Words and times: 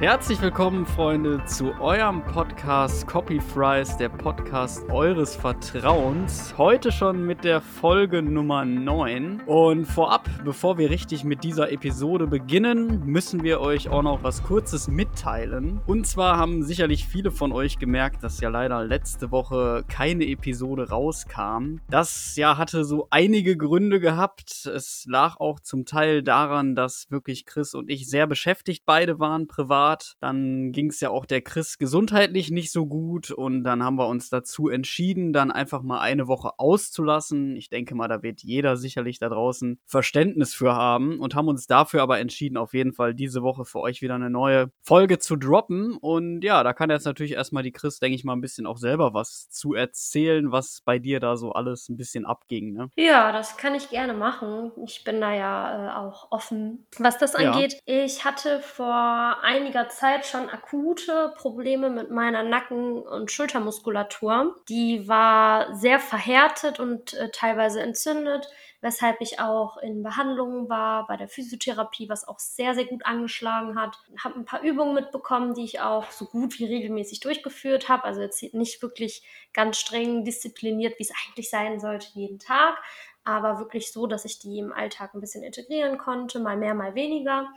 Herzlich 0.00 0.40
willkommen, 0.40 0.86
Freunde, 0.86 1.44
zu 1.44 1.78
eurem 1.78 2.24
Podcast 2.24 3.06
Copy 3.06 3.38
Fries, 3.38 3.98
der 3.98 4.08
Podcast 4.08 4.88
eures 4.88 5.36
Vertrauens. 5.36 6.54
Heute 6.56 6.90
schon 6.90 7.26
mit 7.26 7.44
der 7.44 7.60
Folge 7.60 8.22
Nummer 8.22 8.64
9. 8.64 9.42
Und 9.42 9.84
vorab, 9.84 10.26
bevor 10.42 10.78
wir 10.78 10.88
richtig 10.88 11.24
mit 11.24 11.44
dieser 11.44 11.70
Episode 11.70 12.26
beginnen, 12.26 13.04
müssen 13.04 13.42
wir 13.42 13.60
euch 13.60 13.90
auch 13.90 14.00
noch 14.00 14.22
was 14.22 14.42
Kurzes 14.42 14.88
mitteilen. 14.88 15.82
Und 15.86 16.06
zwar 16.06 16.38
haben 16.38 16.62
sicherlich 16.62 17.06
viele 17.06 17.30
von 17.30 17.52
euch 17.52 17.78
gemerkt, 17.78 18.24
dass 18.24 18.40
ja 18.40 18.48
leider 18.48 18.82
letzte 18.82 19.30
Woche 19.30 19.84
keine 19.86 20.26
Episode 20.26 20.88
rauskam. 20.88 21.80
Das 21.90 22.36
ja 22.36 22.56
hatte 22.56 22.86
so 22.86 23.08
einige 23.10 23.54
Gründe 23.54 24.00
gehabt. 24.00 24.64
Es 24.64 25.04
lag 25.06 25.36
auch 25.38 25.60
zum 25.60 25.84
Teil 25.84 26.22
daran, 26.22 26.74
dass 26.74 27.10
wirklich 27.10 27.44
Chris 27.44 27.74
und 27.74 27.90
ich 27.90 28.08
sehr 28.08 28.26
beschäftigt 28.26 28.84
beide 28.86 29.18
waren 29.18 29.46
privat 29.46 29.89
privat. 29.90 30.14
Dann 30.20 30.72
ging 30.72 30.90
es 30.90 31.00
ja 31.00 31.10
auch 31.10 31.26
der 31.26 31.40
Chris 31.40 31.78
gesundheitlich 31.78 32.50
nicht 32.50 32.72
so 32.72 32.86
gut 32.86 33.30
und 33.30 33.64
dann 33.64 33.82
haben 33.82 33.96
wir 33.96 34.08
uns 34.08 34.30
dazu 34.30 34.68
entschieden, 34.68 35.32
dann 35.32 35.50
einfach 35.50 35.82
mal 35.82 36.00
eine 36.00 36.28
Woche 36.28 36.58
auszulassen. 36.58 37.56
Ich 37.56 37.70
denke 37.70 37.94
mal, 37.94 38.08
da 38.08 38.22
wird 38.22 38.42
jeder 38.42 38.76
sicherlich 38.76 39.18
da 39.18 39.28
draußen 39.28 39.78
Verständnis 39.86 40.54
für 40.54 40.74
haben 40.74 41.20
und 41.20 41.34
haben 41.34 41.48
uns 41.48 41.66
dafür 41.66 42.02
aber 42.02 42.18
entschieden, 42.18 42.56
auf 42.56 42.74
jeden 42.74 42.92
Fall 42.92 43.14
diese 43.14 43.42
Woche 43.42 43.64
für 43.64 43.80
euch 43.80 44.02
wieder 44.02 44.14
eine 44.14 44.30
neue 44.30 44.70
Folge 44.82 45.18
zu 45.18 45.36
droppen. 45.36 45.96
Und 45.96 46.42
ja, 46.42 46.62
da 46.62 46.72
kann 46.72 46.90
jetzt 46.90 47.06
natürlich 47.06 47.32
erstmal 47.32 47.62
die 47.62 47.72
Chris, 47.72 47.98
denke 47.98 48.14
ich 48.14 48.24
mal, 48.24 48.34
ein 48.34 48.40
bisschen 48.40 48.66
auch 48.66 48.78
selber 48.78 49.14
was 49.14 49.48
zu 49.50 49.74
erzählen, 49.74 50.52
was 50.52 50.82
bei 50.84 50.98
dir 50.98 51.20
da 51.20 51.36
so 51.36 51.52
alles 51.52 51.88
ein 51.88 51.96
bisschen 51.96 52.26
abging. 52.26 52.72
Ne? 52.72 52.88
Ja, 52.96 53.32
das 53.32 53.56
kann 53.56 53.74
ich 53.74 53.90
gerne 53.90 54.14
machen. 54.14 54.72
Ich 54.84 55.04
bin 55.04 55.20
da 55.20 55.34
ja 55.34 55.88
äh, 55.88 55.98
auch 55.98 56.30
offen, 56.30 56.86
was 56.98 57.18
das 57.18 57.34
angeht. 57.34 57.80
Ja. 57.86 58.04
Ich 58.04 58.24
hatte 58.24 58.60
vor 58.60 59.40
einiger 59.42 59.79
einiger 59.80 59.88
Zeit 59.88 60.26
schon 60.26 60.48
akute 60.48 61.32
Probleme 61.36 61.90
mit 61.90 62.10
meiner 62.10 62.42
Nacken- 62.42 63.02
und 63.02 63.30
Schultermuskulatur. 63.30 64.56
Die 64.68 65.08
war 65.08 65.74
sehr 65.74 65.98
verhärtet 65.98 66.80
und 66.80 67.14
äh, 67.14 67.30
teilweise 67.30 67.80
entzündet, 67.80 68.48
weshalb 68.80 69.20
ich 69.20 69.40
auch 69.40 69.78
in 69.78 70.02
Behandlungen 70.02 70.68
war, 70.68 71.06
bei 71.06 71.16
der 71.16 71.28
Physiotherapie, 71.28 72.08
was 72.08 72.26
auch 72.26 72.38
sehr, 72.38 72.74
sehr 72.74 72.86
gut 72.86 73.04
angeschlagen 73.06 73.78
hat. 73.78 73.98
Habe 74.22 74.38
ein 74.38 74.44
paar 74.44 74.62
Übungen 74.62 74.94
mitbekommen, 74.94 75.54
die 75.54 75.64
ich 75.64 75.80
auch 75.80 76.10
so 76.10 76.26
gut 76.26 76.58
wie 76.58 76.66
regelmäßig 76.66 77.20
durchgeführt 77.20 77.88
habe. 77.88 78.04
Also 78.04 78.20
jetzt 78.20 78.42
nicht 78.54 78.82
wirklich 78.82 79.22
ganz 79.52 79.78
streng 79.78 80.24
diszipliniert, 80.24 80.98
wie 80.98 81.04
es 81.04 81.12
eigentlich 81.12 81.50
sein 81.50 81.80
sollte, 81.80 82.08
jeden 82.14 82.38
Tag 82.38 82.78
aber 83.22 83.58
wirklich 83.58 83.92
so, 83.92 84.06
dass 84.06 84.24
ich 84.24 84.38
die 84.38 84.58
im 84.58 84.72
Alltag 84.72 85.12
ein 85.12 85.20
bisschen 85.20 85.44
integrieren 85.44 85.98
konnte, 85.98 86.40
mal 86.40 86.56
mehr, 86.56 86.74
mal 86.74 86.94
weniger. 86.94 87.48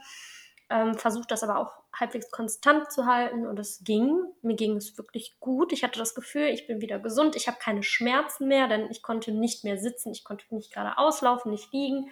Ähm, 0.70 0.94
versucht 0.94 1.30
das 1.30 1.42
aber 1.42 1.58
auch 1.58 1.83
halbwegs 1.98 2.30
konstant 2.30 2.90
zu 2.92 3.06
halten 3.06 3.46
und 3.46 3.58
es 3.58 3.82
ging. 3.84 4.18
Mir 4.42 4.56
ging 4.56 4.76
es 4.76 4.96
wirklich 4.98 5.38
gut. 5.40 5.72
Ich 5.72 5.82
hatte 5.84 5.98
das 5.98 6.14
Gefühl, 6.14 6.48
ich 6.48 6.66
bin 6.66 6.80
wieder 6.80 6.98
gesund. 6.98 7.36
Ich 7.36 7.46
habe 7.46 7.58
keine 7.60 7.82
Schmerzen 7.82 8.48
mehr, 8.48 8.68
denn 8.68 8.90
ich 8.90 9.02
konnte 9.02 9.32
nicht 9.32 9.64
mehr 9.64 9.78
sitzen. 9.78 10.12
Ich 10.12 10.24
konnte 10.24 10.44
nicht 10.54 10.72
gerade 10.72 10.98
auslaufen, 10.98 11.50
nicht 11.50 11.72
liegen. 11.72 12.10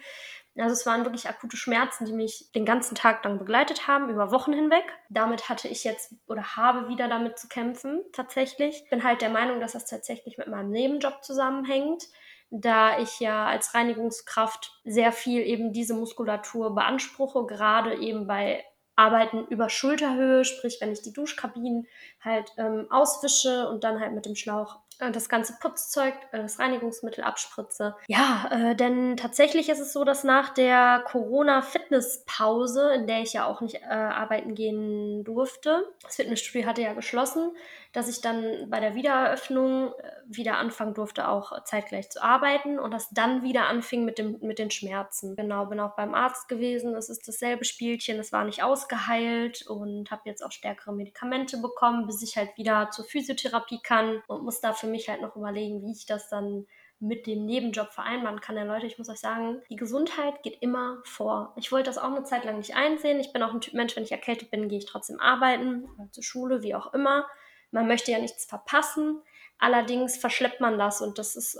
Also 0.55 0.73
es 0.73 0.85
waren 0.85 1.03
wirklich 1.03 1.27
akute 1.27 1.57
Schmerzen, 1.57 2.05
die 2.05 2.13
mich 2.13 2.51
den 2.53 2.65
ganzen 2.65 2.93
Tag 2.95 3.23
lang 3.23 3.39
begleitet 3.39 3.87
haben, 3.87 4.09
über 4.09 4.31
Wochen 4.31 4.53
hinweg. 4.53 4.85
Damit 5.09 5.49
hatte 5.49 5.67
ich 5.67 5.83
jetzt 5.83 6.13
oder 6.27 6.55
habe 6.55 6.89
wieder 6.89 7.07
damit 7.07 7.39
zu 7.39 7.47
kämpfen, 7.47 8.03
tatsächlich. 8.13 8.87
Bin 8.89 9.03
halt 9.03 9.21
der 9.21 9.31
Meinung, 9.31 9.59
dass 9.59 9.73
das 9.73 9.85
tatsächlich 9.85 10.37
mit 10.37 10.47
meinem 10.47 10.69
Nebenjob 10.69 11.23
zusammenhängt 11.23 12.07
da 12.55 12.99
ich 12.99 13.19
ja 13.19 13.47
als 13.47 13.73
Reinigungskraft 13.73 14.79
sehr 14.83 15.11
viel 15.11 15.41
eben 15.41 15.73
diese 15.73 15.95
Muskulatur 15.95 16.75
beanspruche, 16.75 17.47
gerade 17.47 17.95
eben 17.95 18.27
bei 18.27 18.63
Arbeiten 18.95 19.45
über 19.47 19.69
Schulterhöhe, 19.69 20.45
sprich 20.45 20.77
wenn 20.81 20.91
ich 20.91 21.01
die 21.01 21.13
Duschkabinen 21.13 21.87
halt 22.21 22.51
ähm, 22.57 22.87
auswische 22.91 23.67
und 23.69 23.83
dann 23.83 23.99
halt 23.99 24.13
mit 24.13 24.25
dem 24.25 24.35
Schlauch 24.35 24.79
das 25.11 25.29
ganze 25.29 25.53
Putzzeug, 25.59 26.13
äh, 26.31 26.41
das 26.41 26.59
Reinigungsmittel 26.59 27.23
abspritze. 27.23 27.95
Ja, 28.07 28.49
äh, 28.51 28.75
denn 28.75 29.17
tatsächlich 29.17 29.69
ist 29.69 29.79
es 29.79 29.93
so, 29.93 30.03
dass 30.03 30.23
nach 30.23 30.53
der 30.53 31.03
Corona-Fitnesspause, 31.07 32.93
in 32.93 33.07
der 33.07 33.21
ich 33.21 33.33
ja 33.33 33.45
auch 33.45 33.61
nicht 33.61 33.75
äh, 33.75 33.87
arbeiten 33.87 34.53
gehen 34.53 35.23
durfte, 35.23 35.87
das 36.03 36.17
Fitnessstudio 36.17 36.67
hatte 36.67 36.81
ja 36.81 36.93
geschlossen, 36.93 37.51
dass 37.91 38.07
ich 38.07 38.21
dann 38.21 38.69
bei 38.69 38.79
der 38.79 38.95
Wiedereröffnung 38.95 39.93
äh, 39.93 40.11
wieder 40.25 40.57
anfangen 40.57 40.93
durfte, 40.93 41.27
auch 41.27 41.63
zeitgleich 41.63 42.09
zu 42.09 42.21
arbeiten 42.21 42.79
und 42.79 42.91
das 42.91 43.09
dann 43.11 43.43
wieder 43.43 43.67
anfing 43.67 44.05
mit, 44.05 44.17
dem, 44.17 44.37
mit 44.41 44.59
den 44.59 44.71
Schmerzen. 44.71 45.35
Genau, 45.35 45.65
bin 45.65 45.79
auch 45.79 45.95
beim 45.95 46.13
Arzt 46.13 46.47
gewesen, 46.47 46.95
es 46.95 47.09
ist 47.09 47.27
dasselbe 47.27 47.65
Spielchen, 47.65 48.19
es 48.19 48.31
war 48.31 48.43
nicht 48.43 48.63
ausgeheilt 48.63 49.65
und 49.67 50.11
habe 50.11 50.23
jetzt 50.25 50.43
auch 50.43 50.51
stärkere 50.51 50.93
Medikamente 50.93 51.57
bekommen, 51.57 52.05
bis 52.05 52.21
ich 52.21 52.37
halt 52.37 52.57
wieder 52.57 52.89
zur 52.91 53.05
Physiotherapie 53.05 53.79
kann 53.83 54.21
und 54.27 54.43
muss 54.43 54.59
dafür 54.59 54.83
für 54.83 54.87
mich 54.93 55.09
halt 55.09 55.21
noch 55.21 55.35
überlegen, 55.35 55.81
wie 55.81 55.91
ich 55.91 56.05
das 56.05 56.29
dann 56.29 56.65
mit 56.99 57.27
dem 57.27 57.45
Nebenjob 57.45 57.91
vereinbaren 57.91 58.39
kann. 58.39 58.55
Ja, 58.55 58.63
Leute, 58.63 58.85
ich 58.85 58.97
muss 58.97 59.09
euch 59.09 59.19
sagen, 59.19 59.61
die 59.69 59.75
Gesundheit 59.75 60.41
geht 60.41 60.61
immer 60.61 60.99
vor. 61.03 61.53
Ich 61.57 61.71
wollte 61.71 61.89
das 61.89 61.97
auch 61.97 62.11
eine 62.11 62.23
Zeit 62.23 62.45
lang 62.45 62.57
nicht 62.57 62.75
einsehen. 62.75 63.19
Ich 63.19 63.33
bin 63.33 63.43
auch 63.43 63.53
ein 63.53 63.59
Typ 63.59 63.73
Mensch, 63.73 63.95
wenn 63.95 64.03
ich 64.03 64.11
erkältet 64.11 64.51
bin, 64.51 64.69
gehe 64.69 64.77
ich 64.77 64.85
trotzdem 64.85 65.19
arbeiten, 65.19 65.85
zur 66.11 66.23
Schule, 66.23 66.63
wie 66.63 66.75
auch 66.75 66.93
immer. 66.93 67.27
Man 67.71 67.87
möchte 67.87 68.11
ja 68.11 68.19
nichts 68.19 68.45
verpassen. 68.45 69.21
Allerdings 69.59 70.17
verschleppt 70.17 70.61
man 70.61 70.77
das 70.77 71.01
und 71.01 71.17
das 71.17 71.35
ist 71.35 71.55
äh, 71.55 71.59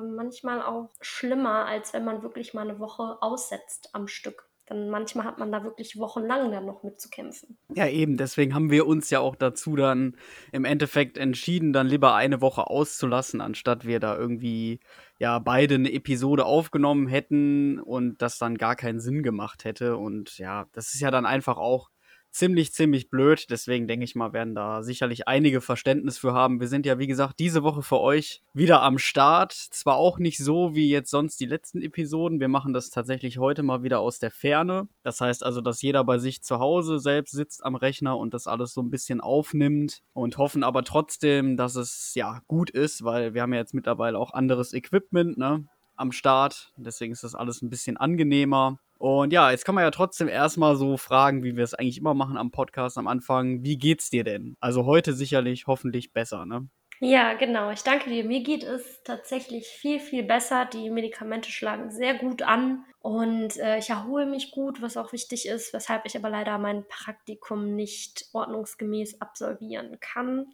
manchmal 0.00 0.62
auch 0.62 0.90
schlimmer, 1.00 1.66
als 1.66 1.92
wenn 1.92 2.04
man 2.04 2.22
wirklich 2.22 2.54
mal 2.54 2.68
eine 2.68 2.78
Woche 2.78 3.18
aussetzt 3.20 3.90
am 3.92 4.08
Stück 4.08 4.49
dann 4.70 4.88
manchmal 4.88 5.26
hat 5.26 5.38
man 5.38 5.50
da 5.50 5.64
wirklich 5.64 5.98
wochenlang 5.98 6.52
dann 6.52 6.64
noch 6.64 6.84
mitzukämpfen. 6.84 7.58
Ja, 7.74 7.88
eben, 7.88 8.16
deswegen 8.16 8.54
haben 8.54 8.70
wir 8.70 8.86
uns 8.86 9.10
ja 9.10 9.18
auch 9.18 9.34
dazu 9.34 9.74
dann 9.74 10.16
im 10.52 10.64
Endeffekt 10.64 11.18
entschieden, 11.18 11.72
dann 11.72 11.88
lieber 11.88 12.14
eine 12.14 12.40
Woche 12.40 12.68
auszulassen, 12.68 13.40
anstatt 13.40 13.84
wir 13.84 13.98
da 13.98 14.16
irgendwie 14.16 14.78
ja 15.18 15.40
beide 15.40 15.74
eine 15.74 15.92
Episode 15.92 16.44
aufgenommen 16.44 17.08
hätten 17.08 17.80
und 17.80 18.22
das 18.22 18.38
dann 18.38 18.58
gar 18.58 18.76
keinen 18.76 19.00
Sinn 19.00 19.24
gemacht 19.24 19.64
hätte. 19.64 19.96
Und 19.96 20.38
ja, 20.38 20.66
das 20.70 20.94
ist 20.94 21.00
ja 21.00 21.10
dann 21.10 21.26
einfach 21.26 21.58
auch 21.58 21.90
ziemlich, 22.30 22.72
ziemlich 22.72 23.10
blöd. 23.10 23.46
Deswegen 23.50 23.88
denke 23.88 24.04
ich 24.04 24.14
mal, 24.14 24.32
werden 24.32 24.54
da 24.54 24.82
sicherlich 24.82 25.28
einige 25.28 25.60
Verständnis 25.60 26.18
für 26.18 26.32
haben. 26.32 26.60
Wir 26.60 26.68
sind 26.68 26.86
ja, 26.86 26.98
wie 26.98 27.06
gesagt, 27.06 27.38
diese 27.38 27.62
Woche 27.62 27.82
für 27.82 28.00
euch 28.00 28.42
wieder 28.54 28.82
am 28.82 28.98
Start. 28.98 29.52
Zwar 29.52 29.96
auch 29.96 30.18
nicht 30.18 30.38
so 30.38 30.74
wie 30.74 30.88
jetzt 30.88 31.10
sonst 31.10 31.40
die 31.40 31.46
letzten 31.46 31.82
Episoden. 31.82 32.40
Wir 32.40 32.48
machen 32.48 32.72
das 32.72 32.90
tatsächlich 32.90 33.38
heute 33.38 33.62
mal 33.62 33.82
wieder 33.82 34.00
aus 34.00 34.18
der 34.18 34.30
Ferne. 34.30 34.88
Das 35.02 35.20
heißt 35.20 35.44
also, 35.44 35.60
dass 35.60 35.82
jeder 35.82 36.04
bei 36.04 36.18
sich 36.18 36.42
zu 36.42 36.58
Hause 36.58 36.98
selbst 36.98 37.32
sitzt 37.32 37.64
am 37.64 37.74
Rechner 37.74 38.16
und 38.18 38.34
das 38.34 38.46
alles 38.46 38.74
so 38.74 38.82
ein 38.82 38.90
bisschen 38.90 39.20
aufnimmt 39.20 40.02
und 40.12 40.38
hoffen 40.38 40.64
aber 40.64 40.84
trotzdem, 40.84 41.56
dass 41.56 41.76
es 41.76 42.12
ja 42.14 42.42
gut 42.46 42.70
ist, 42.70 43.04
weil 43.04 43.34
wir 43.34 43.42
haben 43.42 43.52
ja 43.52 43.60
jetzt 43.60 43.74
mittlerweile 43.74 44.18
auch 44.18 44.32
anderes 44.32 44.72
Equipment, 44.72 45.36
ne? 45.38 45.66
Am 45.96 46.12
Start. 46.12 46.72
Deswegen 46.76 47.12
ist 47.12 47.24
das 47.24 47.34
alles 47.34 47.60
ein 47.60 47.68
bisschen 47.68 47.98
angenehmer. 47.98 48.78
Und 49.00 49.32
ja, 49.32 49.50
jetzt 49.50 49.64
kann 49.64 49.74
man 49.74 49.82
ja 49.82 49.90
trotzdem 49.90 50.28
erstmal 50.28 50.76
so 50.76 50.98
fragen, 50.98 51.42
wie 51.42 51.56
wir 51.56 51.64
es 51.64 51.72
eigentlich 51.72 51.96
immer 51.96 52.12
machen 52.12 52.36
am 52.36 52.50
Podcast 52.50 52.98
am 52.98 53.06
Anfang. 53.06 53.64
Wie 53.64 53.78
geht's 53.78 54.10
dir 54.10 54.24
denn? 54.24 54.58
Also 54.60 54.84
heute 54.84 55.14
sicherlich 55.14 55.66
hoffentlich 55.66 56.12
besser, 56.12 56.44
ne? 56.44 56.68
Ja, 57.00 57.32
genau. 57.32 57.70
Ich 57.70 57.82
danke 57.82 58.10
dir. 58.10 58.24
Mir 58.24 58.42
geht 58.42 58.62
es 58.62 59.02
tatsächlich 59.02 59.68
viel, 59.68 60.00
viel 60.00 60.22
besser. 60.22 60.66
Die 60.66 60.90
Medikamente 60.90 61.50
schlagen 61.50 61.90
sehr 61.90 62.12
gut 62.12 62.42
an 62.42 62.84
und 62.98 63.56
äh, 63.56 63.78
ich 63.78 63.88
erhole 63.88 64.26
mich 64.26 64.50
gut, 64.50 64.82
was 64.82 64.98
auch 64.98 65.14
wichtig 65.14 65.48
ist, 65.48 65.72
weshalb 65.72 66.04
ich 66.04 66.14
aber 66.14 66.28
leider 66.28 66.58
mein 66.58 66.86
Praktikum 66.86 67.74
nicht 67.74 68.26
ordnungsgemäß 68.34 69.22
absolvieren 69.22 69.96
kann 70.00 70.44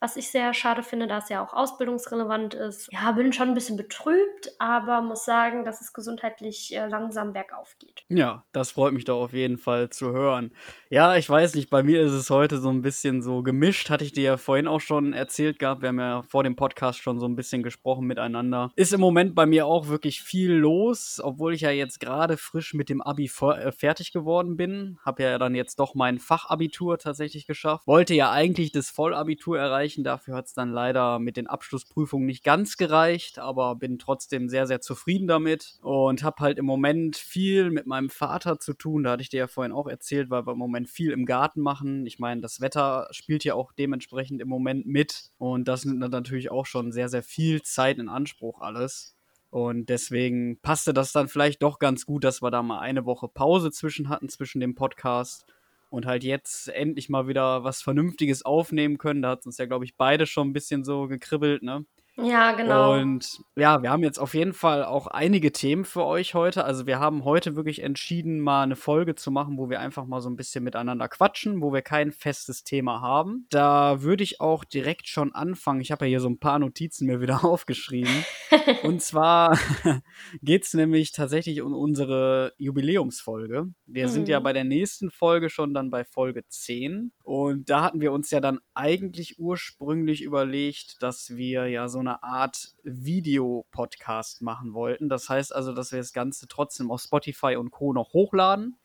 was 0.00 0.16
ich 0.16 0.30
sehr 0.30 0.54
schade 0.54 0.82
finde, 0.82 1.06
da 1.06 1.18
es 1.18 1.28
ja 1.28 1.44
auch 1.44 1.52
ausbildungsrelevant 1.52 2.54
ist. 2.54 2.88
Ja, 2.90 3.12
bin 3.12 3.34
schon 3.34 3.48
ein 3.48 3.54
bisschen 3.54 3.76
betrübt, 3.76 4.50
aber 4.58 5.02
muss 5.02 5.26
sagen, 5.26 5.64
dass 5.64 5.82
es 5.82 5.92
gesundheitlich 5.92 6.74
äh, 6.74 6.86
langsam 6.88 7.34
bergauf 7.34 7.76
geht. 7.78 8.04
Ja, 8.08 8.44
das 8.52 8.70
freut 8.70 8.94
mich 8.94 9.04
doch 9.04 9.20
auf 9.20 9.34
jeden 9.34 9.58
Fall 9.58 9.90
zu 9.90 10.12
hören. 10.12 10.52
Ja, 10.88 11.16
ich 11.16 11.28
weiß 11.28 11.54
nicht, 11.54 11.68
bei 11.68 11.82
mir 11.82 12.00
ist 12.00 12.12
es 12.12 12.30
heute 12.30 12.58
so 12.58 12.70
ein 12.70 12.80
bisschen 12.80 13.20
so 13.20 13.42
gemischt, 13.42 13.90
hatte 13.90 14.04
ich 14.04 14.12
dir 14.12 14.22
ja 14.22 14.36
vorhin 14.38 14.66
auch 14.66 14.80
schon 14.80 15.12
erzählt 15.12 15.58
gehabt. 15.58 15.82
Wir 15.82 15.90
haben 15.90 16.00
ja 16.00 16.22
vor 16.22 16.44
dem 16.44 16.56
Podcast 16.56 17.00
schon 17.00 17.20
so 17.20 17.26
ein 17.26 17.36
bisschen 17.36 17.62
gesprochen 17.62 18.06
miteinander. 18.06 18.72
Ist 18.76 18.94
im 18.94 19.00
Moment 19.00 19.34
bei 19.34 19.44
mir 19.44 19.66
auch 19.66 19.88
wirklich 19.88 20.22
viel 20.22 20.52
los, 20.52 21.20
obwohl 21.22 21.52
ich 21.52 21.60
ja 21.60 21.70
jetzt 21.70 22.00
gerade 22.00 22.38
frisch 22.38 22.72
mit 22.72 22.88
dem 22.88 23.02
Abi 23.02 23.30
äh, 23.40 23.70
fertig 23.70 24.12
geworden 24.12 24.56
bin. 24.56 24.98
Habe 25.04 25.24
ja 25.24 25.38
dann 25.38 25.54
jetzt 25.54 25.78
doch 25.78 25.94
mein 25.94 26.18
Fachabitur 26.18 26.96
tatsächlich 26.98 27.46
geschafft. 27.46 27.86
Wollte 27.86 28.14
ja 28.14 28.30
eigentlich 28.30 28.72
das 28.72 28.88
Vollabitur 28.88 29.58
erreichen 29.58 29.89
erreichen. 29.90 30.04
Dafür 30.04 30.36
hat 30.36 30.46
es 30.46 30.54
dann 30.54 30.70
leider 30.70 31.18
mit 31.18 31.36
den 31.36 31.46
Abschlussprüfungen 31.46 32.26
nicht 32.26 32.44
ganz 32.44 32.76
gereicht, 32.76 33.38
aber 33.38 33.76
bin 33.76 33.98
trotzdem 33.98 34.48
sehr, 34.48 34.66
sehr 34.66 34.80
zufrieden 34.80 35.26
damit 35.26 35.78
und 35.82 36.22
habe 36.22 36.42
halt 36.42 36.58
im 36.58 36.66
Moment 36.66 37.16
viel 37.16 37.70
mit 37.70 37.86
meinem 37.86 38.10
Vater 38.10 38.58
zu 38.58 38.74
tun. 38.74 39.04
Da 39.04 39.12
hatte 39.12 39.22
ich 39.22 39.28
dir 39.28 39.38
ja 39.38 39.46
vorhin 39.46 39.72
auch 39.72 39.86
erzählt, 39.86 40.30
weil 40.30 40.46
wir 40.46 40.52
im 40.52 40.58
Moment 40.58 40.88
viel 40.88 41.12
im 41.12 41.26
Garten 41.26 41.60
machen. 41.60 42.06
Ich 42.06 42.18
meine, 42.18 42.40
das 42.40 42.60
Wetter 42.60 43.08
spielt 43.10 43.44
ja 43.44 43.54
auch 43.54 43.72
dementsprechend 43.72 44.40
im 44.40 44.48
Moment 44.48 44.86
mit 44.86 45.30
und 45.38 45.68
das 45.68 45.84
nimmt 45.84 45.98
natürlich 45.98 46.50
auch 46.50 46.66
schon 46.66 46.92
sehr, 46.92 47.08
sehr 47.08 47.22
viel 47.22 47.62
Zeit 47.62 47.98
in 47.98 48.08
Anspruch 48.08 48.60
alles. 48.60 49.16
Und 49.50 49.88
deswegen 49.88 50.60
passte 50.60 50.94
das 50.94 51.10
dann 51.10 51.26
vielleicht 51.26 51.60
doch 51.62 51.80
ganz 51.80 52.06
gut, 52.06 52.22
dass 52.22 52.40
wir 52.40 52.52
da 52.52 52.62
mal 52.62 52.78
eine 52.78 53.04
Woche 53.04 53.26
Pause 53.26 53.72
zwischen 53.72 54.08
hatten, 54.08 54.28
zwischen 54.28 54.60
dem 54.60 54.76
Podcast. 54.76 55.44
Und 55.90 56.06
halt 56.06 56.24
jetzt 56.24 56.68
endlich 56.68 57.08
mal 57.08 57.28
wieder 57.28 57.64
was 57.64 57.82
Vernünftiges 57.82 58.44
aufnehmen 58.44 58.98
können. 58.98 59.22
Da 59.22 59.30
hat 59.30 59.46
uns 59.46 59.58
ja, 59.58 59.66
glaube 59.66 59.84
ich, 59.84 59.96
beide 59.96 60.26
schon 60.26 60.48
ein 60.48 60.52
bisschen 60.54 60.84
so 60.84 61.06
gekribbelt, 61.08 61.62
ne? 61.62 61.84
Ja, 62.16 62.52
genau. 62.52 62.94
Und 62.94 63.40
ja, 63.56 63.82
wir 63.82 63.90
haben 63.90 64.02
jetzt 64.02 64.18
auf 64.18 64.34
jeden 64.34 64.52
Fall 64.52 64.84
auch 64.84 65.06
einige 65.06 65.52
Themen 65.52 65.84
für 65.84 66.04
euch 66.04 66.34
heute. 66.34 66.64
Also 66.64 66.86
wir 66.86 66.98
haben 66.98 67.24
heute 67.24 67.56
wirklich 67.56 67.82
entschieden, 67.82 68.40
mal 68.40 68.62
eine 68.62 68.76
Folge 68.76 69.14
zu 69.14 69.30
machen, 69.30 69.56
wo 69.56 69.70
wir 69.70 69.80
einfach 69.80 70.06
mal 70.06 70.20
so 70.20 70.28
ein 70.28 70.36
bisschen 70.36 70.64
miteinander 70.64 71.08
quatschen, 71.08 71.62
wo 71.62 71.72
wir 71.72 71.82
kein 71.82 72.12
festes 72.12 72.64
Thema 72.64 73.00
haben. 73.00 73.46
Da 73.50 74.02
würde 74.02 74.24
ich 74.24 74.40
auch 74.40 74.64
direkt 74.64 75.08
schon 75.08 75.34
anfangen. 75.34 75.80
Ich 75.80 75.92
habe 75.92 76.04
ja 76.04 76.10
hier 76.10 76.20
so 76.20 76.28
ein 76.28 76.38
paar 76.38 76.58
Notizen 76.58 77.06
mir 77.06 77.20
wieder 77.20 77.44
aufgeschrieben. 77.44 78.24
Und 78.82 79.00
zwar 79.02 79.58
geht 80.42 80.64
es 80.64 80.74
nämlich 80.74 81.12
tatsächlich 81.12 81.62
um 81.62 81.74
unsere 81.74 82.52
Jubiläumsfolge. 82.58 83.68
Wir 83.86 84.06
mhm. 84.06 84.10
sind 84.10 84.28
ja 84.28 84.40
mhm. 84.40 84.44
bei 84.44 84.52
der 84.52 84.64
nächsten 84.64 85.10
Folge 85.10 85.48
schon 85.48 85.72
dann 85.74 85.90
bei 85.90 86.04
Folge 86.04 86.42
10. 86.46 87.12
Und 87.22 87.70
da 87.70 87.82
hatten 87.82 88.00
wir 88.00 88.12
uns 88.12 88.30
ja 88.30 88.40
dann 88.40 88.58
eigentlich 88.74 89.38
ursprünglich 89.38 90.22
überlegt, 90.22 90.96
dass 91.00 91.30
wir 91.36 91.68
ja 91.68 91.88
so 91.88 91.99
eine 92.00 92.22
Art 92.22 92.74
Videopodcast 92.82 94.42
machen 94.42 94.74
wollten. 94.74 95.08
Das 95.08 95.28
heißt 95.28 95.54
also, 95.54 95.72
dass 95.72 95.92
wir 95.92 95.98
das 95.98 96.12
Ganze 96.12 96.48
trotzdem 96.48 96.90
auf 96.90 97.00
Spotify 97.00 97.56
und 97.56 97.70
Co. 97.70 97.92
noch 97.92 98.12
hochladen, 98.12 98.78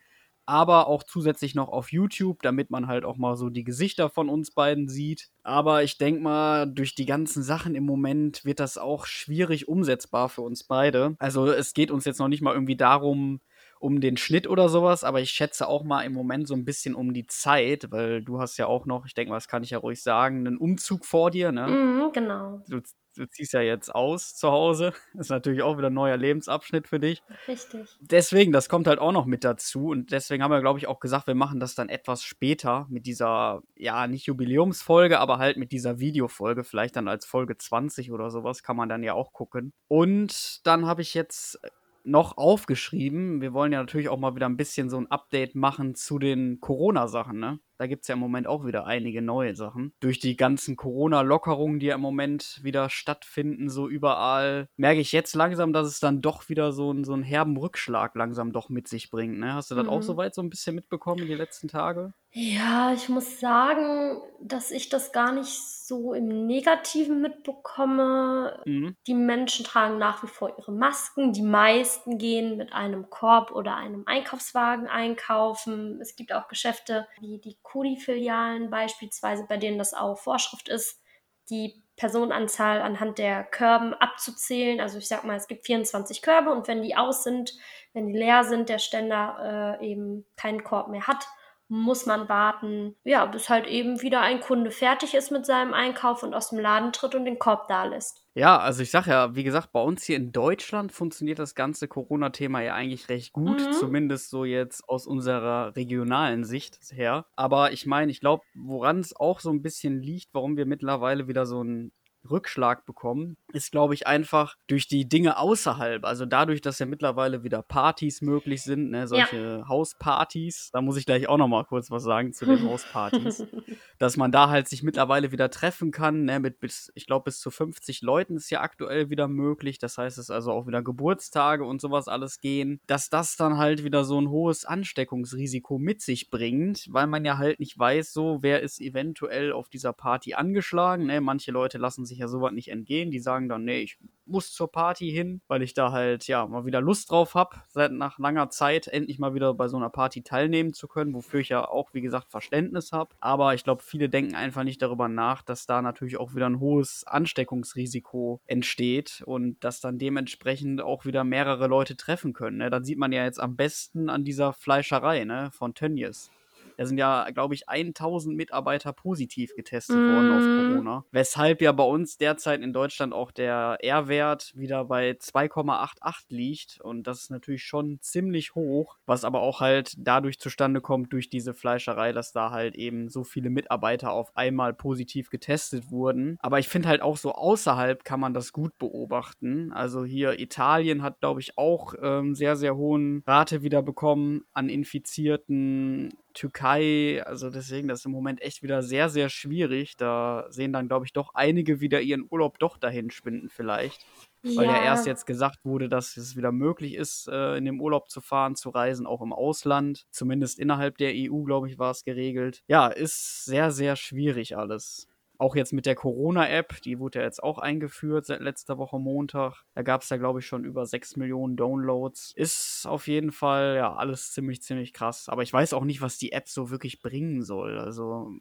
aber 0.45 0.87
auch 0.87 1.03
zusätzlich 1.03 1.55
noch 1.55 1.69
auf 1.69 1.91
YouTube, 1.91 2.41
damit 2.43 2.69
man 2.69 2.87
halt 2.87 3.03
auch 3.03 3.17
mal 3.17 3.35
so 3.35 3.49
die 3.49 3.63
Gesichter 3.63 4.09
von 4.09 4.29
uns 4.29 4.51
beiden 4.51 4.87
sieht. 4.87 5.29
Aber 5.43 5.83
ich 5.83 5.97
denke 5.97 6.21
mal, 6.21 6.67
durch 6.67 6.93
die 6.95 7.05
ganzen 7.05 7.41
Sachen 7.41 7.75
im 7.75 7.85
Moment 7.85 8.45
wird 8.45 8.59
das 8.59 8.77
auch 8.77 9.05
schwierig 9.05 9.67
umsetzbar 9.67 10.29
für 10.29 10.41
uns 10.41 10.63
beide. 10.63 11.15
Also 11.19 11.47
es 11.47 11.73
geht 11.73 11.91
uns 11.91 12.05
jetzt 12.05 12.19
noch 12.19 12.27
nicht 12.27 12.41
mal 12.41 12.53
irgendwie 12.53 12.77
darum, 12.77 13.41
um 13.79 14.01
den 14.01 14.17
Schnitt 14.17 14.47
oder 14.47 14.69
sowas, 14.69 15.03
aber 15.03 15.21
ich 15.21 15.31
schätze 15.31 15.67
auch 15.67 15.83
mal 15.83 16.03
im 16.03 16.13
Moment 16.13 16.47
so 16.47 16.53
ein 16.53 16.65
bisschen 16.65 16.95
um 16.95 17.13
die 17.13 17.27
Zeit, 17.27 17.91
weil 17.91 18.23
du 18.23 18.39
hast 18.39 18.57
ja 18.57 18.67
auch 18.67 18.85
noch, 18.85 19.05
ich 19.05 19.13
denke 19.13 19.29
mal, 19.29 19.37
das 19.37 19.47
kann 19.47 19.63
ich 19.63 19.71
ja 19.71 19.77
ruhig 19.77 20.01
sagen, 20.01 20.47
einen 20.47 20.57
Umzug 20.57 21.05
vor 21.05 21.29
dir, 21.31 21.51
ne? 21.51 21.67
Mhm, 21.67 22.11
genau. 22.13 22.61
Du, 22.67 22.81
du 23.15 23.27
ziehst 23.27 23.53
ja 23.53 23.61
jetzt 23.61 23.93
aus 23.93 24.35
zu 24.35 24.51
Hause. 24.51 24.93
Das 25.13 25.21
ist 25.27 25.29
natürlich 25.29 25.61
auch 25.61 25.77
wieder 25.77 25.89
ein 25.89 25.93
neuer 25.93 26.17
Lebensabschnitt 26.17 26.87
für 26.87 26.99
dich. 26.99 27.23
Richtig. 27.47 27.97
Deswegen, 27.99 28.51
das 28.51 28.69
kommt 28.69 28.87
halt 28.87 28.99
auch 28.99 29.11
noch 29.11 29.25
mit 29.25 29.43
dazu. 29.43 29.87
Und 29.87 30.11
deswegen 30.11 30.43
haben 30.43 30.51
wir, 30.51 30.61
glaube 30.61 30.79
ich, 30.79 30.87
auch 30.87 30.99
gesagt, 30.99 31.27
wir 31.27 31.35
machen 31.35 31.59
das 31.59 31.75
dann 31.75 31.89
etwas 31.89 32.23
später 32.23 32.85
mit 32.89 33.05
dieser, 33.05 33.61
ja, 33.75 34.07
nicht 34.07 34.25
Jubiläumsfolge, 34.25 35.19
aber 35.19 35.37
halt 35.37 35.57
mit 35.57 35.71
dieser 35.71 35.99
Videofolge. 35.99 36.63
Vielleicht 36.63 36.95
dann 36.95 37.07
als 37.07 37.25
Folge 37.25 37.57
20 37.57 38.11
oder 38.11 38.29
sowas 38.29 38.63
kann 38.63 38.75
man 38.75 38.89
dann 38.89 39.03
ja 39.03 39.13
auch 39.13 39.33
gucken. 39.33 39.73
Und 39.87 40.65
dann 40.65 40.85
habe 40.85 41.01
ich 41.01 41.13
jetzt 41.13 41.59
noch 42.05 42.37
aufgeschrieben. 42.37 43.41
Wir 43.41 43.53
wollen 43.53 43.71
ja 43.71 43.79
natürlich 43.79 44.09
auch 44.09 44.19
mal 44.19 44.35
wieder 44.35 44.47
ein 44.47 44.57
bisschen 44.57 44.89
so 44.89 44.97
ein 44.97 45.09
Update 45.09 45.55
machen 45.55 45.95
zu 45.95 46.19
den 46.19 46.59
Corona-Sachen, 46.59 47.39
ne? 47.39 47.59
Da 47.77 47.87
gibt 47.87 48.03
es 48.03 48.07
ja 48.07 48.13
im 48.13 48.19
Moment 48.19 48.47
auch 48.47 48.65
wieder 48.65 48.85
einige 48.85 49.21
neue 49.21 49.55
Sachen. 49.55 49.93
Durch 49.99 50.19
die 50.19 50.35
ganzen 50.35 50.75
Corona-Lockerungen, 50.75 51.79
die 51.79 51.87
ja 51.87 51.95
im 51.95 52.01
Moment 52.01 52.59
wieder 52.63 52.89
stattfinden, 52.89 53.69
so 53.69 53.87
überall, 53.87 54.67
merke 54.77 55.01
ich 55.01 55.11
jetzt 55.11 55.35
langsam, 55.35 55.73
dass 55.73 55.87
es 55.87 55.99
dann 55.99 56.21
doch 56.21 56.49
wieder 56.49 56.71
so, 56.71 56.91
ein, 56.91 57.03
so 57.03 57.13
einen 57.13 57.23
herben 57.23 57.57
Rückschlag 57.57 58.15
langsam 58.15 58.51
doch 58.51 58.69
mit 58.69 58.87
sich 58.87 59.09
bringt. 59.09 59.39
Ne? 59.39 59.53
Hast 59.53 59.71
du 59.71 59.75
das 59.75 59.85
mhm. 59.85 59.89
auch 59.89 60.01
soweit 60.01 60.35
so 60.35 60.41
ein 60.41 60.49
bisschen 60.49 60.75
mitbekommen 60.75 61.27
die 61.27 61.33
letzten 61.33 61.67
Tage? 61.67 62.13
Ja, 62.37 62.91
ich 62.93 63.07
muss 63.07 63.39
sagen, 63.39 64.21
dass 64.41 64.71
ich 64.71 64.89
das 64.89 65.13
gar 65.13 65.31
nicht 65.31 65.53
so 65.53 66.13
im 66.13 66.45
Negativen 66.47 67.21
mitbekomme. 67.21 68.61
Mhm. 68.65 68.97
Die 69.07 69.13
Menschen 69.13 69.63
tragen 69.63 69.97
nach 69.97 70.21
wie 70.21 70.27
vor 70.27 70.53
ihre 70.57 70.73
Masken. 70.73 71.31
Die 71.31 71.41
meisten 71.41 72.17
gehen 72.17 72.57
mit 72.57 72.73
einem 72.73 73.09
Korb 73.09 73.51
oder 73.51 73.77
einem 73.77 74.03
Einkaufswagen 74.05 74.87
einkaufen. 74.87 76.01
Es 76.01 76.17
gibt 76.17 76.33
auch 76.33 76.49
Geschäfte 76.49 77.07
wie 77.21 77.39
die 77.39 77.57
Kodi-Filialen 77.65 78.69
beispielsweise, 78.69 79.45
bei 79.47 79.57
denen 79.57 79.77
das 79.77 79.93
auch 79.93 80.17
Vorschrift 80.17 80.69
ist, 80.69 81.01
die 81.49 81.83
Personenanzahl 81.97 82.81
anhand 82.81 83.17
der 83.17 83.43
Körben 83.43 83.93
abzuzählen. 83.93 84.81
Also 84.81 84.97
ich 84.97 85.07
sag 85.07 85.23
mal, 85.23 85.35
es 85.35 85.47
gibt 85.47 85.65
24 85.65 86.21
Körbe 86.21 86.51
und 86.51 86.67
wenn 86.67 86.81
die 86.81 86.95
aus 86.95 87.23
sind, 87.23 87.53
wenn 87.93 88.07
die 88.07 88.17
leer 88.17 88.43
sind, 88.43 88.69
der 88.69 88.79
Ständer 88.79 89.77
äh, 89.81 89.91
eben 89.91 90.25
keinen 90.35 90.63
Korb 90.63 90.89
mehr 90.89 91.07
hat, 91.07 91.25
muss 91.67 92.05
man 92.05 92.29
warten, 92.29 92.95
ja, 93.03 93.25
bis 93.25 93.49
halt 93.49 93.65
eben 93.65 94.01
wieder 94.01 94.21
ein 94.21 94.39
Kunde 94.39 94.69
fertig 94.69 95.15
ist 95.15 95.31
mit 95.31 95.45
seinem 95.45 95.73
Einkauf 95.73 96.21
und 96.21 96.33
aus 96.33 96.49
dem 96.49 96.59
Laden 96.59 96.93
tritt 96.93 97.15
und 97.15 97.25
den 97.25 97.39
Korb 97.39 97.67
da 97.67 97.85
lässt. 97.85 98.21
Ja, 98.35 98.59
also 98.59 98.83
ich 98.83 98.91
sag 98.91 99.07
ja, 99.07 99.33
wie 99.35 99.43
gesagt, 99.43 99.71
bei 99.71 99.81
uns 99.81 100.03
hier 100.03 100.17
in 100.17 100.31
Deutschland 100.31 100.91
funktioniert 100.91 101.39
das 101.39 101.55
ganze 101.55 101.87
Corona-Thema 101.87 102.61
ja 102.61 102.75
eigentlich 102.75 103.09
recht 103.09 103.31
gut, 103.31 103.65
mhm. 103.65 103.71
zumindest 103.71 104.29
so 104.29 104.43
jetzt 104.43 104.87
aus 104.89 105.07
unserer 105.07 105.75
regionalen 105.75 106.43
Sicht 106.43 106.77
her. 106.91 107.25
Aber 107.35 107.71
ich 107.71 107.85
meine, 107.85 108.11
ich 108.11 108.19
glaube, 108.19 108.43
woran 108.53 108.99
es 108.99 109.15
auch 109.15 109.39
so 109.39 109.49
ein 109.49 109.61
bisschen 109.61 110.01
liegt, 110.01 110.33
warum 110.33 110.57
wir 110.57 110.65
mittlerweile 110.65 111.27
wieder 111.27 111.45
so 111.45 111.63
ein 111.63 111.93
Rückschlag 112.29 112.85
bekommen, 112.85 113.37
ist, 113.53 113.71
glaube 113.71 113.93
ich, 113.93 114.07
einfach 114.07 114.55
durch 114.67 114.87
die 114.87 115.07
Dinge 115.07 115.37
außerhalb. 115.37 116.05
Also 116.05 116.25
dadurch, 116.25 116.61
dass 116.61 116.79
ja 116.79 116.85
mittlerweile 116.85 117.43
wieder 117.43 117.61
Partys 117.61 118.21
möglich 118.21 118.63
sind, 118.63 118.91
ne, 118.91 119.07
solche 119.07 119.59
ja. 119.59 119.67
Hauspartys. 119.67 120.69
Da 120.73 120.81
muss 120.81 120.97
ich 120.97 121.05
gleich 121.05 121.27
auch 121.27 121.37
noch 121.37 121.47
mal 121.47 121.63
kurz 121.65 121.91
was 121.91 122.03
sagen 122.03 122.33
zu 122.33 122.45
den 122.45 122.67
Hauspartys. 122.67 123.45
dass 123.97 124.17
man 124.17 124.31
da 124.31 124.49
halt 124.49 124.67
sich 124.67 124.83
mittlerweile 124.83 125.31
wieder 125.31 125.49
treffen 125.49 125.91
kann, 125.91 126.25
ne, 126.25 126.39
mit 126.39 126.59
bis, 126.59 126.91
ich 126.95 127.05
glaube, 127.05 127.25
bis 127.25 127.39
zu 127.39 127.51
50 127.51 128.01
Leuten 128.01 128.35
ist 128.35 128.49
ja 128.49 128.61
aktuell 128.61 129.09
wieder 129.09 129.27
möglich. 129.27 129.79
Das 129.79 129.97
heißt, 129.97 130.17
es 130.17 130.25
ist 130.25 130.31
also 130.31 130.51
auch 130.51 130.67
wieder 130.67 130.81
Geburtstage 130.81 131.63
und 131.63 131.81
sowas 131.81 132.07
alles 132.07 132.39
gehen. 132.39 132.79
Dass 132.87 133.09
das 133.09 133.35
dann 133.37 133.57
halt 133.57 133.83
wieder 133.83 134.03
so 134.03 134.19
ein 134.19 134.29
hohes 134.29 134.65
Ansteckungsrisiko 134.65 135.77
mit 135.77 136.01
sich 136.01 136.29
bringt, 136.29 136.87
weil 136.89 137.07
man 137.07 137.25
ja 137.25 137.37
halt 137.37 137.59
nicht 137.59 137.77
weiß, 137.77 138.11
so, 138.13 138.39
wer 138.41 138.61
ist 138.61 138.81
eventuell 138.81 139.51
auf 139.51 139.69
dieser 139.69 139.93
Party 139.93 140.33
angeschlagen. 140.33 141.05
Ne? 141.05 141.21
Manche 141.21 141.51
Leute 141.51 141.77
lassen 141.77 142.05
sich 142.05 142.14
sich 142.15 142.21
ja 142.21 142.27
sowas 142.27 142.53
nicht 142.53 142.69
entgehen. 142.69 143.11
Die 143.11 143.19
sagen 143.19 143.49
dann, 143.49 143.65
nee, 143.65 143.81
ich 143.81 143.97
muss 144.25 144.51
zur 144.51 144.71
Party 144.71 145.11
hin, 145.11 145.41
weil 145.47 145.61
ich 145.61 145.73
da 145.73 145.91
halt 145.91 146.27
ja 146.27 146.47
mal 146.47 146.65
wieder 146.65 146.81
Lust 146.81 147.11
drauf 147.11 147.35
habe, 147.35 147.57
seit 147.69 147.91
nach 147.91 148.17
langer 148.17 148.49
Zeit 148.49 148.87
endlich 148.87 149.19
mal 149.19 149.33
wieder 149.33 149.53
bei 149.53 149.67
so 149.67 149.77
einer 149.77 149.89
Party 149.89 150.23
teilnehmen 150.23 150.73
zu 150.73 150.87
können, 150.87 151.13
wofür 151.13 151.41
ich 151.41 151.49
ja 151.49 151.67
auch, 151.67 151.93
wie 151.93 152.01
gesagt, 152.01 152.31
Verständnis 152.31 152.91
habe. 152.91 153.15
Aber 153.19 153.53
ich 153.53 153.63
glaube, 153.63 153.83
viele 153.83 154.09
denken 154.09 154.35
einfach 154.35 154.63
nicht 154.63 154.81
darüber 154.81 155.07
nach, 155.07 155.43
dass 155.43 155.65
da 155.65 155.81
natürlich 155.81 156.17
auch 156.17 156.33
wieder 156.33 156.47
ein 156.47 156.59
hohes 156.59 157.03
Ansteckungsrisiko 157.05 158.41
entsteht 158.45 159.21
und 159.25 159.63
dass 159.63 159.81
dann 159.81 159.99
dementsprechend 159.99 160.81
auch 160.81 161.05
wieder 161.05 161.23
mehrere 161.23 161.67
Leute 161.67 161.95
treffen 161.95 162.33
können. 162.33 162.57
Ne? 162.57 162.69
Das 162.69 162.85
sieht 162.85 162.97
man 162.97 163.11
ja 163.11 163.25
jetzt 163.25 163.39
am 163.39 163.55
besten 163.55 164.09
an 164.09 164.23
dieser 164.23 164.53
Fleischerei 164.53 165.25
ne? 165.25 165.49
von 165.51 165.73
Tönnies. 165.73 166.31
Da 166.77 166.85
sind 166.85 166.97
ja, 166.97 167.29
glaube 167.31 167.53
ich, 167.53 167.67
1000 167.69 168.35
Mitarbeiter 168.35 168.93
positiv 168.93 169.53
getestet 169.55 169.95
mm. 169.95 170.13
worden 170.13 170.31
auf 170.31 170.43
mhm. 170.43 170.69
Corona. 170.73 171.05
Weshalb 171.11 171.61
ja 171.61 171.71
bei 171.71 171.83
uns 171.83 172.17
derzeit 172.17 172.61
in 172.61 172.73
Deutschland 172.73 173.13
auch 173.13 173.31
der 173.31 173.77
R-Wert 173.81 174.51
wieder 174.55 174.85
bei 174.85 175.11
2,88 175.11 176.25
liegt. 176.29 176.81
Und 176.81 177.07
das 177.07 177.21
ist 177.21 177.31
natürlich 177.31 177.63
schon 177.63 177.99
ziemlich 178.01 178.55
hoch, 178.55 178.97
was 179.05 179.23
aber 179.23 179.41
auch 179.41 179.61
halt 179.61 179.93
dadurch 179.97 180.39
zustande 180.39 180.81
kommt, 180.81 181.13
durch 181.13 181.29
diese 181.29 181.53
Fleischerei, 181.53 182.11
dass 182.11 182.31
da 182.31 182.51
halt 182.51 182.75
eben 182.75 183.09
so 183.09 183.23
viele 183.23 183.49
Mitarbeiter 183.49 184.11
auf 184.11 184.35
einmal 184.35 184.73
positiv 184.73 185.29
getestet 185.29 185.91
wurden. 185.91 186.37
Aber 186.39 186.59
ich 186.59 186.67
finde 186.67 186.89
halt 186.89 187.01
auch 187.01 187.17
so 187.17 187.33
außerhalb 187.33 188.03
kann 188.03 188.19
man 188.19 188.33
das 188.33 188.53
gut 188.53 188.77
beobachten. 188.77 189.71
Also 189.71 190.05
hier 190.05 190.39
Italien 190.39 191.01
hat, 191.01 191.19
glaube 191.19 191.41
ich, 191.41 191.57
auch 191.57 191.93
ähm, 192.01 192.35
sehr, 192.35 192.55
sehr 192.55 192.75
hohen 192.75 193.23
Rate 193.25 193.63
wieder 193.63 193.81
bekommen 193.81 194.45
an 194.53 194.69
Infizierten. 194.69 196.13
Türkei, 196.35 197.23
also 197.25 197.49
deswegen, 197.49 197.87
das 197.87 197.99
ist 197.99 198.05
im 198.05 198.11
Moment 198.11 198.41
echt 198.41 198.61
wieder 198.61 198.83
sehr, 198.83 199.09
sehr 199.09 199.29
schwierig. 199.29 199.97
Da 199.97 200.45
sehen 200.49 200.73
dann, 200.73 200.87
glaube 200.87 201.05
ich, 201.05 201.13
doch 201.13 201.33
einige 201.33 201.79
wieder 201.79 202.01
ihren 202.01 202.27
Urlaub 202.29 202.59
doch 202.59 202.77
dahin 202.77 203.09
schwinden 203.09 203.49
vielleicht. 203.49 204.05
Ja. 204.43 204.57
Weil 204.57 204.67
ja 204.67 204.83
erst 204.83 205.07
jetzt 205.07 205.25
gesagt 205.25 205.65
wurde, 205.65 205.89
dass 205.89 206.17
es 206.17 206.35
wieder 206.35 206.51
möglich 206.51 206.93
ist, 206.93 207.27
äh, 207.27 207.57
in 207.57 207.65
dem 207.65 207.81
Urlaub 207.81 208.09
zu 208.11 208.21
fahren, 208.21 208.55
zu 208.55 208.69
reisen, 208.69 209.07
auch 209.07 209.23
im 209.23 209.33
Ausland. 209.33 210.05
Zumindest 210.11 210.59
innerhalb 210.59 210.97
der 210.99 211.13
EU, 211.15 211.41
glaube 211.43 211.67
ich, 211.67 211.79
war 211.79 211.89
es 211.89 212.03
geregelt. 212.03 212.61
Ja, 212.67 212.87
ist 212.87 213.45
sehr, 213.45 213.71
sehr 213.71 213.95
schwierig 213.95 214.55
alles. 214.55 215.07
Auch 215.37 215.55
jetzt 215.55 215.73
mit 215.73 215.85
der 215.85 215.95
Corona-App, 215.95 216.81
die 216.81 216.99
wurde 216.99 217.19
ja 217.19 217.25
jetzt 217.25 217.43
auch 217.43 217.57
eingeführt 217.57 218.25
seit 218.25 218.41
letzter 218.41 218.77
Woche 218.77 218.99
Montag. 218.99 219.63
Da 219.73 219.81
gab 219.81 220.01
es 220.01 220.09
ja, 220.09 220.17
glaube 220.17 220.39
ich, 220.39 220.45
schon 220.45 220.63
über 220.63 220.85
6 220.85 221.17
Millionen 221.17 221.55
Downloads. 221.57 222.33
Ist 222.35 222.85
auf 222.87 223.07
jeden 223.07 223.31
Fall 223.31 223.75
ja 223.75 223.93
alles 223.95 224.31
ziemlich, 224.31 224.61
ziemlich 224.61 224.93
krass. 224.93 225.29
Aber 225.29 225.43
ich 225.43 225.51
weiß 225.51 225.73
auch 225.73 225.83
nicht, 225.83 226.01
was 226.01 226.17
die 226.17 226.31
App 226.31 226.47
so 226.47 226.69
wirklich 226.69 227.01
bringen 227.01 227.41
soll. 227.43 227.77
Also 227.79 228.31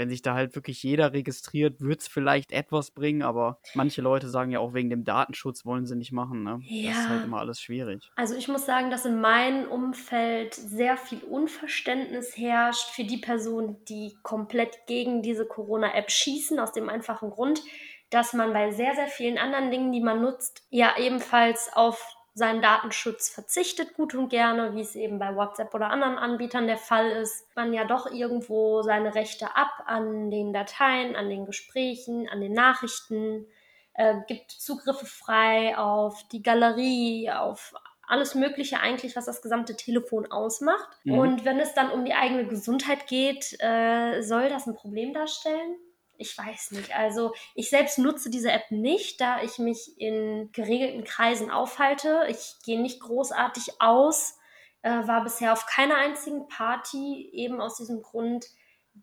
wenn 0.00 0.08
sich 0.08 0.22
da 0.22 0.32
halt 0.32 0.54
wirklich 0.54 0.82
jeder 0.82 1.12
registriert, 1.12 1.82
wird 1.82 2.00
es 2.00 2.08
vielleicht 2.08 2.52
etwas 2.52 2.90
bringen, 2.90 3.20
aber 3.20 3.58
manche 3.74 4.00
Leute 4.00 4.30
sagen 4.30 4.50
ja 4.50 4.58
auch 4.58 4.72
wegen 4.72 4.88
dem 4.88 5.04
Datenschutz 5.04 5.66
wollen 5.66 5.84
sie 5.84 5.94
nicht 5.94 6.10
machen. 6.10 6.42
Ne? 6.42 6.58
Ja. 6.62 6.88
Das 6.90 7.00
ist 7.00 7.08
halt 7.10 7.24
immer 7.24 7.38
alles 7.38 7.60
schwierig. 7.60 8.10
Also 8.16 8.34
ich 8.34 8.48
muss 8.48 8.64
sagen, 8.64 8.90
dass 8.90 9.04
in 9.04 9.20
meinem 9.20 9.68
Umfeld 9.68 10.54
sehr 10.54 10.96
viel 10.96 11.18
Unverständnis 11.18 12.34
herrscht 12.34 12.88
für 12.94 13.04
die 13.04 13.18
Personen, 13.18 13.76
die 13.90 14.16
komplett 14.22 14.86
gegen 14.86 15.20
diese 15.20 15.44
Corona-App 15.44 16.10
schießen, 16.10 16.58
aus 16.58 16.72
dem 16.72 16.88
einfachen 16.88 17.28
Grund, 17.28 17.60
dass 18.08 18.32
man 18.32 18.54
bei 18.54 18.72
sehr, 18.72 18.94
sehr 18.94 19.08
vielen 19.08 19.36
anderen 19.36 19.70
Dingen, 19.70 19.92
die 19.92 20.00
man 20.00 20.22
nutzt, 20.22 20.64
ja 20.70 20.94
ebenfalls 20.98 21.70
auf 21.74 22.16
seinen 22.34 22.62
Datenschutz 22.62 23.28
verzichtet, 23.28 23.94
gut 23.94 24.14
und 24.14 24.28
gerne, 24.28 24.74
wie 24.74 24.80
es 24.80 24.94
eben 24.94 25.18
bei 25.18 25.34
WhatsApp 25.34 25.74
oder 25.74 25.90
anderen 25.90 26.16
Anbietern 26.16 26.66
der 26.66 26.78
Fall 26.78 27.10
ist, 27.10 27.46
man 27.56 27.72
ja 27.72 27.84
doch 27.84 28.10
irgendwo 28.10 28.82
seine 28.82 29.14
Rechte 29.14 29.56
ab 29.56 29.82
an 29.86 30.30
den 30.30 30.52
Dateien, 30.52 31.16
an 31.16 31.28
den 31.28 31.44
Gesprächen, 31.44 32.28
an 32.28 32.40
den 32.40 32.52
Nachrichten, 32.52 33.46
äh, 33.94 34.14
gibt 34.28 34.50
Zugriffe 34.52 35.06
frei 35.06 35.76
auf 35.76 36.26
die 36.28 36.42
Galerie, 36.42 37.30
auf 37.30 37.74
alles 38.06 38.34
Mögliche 38.34 38.80
eigentlich, 38.80 39.14
was 39.14 39.26
das 39.26 39.40
gesamte 39.40 39.76
Telefon 39.76 40.30
ausmacht. 40.30 40.88
Mhm. 41.04 41.18
Und 41.18 41.44
wenn 41.44 41.60
es 41.60 41.74
dann 41.74 41.90
um 41.90 42.04
die 42.04 42.14
eigene 42.14 42.46
Gesundheit 42.46 43.06
geht, 43.06 43.56
äh, 43.60 44.20
soll 44.22 44.48
das 44.48 44.66
ein 44.66 44.74
Problem 44.74 45.12
darstellen? 45.14 45.76
Ich 46.20 46.36
weiß 46.36 46.72
nicht. 46.72 46.94
Also 46.94 47.32
ich 47.54 47.70
selbst 47.70 47.98
nutze 47.98 48.28
diese 48.28 48.52
App 48.52 48.70
nicht, 48.70 49.22
da 49.22 49.42
ich 49.42 49.58
mich 49.58 49.98
in 49.98 50.52
geregelten 50.52 51.02
Kreisen 51.02 51.50
aufhalte. 51.50 52.26
Ich 52.28 52.56
gehe 52.62 52.78
nicht 52.78 53.00
großartig 53.00 53.80
aus, 53.80 54.36
äh, 54.82 54.90
war 54.90 55.24
bisher 55.24 55.54
auf 55.54 55.64
keiner 55.64 55.96
einzigen 55.96 56.46
Party, 56.46 57.30
eben 57.32 57.58
aus 57.62 57.78
diesem 57.78 58.02
Grund, 58.02 58.46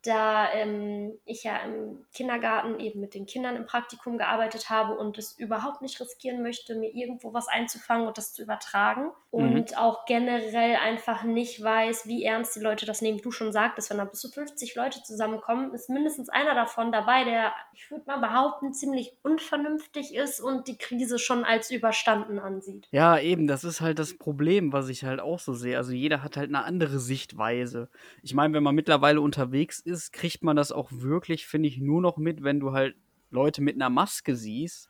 da 0.03 0.51
ähm, 0.53 1.13
ich 1.25 1.43
ja 1.43 1.57
im 1.57 2.05
Kindergarten 2.13 2.79
eben 2.79 2.99
mit 2.99 3.13
den 3.13 3.25
Kindern 3.25 3.55
im 3.55 3.65
Praktikum 3.65 4.17
gearbeitet 4.17 4.69
habe 4.69 4.97
und 4.97 5.17
es 5.17 5.37
überhaupt 5.37 5.81
nicht 5.81 5.99
riskieren 5.99 6.41
möchte, 6.41 6.75
mir 6.75 6.93
irgendwo 6.93 7.33
was 7.33 7.47
einzufangen 7.47 8.07
und 8.07 8.17
das 8.17 8.33
zu 8.33 8.43
übertragen. 8.43 9.11
Mhm. 9.31 9.55
Und 9.55 9.77
auch 9.77 10.05
generell 10.05 10.75
einfach 10.77 11.23
nicht 11.23 11.61
weiß, 11.61 12.07
wie 12.07 12.23
ernst 12.23 12.55
die 12.55 12.59
Leute 12.59 12.85
das 12.85 13.01
nehmen. 13.01 13.19
Du 13.21 13.31
schon 13.31 13.51
sagtest, 13.51 13.89
wenn 13.89 13.97
da 13.97 14.05
bis 14.05 14.19
zu 14.19 14.29
50 14.29 14.75
Leute 14.75 15.03
zusammenkommen, 15.03 15.73
ist 15.73 15.89
mindestens 15.89 16.29
einer 16.29 16.55
davon 16.55 16.91
dabei, 16.91 17.23
der, 17.23 17.53
ich 17.73 17.89
würde 17.91 18.05
mal 18.07 18.17
behaupten, 18.17 18.73
ziemlich 18.73 19.17
unvernünftig 19.23 20.15
ist 20.15 20.39
und 20.39 20.67
die 20.67 20.77
Krise 20.77 21.19
schon 21.19 21.43
als 21.43 21.71
überstanden 21.71 22.39
ansieht. 22.39 22.87
Ja, 22.91 23.19
eben, 23.19 23.47
das 23.47 23.63
ist 23.63 23.81
halt 23.81 23.99
das 23.99 24.17
Problem, 24.17 24.73
was 24.73 24.89
ich 24.89 25.03
halt 25.03 25.19
auch 25.19 25.39
so 25.39 25.53
sehe. 25.53 25.77
Also 25.77 25.91
jeder 25.91 26.23
hat 26.23 26.37
halt 26.37 26.49
eine 26.49 26.63
andere 26.63 26.99
Sichtweise. 26.99 27.89
Ich 28.23 28.33
meine, 28.33 28.53
wenn 28.53 28.63
man 28.63 28.75
mittlerweile 28.75 29.21
unterwegs 29.21 29.79
ist, 29.87 30.13
kriegt 30.13 30.43
man 30.43 30.55
das 30.55 30.71
auch 30.71 30.91
wirklich, 30.91 31.47
finde 31.47 31.69
ich, 31.69 31.79
nur 31.79 32.01
noch 32.01 32.17
mit, 32.17 32.43
wenn 32.43 32.59
du 32.59 32.73
halt 32.73 32.95
Leute 33.29 33.61
mit 33.61 33.75
einer 33.75 33.89
Maske 33.89 34.35
siehst. 34.35 34.89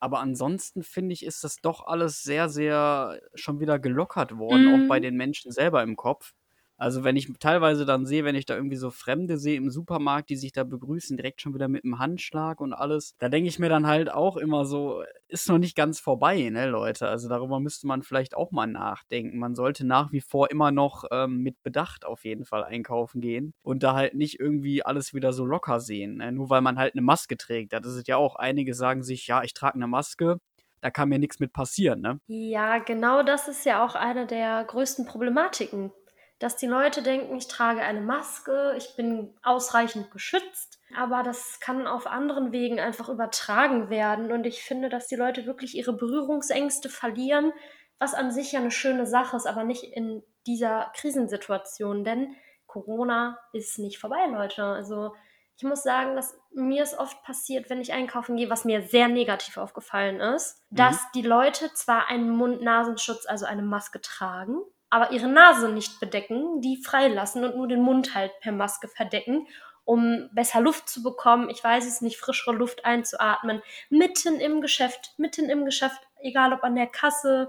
Aber 0.00 0.20
ansonsten 0.20 0.82
finde 0.82 1.12
ich, 1.12 1.24
ist 1.24 1.44
das 1.44 1.56
doch 1.56 1.86
alles 1.86 2.22
sehr, 2.22 2.48
sehr 2.48 3.20
schon 3.34 3.60
wieder 3.60 3.78
gelockert 3.78 4.36
worden, 4.36 4.66
mhm. 4.66 4.84
auch 4.84 4.88
bei 4.88 4.98
mhm. 4.98 5.02
den 5.02 5.16
Menschen 5.16 5.52
selber 5.52 5.82
im 5.82 5.96
Kopf. 5.96 6.34
Also 6.78 7.02
wenn 7.02 7.16
ich 7.16 7.28
teilweise 7.40 7.84
dann 7.84 8.06
sehe, 8.06 8.24
wenn 8.24 8.36
ich 8.36 8.46
da 8.46 8.54
irgendwie 8.54 8.76
so 8.76 8.90
Fremde 8.90 9.36
sehe 9.36 9.56
im 9.56 9.68
Supermarkt, 9.68 10.30
die 10.30 10.36
sich 10.36 10.52
da 10.52 10.62
begrüßen, 10.62 11.16
direkt 11.16 11.40
schon 11.42 11.52
wieder 11.52 11.66
mit 11.66 11.84
einem 11.84 11.98
Handschlag 11.98 12.60
und 12.60 12.72
alles, 12.72 13.16
da 13.18 13.28
denke 13.28 13.48
ich 13.48 13.58
mir 13.58 13.68
dann 13.68 13.88
halt 13.88 14.12
auch 14.12 14.36
immer 14.36 14.64
so, 14.64 15.02
ist 15.26 15.48
noch 15.48 15.58
nicht 15.58 15.76
ganz 15.76 15.98
vorbei, 15.98 16.48
ne, 16.50 16.68
Leute? 16.68 17.08
Also 17.08 17.28
darüber 17.28 17.58
müsste 17.58 17.88
man 17.88 18.02
vielleicht 18.02 18.36
auch 18.36 18.52
mal 18.52 18.66
nachdenken. 18.66 19.38
Man 19.38 19.56
sollte 19.56 19.84
nach 19.84 20.12
wie 20.12 20.20
vor 20.20 20.52
immer 20.52 20.70
noch 20.70 21.04
ähm, 21.10 21.38
mit 21.38 21.60
Bedacht 21.64 22.06
auf 22.06 22.24
jeden 22.24 22.44
Fall 22.44 22.62
einkaufen 22.62 23.20
gehen 23.20 23.54
und 23.62 23.82
da 23.82 23.94
halt 23.94 24.14
nicht 24.14 24.38
irgendwie 24.38 24.84
alles 24.84 25.12
wieder 25.12 25.32
so 25.32 25.44
locker 25.44 25.80
sehen, 25.80 26.18
ne? 26.18 26.30
nur 26.30 26.48
weil 26.48 26.60
man 26.60 26.78
halt 26.78 26.94
eine 26.94 27.02
Maske 27.02 27.36
trägt. 27.36 27.72
Das 27.72 27.86
ist 27.86 28.06
ja 28.06 28.16
auch, 28.16 28.36
einige 28.36 28.72
sagen 28.72 29.02
sich, 29.02 29.26
ja, 29.26 29.42
ich 29.42 29.52
trage 29.52 29.74
eine 29.74 29.88
Maske, 29.88 30.38
da 30.80 30.90
kann 30.90 31.08
mir 31.08 31.18
nichts 31.18 31.40
mit 31.40 31.52
passieren, 31.52 32.00
ne? 32.00 32.20
Ja, 32.28 32.78
genau 32.78 33.24
das 33.24 33.48
ist 33.48 33.64
ja 33.64 33.84
auch 33.84 33.96
eine 33.96 34.26
der 34.26 34.62
größten 34.64 35.06
Problematiken 35.06 35.90
dass 36.38 36.56
die 36.56 36.66
Leute 36.66 37.02
denken, 37.02 37.36
ich 37.36 37.48
trage 37.48 37.82
eine 37.82 38.00
Maske, 38.00 38.74
ich 38.76 38.94
bin 38.96 39.34
ausreichend 39.42 40.10
geschützt, 40.10 40.80
aber 40.96 41.22
das 41.22 41.58
kann 41.60 41.86
auf 41.86 42.06
anderen 42.06 42.52
Wegen 42.52 42.78
einfach 42.78 43.08
übertragen 43.08 43.90
werden 43.90 44.30
und 44.30 44.46
ich 44.46 44.62
finde, 44.62 44.88
dass 44.88 45.08
die 45.08 45.16
Leute 45.16 45.46
wirklich 45.46 45.76
ihre 45.76 45.92
Berührungsängste 45.92 46.88
verlieren, 46.88 47.52
was 47.98 48.14
an 48.14 48.30
sich 48.30 48.52
ja 48.52 48.60
eine 48.60 48.70
schöne 48.70 49.06
Sache 49.06 49.36
ist, 49.36 49.46
aber 49.46 49.64
nicht 49.64 49.82
in 49.82 50.22
dieser 50.46 50.92
Krisensituation, 50.94 52.04
denn 52.04 52.36
Corona 52.66 53.38
ist 53.52 53.78
nicht 53.78 53.98
vorbei, 53.98 54.26
Leute. 54.26 54.62
Also 54.62 55.14
ich 55.56 55.64
muss 55.64 55.82
sagen, 55.82 56.14
dass 56.14 56.38
mir 56.52 56.84
es 56.84 56.96
oft 56.96 57.20
passiert, 57.24 57.68
wenn 57.68 57.80
ich 57.80 57.92
einkaufen 57.92 58.36
gehe, 58.36 58.48
was 58.48 58.64
mir 58.64 58.82
sehr 58.82 59.08
negativ 59.08 59.56
aufgefallen 59.56 60.20
ist, 60.20 60.62
mhm. 60.70 60.76
dass 60.76 61.10
die 61.16 61.22
Leute 61.22 61.72
zwar 61.74 62.06
einen 62.06 62.30
Mund-Nasenschutz, 62.30 63.26
also 63.26 63.44
eine 63.44 63.62
Maske 63.62 64.00
tragen, 64.00 64.60
aber 64.90 65.12
ihre 65.12 65.28
Nase 65.28 65.68
nicht 65.68 66.00
bedecken, 66.00 66.60
die 66.60 66.82
freilassen 66.82 67.44
und 67.44 67.56
nur 67.56 67.68
den 67.68 67.82
Mund 67.82 68.14
halt 68.14 68.32
per 68.40 68.52
Maske 68.52 68.88
verdecken, 68.88 69.46
um 69.84 70.28
besser 70.32 70.60
Luft 70.60 70.88
zu 70.88 71.02
bekommen, 71.02 71.48
ich 71.48 71.64
weiß 71.64 71.86
es 71.86 72.00
nicht, 72.00 72.18
frischere 72.18 72.54
Luft 72.54 72.84
einzuatmen, 72.84 73.62
mitten 73.88 74.40
im 74.40 74.60
Geschäft, 74.60 75.14
mitten 75.16 75.48
im 75.48 75.64
Geschäft, 75.64 76.00
egal 76.20 76.52
ob 76.52 76.62
an 76.62 76.76
der 76.76 76.86
Kasse 76.86 77.48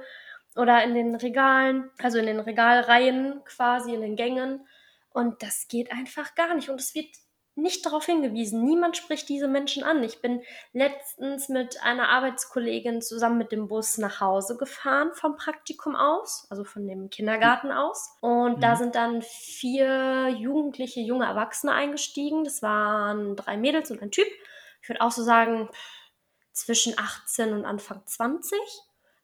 oder 0.55 0.83
in 0.83 0.93
den 0.93 1.15
Regalen, 1.15 1.89
also 2.01 2.17
in 2.17 2.25
den 2.25 2.39
Regalreihen 2.39 3.41
quasi, 3.45 3.93
in 3.93 4.01
den 4.01 4.15
Gängen. 4.15 4.65
Und 5.11 5.43
das 5.43 5.67
geht 5.67 5.91
einfach 5.91 6.35
gar 6.35 6.53
nicht. 6.53 6.69
Und 6.69 6.79
es 6.79 6.95
wird 6.95 7.09
nicht 7.61 7.85
darauf 7.85 8.05
hingewiesen. 8.05 8.63
Niemand 8.63 8.97
spricht 8.97 9.29
diese 9.29 9.47
Menschen 9.47 9.83
an. 9.83 10.03
Ich 10.03 10.21
bin 10.21 10.41
letztens 10.73 11.49
mit 11.49 11.81
einer 11.83 12.09
Arbeitskollegin 12.09 13.01
zusammen 13.01 13.37
mit 13.37 13.51
dem 13.51 13.67
Bus 13.67 13.97
nach 13.97 14.21
Hause 14.21 14.57
gefahren 14.57 15.11
vom 15.13 15.35
Praktikum 15.35 15.95
aus, 15.95 16.47
also 16.49 16.63
von 16.63 16.87
dem 16.87 17.09
Kindergarten 17.09 17.71
aus. 17.71 18.15
Und 18.21 18.57
mhm. 18.57 18.61
da 18.61 18.75
sind 18.75 18.95
dann 18.95 19.21
vier 19.21 20.29
jugendliche, 20.29 21.01
junge 21.01 21.25
Erwachsene 21.25 21.73
eingestiegen. 21.73 22.43
Das 22.43 22.61
waren 22.61 23.35
drei 23.35 23.57
Mädels 23.57 23.91
und 23.91 24.01
ein 24.01 24.11
Typ. 24.11 24.27
Ich 24.81 24.89
würde 24.89 25.01
auch 25.01 25.11
so 25.11 25.23
sagen, 25.23 25.69
zwischen 26.51 26.97
18 26.97 27.53
und 27.53 27.65
Anfang 27.65 28.05
20. 28.05 28.59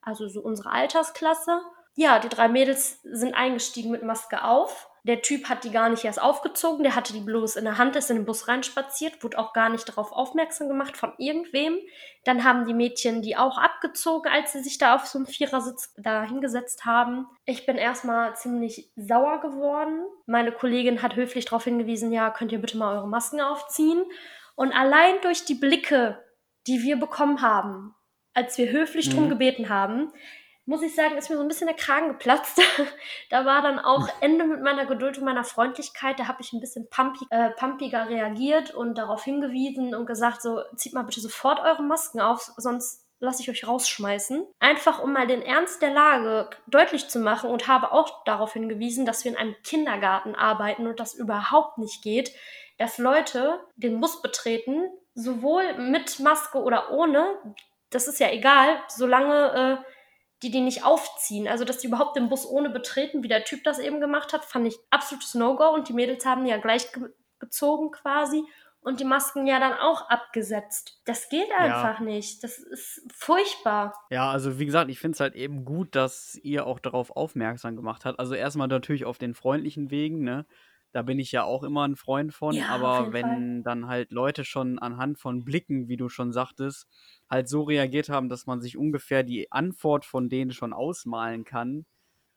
Also 0.02 0.28
so 0.28 0.42
unsere 0.42 0.72
Altersklasse. 0.72 1.62
Ja, 1.96 2.20
die 2.20 2.30
drei 2.30 2.48
Mädels 2.48 3.00
sind 3.04 3.34
eingestiegen 3.34 3.92
mit 3.92 4.04
Maske 4.04 4.44
auf 4.44 4.90
der 5.06 5.22
Typ 5.22 5.50
hat 5.50 5.64
die 5.64 5.70
gar 5.70 5.90
nicht 5.90 6.04
erst 6.04 6.20
aufgezogen, 6.20 6.82
der 6.82 6.96
hatte 6.96 7.14
die 7.14 7.20
bloß 7.20 7.58
in 7.58 7.66
der 7.66 7.78
Hand, 7.78 7.96
ist 7.96 8.10
in 8.10 8.18
den 8.18 8.26
Bus 8.26 8.48
reinspaziert, 8.48 9.24
wurde 9.24 9.38
auch 9.38 9.54
gar 9.54 9.70
nicht 9.70 9.88
darauf 9.88 10.12
aufmerksam 10.12 10.68
gemacht 10.68 10.98
von 10.98 11.14
irgendwem. 11.20 11.78
Dann 12.24 12.44
haben 12.44 12.66
die 12.66 12.74
Mädchen 12.74 13.22
die 13.22 13.38
auch 13.38 13.60
abgezogen, 13.60 14.32
als 14.32 14.54
sie 14.54 14.64
sich 14.64 14.80
da 14.80 14.96
auf 14.96 15.06
so 15.06 15.20
einem 15.20 15.28
Vierersitz 15.28 15.94
da 15.98 16.24
hingesetzt 16.24 16.86
haben. 16.86 17.28
Ich 17.46 17.68
bin 17.68 17.78
erstmal 17.78 18.36
ziemlich 18.36 18.92
sauer 18.96 19.42
geworden. 19.42 20.00
Meine 20.26 20.52
Kollegin 20.52 21.04
hat 21.04 21.16
höflich 21.16 21.46
darauf 21.46 21.66
hingewiesen, 21.66 22.12
ja, 22.12 22.32
könnt 22.32 22.52
ihr 22.52 22.60
bitte 22.60 22.78
mal 22.80 22.98
eure 22.98 23.08
Masken 23.08 23.42
aufziehen. 23.42 24.04
Und 24.56 24.72
allein 24.72 25.22
durch 25.22 25.46
die 25.46 25.54
Blicke, 25.54 26.18
die 26.66 26.82
wir 26.82 26.96
bekommen 26.96 27.44
haben, 27.44 27.94
als 28.34 28.58
wir 28.58 28.72
höflich 28.72 29.10
mhm. 29.10 29.14
drum 29.14 29.30
gebeten 29.30 29.70
haben, 29.70 30.12
muss 30.66 30.82
ich 30.82 30.96
sagen, 30.96 31.18
ist 31.18 31.30
mir 31.30 31.38
so 31.38 31.44
ein 31.44 31.48
bisschen 31.48 31.68
der 31.68 31.76
Kragen 31.76 32.10
geplatzt. 32.10 32.60
da 33.30 33.46
war 33.46 33.62
dann 33.62 33.80
auch 33.80 34.10
Ende 34.22 34.46
mit 34.46 34.62
meiner 34.62 34.86
Geduld 34.86 35.18
und 35.18 35.26
meiner 35.26 35.44
Freundlichkeit. 35.44 36.20
Da 36.20 36.28
habe 36.28 36.42
ich 36.42 36.54
ein 36.54 36.60
bisschen 36.60 36.90
pumpig, 36.90 37.28
äh, 37.30 37.52
pumpiger 37.52 38.10
reagiert 38.10 38.74
und 38.74 38.98
darauf 38.98 39.24
hingewiesen 39.24 39.94
und 39.94 40.06
gesagt, 40.06 40.42
so, 40.42 40.62
zieht 40.76 40.94
mal 40.94 41.04
bitte 41.04 41.22
sofort 41.22 41.60
eure 41.60 41.84
Masken 41.84 42.20
auf, 42.20 42.52
sonst 42.58 43.06
lasse 43.20 43.42
ich 43.42 43.50
euch 43.50 43.68
rausschmeißen. 43.68 44.46
Einfach 44.60 45.02
um 45.02 45.14
mal 45.14 45.28
den 45.28 45.42
Ernst 45.42 45.82
der 45.82 45.92
Lage 45.92 46.50
deutlich 46.68 47.08
zu 47.10 47.20
machen 47.20 47.50
und 47.50 47.68
habe 47.68 47.92
auch 47.92 48.24
darauf 48.24 48.54
hingewiesen, 48.54 49.06
dass 49.06 49.24
wir 49.24 49.32
in 49.32 49.38
einem 49.38 49.56
Kindergarten 49.64 50.36
arbeiten 50.36 50.88
und 50.88 51.00
das 51.00 51.14
überhaupt 51.14 51.78
nicht 51.78 52.02
geht, 52.04 52.32
dass 52.78 52.98
Leute 52.98 53.60
den 53.76 54.02
Bus 54.02 54.22
betreten, 54.22 54.90
sowohl 55.14 55.78
mit 55.78 56.20
Maske 56.20 56.62
oder 56.62 56.92
ohne, 56.92 57.38
das 57.90 58.08
ist 58.08 58.20
ja 58.20 58.30
egal, 58.32 58.82
solange 58.90 59.82
äh, 59.82 59.95
die 60.44 60.52
die 60.52 60.62
nicht 60.62 60.84
aufziehen. 60.84 61.48
Also, 61.48 61.66
dass 61.66 61.78
die 61.78 61.88
überhaupt 61.88 62.16
den 62.16 62.30
Bus 62.30 62.46
ohne 62.46 62.70
betreten, 62.70 63.24
wie 63.24 63.28
der 63.28 63.44
Typ 63.44 63.64
das 63.64 63.80
eben 63.80 64.00
gemacht 64.00 64.34
hat, 64.34 64.46
fand 64.46 64.68
ich 64.68 64.78
absolutes 64.90 65.34
No-Go. 65.34 65.74
Und 65.74 65.90
die 65.90 65.94
Mädels 65.94 66.26
haben 66.26 66.46
ja 66.46 66.58
gleich 66.58 66.92
ge 66.92 67.10
gezogen 67.38 67.92
quasi 67.92 68.46
und 68.86 69.00
die 69.00 69.06
Masken 69.06 69.48
ja 69.48 69.60
dann 69.60 69.74
auch 69.74 70.10
abgesetzt. 70.10 71.02
Das 71.06 71.28
geht 71.28 71.52
einfach 71.52 72.00
ja. 72.00 72.06
nicht. 72.06 72.44
Das 72.44 72.60
ist 72.60 73.02
furchtbar. 73.12 73.96
Ja, 74.12 74.30
also 74.30 74.60
wie 74.60 74.66
gesagt, 74.66 74.92
ich 74.92 75.00
finde 75.00 75.16
es 75.16 75.20
halt 75.20 75.34
eben 75.34 75.66
gut, 75.66 75.96
dass 75.96 76.40
ihr 76.44 76.68
auch 76.68 76.80
darauf 76.80 77.10
aufmerksam 77.16 77.76
gemacht 77.76 78.06
habt. 78.06 78.20
Also 78.20 78.36
erstmal 78.36 78.68
natürlich 78.68 79.04
auf 79.04 79.18
den 79.18 79.34
freundlichen 79.34 79.90
Wegen, 79.90 80.24
ne? 80.24 80.46
Da 80.96 81.02
bin 81.02 81.20
ich 81.20 81.34
ja 81.34 81.44
auch 81.44 81.64
immer 81.64 81.86
ein 81.86 81.98
Freund 81.98 82.34
von, 82.34 82.56
ja, 82.56 82.70
aber 82.70 83.12
wenn 83.12 83.26
Fall. 83.26 83.62
dann 83.64 83.88
halt 83.88 84.14
Leute 84.14 84.46
schon 84.46 84.80
anhand 84.80 85.20
von 85.20 85.44
Blicken, 85.44 85.90
wie 85.90 85.98
du 85.98 86.08
schon 86.08 86.32
sagtest, 86.32 86.88
halt 87.30 87.50
so 87.50 87.64
reagiert 87.64 88.08
haben, 88.08 88.30
dass 88.30 88.46
man 88.46 88.62
sich 88.62 88.78
ungefähr 88.78 89.24
die 89.24 89.52
Antwort 89.52 90.06
von 90.06 90.30
denen 90.30 90.52
schon 90.52 90.72
ausmalen 90.72 91.44
kann, 91.44 91.86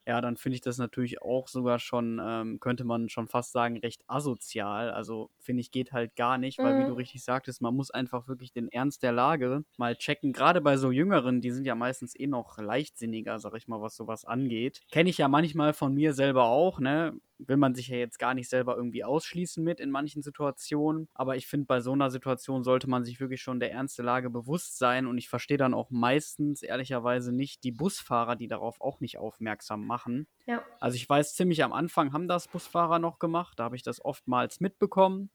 ja, 0.05 0.19
dann 0.19 0.35
finde 0.35 0.55
ich 0.55 0.61
das 0.61 0.77
natürlich 0.77 1.21
auch 1.21 1.47
sogar 1.47 1.79
schon, 1.79 2.19
ähm, 2.21 2.59
könnte 2.59 2.83
man 2.83 3.07
schon 3.07 3.29
fast 3.29 3.53
sagen, 3.53 3.77
recht 3.77 4.03
asozial. 4.07 4.91
Also 4.91 5.29
finde 5.39 5.61
ich, 5.61 5.71
geht 5.71 5.93
halt 5.93 6.17
gar 6.17 6.37
nicht, 6.37 6.57
weil, 6.57 6.73
mhm. 6.73 6.83
wie 6.83 6.87
du 6.87 6.93
richtig 6.95 7.23
sagtest, 7.23 7.61
man 7.61 7.73
muss 7.73 7.91
einfach 7.91 8.27
wirklich 8.27 8.51
den 8.51 8.67
Ernst 8.67 9.03
der 9.03 9.13
Lage 9.13 9.63
mal 9.77 9.95
checken. 9.95 10.33
Gerade 10.33 10.59
bei 10.59 10.75
so 10.75 10.91
Jüngeren, 10.91 11.39
die 11.39 11.51
sind 11.51 11.63
ja 11.63 11.75
meistens 11.75 12.13
eh 12.19 12.27
noch 12.27 12.57
leichtsinniger, 12.57 13.39
sag 13.39 13.55
ich 13.55 13.69
mal, 13.69 13.79
was 13.81 13.95
sowas 13.95 14.25
angeht. 14.25 14.81
Kenne 14.91 15.09
ich 15.11 15.17
ja 15.17 15.29
manchmal 15.29 15.71
von 15.71 15.93
mir 15.93 16.13
selber 16.13 16.45
auch, 16.45 16.81
ne? 16.81 17.13
Will 17.39 17.57
man 17.57 17.73
sich 17.73 17.87
ja 17.87 17.97
jetzt 17.97 18.19
gar 18.19 18.33
nicht 18.33 18.49
selber 18.49 18.75
irgendwie 18.75 19.03
ausschließen 19.03 19.63
mit 19.63 19.79
in 19.79 19.89
manchen 19.89 20.21
Situationen. 20.21 21.07
Aber 21.13 21.35
ich 21.35 21.47
finde, 21.47 21.65
bei 21.65 21.79
so 21.79 21.93
einer 21.93 22.11
Situation 22.11 22.63
sollte 22.63 22.89
man 22.89 23.05
sich 23.05 23.19
wirklich 23.19 23.41
schon 23.41 23.59
der 23.59 23.71
ernsten 23.71 24.03
Lage 24.03 24.29
bewusst 24.29 24.77
sein. 24.77 25.07
Und 25.07 25.17
ich 25.17 25.29
verstehe 25.29 25.57
dann 25.57 25.73
auch 25.73 25.89
meistens 25.89 26.61
ehrlicherweise 26.61 27.31
nicht 27.31 27.63
die 27.63 27.71
Busfahrer, 27.71 28.35
die 28.35 28.47
darauf 28.47 28.81
auch 28.81 28.99
nicht 28.99 29.17
aufmerksam 29.17 29.87
machen. 29.87 30.27
Ja. 30.45 30.63
Also 30.79 30.95
ich 30.95 31.09
weiß, 31.09 31.33
ziemlich 31.33 31.63
am 31.63 31.73
Anfang 31.73 32.13
haben 32.13 32.27
das 32.27 32.47
Busfahrer 32.47 32.99
noch 32.99 33.19
gemacht. 33.19 33.57
Da 33.57 33.63
habe 33.63 33.75
ich 33.75 33.83
das 33.83 34.03
oftmals 34.03 34.59
mitbekommen. 34.59 35.29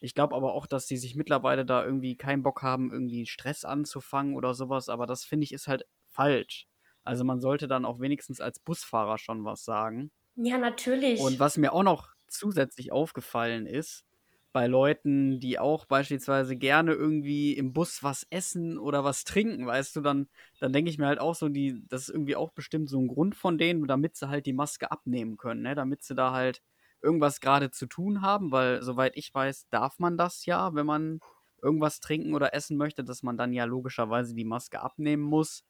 Ich 0.00 0.14
glaube 0.14 0.36
aber 0.36 0.52
auch, 0.52 0.66
dass 0.66 0.86
die 0.86 0.96
sich 0.96 1.16
mittlerweile 1.16 1.66
da 1.66 1.84
irgendwie 1.84 2.16
keinen 2.16 2.44
Bock 2.44 2.62
haben, 2.62 2.92
irgendwie 2.92 3.26
Stress 3.26 3.64
anzufangen 3.64 4.36
oder 4.36 4.54
sowas. 4.54 4.88
Aber 4.88 5.06
das 5.06 5.24
finde 5.24 5.44
ich 5.44 5.52
ist 5.52 5.66
halt 5.66 5.84
falsch. 6.06 6.68
Also 7.02 7.24
man 7.24 7.40
sollte 7.40 7.66
dann 7.66 7.84
auch 7.84 8.00
wenigstens 8.00 8.40
als 8.40 8.60
Busfahrer 8.60 9.18
schon 9.18 9.44
was 9.44 9.64
sagen. 9.64 10.12
Ja, 10.38 10.56
natürlich. 10.56 11.14
Und 11.14 11.38
was 11.40 11.56
mir 11.56 11.72
auch 11.72 11.82
noch 11.82 12.14
zusätzlich 12.28 12.92
aufgefallen 12.92 13.66
ist, 13.66 14.04
bei 14.52 14.66
Leuten, 14.66 15.40
die 15.40 15.58
auch 15.58 15.84
beispielsweise 15.86 16.56
gerne 16.56 16.92
irgendwie 16.94 17.52
im 17.56 17.72
Bus 17.72 18.02
was 18.02 18.26
essen 18.30 18.78
oder 18.78 19.04
was 19.04 19.24
trinken, 19.24 19.66
weißt 19.66 19.94
du, 19.96 20.00
dann, 20.00 20.28
dann 20.58 20.72
denke 20.72 20.90
ich 20.90 20.98
mir 20.98 21.06
halt 21.06 21.20
auch 21.20 21.34
so, 21.34 21.48
die, 21.48 21.82
das 21.86 22.02
ist 22.02 22.08
irgendwie 22.10 22.36
auch 22.36 22.52
bestimmt 22.52 22.88
so 22.88 22.98
ein 22.98 23.08
Grund 23.08 23.36
von 23.36 23.58
denen, 23.58 23.86
damit 23.86 24.16
sie 24.16 24.28
halt 24.28 24.46
die 24.46 24.52
Maske 24.54 24.90
abnehmen 24.90 25.36
können, 25.36 25.62
ne? 25.62 25.74
Damit 25.74 26.02
sie 26.02 26.14
da 26.14 26.32
halt 26.32 26.62
irgendwas 27.02 27.40
gerade 27.40 27.70
zu 27.70 27.86
tun 27.86 28.22
haben, 28.22 28.50
weil 28.50 28.82
soweit 28.82 29.16
ich 29.16 29.32
weiß, 29.32 29.68
darf 29.70 29.98
man 29.98 30.16
das 30.16 30.46
ja, 30.46 30.74
wenn 30.74 30.86
man 30.86 31.20
irgendwas 31.62 32.00
trinken 32.00 32.34
oder 32.34 32.54
essen 32.54 32.76
möchte, 32.76 33.04
dass 33.04 33.22
man 33.22 33.36
dann 33.36 33.52
ja 33.52 33.64
logischerweise 33.64 34.34
die 34.34 34.44
Maske 34.44 34.80
abnehmen 34.80 35.22
muss. 35.22 35.62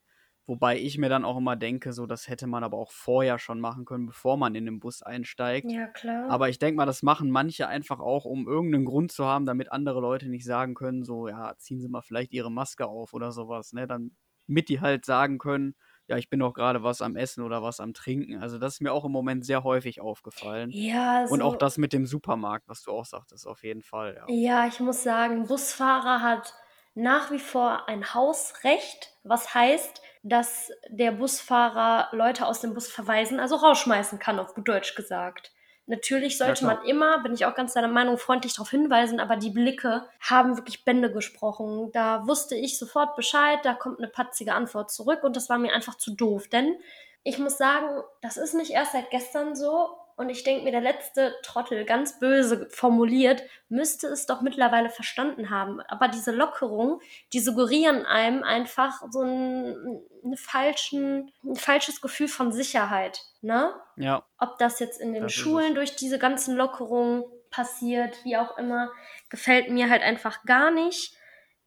Wobei 0.49 0.79
ich 0.79 0.99
mir 0.99 1.09
dann 1.11 1.25
auch 1.25 1.37
immer 1.39 1.57
denke, 1.57 1.93
so 1.93 2.07
das 2.07 2.29
hätte 2.29 2.49
man 2.49 2.65
aber 2.65 2.79
auch 2.79 2.91
vorher 2.93 3.39
schon 3.39 3.61
machen 3.61 3.85
können, 3.85 4.07
bevor 4.07 4.37
man 4.39 4.55
in 4.57 4.65
den 4.67 4.81
Bus 4.81 5.03
einsteigt. 5.03 5.75
Ja, 5.75 5.87
klar. 5.87 6.27
Aber 6.27 6.49
ich 6.49 6.59
denke 6.59 6.77
mal, 6.77 6.87
das 6.87 7.03
machen 7.03 7.31
manche 7.31 7.69
einfach 7.69 8.01
auch, 8.01 8.25
um 8.25 8.47
irgendeinen 8.49 8.85
Grund 8.85 9.13
zu 9.13 9.25
haben, 9.25 9.47
damit 9.47 9.73
andere 9.73 10.01
Leute 10.01 10.29
nicht 10.29 10.45
sagen 10.45 10.75
können, 10.75 11.05
so, 11.05 11.29
ja, 11.29 11.55
ziehen 11.59 11.81
Sie 11.81 11.89
mal 11.89 12.03
vielleicht 12.03 12.33
Ihre 12.33 12.51
Maske 12.53 12.87
auf 12.87 13.15
oder 13.15 13.33
sowas, 13.33 13.73
ne? 13.73 13.87
Dann 13.87 14.17
mit 14.47 14.69
die 14.71 14.81
halt 14.81 15.05
sagen 15.07 15.39
können, 15.39 15.75
ja, 16.07 16.17
ich 16.17 16.29
bin 16.31 16.41
doch 16.41 16.55
gerade 16.55 16.83
was 16.83 17.03
am 17.03 17.17
Essen 17.17 17.43
oder 17.45 17.63
was 17.63 17.81
am 17.81 17.95
Trinken. 17.95 18.37
Also 18.43 18.59
das 18.59 18.75
ist 18.75 18.81
mir 18.81 18.93
auch 18.93 19.05
im 19.05 19.13
Moment 19.13 19.45
sehr 19.45 19.63
häufig 19.65 20.01
aufgefallen. 20.01 20.77
Ja, 20.85 21.27
so. 21.27 21.35
Und 21.35 21.43
auch 21.43 21.57
das 21.57 21.79
mit 21.79 21.93
dem 21.93 22.07
Supermarkt, 22.07 22.69
was 22.69 22.83
du 22.83 22.91
auch 22.93 23.05
sagtest, 23.07 23.47
auf 23.47 23.63
jeden 23.63 23.83
Fall. 23.83 24.15
Ja, 24.17 24.29
ja 24.29 24.67
ich 24.67 24.81
muss 24.81 25.03
sagen, 25.03 25.47
Busfahrer 25.47 26.23
hat 26.23 26.55
nach 26.95 27.31
wie 27.31 27.39
vor 27.39 27.89
ein 27.89 28.15
Hausrecht, 28.15 29.13
was 29.23 29.55
heißt, 29.55 30.03
dass 30.23 30.71
der 30.89 31.13
Busfahrer 31.13 32.09
Leute 32.13 32.47
aus 32.47 32.61
dem 32.61 32.75
Bus 32.75 32.89
verweisen, 32.89 33.41
also 33.41 33.57
rausschmeißen 33.57 34.19
kann, 34.19 34.39
auf 34.39 34.55
gut 34.55 34.69
Deutsch 34.69 34.95
gesagt. 34.95 35.53
Natürlich 35.87 36.37
sollte 36.37 36.63
ja, 36.63 36.67
man 36.67 36.85
immer, 36.85 37.23
bin 37.23 37.33
ich 37.33 37.47
auch 37.47 37.55
ganz 37.55 37.73
deiner 37.73 37.89
Meinung, 37.89 38.19
freundlich 38.19 38.53
darauf 38.53 38.71
hinweisen, 38.71 39.21
aber 39.21 39.37
die 39.37 39.49
Blicke 39.49 40.07
haben 40.21 40.59
wirklich 40.59 40.85
Bände 40.85 41.11
gesprochen. 41.11 41.91
Da 41.93 42.27
wusste 42.27 42.57
ich 42.57 42.79
sofort 42.79 43.17
Bescheid, 43.17 43.61
da 43.63 43.73
kommt 43.73 43.99
eine 43.99 44.09
patzige 44.09 44.53
Antwort 44.53 44.91
zurück 44.91 45.23
und 45.23 45.35
das 45.35 45.49
war 45.49 45.57
mir 45.57 45.73
einfach 45.73 45.97
zu 45.97 46.15
doof. 46.15 46.49
Denn 46.49 46.77
ich 47.23 47.39
muss 47.39 47.57
sagen, 47.57 48.03
das 48.21 48.37
ist 48.37 48.53
nicht 48.53 48.73
erst 48.73 48.93
seit 48.93 49.09
gestern 49.11 49.57
so 49.57 49.89
und 50.19 50.31
ich 50.31 50.43
denke 50.43 50.65
mir, 50.65 50.73
der 50.73 50.81
letzte 50.81 51.33
Trottel, 51.43 51.85
ganz 51.85 52.19
böse 52.19 52.69
formuliert, 52.71 53.45
müsste 53.69 54.09
es 54.09 54.27
doch 54.27 54.41
mittlerweile 54.41 54.91
verstanden 54.91 55.49
haben. 55.49 55.81
Aber 55.83 56.09
diese 56.09 56.33
Lockerung, 56.33 57.01
die 57.33 57.39
suggerieren 57.39 58.05
einem 58.05 58.43
einfach 58.43 59.01
so 59.11 59.23
ein, 59.23 60.03
eine 60.25 60.37
falschen, 60.37 61.33
ein 61.45 61.55
falsches 61.55 62.01
Gefühl 62.01 62.27
von 62.27 62.51
Sicherheit. 62.51 63.21
Ne? 63.43 63.73
Ja. 63.95 64.25
Ob 64.39 64.59
das 64.59 64.81
jetzt 64.81 65.01
in 65.01 65.13
den 65.13 65.23
das 65.23 65.33
Schulen 65.33 65.77
durch 65.77 65.95
diese 65.95 66.19
ganzen 66.19 66.57
Lockerungen 66.57 67.23
passiert, 67.51 68.25
wie 68.25 68.37
auch 68.37 68.59
immer, 68.59 68.91
gefällt 69.31 69.71
mir 69.71 69.89
halt 69.89 70.03
einfach 70.03 70.43
gar 70.43 70.73
nicht 70.73 71.17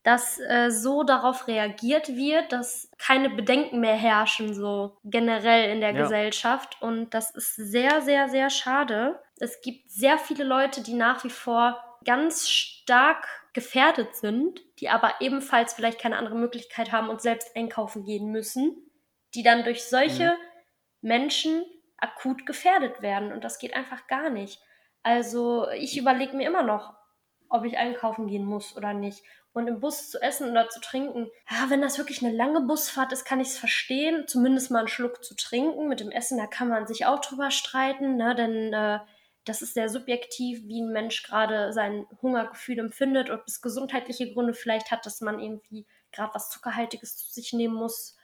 dass 0.04 0.40
äh, 0.40 0.72
so 0.72 1.04
darauf 1.04 1.48
reagiert 1.48 2.16
wird, 2.16 2.52
dass 2.52 2.90
keine 2.98 3.30
Bedenken 3.30 3.80
mehr 3.80 3.96
herrschen, 3.96 4.54
so 4.54 4.98
generell 5.04 5.70
in 5.72 5.82
der 5.82 5.94
ja. 5.94 6.02
Gesellschaft. 6.02 6.82
Und 6.82 7.14
das 7.14 7.32
ist 7.32 7.56
sehr, 7.56 8.02
sehr, 8.02 8.28
sehr 8.30 8.50
schade. 8.50 9.22
Es 9.40 9.62
gibt 9.62 9.92
sehr 9.92 10.18
viele 10.18 10.44
Leute, 10.44 10.82
die 10.82 10.94
nach 10.94 11.24
wie 11.24 11.30
vor 11.30 11.84
ganz 12.04 12.50
stark 12.50 13.28
gefährdet 13.54 14.16
sind, 14.16 14.62
die 14.80 14.90
aber 14.90 15.14
ebenfalls 15.20 15.74
vielleicht 15.74 16.00
keine 16.00 16.18
andere 16.18 16.36
Möglichkeit 16.36 16.92
haben 16.92 17.10
und 17.10 17.22
selbst 17.22 17.56
einkaufen 17.56 18.04
gehen 18.04 18.32
müssen, 18.32 18.76
die 19.36 19.44
dann 19.44 19.64
durch 19.64 19.84
solche 19.84 20.32
mhm. 20.32 21.10
Menschen 21.10 21.66
akut 21.98 22.46
gefährdet 22.46 23.02
werden. 23.02 23.32
Und 23.32 23.44
das 23.44 23.60
geht 23.60 23.76
einfach 23.76 24.08
gar 24.08 24.30
nicht. 24.30 24.60
Also 25.04 25.70
ich 25.72 25.98
überlege 25.98 26.36
mir 26.36 26.48
immer 26.48 26.64
noch, 26.64 26.94
ob 27.50 27.66
ich 27.66 27.78
einkaufen 27.78 28.28
gehen 28.28 28.46
muss 28.46 28.76
oder 28.76 28.94
nicht. 28.94 29.24
Und 29.54 29.68
im 29.68 29.82
Bus 29.82 30.10
zu 30.10 30.22
essen 30.22 30.50
oder 30.50 30.70
zu 30.70 30.80
trinken, 30.80 31.30
ja, 31.50 31.70
wenn 31.70 31.82
das 31.82 31.98
wirklich 31.98 32.24
eine 32.24 32.36
lange 32.36 32.62
Busfahrt 32.62 33.12
ist, 33.12 33.26
kann 33.26 33.42
ich 33.42 33.50
es 33.50 33.58
verstehen, 33.58 34.26
zumindest 34.28 34.72
mal 34.72 34.80
einen 34.80 34.88
Schluck 34.88 35.24
zu 35.24 35.36
trinken. 35.36 35.90
Mit 35.90 36.00
dem 36.00 36.12
Essen, 36.12 36.38
da 36.38 36.48
kann 36.48 36.70
man 36.70 36.88
sich 36.88 37.06
auch 37.06 37.20
drüber 37.20 37.52
streiten, 37.52 38.16
ne? 38.16 38.34
denn 38.34 38.74
äh, 38.74 39.00
das 39.44 39.62
ist 39.62 39.74
sehr 39.74 39.90
subjektiv, 39.90 40.62
wie 40.66 40.82
ein 40.82 40.94
Mensch 40.94 41.24
gerade 41.24 41.74
sein 41.74 42.06
Hungergefühl 42.22 42.80
empfindet, 42.80 43.30
ob 43.30 43.44
es 43.46 43.62
gesundheitliche 43.62 44.32
Gründe 44.32 44.54
vielleicht 44.54 44.92
hat, 44.92 45.06
dass 45.06 45.20
man 45.20 45.40
irgendwie 45.40 45.86
gerade 46.12 46.34
was 46.34 46.50
Zuckerhaltiges 46.50 47.18
zu 47.18 47.30
sich 47.32 47.52
nehmen 47.52 47.74
muss 47.74 48.16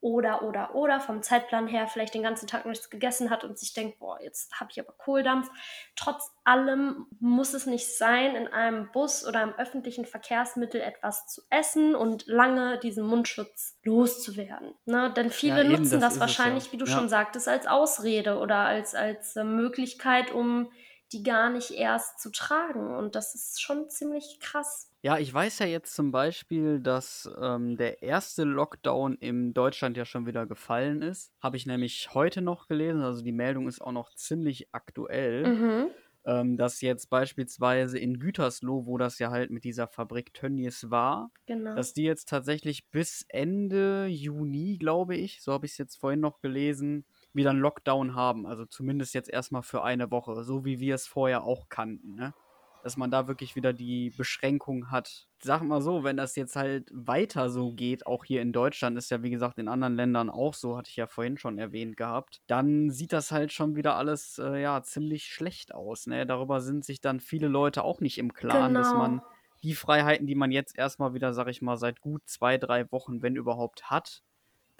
oder, 0.00 0.42
oder, 0.42 0.74
oder 0.74 0.98
vom 1.00 1.22
Zeitplan 1.22 1.66
her 1.66 1.86
vielleicht 1.86 2.14
den 2.14 2.22
ganzen 2.22 2.46
Tag 2.46 2.64
nichts 2.64 2.88
gegessen 2.88 3.28
hat 3.28 3.44
und 3.44 3.58
sich 3.58 3.74
denkt, 3.74 3.98
boah, 3.98 4.18
jetzt 4.22 4.58
habe 4.58 4.70
ich 4.70 4.80
aber 4.80 4.92
Kohldampf. 4.92 5.50
Trotz 5.94 6.32
allem 6.44 7.06
muss 7.20 7.52
es 7.52 7.66
nicht 7.66 7.86
sein, 7.96 8.34
in 8.34 8.48
einem 8.48 8.90
Bus 8.92 9.26
oder 9.26 9.42
im 9.42 9.52
öffentlichen 9.54 10.06
Verkehrsmittel 10.06 10.80
etwas 10.80 11.26
zu 11.26 11.42
essen 11.50 11.94
und 11.94 12.26
lange 12.26 12.78
diesen 12.78 13.04
Mundschutz 13.06 13.78
loszuwerden. 13.82 14.74
Ne? 14.86 15.12
Denn 15.14 15.30
viele 15.30 15.56
ja, 15.56 15.64
eben, 15.64 15.82
nutzen 15.82 16.00
das, 16.00 16.14
das 16.14 16.20
wahrscheinlich, 16.20 16.66
ja. 16.66 16.72
wie 16.72 16.78
du 16.78 16.86
ja. 16.86 16.92
schon 16.92 17.08
sagtest, 17.10 17.46
als 17.46 17.66
Ausrede 17.66 18.38
oder 18.38 18.56
als, 18.56 18.94
als 18.94 19.36
äh, 19.36 19.44
Möglichkeit, 19.44 20.32
um 20.32 20.70
die 21.12 21.22
gar 21.22 21.50
nicht 21.50 21.72
erst 21.72 22.20
zu 22.20 22.30
tragen. 22.30 22.94
Und 22.94 23.14
das 23.14 23.34
ist 23.34 23.60
schon 23.60 23.88
ziemlich 23.88 24.38
krass. 24.40 24.90
Ja, 25.02 25.18
ich 25.18 25.32
weiß 25.32 25.60
ja 25.60 25.66
jetzt 25.66 25.94
zum 25.94 26.12
Beispiel, 26.12 26.80
dass 26.80 27.28
ähm, 27.40 27.76
der 27.76 28.02
erste 28.02 28.44
Lockdown 28.44 29.16
in 29.16 29.54
Deutschland 29.54 29.96
ja 29.96 30.04
schon 30.04 30.26
wieder 30.26 30.46
gefallen 30.46 31.02
ist. 31.02 31.32
Habe 31.40 31.56
ich 31.56 31.66
nämlich 31.66 32.10
heute 32.12 32.42
noch 32.42 32.68
gelesen, 32.68 33.02
also 33.02 33.22
die 33.22 33.32
Meldung 33.32 33.66
ist 33.66 33.80
auch 33.80 33.92
noch 33.92 34.14
ziemlich 34.14 34.68
aktuell. 34.72 35.46
Mhm. 35.46 35.86
Ähm, 36.26 36.58
dass 36.58 36.82
jetzt 36.82 37.08
beispielsweise 37.08 37.98
in 37.98 38.18
Gütersloh, 38.18 38.84
wo 38.84 38.98
das 38.98 39.18
ja 39.18 39.30
halt 39.30 39.50
mit 39.50 39.64
dieser 39.64 39.88
Fabrik 39.88 40.34
Tönnies 40.34 40.90
war, 40.90 41.30
genau. 41.46 41.74
dass 41.74 41.94
die 41.94 42.02
jetzt 42.02 42.28
tatsächlich 42.28 42.90
bis 42.90 43.24
Ende 43.26 44.04
Juni, 44.06 44.76
glaube 44.76 45.16
ich, 45.16 45.40
so 45.40 45.54
habe 45.54 45.64
ich 45.64 45.72
es 45.72 45.78
jetzt 45.78 45.96
vorhin 45.96 46.20
noch 46.20 46.42
gelesen, 46.42 47.06
wieder 47.32 47.50
einen 47.50 47.60
Lockdown 47.60 48.14
haben. 48.14 48.46
Also 48.46 48.64
zumindest 48.64 49.14
jetzt 49.14 49.30
erstmal 49.30 49.62
für 49.62 49.82
eine 49.82 50.10
Woche, 50.10 50.42
so 50.44 50.64
wie 50.64 50.80
wir 50.80 50.94
es 50.94 51.06
vorher 51.06 51.44
auch 51.44 51.68
kannten. 51.68 52.14
Ne? 52.14 52.34
dass 52.82 52.96
man 52.96 53.10
da 53.10 53.28
wirklich 53.28 53.56
wieder 53.56 53.72
die 53.72 54.10
Beschränkung 54.10 54.90
hat. 54.90 55.26
Sag 55.42 55.62
mal 55.62 55.80
so, 55.80 56.04
wenn 56.04 56.16
das 56.16 56.36
jetzt 56.36 56.56
halt 56.56 56.90
weiter 56.92 57.50
so 57.50 57.72
geht, 57.72 58.06
auch 58.06 58.24
hier 58.24 58.42
in 58.42 58.52
Deutschland, 58.52 58.96
ist 58.96 59.10
ja 59.10 59.22
wie 59.22 59.30
gesagt 59.30 59.58
in 59.58 59.68
anderen 59.68 59.96
Ländern 59.96 60.30
auch 60.30 60.54
so, 60.54 60.76
hatte 60.76 60.90
ich 60.90 60.96
ja 60.96 61.06
vorhin 61.06 61.38
schon 61.38 61.58
erwähnt 61.58 61.96
gehabt, 61.96 62.40
dann 62.46 62.90
sieht 62.90 63.12
das 63.12 63.32
halt 63.32 63.52
schon 63.52 63.76
wieder 63.76 63.96
alles 63.96 64.38
äh, 64.38 64.60
ja 64.60 64.82
ziemlich 64.82 65.24
schlecht 65.24 65.74
aus. 65.74 66.06
Ne? 66.06 66.26
Darüber 66.26 66.60
sind 66.60 66.84
sich 66.84 67.00
dann 67.00 67.20
viele 67.20 67.48
Leute 67.48 67.84
auch 67.84 68.00
nicht 68.00 68.18
im 68.18 68.32
Klaren, 68.32 68.74
genau. 68.74 68.80
dass 68.80 68.94
man 68.94 69.22
die 69.62 69.74
Freiheiten, 69.74 70.26
die 70.26 70.34
man 70.34 70.52
jetzt 70.52 70.76
erstmal 70.76 71.12
wieder, 71.12 71.34
sag 71.34 71.48
ich 71.48 71.60
mal, 71.60 71.76
seit 71.76 72.00
gut 72.00 72.22
zwei, 72.26 72.56
drei 72.56 72.90
Wochen, 72.92 73.22
wenn 73.22 73.36
überhaupt 73.36 73.90
hat, 73.90 74.22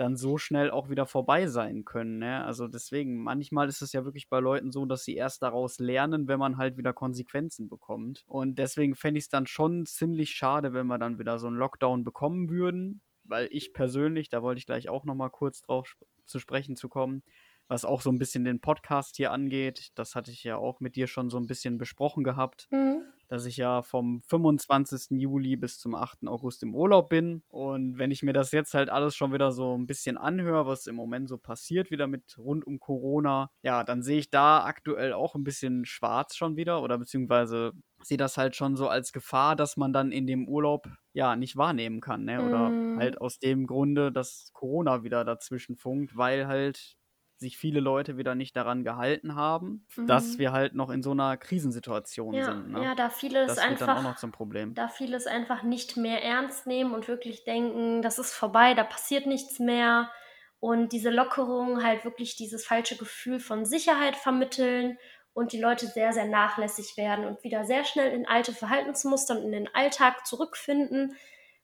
dann 0.01 0.17
so 0.17 0.39
schnell 0.39 0.71
auch 0.71 0.89
wieder 0.89 1.07
vorbei 1.07 1.47
sein 1.47 1.85
können. 1.85 2.19
Ne? 2.19 2.45
Also 2.45 2.69
deswegen, 2.69 3.23
manchmal 3.23 3.69
ist 3.69 3.83
es 3.83 3.93
ja 3.93 4.05
wirklich 4.05 4.29
bei 4.29 4.41
Leuten 4.41 4.73
so, 4.73 4.87
dass 4.87 5.05
sie 5.05 5.15
erst 5.15 5.43
daraus 5.43 5.79
lernen, 5.79 6.27
wenn 6.27 6.39
man 6.39 6.57
halt 6.57 6.79
wieder 6.79 6.93
Konsequenzen 6.93 7.69
bekommt. 7.69 8.25
Und 8.27 8.59
deswegen 8.59 8.95
fände 8.95 9.19
ich 9.19 9.25
es 9.25 9.29
dann 9.29 9.47
schon 9.47 9.85
ziemlich 9.85 10.31
schade, 10.31 10.73
wenn 10.73 10.87
wir 10.87 10.99
dann 10.99 11.19
wieder 11.19 11.39
so 11.39 11.49
einen 11.49 11.57
Lockdown 11.57 12.03
bekommen 12.03 12.49
würden. 12.49 13.03
Weil 13.25 13.49
ich 13.53 13.75
persönlich, 13.75 14.31
da 14.31 14.43
wollte 14.43 14.59
ich 14.59 14.67
gleich 14.67 14.89
auch 14.89 15.05
nochmal 15.05 15.31
kurz 15.31 15.61
drauf 15.61 15.97
zu 16.25 16.39
sprechen 16.39 16.77
zu 16.77 16.89
kommen, 16.89 17.23
was 17.71 17.85
auch 17.85 18.01
so 18.01 18.11
ein 18.11 18.19
bisschen 18.19 18.45
den 18.45 18.61
Podcast 18.61 19.17
hier 19.17 19.31
angeht, 19.31 19.93
das 19.95 20.17
hatte 20.17 20.33
ich 20.33 20.43
ja 20.43 20.57
auch 20.57 20.81
mit 20.81 20.97
dir 20.97 21.07
schon 21.07 21.31
so 21.31 21.39
ein 21.39 21.47
bisschen 21.47 21.79
besprochen 21.79 22.25
gehabt. 22.25 22.67
Mhm 22.71 23.05
dass 23.31 23.47
ich 23.47 23.57
ja 23.57 23.83
vom 23.83 24.23
25. 24.23 25.21
Juli 25.21 25.55
bis 25.55 25.79
zum 25.79 25.95
8. 25.95 26.27
August 26.27 26.65
im 26.65 26.75
Urlaub 26.75 27.09
bin. 27.09 27.45
Und 27.49 27.97
wenn 27.97 28.11
ich 28.11 28.25
mir 28.25 28.33
das 28.33 28.51
jetzt 28.51 28.75
halt 28.75 28.91
alles 28.91 29.15
schon 29.15 29.33
wieder 29.33 29.53
so 29.53 29.79
ein 29.79 29.87
bisschen 29.87 30.19
anhöre, 30.19 30.67
was 30.67 30.89
im 30.89 30.97
Moment 30.97 31.29
so 31.29 31.39
passiert, 31.39 31.93
wieder 31.93 32.09
mit 32.09 32.37
rund 32.39 32.67
um 32.67 32.81
Corona, 32.81 33.49
ja, 33.63 33.85
dann 33.85 34.03
sehe 34.03 34.19
ich 34.19 34.31
da 34.31 34.65
aktuell 34.65 35.13
auch 35.13 35.37
ein 35.37 35.45
bisschen 35.45 35.85
schwarz 35.85 36.35
schon 36.35 36.57
wieder 36.57 36.83
oder 36.83 36.99
beziehungsweise 36.99 37.71
sehe 38.03 38.19
das 38.19 38.37
halt 38.37 38.57
schon 38.57 38.77
so 38.77 38.89
als 38.89 39.13
Gefahr, 39.13 39.55
dass 39.55 39.77
man 39.77 39.93
dann 39.93 40.11
in 40.11 40.27
dem 40.27 40.49
Urlaub 40.49 40.89
ja 41.13 41.37
nicht 41.37 41.57
wahrnehmen 41.57 42.01
kann, 42.01 42.25
ne? 42.25 42.43
Oder 42.43 42.71
mm. 42.71 42.99
halt 42.99 43.21
aus 43.21 43.39
dem 43.39 43.67
Grunde, 43.67 44.11
dass 44.11 44.51
Corona 44.55 45.05
wieder 45.05 45.25
dazwischen 45.25 45.77
funkt, 45.77 46.17
weil 46.17 46.49
halt 46.49 46.97
sich 47.41 47.57
viele 47.57 47.81
Leute 47.81 48.19
wieder 48.19 48.35
nicht 48.35 48.55
daran 48.55 48.85
gehalten 48.85 49.35
haben, 49.35 49.87
mhm. 49.97 50.07
dass 50.07 50.39
wir 50.39 50.53
halt 50.53 50.75
noch 50.75 50.91
in 50.91 51.03
so 51.03 51.13
einer 51.13 51.39
Krisensituation 51.39 52.35
ja, 52.35 52.45
sind. 52.45 52.71
Ne? 52.71 52.85
Ja, 52.85 52.95
da 52.95 53.09
viele 53.09 53.47
das 53.47 53.53
es 53.53 53.59
einfach, 53.59 53.87
dann 53.87 53.97
auch 53.97 54.03
noch 54.03 54.17
zum 54.17 54.31
Problem. 54.31 54.75
Da 54.75 54.89
viele 54.89 55.17
es 55.17 55.27
einfach 55.27 55.63
nicht 55.63 55.97
mehr 55.97 56.23
ernst 56.23 56.67
nehmen 56.67 56.93
und 56.93 57.09
wirklich 57.09 57.45
denken, 57.45 58.03
das 58.03 58.19
ist 58.19 58.33
vorbei, 58.33 58.75
da 58.75 58.85
passiert 58.85 59.27
nichts 59.27 59.59
mehr. 59.59 60.11
Und 60.61 60.93
diese 60.93 61.09
Lockerung 61.09 61.83
halt 61.83 62.05
wirklich 62.05 62.37
dieses 62.37 62.67
falsche 62.67 62.97
Gefühl 62.99 63.41
von 63.41 63.65
Sicherheit 63.65 64.17
vermitteln 64.17 64.99
und 65.33 65.53
die 65.53 65.61
Leute 65.61 65.87
sehr, 65.87 66.13
sehr 66.13 66.27
nachlässig 66.27 66.99
werden 66.99 67.25
und 67.25 67.43
wieder 67.43 67.65
sehr 67.65 67.85
schnell 67.85 68.13
in 68.13 68.29
alte 68.29 68.53
Verhaltensmuster 68.53 69.39
und 69.39 69.45
in 69.45 69.53
den 69.53 69.75
Alltag 69.75 70.27
zurückfinden, 70.27 71.17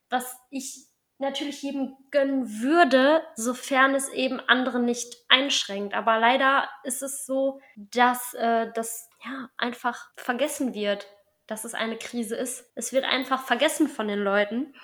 was 0.08 0.38
ich 0.50 0.85
natürlich 1.18 1.62
jedem 1.62 1.96
gönnen 2.10 2.60
würde, 2.60 3.22
sofern 3.34 3.94
es 3.94 4.08
eben 4.10 4.40
andere 4.40 4.80
nicht 4.80 5.16
einschränkt. 5.28 5.94
Aber 5.94 6.18
leider 6.18 6.68
ist 6.84 7.02
es 7.02 7.24
so, 7.24 7.60
dass 7.76 8.34
äh, 8.34 8.70
das 8.74 9.08
ja 9.24 9.48
einfach 9.56 10.10
vergessen 10.16 10.74
wird, 10.74 11.06
dass 11.46 11.64
es 11.64 11.74
eine 11.74 11.96
Krise 11.96 12.36
ist. 12.36 12.70
Es 12.74 12.92
wird 12.92 13.04
einfach 13.04 13.42
vergessen 13.42 13.88
von 13.88 14.08
den 14.08 14.18
Leuten. 14.18 14.74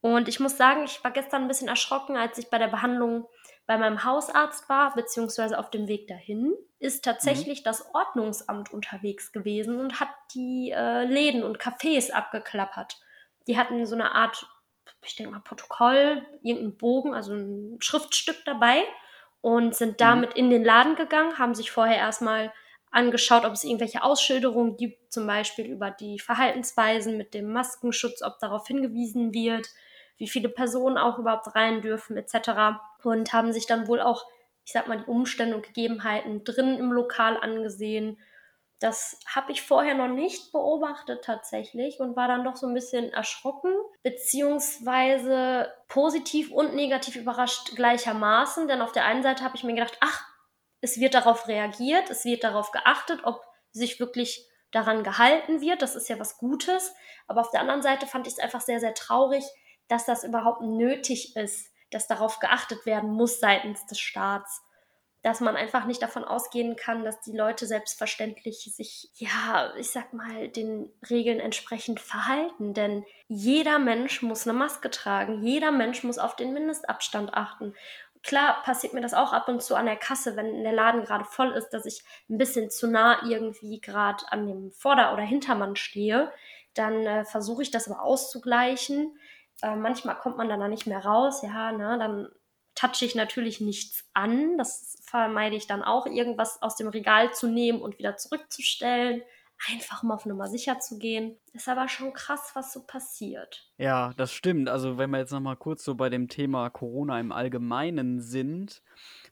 Und 0.00 0.28
ich 0.28 0.40
muss 0.40 0.56
sagen, 0.56 0.84
ich 0.84 1.02
war 1.04 1.10
gestern 1.10 1.42
ein 1.42 1.48
bisschen 1.48 1.68
erschrocken, 1.68 2.16
als 2.16 2.38
ich 2.38 2.48
bei 2.48 2.58
der 2.58 2.68
Behandlung 2.68 3.26
bei 3.66 3.76
meinem 3.76 4.04
Hausarzt 4.04 4.68
war, 4.68 4.94
beziehungsweise 4.94 5.58
auf 5.58 5.70
dem 5.70 5.86
Weg 5.86 6.08
dahin, 6.08 6.52
ist 6.78 7.04
tatsächlich 7.04 7.60
mhm. 7.60 7.64
das 7.64 7.94
Ordnungsamt 7.94 8.72
unterwegs 8.72 9.32
gewesen 9.32 9.78
und 9.78 10.00
hat 10.00 10.08
die 10.34 10.72
äh, 10.74 11.04
Läden 11.04 11.44
und 11.44 11.58
Cafés 11.60 12.10
abgeklappert. 12.10 12.98
Die 13.46 13.58
hatten 13.58 13.86
so 13.86 13.94
eine 13.94 14.12
Art 14.14 14.48
ich 15.04 15.16
denke 15.16 15.32
mal, 15.32 15.40
Protokoll, 15.40 16.26
irgendein 16.42 16.76
Bogen, 16.76 17.14
also 17.14 17.32
ein 17.32 17.78
Schriftstück 17.80 18.36
dabei 18.44 18.82
und 19.40 19.74
sind 19.74 19.92
mhm. 19.92 19.96
damit 19.96 20.30
mhm. 20.30 20.36
in 20.36 20.50
den 20.50 20.64
Laden 20.64 20.96
gegangen, 20.96 21.38
haben 21.38 21.54
sich 21.54 21.70
vorher 21.70 21.96
erstmal 21.96 22.52
angeschaut, 22.90 23.44
ob 23.44 23.52
es 23.52 23.64
irgendwelche 23.64 24.02
Ausschilderungen 24.02 24.76
gibt, 24.76 25.12
zum 25.12 25.26
Beispiel 25.26 25.66
über 25.66 25.90
die 25.90 26.18
Verhaltensweisen 26.18 27.16
mit 27.16 27.34
dem 27.34 27.52
Maskenschutz, 27.52 28.22
ob 28.22 28.38
darauf 28.40 28.66
hingewiesen 28.66 29.32
wird, 29.32 29.68
wie 30.16 30.28
viele 30.28 30.48
Personen 30.48 30.98
auch 30.98 31.18
überhaupt 31.18 31.54
rein 31.54 31.82
dürfen, 31.82 32.16
etc. 32.16 32.80
Und 33.02 33.32
haben 33.32 33.52
sich 33.52 33.66
dann 33.66 33.86
wohl 33.86 34.00
auch, 34.00 34.26
ich 34.64 34.72
sag 34.72 34.88
mal, 34.88 34.98
die 34.98 35.10
Umstände 35.10 35.54
und 35.54 35.66
Gegebenheiten 35.66 36.44
drin 36.44 36.76
im 36.78 36.92
Lokal 36.92 37.36
angesehen, 37.40 38.18
das 38.80 39.20
habe 39.26 39.52
ich 39.52 39.60
vorher 39.60 39.94
noch 39.94 40.08
nicht 40.08 40.52
beobachtet 40.52 41.22
tatsächlich 41.22 42.00
und 42.00 42.16
war 42.16 42.28
dann 42.28 42.44
doch 42.44 42.56
so 42.56 42.66
ein 42.66 42.72
bisschen 42.72 43.12
erschrocken, 43.12 43.74
beziehungsweise 44.02 45.70
positiv 45.88 46.50
und 46.50 46.74
negativ 46.74 47.16
überrascht 47.16 47.76
gleichermaßen. 47.76 48.68
Denn 48.68 48.80
auf 48.80 48.92
der 48.92 49.04
einen 49.04 49.22
Seite 49.22 49.44
habe 49.44 49.54
ich 49.54 49.64
mir 49.64 49.74
gedacht, 49.74 49.98
ach, 50.00 50.26
es 50.80 50.98
wird 50.98 51.12
darauf 51.12 51.46
reagiert, 51.46 52.08
es 52.08 52.24
wird 52.24 52.42
darauf 52.42 52.70
geachtet, 52.70 53.20
ob 53.24 53.42
sich 53.70 54.00
wirklich 54.00 54.48
daran 54.72 55.04
gehalten 55.04 55.60
wird. 55.60 55.82
Das 55.82 55.94
ist 55.94 56.08
ja 56.08 56.18
was 56.18 56.38
Gutes. 56.38 56.94
Aber 57.26 57.42
auf 57.42 57.50
der 57.50 57.60
anderen 57.60 57.82
Seite 57.82 58.06
fand 58.06 58.26
ich 58.26 58.32
es 58.32 58.38
einfach 58.38 58.62
sehr, 58.62 58.80
sehr 58.80 58.94
traurig, 58.94 59.44
dass 59.88 60.06
das 60.06 60.24
überhaupt 60.24 60.62
nötig 60.62 61.36
ist, 61.36 61.70
dass 61.90 62.06
darauf 62.06 62.38
geachtet 62.38 62.86
werden 62.86 63.10
muss 63.10 63.40
seitens 63.40 63.84
des 63.86 64.00
Staats 64.00 64.62
dass 65.22 65.40
man 65.40 65.56
einfach 65.56 65.84
nicht 65.84 66.00
davon 66.00 66.24
ausgehen 66.24 66.76
kann, 66.76 67.04
dass 67.04 67.20
die 67.20 67.36
Leute 67.36 67.66
selbstverständlich 67.66 68.72
sich, 68.74 69.10
ja, 69.14 69.74
ich 69.76 69.90
sag 69.90 70.14
mal, 70.14 70.48
den 70.48 70.90
Regeln 71.10 71.40
entsprechend 71.40 72.00
verhalten. 72.00 72.72
Denn 72.72 73.04
jeder 73.28 73.78
Mensch 73.78 74.22
muss 74.22 74.48
eine 74.48 74.56
Maske 74.58 74.90
tragen, 74.90 75.42
jeder 75.42 75.72
Mensch 75.72 76.04
muss 76.04 76.18
auf 76.18 76.36
den 76.36 76.54
Mindestabstand 76.54 77.34
achten. 77.34 77.74
Klar 78.22 78.62
passiert 78.62 78.94
mir 78.94 79.00
das 79.02 79.14
auch 79.14 79.32
ab 79.32 79.48
und 79.48 79.62
zu 79.62 79.74
an 79.74 79.86
der 79.86 79.96
Kasse, 79.96 80.36
wenn 80.36 80.62
der 80.62 80.72
Laden 80.72 81.04
gerade 81.04 81.24
voll 81.24 81.50
ist, 81.52 81.70
dass 81.70 81.86
ich 81.86 82.02
ein 82.28 82.38
bisschen 82.38 82.70
zu 82.70 82.86
nah 82.86 83.22
irgendwie 83.24 83.80
gerade 83.80 84.24
an 84.30 84.46
dem 84.46 84.70
Vorder- 84.72 85.12
oder 85.12 85.22
Hintermann 85.22 85.76
stehe. 85.76 86.32
Dann 86.74 87.06
äh, 87.06 87.24
versuche 87.24 87.62
ich 87.62 87.70
das 87.70 87.90
aber 87.90 88.02
auszugleichen. 88.02 89.18
Äh, 89.62 89.76
manchmal 89.76 90.18
kommt 90.18 90.38
man 90.38 90.48
dann 90.48 90.60
da 90.60 90.68
nicht 90.68 90.86
mehr 90.86 91.04
raus, 91.04 91.42
ja, 91.42 91.72
ne, 91.72 91.98
dann 91.98 92.28
touche 92.80 93.04
ich 93.04 93.14
natürlich 93.14 93.60
nichts 93.60 94.08
an. 94.14 94.56
Das 94.58 94.98
vermeide 95.04 95.56
ich 95.56 95.66
dann 95.66 95.82
auch, 95.82 96.06
irgendwas 96.06 96.62
aus 96.62 96.76
dem 96.76 96.88
Regal 96.88 97.32
zu 97.32 97.48
nehmen 97.48 97.80
und 97.80 97.98
wieder 97.98 98.16
zurückzustellen. 98.16 99.22
Einfach 99.70 100.02
um 100.02 100.10
auf 100.10 100.24
Nummer 100.24 100.48
sicher 100.48 100.78
zu 100.78 100.98
gehen. 100.98 101.36
Ist 101.52 101.68
aber 101.68 101.86
schon 101.88 102.14
krass, 102.14 102.52
was 102.54 102.72
so 102.72 102.82
passiert. 102.86 103.70
Ja, 103.76 104.14
das 104.16 104.32
stimmt. 104.32 104.70
Also, 104.70 104.96
wenn 104.96 105.10
wir 105.10 105.18
jetzt 105.18 105.32
nochmal 105.32 105.56
kurz 105.56 105.84
so 105.84 105.94
bei 105.94 106.08
dem 106.08 106.28
Thema 106.28 106.70
Corona 106.70 107.20
im 107.20 107.30
Allgemeinen 107.30 108.22
sind, 108.22 108.82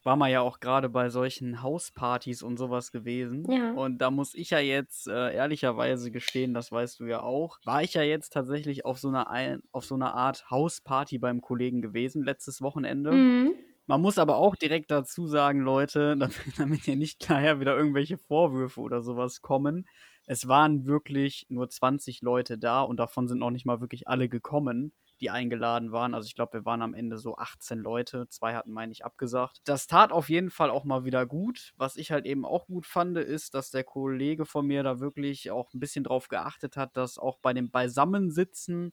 war 0.08 0.16
man 0.16 0.30
ja 0.30 0.40
auch 0.40 0.58
gerade 0.60 0.88
bei 0.88 1.10
solchen 1.10 1.62
Hauspartys 1.62 2.42
und 2.42 2.56
sowas 2.56 2.92
gewesen. 2.92 3.44
Ja. 3.46 3.72
Und 3.72 3.98
da 3.98 4.10
muss 4.10 4.34
ich 4.34 4.48
ja 4.48 4.58
jetzt 4.58 5.06
äh, 5.06 5.34
ehrlicherweise 5.34 6.10
gestehen, 6.10 6.54
das 6.54 6.72
weißt 6.72 7.00
du 7.00 7.04
ja 7.04 7.20
auch, 7.20 7.58
war 7.66 7.82
ich 7.82 7.92
ja 7.92 8.00
jetzt 8.00 8.32
tatsächlich 8.32 8.86
auf 8.86 8.98
so 8.98 9.08
einer, 9.08 9.60
auf 9.70 9.84
so 9.84 9.96
einer 9.96 10.14
Art 10.14 10.50
Hausparty 10.50 11.18
beim 11.18 11.42
Kollegen 11.42 11.82
gewesen, 11.82 12.24
letztes 12.24 12.62
Wochenende. 12.62 13.12
Mhm. 13.12 13.52
Man 13.86 14.00
muss 14.00 14.16
aber 14.16 14.36
auch 14.36 14.56
direkt 14.56 14.90
dazu 14.90 15.26
sagen, 15.26 15.60
Leute, 15.60 16.16
damit, 16.18 16.40
damit 16.56 16.80
hier 16.84 16.96
nicht 16.96 17.28
daher 17.28 17.60
wieder 17.60 17.76
irgendwelche 17.76 18.16
Vorwürfe 18.16 18.80
oder 18.80 19.02
sowas 19.02 19.42
kommen. 19.42 19.86
Es 20.24 20.48
waren 20.48 20.86
wirklich 20.86 21.44
nur 21.50 21.68
20 21.68 22.22
Leute 22.22 22.56
da 22.56 22.80
und 22.80 22.96
davon 22.96 23.28
sind 23.28 23.40
noch 23.40 23.50
nicht 23.50 23.66
mal 23.66 23.82
wirklich 23.82 24.08
alle 24.08 24.30
gekommen 24.30 24.94
die 25.20 25.30
eingeladen 25.30 25.92
waren. 25.92 26.14
Also 26.14 26.26
ich 26.26 26.34
glaube, 26.34 26.54
wir 26.54 26.64
waren 26.64 26.82
am 26.82 26.94
Ende 26.94 27.18
so 27.18 27.36
18 27.36 27.78
Leute. 27.78 28.28
Zwei 28.28 28.54
hatten, 28.54 28.72
meine 28.72 28.92
ich, 28.92 29.04
abgesagt. 29.04 29.60
Das 29.64 29.86
tat 29.86 30.12
auf 30.12 30.28
jeden 30.28 30.50
Fall 30.50 30.70
auch 30.70 30.84
mal 30.84 31.04
wieder 31.04 31.26
gut. 31.26 31.72
Was 31.76 31.96
ich 31.96 32.10
halt 32.10 32.26
eben 32.26 32.44
auch 32.44 32.66
gut 32.66 32.86
fand, 32.86 33.16
ist, 33.18 33.54
dass 33.54 33.70
der 33.70 33.84
Kollege 33.84 34.44
von 34.44 34.66
mir 34.66 34.82
da 34.82 35.00
wirklich 35.00 35.50
auch 35.50 35.72
ein 35.72 35.80
bisschen 35.80 36.04
drauf 36.04 36.28
geachtet 36.28 36.76
hat, 36.76 36.96
dass 36.96 37.18
auch 37.18 37.38
bei 37.40 37.52
dem 37.52 37.70
Beisammensitzen 37.70 38.92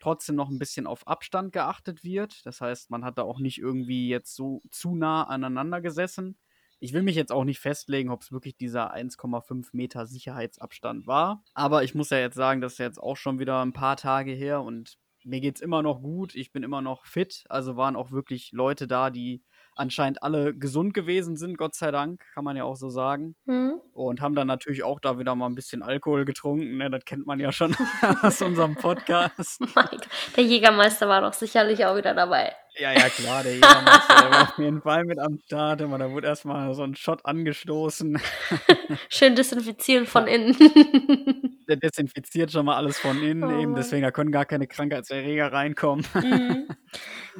trotzdem 0.00 0.36
noch 0.36 0.50
ein 0.50 0.58
bisschen 0.58 0.86
auf 0.86 1.06
Abstand 1.06 1.52
geachtet 1.52 2.04
wird. 2.04 2.44
Das 2.46 2.60
heißt, 2.60 2.90
man 2.90 3.04
hat 3.04 3.18
da 3.18 3.22
auch 3.22 3.38
nicht 3.38 3.58
irgendwie 3.58 4.08
jetzt 4.08 4.34
so 4.34 4.62
zu 4.70 4.94
nah 4.94 5.24
aneinander 5.24 5.80
gesessen. 5.80 6.36
Ich 6.80 6.92
will 6.92 7.02
mich 7.02 7.16
jetzt 7.16 7.32
auch 7.32 7.44
nicht 7.44 7.60
festlegen, 7.60 8.10
ob 8.10 8.20
es 8.20 8.30
wirklich 8.30 8.56
dieser 8.56 8.94
1,5 8.94 9.68
Meter 9.72 10.06
Sicherheitsabstand 10.06 11.06
war. 11.06 11.42
Aber 11.54 11.82
ich 11.84 11.94
muss 11.94 12.10
ja 12.10 12.18
jetzt 12.18 12.34
sagen, 12.34 12.60
das 12.60 12.72
ist 12.72 12.78
jetzt 12.78 13.02
auch 13.02 13.16
schon 13.16 13.38
wieder 13.38 13.64
ein 13.64 13.72
paar 13.72 13.96
Tage 13.96 14.32
her 14.32 14.60
und 14.60 14.98
mir 15.24 15.40
geht 15.40 15.56
es 15.56 15.62
immer 15.62 15.82
noch 15.82 16.02
gut, 16.02 16.34
ich 16.34 16.52
bin 16.52 16.62
immer 16.62 16.82
noch 16.82 17.06
fit. 17.06 17.44
Also 17.48 17.76
waren 17.76 17.96
auch 17.96 18.10
wirklich 18.10 18.52
Leute 18.52 18.86
da, 18.86 19.10
die 19.10 19.42
anscheinend 19.76 20.22
alle 20.22 20.54
gesund 20.54 20.94
gewesen 20.94 21.36
sind, 21.36 21.58
Gott 21.58 21.74
sei 21.74 21.90
Dank, 21.90 22.22
kann 22.34 22.44
man 22.44 22.56
ja 22.56 22.64
auch 22.64 22.76
so 22.76 22.90
sagen. 22.90 23.34
Mhm. 23.46 23.80
Und 23.92 24.20
haben 24.20 24.34
dann 24.34 24.46
natürlich 24.46 24.82
auch 24.84 25.00
da 25.00 25.18
wieder 25.18 25.34
mal 25.34 25.46
ein 25.46 25.54
bisschen 25.54 25.82
Alkohol 25.82 26.24
getrunken. 26.24 26.76
Ne? 26.76 26.90
Das 26.90 27.04
kennt 27.04 27.26
man 27.26 27.40
ja 27.40 27.52
schon 27.52 27.74
aus 28.22 28.40
unserem 28.42 28.76
Podcast. 28.76 29.60
der 30.36 30.44
Jägermeister 30.44 31.08
war 31.08 31.20
doch 31.20 31.32
sicherlich 31.32 31.84
auch 31.86 31.96
wieder 31.96 32.14
dabei. 32.14 32.52
Ja, 32.76 32.92
ja, 32.92 33.08
klar, 33.08 33.42
der 33.44 33.54
Jägermeister, 33.54 34.16
der 34.16 34.30
war 34.30 34.42
auf 34.42 34.58
jeden 34.58 34.82
Fall 34.82 35.04
mit 35.04 35.18
am 35.20 35.38
Start. 35.38 35.80
Aber 35.82 35.96
da 35.98 36.10
wurde 36.10 36.26
erstmal 36.26 36.74
so 36.74 36.82
ein 36.82 36.96
Shot 36.96 37.24
angestoßen. 37.24 38.18
Schön 39.08 39.36
desinfizieren 39.36 40.06
von 40.06 40.26
innen. 40.26 40.56
der 41.68 41.76
desinfiziert 41.76 42.50
schon 42.50 42.66
mal 42.66 42.76
alles 42.76 42.98
von 42.98 43.22
innen, 43.22 43.44
oh. 43.44 43.60
eben 43.60 43.74
deswegen, 43.74 44.02
da 44.02 44.10
können 44.10 44.32
gar 44.32 44.44
keine 44.44 44.66
Krankheitserreger 44.66 45.52
reinkommen. 45.52 46.06
Mhm. 46.14 46.68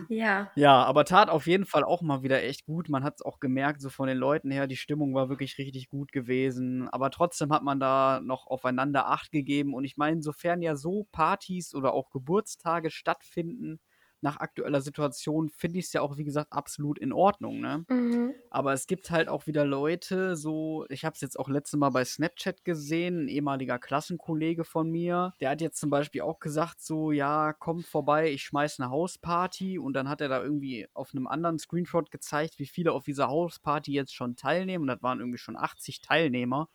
Ja. 0.09 0.51
Ja, 0.57 0.83
aber 0.83 1.05
tat 1.05 1.31
auf 1.31 1.47
jeden 1.47 1.67
Fall 1.67 1.85
auch 1.85 2.03
mal 2.03 2.25
wieder 2.25 2.43
echt 2.43 2.67
gut. 2.67 2.89
Man 2.89 3.05
hat 3.05 3.15
es 3.19 3.23
auch 3.23 3.39
gemerkt, 3.39 3.81
so 3.81 3.91
von 3.91 4.09
den 4.09 4.19
Leuten 4.19 4.51
her, 4.51 4.67
die 4.67 4.77
Stimmung 4.77 5.15
war 5.15 5.29
wirklich 5.29 5.57
richtig 5.57 5.89
gut 5.89 6.11
gewesen. 6.11 6.89
Aber 6.89 7.13
trotzdem 7.13 7.53
hat 7.53 7.63
man 7.63 7.79
da 7.79 8.21
noch 8.21 8.49
aufeinander 8.49 9.07
Acht 9.09 9.31
gegeben. 9.31 9.73
Und 9.73 9.85
ich 9.85 9.97
meine, 9.97 10.21
sofern 10.21 10.63
ja 10.63 10.75
so 10.75 11.07
Partys 11.13 11.77
oder 11.77 11.93
auch 11.93 12.11
Geburtstage 12.11 12.91
stattfinden, 12.91 13.79
nach 14.25 14.39
aktueller 14.39 14.81
Situation 14.81 15.51
finde 15.51 15.79
ich 15.79 15.85
es 15.85 15.93
ja 15.93 16.01
auch, 16.01 16.17
wie 16.17 16.25
gesagt, 16.25 16.53
absolut 16.53 16.99
in 16.99 17.13
Ordnung. 17.13 17.61
Ne? 17.61 17.85
Mhm. 17.89 18.35
Aber 18.51 18.73
es 18.73 18.87
gibt 18.87 19.11
halt 19.11 19.29
auch 19.29 19.47
wieder 19.47 19.67
Leute, 19.67 20.35
so, 20.35 20.87
ich 20.89 21.05
habe 21.05 21.15
es 21.15 21.21
jetzt 21.21 21.39
auch 21.39 21.49
letztes 21.49 21.79
Mal 21.79 21.91
bei 21.91 22.05
Snapchat 22.05 22.65
gesehen, 22.65 23.25
ein 23.25 23.29
ehemaliger 23.29 23.79
Klassenkollege 23.79 24.65
von 24.65 24.91
mir, 24.91 25.35
der 25.41 25.51
hat 25.51 25.61
jetzt 25.61 25.79
zum 25.79 25.91
Beispiel 25.91 26.23
auch 26.23 26.41
gesagt, 26.41 26.81
so, 26.81 27.13
ja, 27.13 27.53
kommt 27.53 27.87
vorbei, 27.87 28.33
ich 28.33 28.43
schmeiß 28.45 28.81
eine 28.81 28.91
Hausparty 28.91 29.79
und 29.79 29.93
dann 29.93 30.09
hat 30.09 30.23
er 30.23 30.29
da 30.29 30.43
irgendwie 30.43 30.89
auf 30.95 31.15
einem 31.15 31.27
anderen 31.27 31.59
Screenshot 31.59 32.11
gezeigt, 32.11 32.59
wie 32.59 32.67
viele 32.67 32.93
auf 32.93 33.05
dieser 33.05 33.29
Hausparty 33.29 33.93
jetzt 33.93 34.15
schon 34.15 34.37
teilnehmen 34.37 34.83
und 34.83 34.89
das 34.89 35.03
waren 35.03 35.21
irgendwie 35.21 35.39
schon 35.39 35.57
80 35.57 36.01
Teilnehmer 36.01 36.71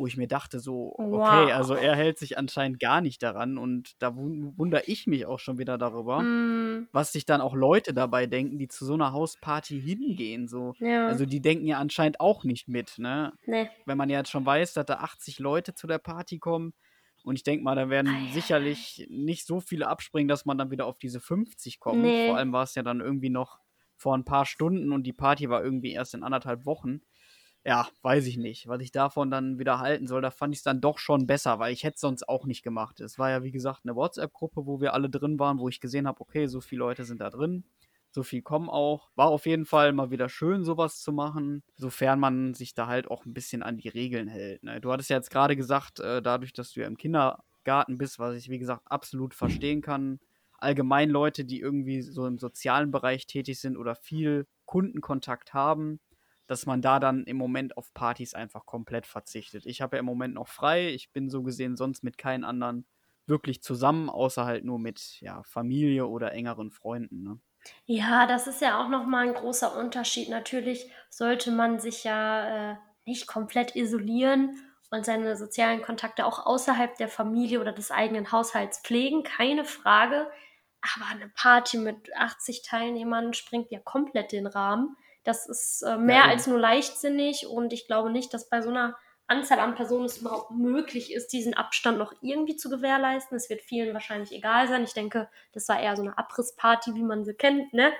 wo 0.00 0.06
ich 0.06 0.16
mir 0.16 0.28
dachte, 0.28 0.60
so, 0.60 0.94
okay, 0.96 1.10
wow. 1.10 1.52
also 1.52 1.74
er 1.74 1.94
hält 1.94 2.18
sich 2.18 2.38
anscheinend 2.38 2.80
gar 2.80 3.02
nicht 3.02 3.22
daran 3.22 3.58
und 3.58 3.92
da 4.02 4.16
wundere 4.16 4.82
ich 4.86 5.06
mich 5.06 5.26
auch 5.26 5.38
schon 5.38 5.58
wieder 5.58 5.76
darüber, 5.76 6.22
mm. 6.22 6.88
was 6.90 7.12
sich 7.12 7.26
dann 7.26 7.42
auch 7.42 7.54
Leute 7.54 7.92
dabei 7.92 8.24
denken, 8.24 8.56
die 8.56 8.66
zu 8.66 8.86
so 8.86 8.94
einer 8.94 9.12
Hausparty 9.12 9.78
hingehen. 9.78 10.48
So. 10.48 10.72
Ja. 10.78 11.06
Also 11.06 11.26
die 11.26 11.42
denken 11.42 11.66
ja 11.66 11.78
anscheinend 11.78 12.18
auch 12.18 12.44
nicht 12.44 12.66
mit, 12.66 12.98
ne? 12.98 13.34
Nee. 13.44 13.68
Wenn 13.84 13.98
man 13.98 14.08
ja 14.08 14.18
jetzt 14.18 14.30
schon 14.30 14.46
weiß, 14.46 14.72
dass 14.72 14.86
da 14.86 14.94
80 14.94 15.38
Leute 15.38 15.74
zu 15.74 15.86
der 15.86 15.98
Party 15.98 16.38
kommen. 16.38 16.72
Und 17.22 17.36
ich 17.36 17.42
denke 17.42 17.62
mal, 17.62 17.76
da 17.76 17.90
werden 17.90 18.10
ah, 18.10 18.32
sicherlich 18.32 19.06
nicht 19.10 19.46
so 19.46 19.60
viele 19.60 19.88
abspringen, 19.88 20.28
dass 20.28 20.46
man 20.46 20.56
dann 20.56 20.70
wieder 20.70 20.86
auf 20.86 20.98
diese 20.98 21.20
50 21.20 21.78
kommt. 21.78 22.00
Nee. 22.00 22.28
Vor 22.28 22.38
allem 22.38 22.54
war 22.54 22.62
es 22.62 22.74
ja 22.74 22.82
dann 22.82 23.00
irgendwie 23.00 23.28
noch 23.28 23.58
vor 23.96 24.16
ein 24.16 24.24
paar 24.24 24.46
Stunden 24.46 24.92
und 24.92 25.02
die 25.02 25.12
Party 25.12 25.50
war 25.50 25.62
irgendwie 25.62 25.92
erst 25.92 26.14
in 26.14 26.22
anderthalb 26.22 26.64
Wochen. 26.64 27.02
Ja, 27.64 27.88
weiß 28.02 28.26
ich 28.26 28.38
nicht. 28.38 28.68
Was 28.68 28.80
ich 28.80 28.90
davon 28.90 29.30
dann 29.30 29.58
wieder 29.58 29.80
halten 29.80 30.06
soll, 30.06 30.22
da 30.22 30.30
fand 30.30 30.54
ich 30.54 30.60
es 30.60 30.64
dann 30.64 30.80
doch 30.80 30.98
schon 30.98 31.26
besser, 31.26 31.58
weil 31.58 31.72
ich 31.74 31.84
hätte 31.84 31.96
es 31.96 32.00
sonst 32.00 32.26
auch 32.26 32.46
nicht 32.46 32.62
gemacht. 32.62 33.00
Es 33.00 33.18
war 33.18 33.30
ja, 33.30 33.42
wie 33.42 33.50
gesagt, 33.50 33.80
eine 33.84 33.94
WhatsApp-Gruppe, 33.94 34.64
wo 34.66 34.80
wir 34.80 34.94
alle 34.94 35.10
drin 35.10 35.38
waren, 35.38 35.58
wo 35.58 35.68
ich 35.68 35.80
gesehen 35.80 36.06
habe, 36.06 36.20
okay, 36.22 36.46
so 36.46 36.60
viele 36.62 36.80
Leute 36.80 37.04
sind 37.04 37.20
da 37.20 37.28
drin. 37.28 37.64
So 38.12 38.22
viel 38.22 38.42
kommen 38.42 38.70
auch. 38.70 39.10
War 39.14 39.28
auf 39.28 39.46
jeden 39.46 39.66
Fall 39.66 39.92
mal 39.92 40.10
wieder 40.10 40.28
schön, 40.28 40.64
sowas 40.64 41.00
zu 41.00 41.12
machen, 41.12 41.62
sofern 41.76 42.18
man 42.18 42.54
sich 42.54 42.74
da 42.74 42.86
halt 42.86 43.08
auch 43.10 43.24
ein 43.26 43.34
bisschen 43.34 43.62
an 43.62 43.76
die 43.76 43.88
Regeln 43.88 44.26
hält. 44.26 44.62
Ne? 44.62 44.80
Du 44.80 44.90
hattest 44.90 45.10
ja 45.10 45.16
jetzt 45.16 45.30
gerade 45.30 45.54
gesagt, 45.54 46.00
äh, 46.00 46.22
dadurch, 46.22 46.52
dass 46.54 46.72
du 46.72 46.80
ja 46.80 46.86
im 46.86 46.96
Kindergarten 46.96 47.98
bist, 47.98 48.18
was 48.18 48.36
ich, 48.36 48.48
wie 48.48 48.58
gesagt, 48.58 48.82
absolut 48.86 49.34
verstehen 49.34 49.82
kann, 49.82 50.18
allgemein 50.58 51.10
Leute, 51.10 51.44
die 51.44 51.60
irgendwie 51.60 52.02
so 52.02 52.26
im 52.26 52.38
sozialen 52.38 52.90
Bereich 52.90 53.26
tätig 53.26 53.60
sind 53.60 53.76
oder 53.76 53.94
viel 53.94 54.46
Kundenkontakt 54.64 55.54
haben, 55.54 56.00
dass 56.50 56.66
man 56.66 56.82
da 56.82 56.98
dann 56.98 57.22
im 57.22 57.36
Moment 57.36 57.76
auf 57.76 57.94
Partys 57.94 58.34
einfach 58.34 58.66
komplett 58.66 59.06
verzichtet. 59.06 59.66
Ich 59.66 59.80
habe 59.80 59.96
ja 59.96 60.00
im 60.00 60.06
Moment 60.06 60.34
noch 60.34 60.48
frei. 60.48 60.88
Ich 60.88 61.12
bin 61.12 61.30
so 61.30 61.44
gesehen 61.44 61.76
sonst 61.76 62.02
mit 62.02 62.18
keinen 62.18 62.42
anderen 62.42 62.88
wirklich 63.24 63.62
zusammen, 63.62 64.10
außer 64.10 64.46
halt 64.46 64.64
nur 64.64 64.80
mit 64.80 65.20
ja, 65.20 65.44
Familie 65.44 66.08
oder 66.08 66.32
engeren 66.32 66.72
Freunden. 66.72 67.22
Ne? 67.22 67.38
Ja, 67.84 68.26
das 68.26 68.48
ist 68.48 68.60
ja 68.60 68.82
auch 68.82 68.88
nochmal 68.88 69.28
ein 69.28 69.34
großer 69.34 69.78
Unterschied. 69.78 70.28
Natürlich 70.28 70.90
sollte 71.08 71.52
man 71.52 71.78
sich 71.78 72.02
ja 72.02 72.72
äh, 72.72 72.76
nicht 73.06 73.28
komplett 73.28 73.76
isolieren 73.76 74.56
und 74.90 75.06
seine 75.06 75.36
sozialen 75.36 75.82
Kontakte 75.82 76.26
auch 76.26 76.44
außerhalb 76.46 76.96
der 76.96 77.08
Familie 77.08 77.60
oder 77.60 77.70
des 77.70 77.92
eigenen 77.92 78.32
Haushalts 78.32 78.80
pflegen, 78.80 79.22
keine 79.22 79.64
Frage. 79.64 80.28
Aber 80.82 81.06
eine 81.12 81.28
Party 81.28 81.78
mit 81.78 82.12
80 82.16 82.62
Teilnehmern 82.62 83.34
springt 83.34 83.70
ja 83.70 83.78
komplett 83.78 84.32
den 84.32 84.48
Rahmen. 84.48 84.96
Das 85.24 85.46
ist 85.46 85.82
äh, 85.82 85.96
mehr 85.96 86.16
ja, 86.16 86.24
als 86.24 86.46
nur 86.46 86.58
leichtsinnig 86.58 87.46
und 87.46 87.72
ich 87.72 87.86
glaube 87.86 88.10
nicht, 88.10 88.32
dass 88.32 88.48
bei 88.48 88.62
so 88.62 88.70
einer 88.70 88.96
Anzahl 89.30 89.60
an 89.60 89.76
Personen 89.76 90.06
es 90.06 90.18
überhaupt 90.18 90.50
möglich 90.50 91.12
ist, 91.12 91.28
diesen 91.28 91.54
Abstand 91.54 91.98
noch 91.98 92.12
irgendwie 92.20 92.56
zu 92.56 92.68
gewährleisten. 92.68 93.36
Es 93.36 93.48
wird 93.48 93.62
vielen 93.62 93.94
wahrscheinlich 93.94 94.32
egal 94.32 94.66
sein. 94.66 94.82
Ich 94.82 94.92
denke, 94.92 95.28
das 95.52 95.68
war 95.68 95.80
eher 95.80 95.94
so 95.94 96.02
eine 96.02 96.18
Abrissparty, 96.18 96.94
wie 96.96 97.04
man 97.04 97.24
sie 97.24 97.34
kennt, 97.34 97.72
ne? 97.72 97.92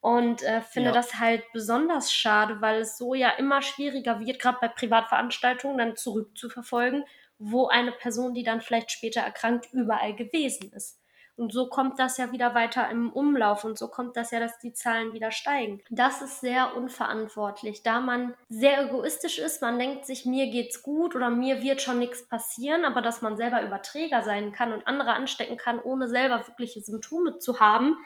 Und 0.00 0.42
äh, 0.42 0.60
finde 0.60 0.90
ja. 0.90 0.94
das 0.94 1.18
halt 1.18 1.42
besonders 1.52 2.12
schade, 2.12 2.60
weil 2.60 2.80
es 2.80 2.98
so 2.98 3.14
ja 3.14 3.30
immer 3.30 3.62
schwieriger 3.62 4.20
wird, 4.20 4.38
gerade 4.38 4.58
bei 4.60 4.68
Privatveranstaltungen 4.68 5.78
dann 5.78 5.96
zurückzuverfolgen, 5.96 7.04
wo 7.38 7.68
eine 7.68 7.92
Person, 7.92 8.34
die 8.34 8.42
dann 8.42 8.60
vielleicht 8.60 8.90
später 8.90 9.20
erkrankt, 9.20 9.72
überall 9.72 10.14
gewesen 10.14 10.72
ist. 10.72 11.00
Und 11.36 11.52
so 11.52 11.68
kommt 11.68 11.98
das 11.98 12.16
ja 12.16 12.30
wieder 12.30 12.54
weiter 12.54 12.88
im 12.90 13.12
Umlauf 13.12 13.64
und 13.64 13.76
so 13.76 13.88
kommt 13.88 14.16
das 14.16 14.30
ja, 14.30 14.38
dass 14.38 14.58
die 14.58 14.72
Zahlen 14.72 15.12
wieder 15.12 15.32
steigen. 15.32 15.82
Das 15.90 16.22
ist 16.22 16.40
sehr 16.40 16.76
unverantwortlich, 16.76 17.82
da 17.82 18.00
man 18.00 18.34
sehr 18.48 18.86
egoistisch 18.86 19.38
ist. 19.38 19.60
Man 19.60 19.78
denkt 19.78 20.06
sich, 20.06 20.26
mir 20.26 20.46
geht's 20.50 20.82
gut 20.82 21.16
oder 21.16 21.30
mir 21.30 21.60
wird 21.62 21.82
schon 21.82 21.98
nichts 21.98 22.28
passieren, 22.28 22.84
aber 22.84 23.02
dass 23.02 23.20
man 23.20 23.36
selber 23.36 23.62
Überträger 23.62 24.22
sein 24.22 24.52
kann 24.52 24.72
und 24.72 24.86
andere 24.86 25.14
anstecken 25.14 25.56
kann, 25.56 25.80
ohne 25.80 26.08
selber 26.08 26.46
wirkliche 26.46 26.80
Symptome 26.80 27.38
zu 27.38 27.58
haben, 27.58 27.96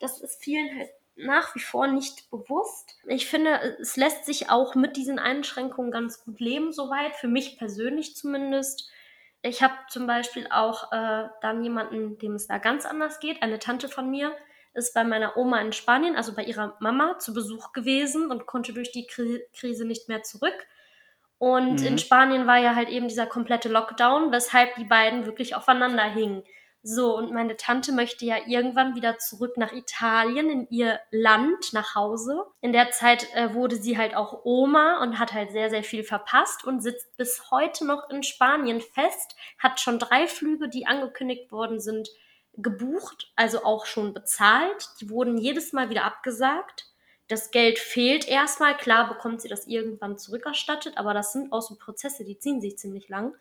das 0.00 0.20
ist 0.20 0.42
vielen 0.42 0.78
halt 0.78 0.90
nach 1.16 1.54
wie 1.54 1.60
vor 1.60 1.86
nicht 1.86 2.30
bewusst. 2.30 2.96
Ich 3.06 3.26
finde, 3.28 3.76
es 3.80 3.96
lässt 3.96 4.24
sich 4.26 4.50
auch 4.50 4.74
mit 4.74 4.96
diesen 4.96 5.18
Einschränkungen 5.18 5.90
ganz 5.90 6.24
gut 6.24 6.40
leben, 6.40 6.72
soweit, 6.72 7.14
für 7.16 7.28
mich 7.28 7.56
persönlich 7.56 8.16
zumindest. 8.16 8.90
Ich 9.46 9.62
habe 9.62 9.74
zum 9.90 10.06
Beispiel 10.06 10.46
auch 10.50 10.90
äh, 10.90 11.28
dann 11.42 11.62
jemanden, 11.62 12.16
dem 12.16 12.34
es 12.34 12.46
da 12.46 12.56
ganz 12.56 12.86
anders 12.86 13.20
geht. 13.20 13.42
Eine 13.42 13.58
Tante 13.58 13.90
von 13.90 14.10
mir 14.10 14.34
ist 14.72 14.94
bei 14.94 15.04
meiner 15.04 15.36
Oma 15.36 15.60
in 15.60 15.74
Spanien, 15.74 16.16
also 16.16 16.34
bei 16.34 16.44
ihrer 16.44 16.78
Mama, 16.80 17.18
zu 17.18 17.34
Besuch 17.34 17.72
gewesen 17.72 18.30
und 18.30 18.46
konnte 18.46 18.72
durch 18.72 18.90
die 18.90 19.06
Kri 19.06 19.42
Krise 19.52 19.84
nicht 19.84 20.08
mehr 20.08 20.22
zurück. 20.22 20.66
Und 21.36 21.80
mhm. 21.80 21.86
in 21.86 21.98
Spanien 21.98 22.46
war 22.46 22.56
ja 22.56 22.74
halt 22.74 22.88
eben 22.88 23.06
dieser 23.06 23.26
komplette 23.26 23.68
Lockdown, 23.68 24.32
weshalb 24.32 24.76
die 24.76 24.84
beiden 24.84 25.26
wirklich 25.26 25.54
aufeinander 25.54 26.04
hingen. 26.04 26.42
So, 26.86 27.16
und 27.16 27.32
meine 27.32 27.56
Tante 27.56 27.92
möchte 27.92 28.26
ja 28.26 28.36
irgendwann 28.46 28.94
wieder 28.94 29.16
zurück 29.16 29.56
nach 29.56 29.72
Italien, 29.72 30.50
in 30.50 30.68
ihr 30.68 31.00
Land, 31.10 31.72
nach 31.72 31.94
Hause. 31.94 32.44
In 32.60 32.74
der 32.74 32.90
Zeit 32.90 33.26
äh, 33.34 33.54
wurde 33.54 33.76
sie 33.76 33.96
halt 33.96 34.14
auch 34.14 34.44
Oma 34.44 35.02
und 35.02 35.18
hat 35.18 35.32
halt 35.32 35.50
sehr, 35.50 35.70
sehr 35.70 35.82
viel 35.82 36.04
verpasst 36.04 36.62
und 36.62 36.82
sitzt 36.82 37.16
bis 37.16 37.50
heute 37.50 37.86
noch 37.86 38.10
in 38.10 38.22
Spanien 38.22 38.82
fest, 38.82 39.34
hat 39.58 39.80
schon 39.80 39.98
drei 39.98 40.26
Flüge, 40.26 40.68
die 40.68 40.86
angekündigt 40.86 41.50
worden 41.50 41.80
sind, 41.80 42.10
gebucht, 42.52 43.32
also 43.34 43.64
auch 43.64 43.86
schon 43.86 44.12
bezahlt. 44.12 44.90
Die 45.00 45.08
wurden 45.08 45.38
jedes 45.38 45.72
Mal 45.72 45.88
wieder 45.88 46.04
abgesagt. 46.04 46.84
Das 47.28 47.50
Geld 47.50 47.78
fehlt 47.78 48.28
erstmal. 48.28 48.76
Klar 48.76 49.08
bekommt 49.08 49.40
sie 49.40 49.48
das 49.48 49.66
irgendwann 49.66 50.18
zurückerstattet, 50.18 50.98
aber 50.98 51.14
das 51.14 51.32
sind 51.32 51.50
auch 51.50 51.62
so 51.62 51.76
Prozesse, 51.76 52.26
die 52.26 52.38
ziehen 52.38 52.60
sich 52.60 52.76
ziemlich 52.76 53.08
lang. 53.08 53.34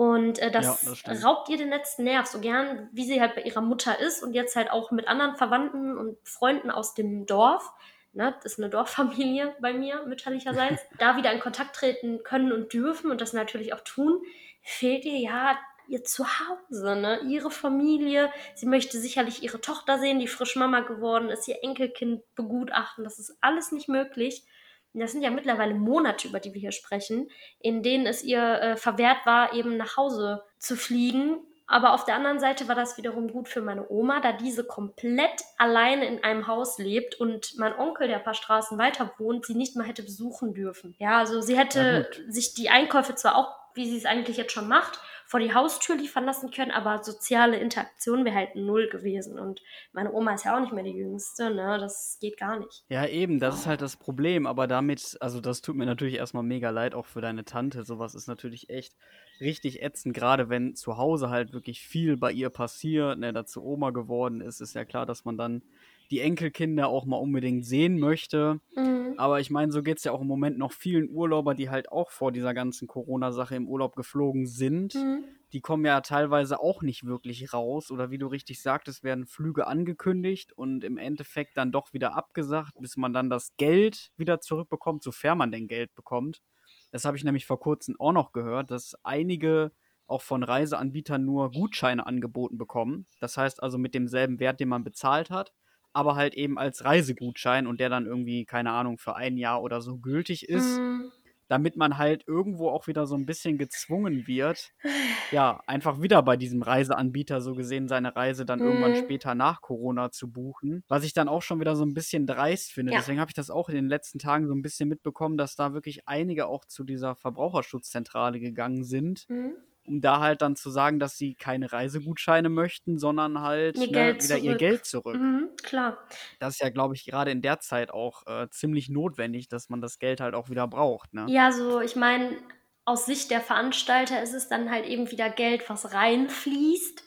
Und 0.00 0.38
äh, 0.38 0.50
das, 0.50 0.82
ja, 0.82 0.94
das 1.04 1.22
raubt 1.26 1.50
ihr 1.50 1.58
den 1.58 1.68
letzten 1.68 2.04
Nerv, 2.04 2.24
so 2.24 2.40
gern 2.40 2.88
wie 2.90 3.04
sie 3.04 3.20
halt 3.20 3.34
bei 3.34 3.42
ihrer 3.42 3.60
Mutter 3.60 4.00
ist 4.00 4.22
und 4.22 4.32
jetzt 4.32 4.56
halt 4.56 4.70
auch 4.70 4.90
mit 4.92 5.06
anderen 5.06 5.36
Verwandten 5.36 5.98
und 5.98 6.16
Freunden 6.26 6.70
aus 6.70 6.94
dem 6.94 7.26
Dorf. 7.26 7.70
Ne, 8.14 8.34
das 8.42 8.52
ist 8.52 8.58
eine 8.58 8.70
Dorffamilie 8.70 9.54
bei 9.60 9.74
mir, 9.74 10.06
mütterlicherseits, 10.06 10.80
da 10.98 11.18
wieder 11.18 11.30
in 11.32 11.40
Kontakt 11.40 11.76
treten 11.76 12.22
können 12.22 12.50
und 12.50 12.72
dürfen 12.72 13.10
und 13.10 13.20
das 13.20 13.34
natürlich 13.34 13.74
auch 13.74 13.82
tun, 13.82 14.22
fehlt 14.62 15.04
ihr 15.04 15.18
ja 15.18 15.58
ihr 15.86 16.02
Zuhause, 16.02 16.96
ne? 16.96 17.20
ihre 17.28 17.50
Familie. 17.50 18.32
Sie 18.54 18.64
möchte 18.64 18.98
sicherlich 18.98 19.42
ihre 19.42 19.60
Tochter 19.60 19.98
sehen, 19.98 20.18
die 20.18 20.28
frisch 20.28 20.56
Mama 20.56 20.80
geworden 20.80 21.28
ist, 21.28 21.46
ihr 21.46 21.62
Enkelkind 21.62 22.22
begutachten. 22.36 23.04
Das 23.04 23.18
ist 23.18 23.36
alles 23.42 23.70
nicht 23.70 23.88
möglich 23.90 24.44
das 24.92 25.12
sind 25.12 25.22
ja 25.22 25.30
mittlerweile 25.30 25.74
Monate, 25.74 26.28
über 26.28 26.40
die 26.40 26.52
wir 26.52 26.60
hier 26.60 26.72
sprechen, 26.72 27.30
in 27.60 27.82
denen 27.82 28.06
es 28.06 28.22
ihr 28.22 28.42
äh, 28.42 28.76
verwehrt 28.76 29.24
war, 29.24 29.52
eben 29.52 29.76
nach 29.76 29.96
Hause 29.96 30.42
zu 30.58 30.76
fliegen. 30.76 31.38
Aber 31.66 31.94
auf 31.94 32.04
der 32.04 32.16
anderen 32.16 32.40
Seite 32.40 32.66
war 32.66 32.74
das 32.74 32.98
wiederum 32.98 33.28
gut 33.28 33.48
für 33.48 33.62
meine 33.62 33.88
Oma, 33.88 34.20
da 34.20 34.32
diese 34.32 34.64
komplett 34.64 35.40
alleine 35.56 36.04
in 36.06 36.24
einem 36.24 36.48
Haus 36.48 36.78
lebt 36.78 37.14
und 37.20 37.56
mein 37.58 37.78
Onkel, 37.78 38.08
der 38.08 38.16
ein 38.16 38.24
paar 38.24 38.34
Straßen 38.34 38.76
weiter 38.76 39.12
wohnt, 39.18 39.46
sie 39.46 39.54
nicht 39.54 39.76
mal 39.76 39.86
hätte 39.86 40.02
besuchen 40.02 40.52
dürfen. 40.52 40.96
Ja, 40.98 41.18
also 41.18 41.40
sie 41.40 41.56
hätte 41.56 42.10
sich 42.28 42.54
die 42.54 42.70
Einkäufe 42.70 43.14
zwar 43.14 43.36
auch, 43.36 43.54
wie 43.74 43.88
sie 43.88 43.98
es 43.98 44.04
eigentlich 44.04 44.36
jetzt 44.36 44.52
schon 44.52 44.66
macht, 44.66 44.98
vor 45.30 45.38
die 45.38 45.54
Haustür 45.54 45.94
liefern 45.94 46.24
lassen 46.24 46.50
können, 46.50 46.72
aber 46.72 47.04
soziale 47.04 47.56
Interaktion 47.56 48.24
wäre 48.24 48.34
halt 48.34 48.56
null 48.56 48.88
gewesen. 48.88 49.38
Und 49.38 49.62
meine 49.92 50.12
Oma 50.12 50.34
ist 50.34 50.44
ja 50.44 50.56
auch 50.56 50.60
nicht 50.60 50.72
mehr 50.72 50.82
die 50.82 50.90
Jüngste, 50.90 51.54
ne? 51.54 51.78
Das 51.78 52.18
geht 52.20 52.36
gar 52.36 52.58
nicht. 52.58 52.84
Ja, 52.88 53.06
eben, 53.06 53.38
das 53.38 53.60
ist 53.60 53.66
halt 53.68 53.80
das 53.80 53.96
Problem. 53.96 54.48
Aber 54.48 54.66
damit, 54.66 55.16
also 55.20 55.40
das 55.40 55.62
tut 55.62 55.76
mir 55.76 55.86
natürlich 55.86 56.16
erstmal 56.16 56.42
mega 56.42 56.70
leid, 56.70 56.96
auch 56.96 57.06
für 57.06 57.20
deine 57.20 57.44
Tante. 57.44 57.84
Sowas 57.84 58.16
ist 58.16 58.26
natürlich 58.26 58.70
echt 58.70 58.96
richtig 59.40 59.84
ätzend, 59.84 60.16
gerade 60.16 60.48
wenn 60.48 60.74
zu 60.74 60.96
Hause 60.96 61.30
halt 61.30 61.52
wirklich 61.52 61.80
viel 61.80 62.16
bei 62.16 62.32
ihr 62.32 62.50
passiert, 62.50 63.16
ne, 63.20 63.32
dazu 63.32 63.64
Oma 63.64 63.90
geworden 63.90 64.40
ist, 64.40 64.60
ist 64.60 64.74
ja 64.74 64.84
klar, 64.84 65.06
dass 65.06 65.24
man 65.24 65.38
dann 65.38 65.62
die 66.10 66.20
Enkelkinder 66.20 66.88
auch 66.88 67.04
mal 67.04 67.16
unbedingt 67.16 67.64
sehen 67.64 67.98
möchte. 67.98 68.60
Mhm. 68.74 69.14
Aber 69.16 69.40
ich 69.40 69.50
meine, 69.50 69.70
so 69.70 69.82
geht 69.82 69.98
es 69.98 70.04
ja 70.04 70.12
auch 70.12 70.20
im 70.20 70.26
Moment 70.26 70.58
noch 70.58 70.72
vielen 70.72 71.08
Urlauber, 71.08 71.54
die 71.54 71.70
halt 71.70 71.92
auch 71.92 72.10
vor 72.10 72.32
dieser 72.32 72.52
ganzen 72.52 72.88
Corona-Sache 72.88 73.54
im 73.54 73.68
Urlaub 73.68 73.94
geflogen 73.94 74.46
sind. 74.46 74.94
Mhm. 74.94 75.24
Die 75.52 75.60
kommen 75.60 75.84
ja 75.84 76.00
teilweise 76.00 76.60
auch 76.60 76.82
nicht 76.82 77.06
wirklich 77.06 77.52
raus. 77.52 77.90
Oder 77.90 78.10
wie 78.10 78.18
du 78.18 78.26
richtig 78.26 78.60
sagtest, 78.62 79.04
werden 79.04 79.26
Flüge 79.26 79.66
angekündigt 79.66 80.52
und 80.52 80.84
im 80.84 80.96
Endeffekt 80.96 81.56
dann 81.56 81.72
doch 81.72 81.92
wieder 81.92 82.16
abgesagt, 82.16 82.72
bis 82.80 82.96
man 82.96 83.12
dann 83.12 83.30
das 83.30 83.56
Geld 83.56 84.12
wieder 84.16 84.40
zurückbekommt, 84.40 85.02
sofern 85.02 85.38
man 85.38 85.52
denn 85.52 85.68
Geld 85.68 85.94
bekommt. 85.94 86.42
Das 86.90 87.04
habe 87.04 87.16
ich 87.16 87.24
nämlich 87.24 87.46
vor 87.46 87.60
kurzem 87.60 87.96
auch 88.00 88.12
noch 88.12 88.32
gehört, 88.32 88.70
dass 88.70 88.96
einige 89.04 89.72
auch 90.06 90.22
von 90.22 90.42
Reiseanbietern 90.42 91.24
nur 91.24 91.52
Gutscheine 91.52 92.04
angeboten 92.04 92.58
bekommen. 92.58 93.06
Das 93.20 93.36
heißt 93.36 93.62
also 93.62 93.78
mit 93.78 93.94
demselben 93.94 94.40
Wert, 94.40 94.58
den 94.58 94.68
man 94.68 94.82
bezahlt 94.82 95.30
hat 95.30 95.52
aber 95.92 96.16
halt 96.16 96.34
eben 96.34 96.58
als 96.58 96.84
Reisegutschein 96.84 97.66
und 97.66 97.80
der 97.80 97.88
dann 97.88 98.06
irgendwie, 98.06 98.44
keine 98.44 98.72
Ahnung, 98.72 98.98
für 98.98 99.16
ein 99.16 99.36
Jahr 99.36 99.62
oder 99.62 99.80
so 99.80 99.98
gültig 99.98 100.48
ist. 100.48 100.78
Mhm. 100.78 101.10
Damit 101.48 101.76
man 101.76 101.98
halt 101.98 102.22
irgendwo 102.28 102.68
auch 102.68 102.86
wieder 102.86 103.08
so 103.08 103.16
ein 103.16 103.26
bisschen 103.26 103.58
gezwungen 103.58 104.28
wird, 104.28 104.70
ja, 105.32 105.60
einfach 105.66 106.00
wieder 106.00 106.22
bei 106.22 106.36
diesem 106.36 106.62
Reiseanbieter 106.62 107.40
so 107.40 107.56
gesehen 107.56 107.88
seine 107.88 108.14
Reise 108.14 108.44
dann 108.44 108.60
mhm. 108.60 108.66
irgendwann 108.66 108.94
später 108.94 109.34
nach 109.34 109.60
Corona 109.60 110.12
zu 110.12 110.30
buchen. 110.30 110.84
Was 110.86 111.02
ich 111.02 111.12
dann 111.12 111.28
auch 111.28 111.42
schon 111.42 111.58
wieder 111.58 111.74
so 111.74 111.84
ein 111.84 111.92
bisschen 111.92 112.24
dreist 112.24 112.70
finde. 112.70 112.92
Ja. 112.92 112.98
Deswegen 112.98 113.18
habe 113.18 113.30
ich 113.30 113.34
das 113.34 113.50
auch 113.50 113.68
in 113.68 113.74
den 113.74 113.88
letzten 113.88 114.20
Tagen 114.20 114.46
so 114.46 114.54
ein 114.54 114.62
bisschen 114.62 114.88
mitbekommen, 114.88 115.36
dass 115.36 115.56
da 115.56 115.74
wirklich 115.74 116.06
einige 116.06 116.46
auch 116.46 116.64
zu 116.66 116.84
dieser 116.84 117.16
Verbraucherschutzzentrale 117.16 118.38
gegangen 118.38 118.84
sind. 118.84 119.28
Mhm 119.28 119.56
um 119.86 120.00
da 120.00 120.20
halt 120.20 120.42
dann 120.42 120.56
zu 120.56 120.70
sagen, 120.70 120.98
dass 120.98 121.16
sie 121.16 121.34
keine 121.34 121.72
Reisegutscheine 121.72 122.48
möchten, 122.48 122.98
sondern 122.98 123.40
halt 123.40 123.76
ihr 123.76 123.90
ne, 123.90 124.18
wieder 124.18 124.18
zurück. 124.18 124.42
ihr 124.42 124.56
Geld 124.56 124.84
zurück. 124.84 125.16
Mhm, 125.16 125.50
klar. 125.62 125.98
Das 126.38 126.54
ist 126.54 126.60
ja, 126.60 126.70
glaube 126.70 126.94
ich, 126.94 127.04
gerade 127.04 127.30
in 127.30 127.42
der 127.42 127.60
Zeit 127.60 127.90
auch 127.90 128.26
äh, 128.26 128.48
ziemlich 128.50 128.88
notwendig, 128.88 129.48
dass 129.48 129.68
man 129.68 129.80
das 129.80 129.98
Geld 129.98 130.20
halt 130.20 130.34
auch 130.34 130.50
wieder 130.50 130.68
braucht. 130.68 131.12
Ne? 131.14 131.26
Ja, 131.28 131.52
so, 131.52 131.80
ich 131.80 131.96
meine, 131.96 132.36
aus 132.84 133.06
Sicht 133.06 133.30
der 133.30 133.40
Veranstalter 133.40 134.22
ist 134.22 134.34
es 134.34 134.48
dann 134.48 134.70
halt 134.70 134.86
eben 134.86 135.10
wieder 135.10 135.30
Geld, 135.30 135.68
was 135.68 135.92
reinfließt. 135.92 137.02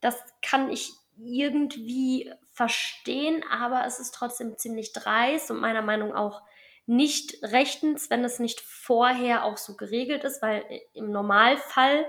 Das 0.00 0.16
kann 0.42 0.70
ich 0.70 0.92
irgendwie 1.18 2.32
verstehen, 2.52 3.42
aber 3.50 3.84
es 3.86 3.98
ist 3.98 4.14
trotzdem 4.14 4.56
ziemlich 4.58 4.92
dreist 4.92 5.50
und 5.50 5.60
meiner 5.60 5.82
Meinung 5.82 6.10
nach 6.10 6.16
auch 6.16 6.42
nicht 6.86 7.42
rechtens, 7.42 8.10
wenn 8.10 8.24
es 8.24 8.38
nicht 8.38 8.60
vorher 8.60 9.44
auch 9.44 9.56
so 9.56 9.76
geregelt 9.76 10.24
ist, 10.24 10.40
weil 10.40 10.64
im 10.92 11.10
Normalfall 11.10 12.06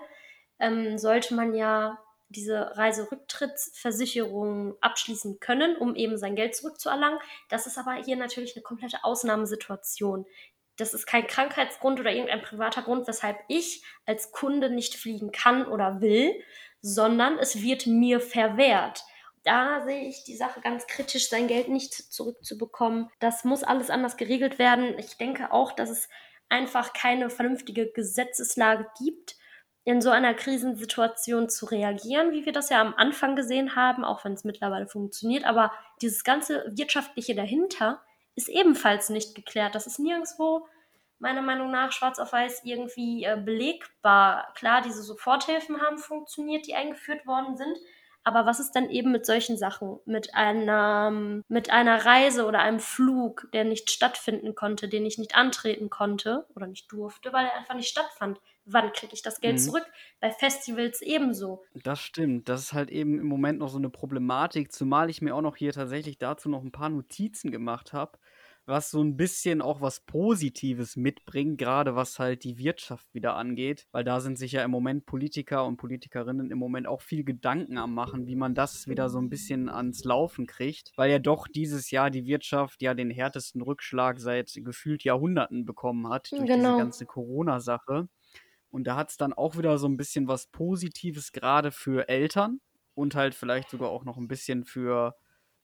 ähm, 0.59 0.97
sollte 0.97 1.33
man 1.33 1.53
ja 1.53 1.99
diese 2.29 2.77
Reiserücktrittsversicherung 2.77 4.75
abschließen 4.81 5.39
können, 5.39 5.77
um 5.77 5.95
eben 5.95 6.17
sein 6.17 6.35
Geld 6.35 6.55
zurückzuerlangen. 6.55 7.19
Das 7.49 7.67
ist 7.67 7.77
aber 7.77 7.93
hier 7.93 8.17
natürlich 8.17 8.55
eine 8.55 8.63
komplette 8.63 9.03
Ausnahmesituation. 9.03 10.25
Das 10.75 10.93
ist 10.93 11.07
kein 11.07 11.25
Krankheitsgrund 11.25 11.99
oder 11.99 12.11
irgendein 12.11 12.41
privater 12.41 12.83
Grund, 12.83 13.07
weshalb 13.07 13.37
ich 13.47 13.83
als 14.05 14.31
Kunde 14.31 14.69
nicht 14.69 14.95
fliegen 14.95 15.31
kann 15.31 15.65
oder 15.65 16.01
will, 16.01 16.35
sondern 16.81 17.39
es 17.39 17.61
wird 17.61 17.87
mir 17.87 18.19
verwehrt. 18.19 19.03
Da 19.47 19.81
sehe 19.85 20.09
ich 20.09 20.25
die 20.25 20.35
Sache 20.35 20.59
ganz 20.59 20.87
kritisch, 20.87 21.29
sein 21.29 21.47
Geld 21.47 21.69
nicht 21.69 21.93
zurückzubekommen. 21.93 23.09
Das 23.19 23.45
muss 23.45 23.63
alles 23.63 23.89
anders 23.89 24.17
geregelt 24.17 24.59
werden. 24.59 24.99
Ich 24.99 25.15
denke 25.15 25.53
auch, 25.53 25.71
dass 25.71 25.89
es 25.89 26.09
einfach 26.49 26.91
keine 26.91 27.29
vernünftige 27.29 27.89
Gesetzeslage 27.89 28.89
gibt, 28.99 29.37
in 29.85 30.01
so 30.01 30.09
einer 30.09 30.33
Krisensituation 30.33 31.47
zu 31.47 31.65
reagieren, 31.65 32.33
wie 32.33 32.45
wir 32.45 32.51
das 32.51 32.69
ja 32.69 32.81
am 32.81 32.93
Anfang 32.95 33.37
gesehen 33.37 33.77
haben, 33.77 34.03
auch 34.03 34.25
wenn 34.25 34.33
es 34.33 34.43
mittlerweile 34.43 34.85
funktioniert. 34.85 35.45
Aber 35.45 35.71
dieses 36.01 36.25
ganze 36.25 36.65
Wirtschaftliche 36.75 37.33
dahinter 37.33 38.03
ist 38.35 38.49
ebenfalls 38.49 39.07
nicht 39.09 39.33
geklärt. 39.33 39.75
Das 39.75 39.87
ist 39.87 39.97
nirgendwo, 39.97 40.67
meiner 41.19 41.41
Meinung 41.41 41.71
nach, 41.71 41.93
schwarz 41.93 42.19
auf 42.19 42.33
weiß 42.33 42.65
irgendwie 42.65 43.23
äh, 43.23 43.41
belegbar. 43.41 44.51
Klar, 44.55 44.81
diese 44.81 45.03
Soforthilfen 45.03 45.79
haben 45.81 45.99
funktioniert, 45.99 46.67
die 46.67 46.75
eingeführt 46.75 47.25
worden 47.25 47.55
sind. 47.55 47.77
Aber 48.27 48.45
was 48.45 48.59
ist 48.59 48.73
denn 48.73 48.89
eben 48.89 49.13
mit 49.13 49.25
solchen 49.25 49.55
Sachen? 49.55 50.01
Mit 50.05 50.35
einer, 50.35 51.11
mit 51.47 51.69
einer 51.69 52.03
Reise 52.05 52.45
oder 52.45 52.59
einem 52.59 52.81
Flug, 52.81 53.47
der 53.53 53.63
nicht 53.63 53.89
stattfinden 53.89 54.53
konnte, 54.53 54.89
den 54.89 55.05
ich 55.05 55.17
nicht 55.17 55.35
antreten 55.35 55.89
konnte 55.89 56.45
oder 56.53 56.67
nicht 56.67 56.91
durfte, 56.91 57.31
weil 57.31 57.45
er 57.45 57.55
einfach 57.55 57.75
nicht 57.75 57.87
stattfand. 57.87 58.41
Wann 58.65 58.91
kriege 58.91 59.13
ich 59.13 59.21
das 59.21 59.39
Geld 59.39 59.53
mhm. 59.53 59.59
zurück? 59.59 59.85
Bei 60.19 60.29
Festivals 60.29 61.01
ebenso. 61.01 61.63
Das 61.73 62.01
stimmt. 62.01 62.49
Das 62.49 62.63
ist 62.63 62.73
halt 62.73 62.91
eben 62.91 63.17
im 63.17 63.27
Moment 63.27 63.59
noch 63.59 63.69
so 63.69 63.77
eine 63.77 63.89
Problematik, 63.89 64.73
zumal 64.73 65.09
ich 65.09 65.21
mir 65.21 65.33
auch 65.33 65.41
noch 65.41 65.55
hier 65.55 65.71
tatsächlich 65.71 66.17
dazu 66.17 66.49
noch 66.49 66.63
ein 66.63 66.73
paar 66.73 66.89
Notizen 66.89 67.49
gemacht 67.49 67.93
habe 67.93 68.19
was 68.67 68.91
so 68.91 69.01
ein 69.01 69.15
bisschen 69.15 69.61
auch 69.61 69.81
was 69.81 70.01
Positives 70.01 70.97
mitbringt, 70.97 71.57
gerade 71.57 71.95
was 71.95 72.19
halt 72.19 72.43
die 72.43 72.57
Wirtschaft 72.57 73.13
wieder 73.13 73.35
angeht, 73.35 73.87
weil 73.91 74.03
da 74.03 74.19
sind 74.19 74.37
sich 74.37 74.51
ja 74.51 74.63
im 74.63 74.71
Moment 74.71 75.05
Politiker 75.05 75.65
und 75.65 75.77
Politikerinnen 75.77 76.51
im 76.51 76.57
Moment 76.57 76.85
auch 76.85 77.01
viel 77.01 77.23
Gedanken 77.23 77.77
am 77.77 77.93
machen, 77.93 78.27
wie 78.27 78.35
man 78.35 78.55
das 78.55 78.87
wieder 78.87 79.09
so 79.09 79.19
ein 79.19 79.29
bisschen 79.29 79.69
ans 79.69 80.03
Laufen 80.03 80.47
kriegt, 80.47 80.91
weil 80.97 81.09
ja 81.09 81.19
doch 81.19 81.47
dieses 81.47 81.91
Jahr 81.91 82.09
die 82.09 82.25
Wirtschaft 82.25 82.81
ja 82.81 82.93
den 82.93 83.09
härtesten 83.09 83.61
Rückschlag 83.61 84.19
seit 84.19 84.51
gefühlt 84.57 85.03
Jahrhunderten 85.03 85.65
bekommen 85.65 86.09
hat 86.09 86.31
durch 86.31 86.45
genau. 86.45 86.71
diese 86.71 86.77
ganze 86.77 87.05
Corona-Sache. 87.05 88.09
Und 88.69 88.85
da 88.85 88.97
hat 88.97 89.09
es 89.09 89.17
dann 89.17 89.31
auch 89.31 89.57
wieder 89.57 89.77
so 89.77 89.87
ein 89.87 89.95
bisschen 89.95 90.27
was 90.27 90.47
Positives, 90.47 91.31
gerade 91.31 91.71
für 91.71 92.09
Eltern 92.09 92.59
und 92.95 93.15
halt 93.15 93.33
vielleicht 93.33 93.69
sogar 93.69 93.89
auch 93.89 94.03
noch 94.03 94.17
ein 94.17 94.27
bisschen 94.27 94.65
für 94.65 95.15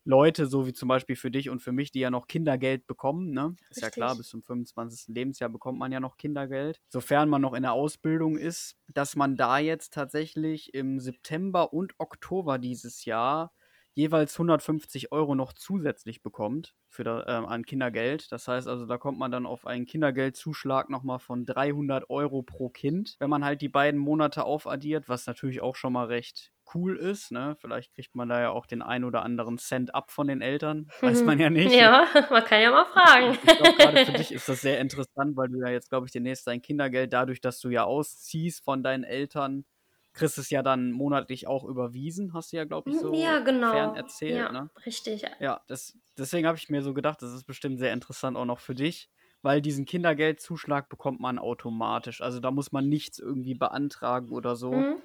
Leute, 0.06 0.48
so 0.48 0.68
wie 0.68 0.74
zum 0.74 0.89
Beispiel 0.89 1.16
für 1.16 1.32
dich 1.32 1.50
und 1.50 1.62
für 1.62 1.72
mich, 1.72 1.92
die 1.92 2.00
ja 2.02 2.12
noch 2.12 2.28
Kindergeld 2.28 2.88
bekommen, 2.88 3.32
ne? 3.32 3.56
Ist 3.70 3.82
Richtig. 3.82 3.82
ja 3.82 3.89
klar, 3.89 4.16
bis 4.16 4.28
zum 4.30 4.44
25. 4.44 5.13
Lebensjahr 5.13 5.50
bekommt 5.50 5.80
man 5.80 5.92
ja 5.94 6.00
noch 6.02 6.18
Kindergeld, 6.18 6.82
sofern 6.89 7.30
man 7.30 7.42
noch 7.42 7.54
in 7.54 7.63
der 7.63 7.74
Ausbildung 7.74 8.38
ist, 8.38 8.76
dass 8.88 9.16
man 9.16 9.38
da 9.38 9.60
jetzt 9.60 9.94
tatsächlich 9.94 10.74
im 10.74 11.00
September 11.00 11.74
und 11.74 11.94
Oktober 12.00 12.60
dieses 12.60 13.06
Jahr 13.06 13.54
jeweils 13.96 14.38
150 14.38 15.12
Euro 15.12 15.36
noch 15.36 15.54
zusätzlich 15.54 16.22
bekommt 16.24 16.76
für 16.89 17.04
da, 17.04 17.22
äh, 17.24 17.46
an 17.46 17.63
Kindergeld. 17.66 18.32
Das 18.32 18.48
heißt 18.48 18.68
also, 18.68 18.86
da 18.86 18.98
kommt 18.98 19.20
man 19.20 19.32
dann 19.32 19.46
auf 19.46 19.66
einen 19.68 19.86
Kindergeldzuschlag 19.86 20.89
nochmal 20.89 21.20
von 21.20 21.46
300 21.46 22.10
Euro 22.10 22.42
pro 22.44 22.70
Kind, 22.70 23.16
wenn 23.20 23.30
man 23.30 23.46
halt 23.46 23.62
die 23.62 23.70
beiden 23.70 24.00
Monate 24.00 24.46
aufaddiert, 24.46 25.10
was 25.10 25.28
natürlich 25.28 25.62
auch 25.62 25.76
schon 25.76 25.94
mal 25.94 26.08
recht 26.08 26.52
cool 26.73 26.97
ist. 26.97 27.32
Ne? 27.32 27.56
Vielleicht 27.60 27.93
kriegt 27.93 28.15
man 28.15 28.30
da 28.30 28.41
ja 28.41 28.49
auch 28.49 28.65
den 28.65 28.82
ein 28.82 29.04
oder 29.04 29.23
anderen 29.23 29.58
Cent 29.58 29.93
ab 29.93 30.12
von 30.12 30.28
den 30.28 30.41
Eltern. 30.41 30.89
Weiß 31.02 31.23
man 31.23 31.39
ja 31.39 31.49
nicht. 31.49 31.73
Ja, 31.73 32.08
man 32.30 32.43
kann 32.43 32.62
ja 32.62 32.71
mal 32.71 32.86
fragen. 32.86 33.34
Ich 33.34 33.58
glaube, 33.58 33.78
gerade 33.78 34.06
für 34.06 34.13
dich 34.13 34.32
ist 34.34 34.49
das 34.49 34.62
sehr 34.62 34.80
interessant, 34.80 35.36
weil 35.36 35.49
du 35.49 35.60
ja 35.60 35.69
jetzt, 35.69 35.89
glaube 35.89 36.06
ich, 36.06 36.12
demnächst 36.12 36.47
dein 36.47 36.62
Kindergeld, 36.62 37.13
dadurch, 37.13 37.41
dass 37.41 37.60
du 37.60 37.69
ja 37.69 37.84
ausziehst 37.84 38.63
von 38.63 38.84
deinen 38.84 39.04
Eltern, 39.04 39.65
kriegst 40.13 40.38
es 40.38 40.49
ja 40.49 40.62
dann 40.62 40.91
monatlich 40.91 41.47
auch 41.47 41.63
überwiesen, 41.63 42.34
hast 42.34 42.54
du 42.54 42.58
ja, 42.58 42.65
glaube 42.65 42.91
ich, 42.91 42.99
so 42.99 43.13
ja, 43.15 43.39
genau. 43.39 43.71
fern 43.71 43.95
erzählt. 43.95 44.38
Ja, 44.38 44.52
ne? 44.52 44.69
richtig. 44.86 45.26
Ja, 45.39 45.62
das, 45.67 45.97
deswegen 46.17 46.45
habe 46.45 46.58
ich 46.58 46.69
mir 46.69 46.84
so 46.84 46.93
gedacht, 46.93 47.21
das 47.21 47.34
ist 47.34 47.45
bestimmt 47.45 47.80
sehr 47.80 47.93
interessant 47.93 48.38
auch 48.38 48.45
noch 48.45 48.60
für 48.60 48.76
dich, 48.76 49.10
weil 49.41 49.60
diesen 49.60 49.86
Kindergeldzuschlag 49.86 50.88
bekommt 50.88 51.19
man 51.19 51.39
automatisch. 51.39 52.21
Also 52.21 52.39
da 52.39 52.52
muss 52.52 52.71
man 52.71 52.88
nichts 52.88 53.17
irgendwie 53.17 53.56
beantragen 53.56 54.30
oder 54.30 54.56
so. 54.56 54.71
Mhm 54.71 55.02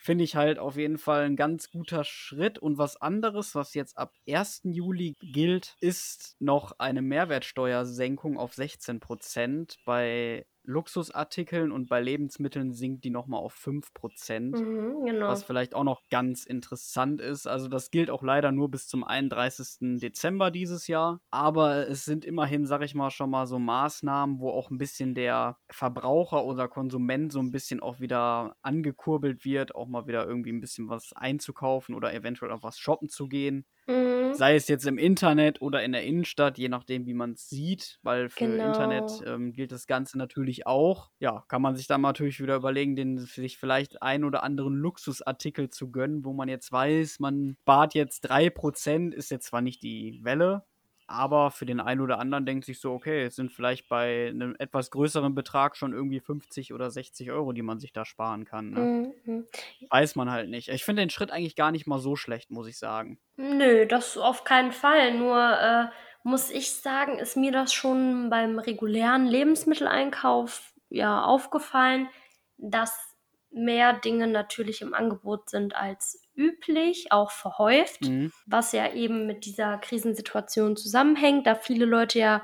finde 0.00 0.24
ich 0.24 0.34
halt 0.34 0.58
auf 0.58 0.76
jeden 0.76 0.96
Fall 0.98 1.24
ein 1.24 1.36
ganz 1.36 1.70
guter 1.70 2.04
Schritt. 2.04 2.58
Und 2.58 2.78
was 2.78 2.96
anderes, 2.96 3.54
was 3.54 3.74
jetzt 3.74 3.98
ab 3.98 4.14
1. 4.26 4.62
Juli 4.64 5.14
gilt, 5.20 5.76
ist 5.80 6.36
noch 6.40 6.72
eine 6.78 7.02
Mehrwertsteuersenkung 7.02 8.38
auf 8.38 8.54
16 8.54 8.98
Prozent 8.98 9.76
bei 9.84 10.46
Luxusartikeln 10.70 11.72
und 11.72 11.88
bei 11.88 12.00
Lebensmitteln 12.00 12.72
sinkt 12.72 13.04
die 13.04 13.10
nochmal 13.10 13.40
auf 13.40 13.52
5%. 13.52 14.56
Mhm, 14.58 15.04
genau. 15.04 15.28
Was 15.28 15.44
vielleicht 15.44 15.74
auch 15.74 15.84
noch 15.84 16.02
ganz 16.10 16.46
interessant 16.46 17.20
ist. 17.20 17.46
Also 17.46 17.68
das 17.68 17.90
gilt 17.90 18.10
auch 18.10 18.22
leider 18.22 18.52
nur 18.52 18.70
bis 18.70 18.86
zum 18.88 19.04
31. 19.04 19.98
Dezember 19.98 20.50
dieses 20.50 20.86
Jahr. 20.86 21.20
Aber 21.30 21.88
es 21.88 22.04
sind 22.04 22.24
immerhin, 22.24 22.66
sag 22.66 22.82
ich 22.82 22.94
mal, 22.94 23.10
schon 23.10 23.30
mal 23.30 23.46
so 23.46 23.58
Maßnahmen, 23.58 24.40
wo 24.40 24.50
auch 24.50 24.70
ein 24.70 24.78
bisschen 24.78 25.14
der 25.14 25.58
Verbraucher 25.70 26.44
oder 26.44 26.68
Konsument 26.68 27.32
so 27.32 27.40
ein 27.40 27.50
bisschen 27.50 27.80
auch 27.80 28.00
wieder 28.00 28.56
angekurbelt 28.62 29.44
wird, 29.44 29.74
auch 29.74 29.88
mal 29.88 30.06
wieder 30.06 30.26
irgendwie 30.26 30.52
ein 30.52 30.60
bisschen 30.60 30.88
was 30.88 31.12
einzukaufen 31.12 31.94
oder 31.94 32.14
eventuell 32.14 32.52
auch 32.52 32.62
was 32.62 32.78
shoppen 32.78 33.08
zu 33.08 33.28
gehen. 33.28 33.66
Mhm. 33.90 34.34
Sei 34.34 34.54
es 34.54 34.68
jetzt 34.68 34.86
im 34.86 34.98
Internet 34.98 35.60
oder 35.60 35.82
in 35.82 35.92
der 35.92 36.04
Innenstadt, 36.04 36.58
je 36.58 36.68
nachdem, 36.68 37.06
wie 37.06 37.14
man 37.14 37.32
es 37.32 37.48
sieht, 37.48 37.98
weil 38.02 38.28
für 38.28 38.46
genau. 38.46 38.68
Internet 38.68 39.22
ähm, 39.26 39.52
gilt 39.52 39.72
das 39.72 39.86
Ganze 39.86 40.16
natürlich 40.18 40.66
auch. 40.66 41.10
Ja, 41.18 41.44
kann 41.48 41.62
man 41.62 41.74
sich 41.74 41.86
dann 41.86 42.00
natürlich 42.02 42.40
wieder 42.40 42.56
überlegen, 42.56 42.94
den 42.94 43.18
sich 43.18 43.58
vielleicht 43.58 44.02
ein 44.02 44.24
oder 44.24 44.42
anderen 44.44 44.74
Luxusartikel 44.74 45.70
zu 45.70 45.90
gönnen, 45.90 46.24
wo 46.24 46.32
man 46.32 46.48
jetzt 46.48 46.70
weiß, 46.70 47.18
man 47.18 47.56
spart 47.62 47.94
jetzt 47.94 48.30
3%, 48.30 49.12
ist 49.12 49.30
jetzt 49.30 49.46
zwar 49.46 49.60
nicht 49.60 49.82
die 49.82 50.20
Welle, 50.22 50.64
aber 51.10 51.50
für 51.50 51.66
den 51.66 51.80
einen 51.80 52.00
oder 52.00 52.18
anderen 52.20 52.46
denkt 52.46 52.64
sich 52.64 52.80
so, 52.80 52.92
okay, 52.92 53.24
es 53.24 53.34
sind 53.34 53.50
vielleicht 53.50 53.88
bei 53.88 54.28
einem 54.28 54.54
etwas 54.58 54.90
größeren 54.92 55.34
Betrag 55.34 55.76
schon 55.76 55.92
irgendwie 55.92 56.20
50 56.20 56.72
oder 56.72 56.90
60 56.90 57.32
Euro, 57.32 57.52
die 57.52 57.62
man 57.62 57.80
sich 57.80 57.92
da 57.92 58.04
sparen 58.04 58.44
kann. 58.44 58.70
Ne? 58.70 59.12
Mhm. 59.24 59.46
Weiß 59.90 60.14
man 60.14 60.30
halt 60.30 60.48
nicht. 60.48 60.68
Ich 60.68 60.84
finde 60.84 61.02
den 61.02 61.10
Schritt 61.10 61.32
eigentlich 61.32 61.56
gar 61.56 61.72
nicht 61.72 61.88
mal 61.88 61.98
so 61.98 62.14
schlecht, 62.14 62.50
muss 62.50 62.68
ich 62.68 62.78
sagen. 62.78 63.18
Nö, 63.36 63.86
das 63.86 64.16
auf 64.16 64.44
keinen 64.44 64.70
Fall. 64.70 65.14
Nur 65.14 65.38
äh, 65.38 65.86
muss 66.22 66.48
ich 66.48 66.72
sagen, 66.76 67.18
ist 67.18 67.36
mir 67.36 67.50
das 67.50 67.72
schon 67.72 68.30
beim 68.30 68.58
regulären 68.60 69.26
Lebensmitteleinkauf 69.26 70.72
ja 70.90 71.24
aufgefallen, 71.24 72.08
dass 72.56 73.09
mehr 73.52 73.94
Dinge 73.94 74.26
natürlich 74.26 74.80
im 74.82 74.94
Angebot 74.94 75.50
sind 75.50 75.74
als 75.74 76.22
üblich, 76.34 77.12
auch 77.12 77.30
verhäuft, 77.30 78.02
mhm. 78.02 78.32
was 78.46 78.72
ja 78.72 78.92
eben 78.92 79.26
mit 79.26 79.44
dieser 79.44 79.78
Krisensituation 79.78 80.76
zusammenhängt, 80.76 81.46
da 81.46 81.54
viele 81.54 81.84
Leute 81.84 82.18
ja 82.18 82.42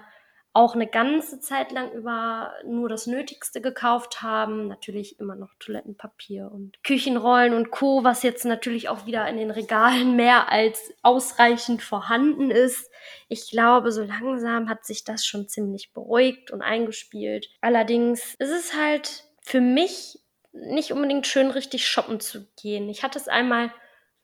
auch 0.57 0.75
eine 0.75 0.87
ganze 0.87 1.38
Zeit 1.38 1.71
lang 1.71 1.92
über 1.92 2.55
nur 2.64 2.88
das 2.88 3.07
Nötigste 3.07 3.61
gekauft 3.61 4.23
haben. 4.23 4.69
Natürlich 4.69 5.21
immer 5.21 5.37
noch 5.37 5.51
Toilettenpapier 5.59 6.51
und 6.51 6.83
Küchenrollen 6.83 7.53
und 7.53 7.71
Co., 7.71 8.05
was 8.05 8.23
jetzt 8.23 8.47
natürlich 8.47 8.88
auch 8.88 9.05
wieder 9.05 9.29
in 9.29 9.37
den 9.37 9.51
Regalen 9.51 10.16
mehr 10.16 10.51
als 10.51 10.95
ausreichend 11.03 11.83
vorhanden 11.83 12.51
ist. 12.51 12.90
Ich 13.29 13.51
glaube, 13.51 13.92
so 13.92 14.03
langsam 14.03 14.71
hat 14.71 14.87
sich 14.87 15.05
das 15.05 15.27
schon 15.27 15.47
ziemlich 15.47 15.92
beruhigt 15.92 16.51
und 16.51 16.62
eingespielt. 16.62 17.51
Allerdings 17.61 18.35
ist 18.38 18.51
es 18.51 18.75
halt 18.75 19.25
für 19.42 19.61
mich 19.61 20.19
nicht 20.61 20.92
unbedingt 20.92 21.27
schön, 21.27 21.51
richtig 21.51 21.87
shoppen 21.87 22.21
zu 22.21 22.47
gehen. 22.61 22.88
Ich 22.88 23.03
hatte 23.03 23.19
es 23.19 23.29
einmal 23.29 23.73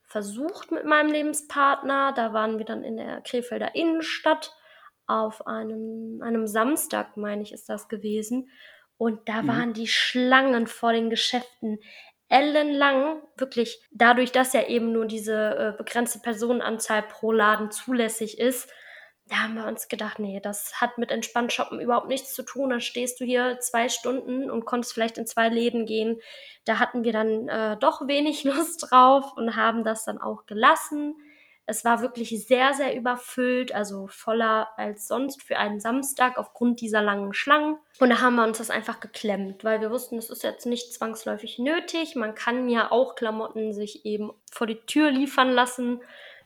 versucht 0.06 0.70
mit 0.70 0.84
meinem 0.84 1.10
Lebenspartner. 1.10 2.12
Da 2.14 2.32
waren 2.32 2.58
wir 2.58 2.64
dann 2.64 2.84
in 2.84 2.96
der 2.96 3.20
Krefelder 3.22 3.74
Innenstadt 3.74 4.52
auf 5.06 5.46
einem, 5.46 6.20
einem 6.22 6.46
Samstag, 6.46 7.16
meine 7.16 7.42
ich, 7.42 7.52
ist 7.52 7.68
das 7.68 7.88
gewesen. 7.88 8.50
Und 8.96 9.28
da 9.28 9.42
mhm. 9.42 9.48
waren 9.48 9.72
die 9.72 9.88
Schlangen 9.88 10.66
vor 10.66 10.92
den 10.92 11.10
Geschäften 11.10 11.78
ellenlang, 12.28 13.22
wirklich 13.36 13.86
dadurch, 13.90 14.32
dass 14.32 14.54
ja 14.54 14.66
eben 14.66 14.92
nur 14.92 15.06
diese 15.06 15.34
äh, 15.34 15.76
begrenzte 15.76 16.18
Personenanzahl 16.18 17.02
pro 17.02 17.30
Laden 17.30 17.70
zulässig 17.70 18.38
ist, 18.38 18.70
da 19.28 19.36
haben 19.36 19.54
wir 19.54 19.66
uns 19.66 19.88
gedacht, 19.88 20.18
nee, 20.18 20.40
das 20.40 20.80
hat 20.80 20.98
mit 20.98 21.10
entspannt 21.10 21.52
shoppen 21.52 21.80
überhaupt 21.80 22.08
nichts 22.08 22.34
zu 22.34 22.42
tun. 22.42 22.70
Da 22.70 22.80
stehst 22.80 23.20
du 23.20 23.24
hier 23.24 23.58
zwei 23.60 23.88
Stunden 23.88 24.50
und 24.50 24.64
konntest 24.64 24.92
vielleicht 24.92 25.16
in 25.16 25.26
zwei 25.26 25.48
Läden 25.48 25.86
gehen. 25.86 26.20
Da 26.64 26.78
hatten 26.78 27.04
wir 27.04 27.12
dann 27.12 27.48
äh, 27.48 27.76
doch 27.78 28.06
wenig 28.06 28.44
Lust 28.44 28.90
drauf 28.90 29.32
und 29.36 29.56
haben 29.56 29.84
das 29.84 30.04
dann 30.04 30.18
auch 30.18 30.46
gelassen. 30.46 31.14
Es 31.64 31.84
war 31.84 32.02
wirklich 32.02 32.46
sehr, 32.46 32.74
sehr 32.74 32.96
überfüllt, 32.96 33.72
also 33.72 34.08
voller 34.08 34.68
als 34.76 35.06
sonst 35.06 35.42
für 35.42 35.56
einen 35.56 35.78
Samstag 35.78 36.36
aufgrund 36.36 36.80
dieser 36.80 37.00
langen 37.00 37.32
Schlangen. 37.32 37.78
Und 38.00 38.10
da 38.10 38.20
haben 38.20 38.34
wir 38.34 38.44
uns 38.44 38.58
das 38.58 38.68
einfach 38.68 38.98
geklemmt, 38.98 39.62
weil 39.62 39.80
wir 39.80 39.92
wussten, 39.92 40.16
das 40.16 40.28
ist 40.28 40.42
jetzt 40.42 40.66
nicht 40.66 40.92
zwangsläufig 40.92 41.60
nötig. 41.60 42.16
Man 42.16 42.34
kann 42.34 42.68
ja 42.68 42.90
auch 42.90 43.14
Klamotten 43.14 43.72
sich 43.72 44.04
eben 44.04 44.32
vor 44.50 44.66
die 44.66 44.84
Tür 44.86 45.12
liefern 45.12 45.52
lassen 45.52 46.00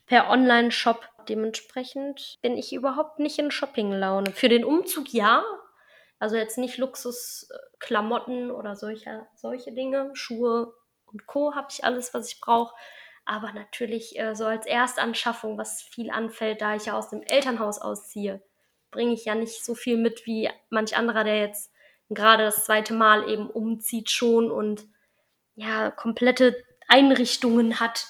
per 0.04 0.28
Online-Shop. 0.28 1.08
Dementsprechend 1.28 2.38
bin 2.42 2.56
ich 2.56 2.72
überhaupt 2.72 3.18
nicht 3.18 3.38
in 3.38 3.50
Shopping-Laune. 3.50 4.32
Für 4.32 4.48
den 4.48 4.64
Umzug 4.64 5.12
ja. 5.12 5.44
Also 6.18 6.36
jetzt 6.36 6.58
nicht 6.58 6.78
Luxusklamotten 6.78 8.50
oder 8.50 8.74
solche, 8.74 9.26
solche 9.34 9.72
Dinge. 9.72 10.10
Schuhe 10.14 10.74
und 11.06 11.26
Co. 11.26 11.54
habe 11.54 11.68
ich 11.70 11.84
alles, 11.84 12.14
was 12.14 12.32
ich 12.32 12.40
brauche. 12.40 12.74
Aber 13.24 13.52
natürlich 13.52 14.18
äh, 14.18 14.34
so 14.34 14.46
als 14.46 14.66
Erstanschaffung, 14.66 15.58
was 15.58 15.82
viel 15.82 16.10
anfällt, 16.10 16.60
da 16.60 16.76
ich 16.76 16.86
ja 16.86 16.96
aus 16.96 17.10
dem 17.10 17.22
Elternhaus 17.22 17.80
ausziehe, 17.80 18.40
bringe 18.90 19.12
ich 19.12 19.24
ja 19.24 19.34
nicht 19.34 19.64
so 19.64 19.74
viel 19.74 19.96
mit 19.96 20.26
wie 20.26 20.48
manch 20.70 20.96
anderer, 20.96 21.24
der 21.24 21.40
jetzt 21.40 21.72
gerade 22.08 22.44
das 22.44 22.64
zweite 22.64 22.94
Mal 22.94 23.28
eben 23.28 23.50
umzieht 23.50 24.10
schon 24.10 24.50
und 24.50 24.86
ja, 25.56 25.90
komplette 25.90 26.56
Einrichtungen 26.88 27.80
hat, 27.80 28.06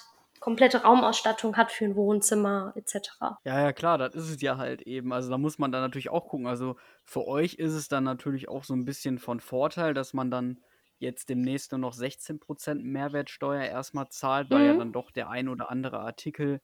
komplette 0.47 0.83
Raumausstattung 0.83 1.57
hat 1.57 1.73
für 1.73 1.87
ein 1.87 1.97
Wohnzimmer 1.97 2.73
etc. 2.77 3.19
Ja, 3.43 3.63
ja, 3.63 3.73
klar, 3.73 3.99
das 3.99 4.15
ist 4.15 4.31
es 4.31 4.41
ja 4.41 4.59
halt 4.59 4.83
eben. 4.83 5.13
Also 5.13 5.29
da 5.29 5.39
muss 5.39 5.59
man 5.59 5.73
dann 5.73 5.83
natürlich 5.83 6.09
auch 6.09 6.29
gucken. 6.29 6.47
Also 6.47 6.77
für 7.05 7.27
euch 7.27 7.55
ist 7.55 7.73
es 7.73 7.89
dann 7.89 8.05
natürlich 8.05 8.49
auch 8.49 8.63
so 8.63 8.73
ein 8.73 8.85
bisschen 8.85 9.19
von 9.19 9.41
Vorteil, 9.41 9.93
dass 9.93 10.15
man 10.15 10.31
dann 10.31 10.61
jetzt 10.99 11.31
demnächst 11.31 11.73
nur 11.73 11.81
noch 11.81 11.95
16% 11.95 12.81
Mehrwertsteuer 12.85 13.65
erstmal 13.65 14.09
zahlt, 14.11 14.49
weil 14.49 14.61
mhm. 14.61 14.67
ja 14.67 14.77
dann 14.77 14.93
doch 14.93 15.11
der 15.11 15.31
ein 15.31 15.49
oder 15.49 15.69
andere 15.69 15.99
Artikel 15.99 16.61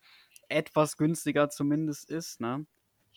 etwas 0.48 0.96
günstiger 0.96 1.50
zumindest 1.50 2.08
ist. 2.08 2.40
Ne? 2.40 2.64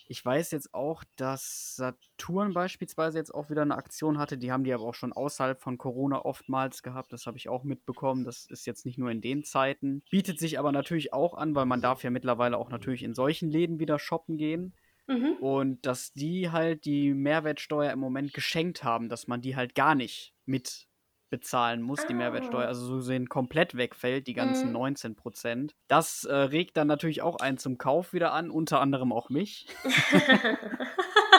Ich 0.07 0.23
weiß 0.23 0.51
jetzt 0.51 0.73
auch, 0.73 1.03
dass 1.15 1.75
Saturn 1.75 2.53
beispielsweise 2.53 3.17
jetzt 3.17 3.33
auch 3.33 3.49
wieder 3.49 3.63
eine 3.63 3.75
Aktion 3.75 4.17
hatte. 4.17 4.37
Die 4.37 4.51
haben 4.51 4.63
die 4.63 4.73
aber 4.73 4.83
auch 4.83 4.93
schon 4.93 5.13
außerhalb 5.13 5.59
von 5.61 5.77
Corona 5.77 6.23
oftmals 6.23 6.83
gehabt. 6.83 7.11
Das 7.11 7.25
habe 7.25 7.37
ich 7.37 7.49
auch 7.49 7.63
mitbekommen. 7.63 8.23
Das 8.23 8.45
ist 8.45 8.67
jetzt 8.67 8.85
nicht 8.85 8.97
nur 8.97 9.09
in 9.09 9.21
den 9.21 9.43
Zeiten. 9.43 10.03
Bietet 10.11 10.39
sich 10.39 10.59
aber 10.59 10.71
natürlich 10.71 11.13
auch 11.13 11.33
an, 11.33 11.55
weil 11.55 11.65
man 11.65 11.81
darf 11.81 12.03
ja 12.03 12.09
mittlerweile 12.09 12.57
auch 12.57 12.69
natürlich 12.69 13.03
in 13.03 13.13
solchen 13.13 13.49
Läden 13.49 13.79
wieder 13.79 13.97
shoppen 13.97 14.37
gehen. 14.37 14.73
Mhm. 15.07 15.33
Und 15.39 15.85
dass 15.85 16.13
die 16.13 16.51
halt 16.51 16.85
die 16.85 17.13
Mehrwertsteuer 17.13 17.91
im 17.91 17.99
Moment 17.99 18.33
geschenkt 18.33 18.83
haben, 18.83 19.09
dass 19.09 19.27
man 19.27 19.41
die 19.41 19.55
halt 19.55 19.75
gar 19.75 19.95
nicht 19.95 20.33
mit 20.45 20.87
bezahlen 21.29 21.81
muss, 21.81 22.05
die 22.05 22.13
Mehrwertsteuer, 22.13 22.65
ah. 22.65 22.67
also 22.67 22.85
so 22.85 22.99
sehen 23.01 23.29
komplett 23.29 23.75
wegfällt, 23.75 24.27
die 24.27 24.33
ganzen 24.33 24.67
mhm. 24.67 24.73
19 24.73 25.15
Prozent. 25.15 25.75
Das 25.87 26.23
äh, 26.23 26.33
regt 26.33 26.77
dann 26.77 26.87
natürlich 26.87 27.21
auch 27.21 27.37
einen 27.37 27.57
zum 27.57 27.77
Kauf 27.77 28.13
wieder 28.13 28.33
an, 28.33 28.49
unter 28.49 28.79
anderem 28.81 29.11
auch 29.11 29.29
mich. 29.29 29.67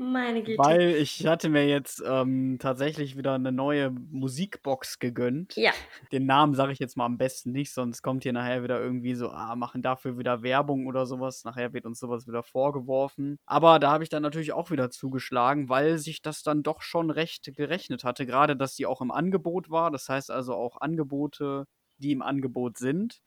Meine 0.00 0.44
Güte. 0.44 0.62
Weil 0.62 0.94
ich 0.94 1.26
hatte 1.26 1.48
mir 1.48 1.66
jetzt 1.66 2.00
ähm, 2.06 2.58
tatsächlich 2.60 3.16
wieder 3.16 3.34
eine 3.34 3.50
neue 3.50 3.90
Musikbox 3.90 5.00
gegönnt. 5.00 5.56
Ja. 5.56 5.72
Den 6.12 6.24
Namen 6.24 6.54
sage 6.54 6.72
ich 6.72 6.78
jetzt 6.78 6.96
mal 6.96 7.04
am 7.04 7.18
besten 7.18 7.50
nicht, 7.50 7.72
sonst 7.72 8.02
kommt 8.02 8.22
hier 8.22 8.32
nachher 8.32 8.62
wieder 8.62 8.80
irgendwie 8.80 9.16
so, 9.16 9.30
ah, 9.30 9.56
machen 9.56 9.82
dafür 9.82 10.16
wieder 10.16 10.42
Werbung 10.44 10.86
oder 10.86 11.04
sowas. 11.04 11.42
Nachher 11.42 11.72
wird 11.72 11.84
uns 11.84 11.98
sowas 11.98 12.28
wieder 12.28 12.44
vorgeworfen. 12.44 13.40
Aber 13.44 13.80
da 13.80 13.90
habe 13.90 14.04
ich 14.04 14.08
dann 14.08 14.22
natürlich 14.22 14.52
auch 14.52 14.70
wieder 14.70 14.88
zugeschlagen, 14.88 15.68
weil 15.68 15.98
sich 15.98 16.22
das 16.22 16.44
dann 16.44 16.62
doch 16.62 16.80
schon 16.80 17.10
recht 17.10 17.52
gerechnet 17.56 18.04
hatte. 18.04 18.24
Gerade, 18.24 18.56
dass 18.56 18.76
die 18.76 18.86
auch 18.86 19.00
im 19.00 19.10
Angebot 19.10 19.68
war. 19.68 19.90
Das 19.90 20.08
heißt 20.08 20.30
also 20.30 20.54
auch 20.54 20.80
Angebote, 20.80 21.64
die 21.96 22.12
im 22.12 22.22
Angebot 22.22 22.78
sind. 22.78 23.20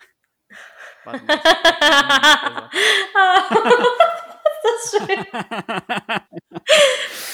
Warte 1.03 1.26
mal. 1.26 2.69
das 4.64 4.93
ist 4.93 4.97
schön. 4.97 5.26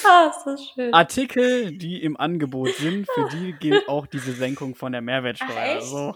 ah, 0.05 0.29
ist 0.29 0.43
das 0.45 0.69
schön. 0.69 0.93
Artikel, 0.93 1.77
die 1.77 2.01
im 2.01 2.17
Angebot 2.17 2.69
sind, 2.77 3.07
für 3.11 3.29
die 3.29 3.53
gilt 3.53 3.87
auch 3.89 4.07
diese 4.07 4.33
Senkung 4.33 4.75
von 4.75 4.91
der 4.91 5.01
Mehrwertsteuer. 5.01 5.49
Ach, 5.49 5.65
echt? 5.65 5.81
Also, 5.81 6.15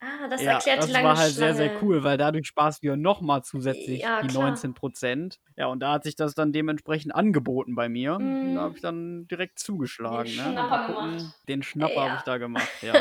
Ah, 0.00 0.28
das 0.28 0.42
ja, 0.42 0.52
erklärt 0.52 0.86
die 0.86 0.92
lange 0.92 1.08
Das 1.08 1.16
war 1.16 1.18
halt 1.24 1.34
Schlange. 1.34 1.54
sehr, 1.54 1.70
sehr 1.70 1.82
cool, 1.82 2.04
weil 2.04 2.16
dadurch 2.16 2.46
sparst 2.46 2.84
du 2.84 2.88
ja 2.88 2.96
nochmal 2.96 3.42
zusätzlich 3.42 4.02
ja, 4.02 4.22
die 4.22 4.32
19 4.32 4.74
Prozent. 4.74 5.40
Ja, 5.56 5.66
und 5.66 5.80
da 5.80 5.92
hat 5.92 6.04
sich 6.04 6.14
das 6.14 6.34
dann 6.34 6.52
dementsprechend 6.52 7.12
angeboten 7.14 7.74
bei 7.74 7.88
mir. 7.88 8.16
Mm. 8.18 8.54
Da 8.54 8.60
habe 8.60 8.74
ich 8.76 8.80
dann 8.80 9.26
direkt 9.26 9.58
zugeschlagen. 9.58 10.30
Den 10.30 10.36
ne? 10.36 10.52
Schnapper 10.52 10.86
gemacht. 10.86 11.34
Den 11.48 11.62
Schnapper 11.62 11.94
ja. 11.94 12.02
habe 12.02 12.14
ich 12.18 12.22
da 12.22 12.38
gemacht, 12.38 12.68
ja. 12.82 12.94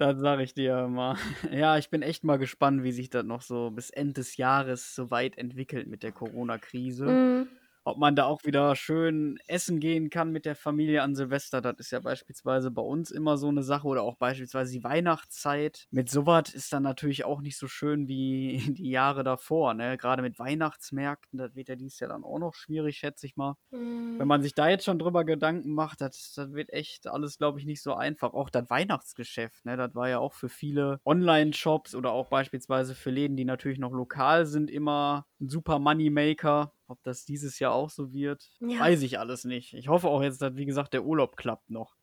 Das 0.00 0.18
sage 0.18 0.42
ich 0.42 0.54
dir 0.54 0.88
mal. 0.88 1.16
Ja, 1.52 1.76
ich 1.78 1.90
bin 1.90 2.02
echt 2.02 2.24
mal 2.24 2.38
gespannt, 2.38 2.82
wie 2.82 2.92
sich 2.92 3.10
das 3.10 3.24
noch 3.24 3.42
so 3.42 3.70
bis 3.70 3.90
Ende 3.90 4.14
des 4.14 4.36
Jahres 4.36 4.94
so 4.94 5.10
weit 5.10 5.36
entwickelt 5.38 5.88
mit 5.88 6.02
der 6.02 6.12
Corona-Krise. 6.12 7.06
Mm 7.06 7.59
ob 7.90 7.98
man 7.98 8.16
da 8.16 8.24
auch 8.24 8.44
wieder 8.44 8.74
schön 8.76 9.38
essen 9.46 9.80
gehen 9.80 10.10
kann 10.10 10.30
mit 10.30 10.46
der 10.46 10.54
Familie 10.54 11.02
an 11.02 11.14
Silvester. 11.14 11.60
Das 11.60 11.74
ist 11.78 11.90
ja 11.90 12.00
beispielsweise 12.00 12.70
bei 12.70 12.82
uns 12.82 13.10
immer 13.10 13.36
so 13.36 13.48
eine 13.48 13.62
Sache 13.62 13.86
oder 13.86 14.02
auch 14.02 14.16
beispielsweise 14.16 14.72
die 14.72 14.84
Weihnachtszeit. 14.84 15.86
Mit 15.90 16.08
sowas 16.08 16.54
ist 16.54 16.72
dann 16.72 16.82
natürlich 16.82 17.24
auch 17.24 17.40
nicht 17.40 17.58
so 17.58 17.68
schön 17.68 18.08
wie 18.08 18.58
die 18.78 18.90
Jahre 18.90 19.24
davor. 19.24 19.74
Ne? 19.74 19.98
Gerade 19.98 20.22
mit 20.22 20.38
Weihnachtsmärkten, 20.38 21.38
das 21.38 21.54
wird 21.54 21.68
ja 21.68 21.76
dies 21.76 21.98
Jahr 21.98 22.10
dann 22.10 22.24
auch 22.24 22.38
noch 22.38 22.54
schwierig, 22.54 22.98
schätze 22.98 23.26
ich 23.26 23.36
mal. 23.36 23.56
Mhm. 23.70 24.18
Wenn 24.18 24.28
man 24.28 24.42
sich 24.42 24.54
da 24.54 24.68
jetzt 24.68 24.84
schon 24.84 24.98
drüber 24.98 25.24
Gedanken 25.24 25.74
macht, 25.74 26.00
das, 26.00 26.32
das 26.34 26.52
wird 26.52 26.72
echt 26.72 27.06
alles, 27.06 27.38
glaube 27.38 27.58
ich, 27.58 27.66
nicht 27.66 27.82
so 27.82 27.94
einfach. 27.94 28.32
Auch 28.32 28.50
das 28.50 28.68
Weihnachtsgeschäft, 28.70 29.64
ne? 29.64 29.76
das 29.76 29.94
war 29.94 30.08
ja 30.08 30.18
auch 30.18 30.34
für 30.34 30.48
viele 30.48 31.00
Online-Shops 31.04 31.94
oder 31.94 32.12
auch 32.12 32.28
beispielsweise 32.28 32.94
für 32.94 33.10
Läden, 33.10 33.36
die 33.36 33.44
natürlich 33.44 33.78
noch 33.78 33.92
lokal 33.92 34.46
sind, 34.46 34.70
immer 34.70 35.26
ein 35.40 35.48
super 35.48 35.78
Moneymaker 35.78 36.72
ob 36.90 37.02
das 37.02 37.24
dieses 37.24 37.58
Jahr 37.58 37.72
auch 37.72 37.90
so 37.90 38.12
wird, 38.12 38.50
ja. 38.60 38.80
weiß 38.80 39.02
ich 39.02 39.18
alles 39.18 39.44
nicht. 39.44 39.74
Ich 39.74 39.88
hoffe 39.88 40.08
auch 40.08 40.22
jetzt, 40.22 40.42
dass, 40.42 40.56
wie 40.56 40.66
gesagt, 40.66 40.92
der 40.92 41.04
Urlaub 41.04 41.36
klappt 41.36 41.70
noch. 41.70 41.96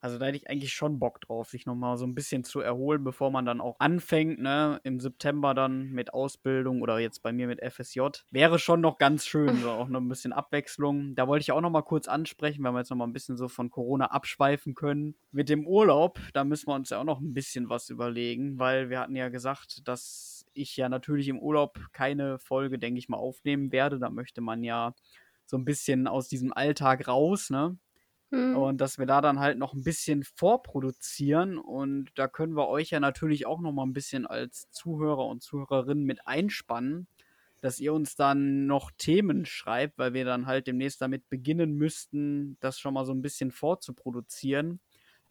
Also 0.00 0.18
da 0.18 0.26
hätte 0.26 0.36
ich 0.36 0.50
eigentlich 0.50 0.72
schon 0.72 0.98
Bock 0.98 1.20
drauf, 1.20 1.48
sich 1.48 1.66
nochmal 1.66 1.96
so 1.96 2.06
ein 2.06 2.14
bisschen 2.14 2.44
zu 2.44 2.60
erholen, 2.60 3.04
bevor 3.04 3.30
man 3.30 3.44
dann 3.44 3.60
auch 3.60 3.76
anfängt, 3.80 4.38
ne, 4.38 4.80
im 4.84 5.00
September 5.00 5.54
dann 5.54 5.90
mit 5.90 6.12
Ausbildung 6.12 6.82
oder 6.82 6.98
jetzt 6.98 7.22
bei 7.22 7.32
mir 7.32 7.46
mit 7.46 7.60
FSJ. 7.60 8.00
Wäre 8.30 8.58
schon 8.58 8.80
noch 8.80 8.98
ganz 8.98 9.26
schön, 9.26 9.56
so 9.60 9.70
auch 9.70 9.88
noch 9.88 10.00
ein 10.00 10.08
bisschen 10.08 10.32
Abwechslung. 10.32 11.14
Da 11.14 11.26
wollte 11.28 11.42
ich 11.42 11.52
auch 11.52 11.60
nochmal 11.60 11.82
kurz 11.82 12.08
ansprechen, 12.08 12.62
weil 12.64 12.72
wir 12.72 12.80
jetzt 12.80 12.90
nochmal 12.90 13.08
ein 13.08 13.12
bisschen 13.12 13.36
so 13.36 13.48
von 13.48 13.70
Corona 13.70 14.06
abschweifen 14.06 14.74
können. 14.74 15.16
Mit 15.32 15.48
dem 15.48 15.66
Urlaub, 15.66 16.20
da 16.32 16.44
müssen 16.44 16.68
wir 16.68 16.74
uns 16.74 16.90
ja 16.90 17.00
auch 17.00 17.04
noch 17.04 17.20
ein 17.20 17.34
bisschen 17.34 17.68
was 17.68 17.90
überlegen, 17.90 18.58
weil 18.58 18.90
wir 18.90 19.00
hatten 19.00 19.16
ja 19.16 19.28
gesagt, 19.28 19.86
dass 19.88 20.33
ich 20.54 20.76
ja 20.76 20.88
natürlich 20.88 21.28
im 21.28 21.38
Urlaub 21.38 21.78
keine 21.92 22.38
Folge, 22.38 22.78
denke 22.78 22.98
ich 22.98 23.08
mal, 23.08 23.16
aufnehmen 23.18 23.72
werde. 23.72 23.98
Da 23.98 24.10
möchte 24.10 24.40
man 24.40 24.62
ja 24.62 24.94
so 25.46 25.56
ein 25.56 25.64
bisschen 25.64 26.06
aus 26.06 26.28
diesem 26.28 26.52
Alltag 26.52 27.06
raus, 27.08 27.50
ne? 27.50 27.78
Mhm. 28.30 28.56
Und 28.56 28.80
dass 28.80 28.98
wir 28.98 29.06
da 29.06 29.20
dann 29.20 29.38
halt 29.38 29.58
noch 29.58 29.74
ein 29.74 29.84
bisschen 29.84 30.24
vorproduzieren. 30.24 31.58
Und 31.58 32.10
da 32.16 32.28
können 32.28 32.56
wir 32.56 32.68
euch 32.68 32.90
ja 32.90 33.00
natürlich 33.00 33.46
auch 33.46 33.60
noch 33.60 33.72
mal 33.72 33.84
ein 33.84 33.92
bisschen 33.92 34.26
als 34.26 34.70
Zuhörer 34.70 35.26
und 35.26 35.42
Zuhörerinnen 35.42 36.04
mit 36.04 36.26
einspannen, 36.26 37.06
dass 37.60 37.80
ihr 37.80 37.94
uns 37.94 38.16
dann 38.16 38.66
noch 38.66 38.90
Themen 38.98 39.46
schreibt, 39.46 39.98
weil 39.98 40.14
wir 40.14 40.24
dann 40.24 40.46
halt 40.46 40.66
demnächst 40.66 41.00
damit 41.00 41.28
beginnen 41.30 41.74
müssten, 41.74 42.58
das 42.60 42.78
schon 42.78 42.94
mal 42.94 43.06
so 43.06 43.12
ein 43.12 43.22
bisschen 43.22 43.50
vorzuproduzieren. 43.52 44.80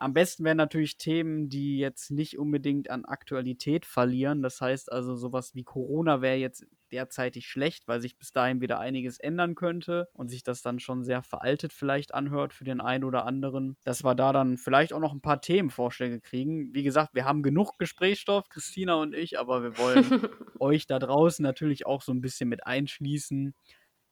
Am 0.03 0.13
besten 0.13 0.43
wären 0.43 0.57
natürlich 0.57 0.97
Themen, 0.97 1.47
die 1.47 1.77
jetzt 1.77 2.11
nicht 2.11 2.37
unbedingt 2.37 2.89
an 2.89 3.05
Aktualität 3.05 3.85
verlieren. 3.85 4.41
Das 4.41 4.59
heißt 4.59 4.91
also, 4.91 5.15
sowas 5.15 5.55
wie 5.55 5.63
Corona 5.63 6.21
wäre 6.21 6.35
jetzt 6.35 6.65
derzeitig 6.91 7.47
schlecht, 7.47 7.87
weil 7.87 8.01
sich 8.01 8.17
bis 8.17 8.33
dahin 8.33 8.59
wieder 8.59 8.81
einiges 8.81 9.17
ändern 9.17 9.55
könnte 9.55 10.09
und 10.11 10.27
sich 10.27 10.43
das 10.43 10.61
dann 10.61 10.81
schon 10.81 11.05
sehr 11.05 11.23
veraltet 11.23 11.71
vielleicht 11.71 12.13
anhört 12.13 12.51
für 12.53 12.65
den 12.65 12.81
einen 12.81 13.05
oder 13.05 13.25
anderen. 13.25 13.77
Dass 13.85 14.03
wir 14.03 14.13
da 14.13 14.33
dann 14.33 14.57
vielleicht 14.57 14.91
auch 14.91 14.99
noch 14.99 15.13
ein 15.13 15.21
paar 15.21 15.39
Themenvorschläge 15.39 16.19
kriegen. 16.19 16.73
Wie 16.73 16.83
gesagt, 16.83 17.15
wir 17.15 17.23
haben 17.23 17.41
genug 17.41 17.77
Gesprächsstoff, 17.79 18.49
Christina 18.49 18.95
und 18.95 19.15
ich, 19.15 19.39
aber 19.39 19.63
wir 19.63 19.77
wollen 19.77 20.03
euch 20.59 20.85
da 20.85 20.99
draußen 20.99 21.41
natürlich 21.41 21.85
auch 21.85 22.01
so 22.01 22.11
ein 22.11 22.19
bisschen 22.19 22.49
mit 22.49 22.67
einschließen, 22.67 23.55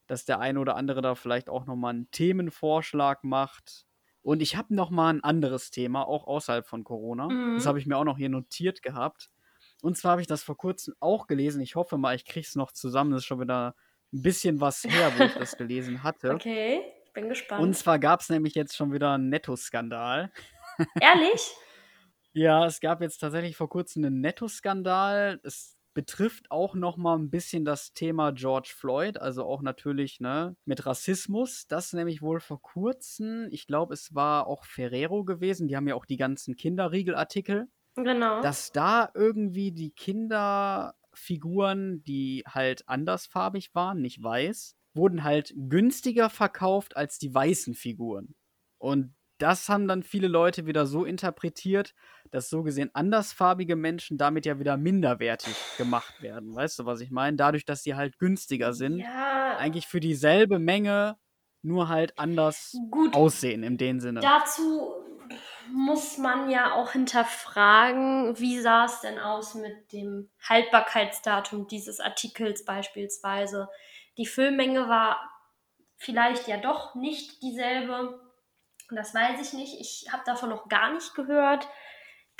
dass 0.07 0.23
der 0.23 0.39
eine 0.39 0.61
oder 0.61 0.77
andere 0.77 1.01
da 1.01 1.15
vielleicht 1.15 1.49
auch 1.49 1.65
nochmal 1.65 1.95
einen 1.95 2.11
Themenvorschlag 2.11 3.25
macht 3.25 3.90
und 4.23 4.41
ich 4.41 4.55
habe 4.55 4.73
noch 4.75 4.89
mal 4.89 5.09
ein 5.09 5.23
anderes 5.23 5.71
Thema, 5.71 6.07
auch 6.07 6.27
außerhalb 6.27 6.67
von 6.67 6.83
Corona. 6.83 7.27
Mhm. 7.27 7.55
Das 7.55 7.65
habe 7.65 7.79
ich 7.79 7.85
mir 7.85 7.97
auch 7.97 8.03
noch 8.03 8.17
hier 8.17 8.29
notiert 8.29 8.81
gehabt. 8.83 9.29
Und 9.81 9.97
zwar 9.97 10.11
habe 10.11 10.21
ich 10.21 10.27
das 10.27 10.43
vor 10.43 10.57
kurzem 10.57 10.93
auch 10.99 11.25
gelesen. 11.27 11.61
Ich 11.61 11.75
hoffe 11.75 11.97
mal, 11.97 12.15
ich 12.15 12.25
kriege 12.25 12.45
es 12.45 12.55
noch 12.55 12.71
zusammen. 12.71 13.11
Das 13.11 13.21
ist 13.21 13.25
schon 13.25 13.41
wieder 13.41 13.75
ein 14.13 14.21
bisschen 14.21 14.61
was 14.61 14.83
her, 14.83 15.11
wo 15.17 15.23
ich 15.23 15.33
das 15.33 15.57
gelesen 15.57 16.03
hatte. 16.03 16.33
Okay, 16.33 16.81
ich 17.03 17.13
bin 17.13 17.29
gespannt. 17.29 17.63
Und 17.63 17.75
zwar 17.75 17.97
gab 17.97 18.21
es 18.21 18.29
nämlich 18.29 18.53
jetzt 18.53 18.75
schon 18.75 18.93
wieder 18.93 19.13
einen 19.13 19.29
Netto-Skandal. 19.29 20.31
Ehrlich? 20.99 21.51
ja, 22.33 22.65
es 22.65 22.79
gab 22.79 23.01
jetzt 23.01 23.17
tatsächlich 23.17 23.57
vor 23.57 23.69
kurzem 23.69 24.05
einen 24.05 24.21
Netto-Skandal. 24.21 25.39
Es 25.43 25.77
betrifft 25.93 26.51
auch 26.51 26.75
noch 26.75 26.97
mal 26.97 27.17
ein 27.17 27.29
bisschen 27.29 27.65
das 27.65 27.93
Thema 27.93 28.31
George 28.31 28.73
Floyd, 28.75 29.19
also 29.19 29.45
auch 29.45 29.61
natürlich 29.61 30.19
ne, 30.19 30.55
mit 30.65 30.85
Rassismus. 30.85 31.67
Das 31.67 31.93
nämlich 31.93 32.21
wohl 32.21 32.39
vor 32.39 32.61
kurzem, 32.61 33.47
ich 33.51 33.67
glaube, 33.67 33.93
es 33.93 34.15
war 34.15 34.47
auch 34.47 34.65
Ferrero 34.65 35.23
gewesen, 35.23 35.67
die 35.67 35.75
haben 35.75 35.87
ja 35.87 35.95
auch 35.95 36.05
die 36.05 36.17
ganzen 36.17 36.55
Kinderriegelartikel. 36.55 37.67
Genau. 37.95 38.41
Dass 38.41 38.71
da 38.71 39.09
irgendwie 39.13 39.71
die 39.71 39.91
Kinderfiguren, 39.91 42.03
die 42.03 42.43
halt 42.47 42.87
andersfarbig 42.87 43.75
waren, 43.75 44.01
nicht 44.01 44.23
weiß, 44.23 44.75
wurden 44.93 45.23
halt 45.23 45.53
günstiger 45.55 46.29
verkauft 46.29 46.95
als 46.95 47.17
die 47.17 47.33
weißen 47.33 47.73
Figuren. 47.73 48.35
Und 48.77 49.13
das 49.41 49.69
haben 49.69 49.87
dann 49.87 50.03
viele 50.03 50.27
Leute 50.27 50.67
wieder 50.67 50.85
so 50.85 51.03
interpretiert, 51.03 51.95
dass 52.31 52.49
so 52.49 52.63
gesehen 52.63 52.89
andersfarbige 52.93 53.75
Menschen 53.75 54.17
damit 54.17 54.45
ja 54.45 54.59
wieder 54.59 54.77
minderwertig 54.77 55.55
gemacht 55.77 56.21
werden. 56.21 56.55
Weißt 56.55 56.79
du, 56.79 56.85
was 56.85 57.01
ich 57.01 57.11
meine? 57.11 57.37
Dadurch, 57.37 57.65
dass 57.65 57.83
sie 57.83 57.95
halt 57.95 58.17
günstiger 58.17 58.73
sind, 58.73 58.99
ja. 58.99 59.57
eigentlich 59.57 59.87
für 59.87 59.99
dieselbe 59.99 60.59
Menge 60.59 61.17
nur 61.61 61.89
halt 61.89 62.17
anders 62.17 62.75
Gut. 62.89 63.13
aussehen 63.13 63.63
in 63.63 63.77
dem 63.77 63.99
Sinne. 63.99 64.21
Dazu 64.21 64.93
muss 65.71 66.17
man 66.17 66.49
ja 66.49 66.73
auch 66.73 66.91
hinterfragen, 66.91 68.37
wie 68.39 68.59
sah 68.59 68.85
es 68.85 69.01
denn 69.01 69.19
aus 69.19 69.55
mit 69.55 69.93
dem 69.93 70.29
Haltbarkeitsdatum 70.47 71.67
dieses 71.67 71.99
Artikels 71.99 72.65
beispielsweise. 72.65 73.69
Die 74.17 74.25
Füllmenge 74.25 74.89
war 74.89 75.19
vielleicht 75.97 76.47
ja 76.47 76.57
doch 76.57 76.95
nicht 76.95 77.41
dieselbe 77.43 78.19
das 78.95 79.13
weiß 79.13 79.41
ich 79.41 79.53
nicht. 79.53 79.79
Ich 79.79 80.11
habe 80.11 80.23
davon 80.25 80.49
noch 80.49 80.67
gar 80.67 80.91
nicht 80.93 81.15
gehört. 81.15 81.67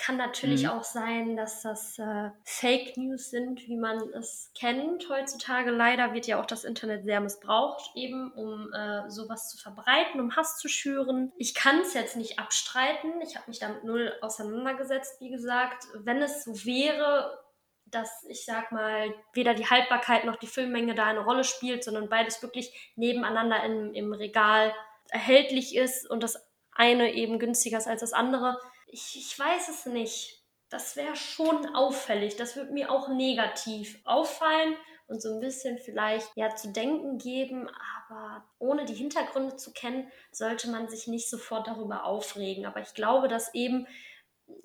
Kann 0.02 0.18
natürlich 0.18 0.64
mhm. 0.64 0.70
auch 0.70 0.84
sein, 0.84 1.38
dass 1.38 1.62
das 1.62 2.00
äh, 2.00 2.32
Fake 2.44 2.98
News 2.98 3.30
sind, 3.30 3.68
wie 3.68 3.78
man 3.78 4.00
es 4.14 4.52
kennt 4.58 5.08
heutzutage. 5.10 5.70
Leider 5.70 6.16
wird 6.16 6.26
ja 6.26 6.42
auch 6.42 6.48
das 6.48 6.64
Internet 6.64 7.04
sehr 7.04 7.22
missbraucht, 7.22 7.92
eben 7.94 8.32
um 8.32 8.74
äh, 8.74 9.08
sowas 9.12 9.50
zu 9.50 9.60
verbreiten, 9.60 10.20
um 10.20 10.36
Hass 10.36 10.58
zu 10.58 10.70
schüren. 10.70 11.32
Ich 11.38 11.54
kann 11.54 11.82
es 11.82 11.94
jetzt 11.94 12.18
nicht 12.18 12.40
abstreiten. 12.40 13.22
Ich 13.22 13.36
habe 13.36 13.46
mich 13.48 13.60
damit 13.60 13.84
null 13.84 14.12
auseinandergesetzt, 14.22 15.22
wie 15.22 15.30
gesagt. 15.30 15.84
Wenn 15.94 16.20
es 16.24 16.46
so 16.46 16.66
wäre, 16.66 17.38
dass 17.86 18.24
ich 18.28 18.44
sag 18.44 18.72
mal, 18.72 19.14
weder 19.34 19.54
die 19.54 19.70
Haltbarkeit 19.70 20.26
noch 20.26 20.38
die 20.38 20.48
Füllmenge 20.48 20.96
da 20.96 21.06
eine 21.06 21.24
Rolle 21.24 21.44
spielt, 21.44 21.84
sondern 21.84 22.10
beides 22.10 22.42
wirklich 22.42 22.92
nebeneinander 22.96 23.64
in, 23.64 23.94
im 23.94 24.14
Regal 24.14 24.74
erhältlich 25.12 25.76
ist 25.76 26.10
und 26.10 26.24
das 26.24 26.44
eine 26.74 27.14
eben 27.14 27.38
günstiger 27.38 27.78
ist 27.78 27.88
als 27.88 28.02
das 28.02 28.14
andere. 28.14 28.58
Ich, 28.92 29.16
ich 29.16 29.40
weiß 29.40 29.70
es 29.70 29.86
nicht. 29.86 30.44
Das 30.70 30.96
wäre 30.96 31.16
schon 31.16 31.76
auffällig. 31.76 32.36
Das 32.36 32.56
würde 32.56 32.72
mir 32.72 32.92
auch 32.92 33.08
negativ 33.08 34.00
auffallen 34.04 34.76
und 35.08 35.22
so 35.22 35.34
ein 35.34 35.40
bisschen 35.40 35.78
vielleicht 35.78 36.30
ja 36.36 36.56
zu 36.56 36.72
denken 36.72 37.18
geben, 37.18 37.70
aber 38.08 38.46
ohne 38.60 38.86
die 38.86 38.94
Hintergründe 38.94 39.56
zu 39.56 39.74
kennen, 39.74 40.10
sollte 40.32 40.70
man 40.70 40.90
sich 40.90 41.08
nicht 41.08 41.30
sofort 41.30 41.68
darüber 41.68 42.06
aufregen. 42.06 42.66
Aber 42.66 42.82
ich 42.82 42.94
glaube, 42.94 43.28
dass 43.28 43.54
eben 43.54 43.88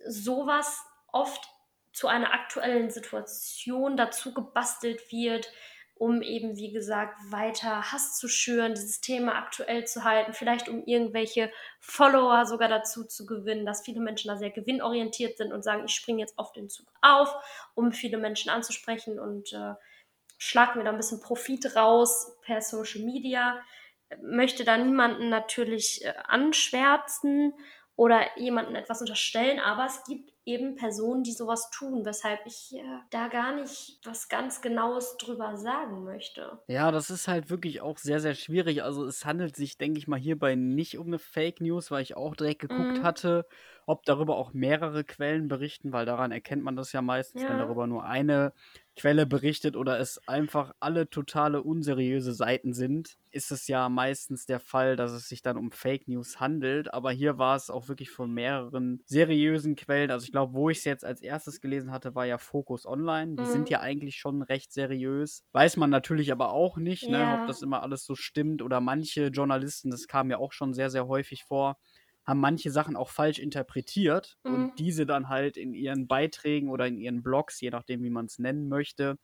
sowas 0.06 0.84
oft 1.12 1.48
zu 1.92 2.08
einer 2.08 2.32
aktuellen 2.32 2.90
Situation 2.90 3.96
dazu 3.96 4.34
gebastelt 4.34 5.10
wird, 5.10 5.50
um 5.98 6.20
eben, 6.20 6.56
wie 6.56 6.72
gesagt, 6.72 7.16
weiter 7.30 7.90
Hass 7.90 8.18
zu 8.18 8.28
schüren, 8.28 8.74
dieses 8.74 9.00
Thema 9.00 9.34
aktuell 9.36 9.86
zu 9.86 10.04
halten, 10.04 10.34
vielleicht 10.34 10.68
um 10.68 10.84
irgendwelche 10.84 11.50
Follower 11.80 12.44
sogar 12.44 12.68
dazu 12.68 13.04
zu 13.04 13.24
gewinnen, 13.24 13.64
dass 13.64 13.82
viele 13.82 14.00
Menschen 14.00 14.28
da 14.28 14.36
sehr 14.36 14.50
gewinnorientiert 14.50 15.38
sind 15.38 15.52
und 15.52 15.62
sagen, 15.62 15.84
ich 15.86 15.94
springe 15.94 16.20
jetzt 16.20 16.38
auf 16.38 16.52
den 16.52 16.68
Zug 16.68 16.86
auf, 17.00 17.34
um 17.74 17.92
viele 17.92 18.18
Menschen 18.18 18.50
anzusprechen 18.50 19.18
und 19.18 19.54
äh, 19.54 19.74
schlag 20.36 20.76
mir 20.76 20.84
da 20.84 20.90
ein 20.90 20.98
bisschen 20.98 21.20
Profit 21.20 21.74
raus 21.76 22.36
per 22.42 22.60
Social 22.60 23.02
Media. 23.02 23.58
Möchte 24.20 24.64
da 24.64 24.76
niemanden 24.76 25.30
natürlich 25.30 26.04
äh, 26.04 26.12
anschwärzen 26.26 27.54
oder 27.96 28.20
jemanden 28.38 28.74
etwas 28.74 29.00
unterstellen, 29.00 29.60
aber 29.60 29.86
es 29.86 30.04
gibt 30.04 30.35
eben 30.46 30.76
Personen, 30.76 31.24
die 31.24 31.32
sowas 31.32 31.68
tun, 31.70 32.04
weshalb 32.04 32.46
ich 32.46 32.74
äh, 32.74 32.82
da 33.10 33.28
gar 33.28 33.54
nicht 33.54 33.98
was 34.04 34.28
ganz 34.28 34.62
Genaues 34.62 35.16
drüber 35.18 35.56
sagen 35.56 36.04
möchte. 36.04 36.58
Ja, 36.68 36.92
das 36.92 37.10
ist 37.10 37.26
halt 37.26 37.50
wirklich 37.50 37.80
auch 37.80 37.98
sehr, 37.98 38.20
sehr 38.20 38.34
schwierig. 38.34 38.84
Also 38.84 39.04
es 39.04 39.24
handelt 39.24 39.56
sich, 39.56 39.76
denke 39.76 39.98
ich 39.98 40.06
mal, 40.06 40.20
hierbei 40.20 40.54
nicht 40.54 40.98
um 40.98 41.08
eine 41.08 41.18
Fake 41.18 41.60
News, 41.60 41.90
weil 41.90 42.02
ich 42.02 42.16
auch 42.16 42.36
direkt 42.36 42.60
geguckt 42.60 42.98
mhm. 42.98 43.02
hatte, 43.02 43.46
ob 43.86 44.04
darüber 44.04 44.36
auch 44.36 44.52
mehrere 44.52 45.04
Quellen 45.04 45.46
berichten, 45.46 45.92
weil 45.92 46.06
daran 46.06 46.32
erkennt 46.32 46.64
man 46.64 46.74
das 46.74 46.92
ja 46.92 47.02
meistens, 47.02 47.42
ja. 47.42 47.48
wenn 47.48 47.58
darüber 47.58 47.86
nur 47.86 48.04
eine 48.04 48.52
Quelle 48.96 49.26
berichtet 49.26 49.76
oder 49.76 50.00
es 50.00 50.26
einfach 50.26 50.72
alle 50.80 51.08
totale 51.08 51.62
unseriöse 51.62 52.32
Seiten 52.32 52.72
sind, 52.72 53.18
ist 53.30 53.52
es 53.52 53.68
ja 53.68 53.90
meistens 53.90 54.46
der 54.46 54.58
Fall, 54.58 54.96
dass 54.96 55.12
es 55.12 55.28
sich 55.28 55.42
dann 55.42 55.58
um 55.58 55.70
Fake 55.70 56.08
News 56.08 56.40
handelt. 56.40 56.92
Aber 56.94 57.12
hier 57.12 57.36
war 57.36 57.54
es 57.56 57.68
auch 57.68 57.88
wirklich 57.88 58.10
von 58.10 58.32
mehreren 58.32 59.02
seriösen 59.04 59.76
Quellen. 59.76 60.10
Also 60.10 60.24
ich 60.24 60.32
glaube, 60.32 60.54
wo 60.54 60.70
ich 60.70 60.78
es 60.78 60.84
jetzt 60.84 61.04
als 61.04 61.20
erstes 61.20 61.60
gelesen 61.60 61.92
hatte, 61.92 62.14
war 62.14 62.24
ja 62.24 62.38
Focus 62.38 62.86
Online. 62.86 63.36
Die 63.36 63.42
mhm. 63.42 63.52
sind 63.52 63.70
ja 63.70 63.80
eigentlich 63.80 64.16
schon 64.16 64.40
recht 64.40 64.72
seriös. 64.72 65.44
Weiß 65.52 65.76
man 65.76 65.90
natürlich 65.90 66.32
aber 66.32 66.52
auch 66.52 66.78
nicht, 66.78 67.08
ne, 67.08 67.20
ja. 67.20 67.40
ob 67.40 67.46
das 67.46 67.60
immer 67.62 67.82
alles 67.82 68.04
so 68.04 68.14
stimmt 68.14 68.62
oder 68.62 68.80
manche 68.80 69.26
Journalisten, 69.26 69.90
das 69.90 70.08
kam 70.08 70.30
ja 70.30 70.38
auch 70.38 70.52
schon 70.52 70.72
sehr, 70.72 70.88
sehr 70.88 71.06
häufig 71.06 71.44
vor, 71.44 71.76
haben 72.26 72.40
manche 72.40 72.70
Sachen 72.70 72.96
auch 72.96 73.10
falsch 73.10 73.38
interpretiert 73.38 74.36
mhm. 74.44 74.54
und 74.54 74.78
diese 74.78 75.06
dann 75.06 75.28
halt 75.28 75.56
in 75.56 75.74
ihren 75.74 76.08
Beiträgen 76.08 76.68
oder 76.68 76.86
in 76.86 76.98
ihren 76.98 77.22
Blogs, 77.22 77.60
je 77.60 77.70
nachdem, 77.70 78.02
wie 78.02 78.10
man 78.10 78.26
es 78.26 78.38
nennen 78.38 78.68
möchte, 78.68 79.16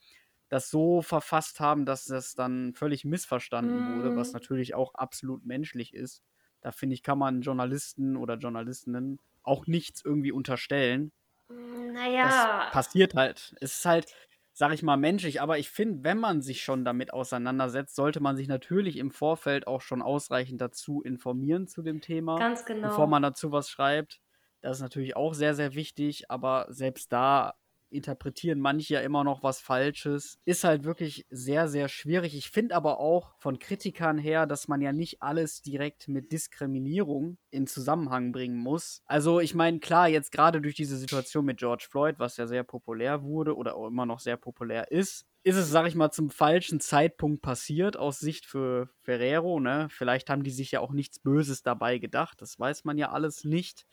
das 0.49 0.71
so 0.71 1.03
verfasst 1.03 1.61
haben, 1.61 1.85
dass 1.85 2.05
das 2.05 2.35
dann 2.35 2.75
völlig 2.75 3.05
missverstanden 3.05 3.81
mhm. 3.81 3.97
wurde, 3.97 4.17
was 4.17 4.29
mhm. 4.29 4.35
natürlich 4.35 4.75
auch 4.75 4.95
absolut 4.95 5.45
menschlich 5.45 5.95
ist. 5.95 6.23
Da 6.61 6.71
finde 6.71 6.95
ich, 6.95 7.03
kann 7.03 7.19
man 7.19 7.41
Journalisten 7.41 8.17
oder 8.17 8.37
Journalistinnen 8.37 9.19
auch 9.43 9.67
nichts 9.67 10.05
irgendwie 10.05 10.31
unterstellen. 10.31 11.11
Naja. 11.49 12.65
Das 12.65 12.73
passiert 12.73 13.15
halt. 13.15 13.55
Es 13.61 13.79
ist 13.79 13.85
halt, 13.85 14.15
sag 14.63 14.75
ich 14.75 14.85
mal, 14.85 14.97
menschlich. 14.97 15.43
Aber 15.43 15.59
ich 15.59 15.71
finde, 15.71 16.05
wenn 16.05 16.19
man 16.19 16.41
sich 16.41 16.63
schon 16.63 16.85
damit 16.85 17.13
auseinandersetzt, 17.13 17.97
sollte 17.97 18.21
man 18.21 18.37
sich 18.37 18.47
natürlich 18.47 18.97
im 18.97 19.11
Vorfeld 19.11 19.67
auch 19.67 19.81
schon 19.81 20.03
ausreichend 20.03 20.61
dazu 20.61 21.03
informieren 21.03 21.67
zu 21.67 21.83
dem 21.83 22.01
Thema. 22.01 22.39
Ganz 22.39 22.65
genau. 22.65 22.87
Bevor 22.87 23.09
man 23.09 23.25
dazu 23.25 23.51
was 23.51 23.69
schreibt. 23.69 24.21
Das 24.61 24.77
ist 24.77 24.83
natürlich 24.85 25.17
auch 25.17 25.35
sehr, 25.35 25.57
sehr 25.57 25.75
wichtig. 25.75 26.31
Aber 26.31 26.67
selbst 26.69 27.13
da 27.13 27.55
interpretieren 27.93 28.61
manche 28.61 28.95
ja 28.95 29.01
immer 29.01 29.25
noch 29.25 29.43
was 29.43 29.61
Falsches. 29.61 30.39
Ist 30.45 30.65
halt 30.65 30.85
wirklich 30.85 31.27
sehr, 31.31 31.69
sehr 31.69 31.89
schwierig. 31.89 32.35
Ich 32.37 32.51
finde 32.51 32.75
aber 32.75 33.01
auch 33.01 33.35
von 33.39 33.59
Kritikern 33.59 34.19
her, 34.19 34.47
dass 34.47 34.69
man 34.69 34.81
ja 34.81 34.93
nicht 34.93 35.23
alles 35.23 35.63
direkt 35.63 36.09
mit 36.09 36.33
Diskriminierung 36.33 37.39
in 37.51 37.67
Zusammenhang 37.67 38.33
bringen 38.33 38.57
muss. 38.57 39.03
Also 39.07 39.41
ich 39.41 39.55
meine, 39.55 39.79
klar, 39.81 40.09
jetzt 40.09 40.33
gerade 40.33 40.61
durch 40.61 40.75
diese 40.75 40.97
Situation 40.97 41.45
mit 41.45 41.59
George 41.59 41.87
Floyd, 41.89 42.17
was 42.19 42.37
ja 42.37 42.47
sehr 42.47 42.65
populär 42.65 43.23
wurde 43.23 43.57
oder 43.57 43.77
auch 43.77 43.87
immer 43.87 44.07
noch 44.07 44.21
sehr 44.21 44.37
populär 44.37 44.91
ist, 44.91 45.27
ist 45.45 45.57
es, 45.57 45.71
sag 45.71 45.87
ich 45.89 45.95
mal, 45.95 46.11
zum 46.13 46.31
falschen 46.31 46.79
Zeitpunkt 46.81 47.43
passiert 47.43 47.97
aus 47.97 48.21
Sicht 48.21 48.47
für 48.47 48.89
Ferrero. 49.01 49.59
Ne? 49.59 49.89
Vielleicht 49.91 50.31
haben 50.31 50.45
die 50.45 50.51
sich 50.51 50.71
ja 50.71 50.81
auch 50.81 50.93
nichts 50.93 51.19
Böses 51.19 51.63
dabei 51.63 51.99
gedacht. 51.99 52.41
Das 52.41 52.59
weiß 52.59 52.85
man 52.85 52.97
ja 52.97 53.11
alles 53.11 53.45
nicht. 53.45 53.87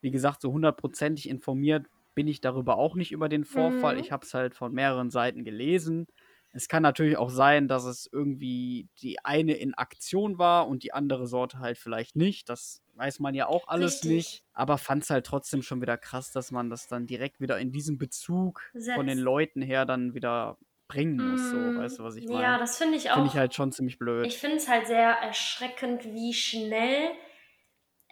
Wie 0.00 0.10
gesagt, 0.10 0.40
so 0.40 0.52
hundertprozentig 0.52 1.28
informiert 1.28 1.86
bin 2.16 2.26
ich 2.26 2.40
darüber 2.40 2.78
auch 2.78 2.96
nicht 2.96 3.12
über 3.12 3.28
den 3.28 3.44
Vorfall. 3.44 3.94
Mhm. 3.94 4.00
Ich 4.00 4.10
habe 4.10 4.26
es 4.26 4.34
halt 4.34 4.56
von 4.56 4.72
mehreren 4.72 5.10
Seiten 5.10 5.44
gelesen. 5.44 6.08
Es 6.52 6.68
kann 6.68 6.82
natürlich 6.82 7.18
auch 7.18 7.28
sein, 7.28 7.68
dass 7.68 7.84
es 7.84 8.08
irgendwie 8.10 8.88
die 9.02 9.22
eine 9.22 9.52
in 9.52 9.74
Aktion 9.74 10.38
war 10.38 10.66
und 10.66 10.82
die 10.82 10.94
andere 10.94 11.26
Sorte 11.26 11.58
halt 11.58 11.76
vielleicht 11.76 12.16
nicht. 12.16 12.48
Das 12.48 12.82
weiß 12.94 13.20
man 13.20 13.34
ja 13.34 13.46
auch 13.46 13.68
alles 13.68 13.96
Richtig. 13.96 14.10
nicht. 14.10 14.44
Aber 14.54 14.78
fand 14.78 15.02
es 15.02 15.10
halt 15.10 15.26
trotzdem 15.26 15.60
schon 15.60 15.82
wieder 15.82 15.98
krass, 15.98 16.32
dass 16.32 16.50
man 16.50 16.70
das 16.70 16.88
dann 16.88 17.06
direkt 17.06 17.40
wieder 17.40 17.58
in 17.58 17.72
diesem 17.72 17.98
Bezug 17.98 18.62
Setz. 18.72 18.94
von 18.94 19.06
den 19.06 19.18
Leuten 19.18 19.60
her 19.60 19.84
dann 19.84 20.14
wieder 20.14 20.56
bringen 20.88 21.32
muss. 21.32 21.50
So, 21.50 21.56
mhm. 21.56 21.78
weißt 21.78 21.98
du, 21.98 22.04
was 22.04 22.16
ich 22.16 22.26
meine? 22.26 22.42
Ja, 22.42 22.58
das 22.58 22.78
finde 22.78 22.96
ich 22.96 23.10
auch. 23.10 23.16
Finde 23.16 23.30
ich 23.30 23.36
halt 23.36 23.52
schon 23.52 23.72
ziemlich 23.72 23.98
blöd. 23.98 24.26
Ich 24.26 24.38
finde 24.38 24.56
es 24.56 24.66
halt 24.66 24.86
sehr 24.86 25.10
erschreckend, 25.10 26.04
wie 26.04 26.32
schnell 26.32 27.10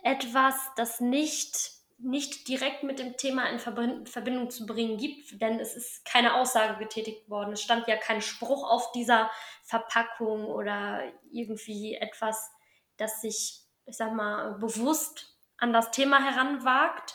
etwas, 0.02 0.54
das 0.76 1.00
nicht 1.00 1.73
nicht 1.98 2.48
direkt 2.48 2.82
mit 2.82 2.98
dem 2.98 3.16
Thema 3.16 3.48
in 3.48 3.58
Verbindung 3.58 4.50
zu 4.50 4.66
bringen 4.66 4.98
gibt, 4.98 5.40
denn 5.40 5.60
es 5.60 5.74
ist 5.74 6.04
keine 6.04 6.34
Aussage 6.34 6.78
getätigt 6.78 7.28
worden. 7.30 7.52
Es 7.52 7.62
stand 7.62 7.86
ja 7.86 7.96
kein 7.96 8.20
Spruch 8.20 8.68
auf 8.68 8.92
dieser 8.92 9.30
Verpackung 9.62 10.46
oder 10.46 11.02
irgendwie 11.30 11.94
etwas, 11.94 12.50
das 12.96 13.20
sich, 13.20 13.62
ich 13.86 13.96
sag 13.96 14.12
mal, 14.12 14.54
bewusst 14.58 15.38
an 15.56 15.72
das 15.72 15.90
Thema 15.92 16.22
heranwagt. 16.22 17.14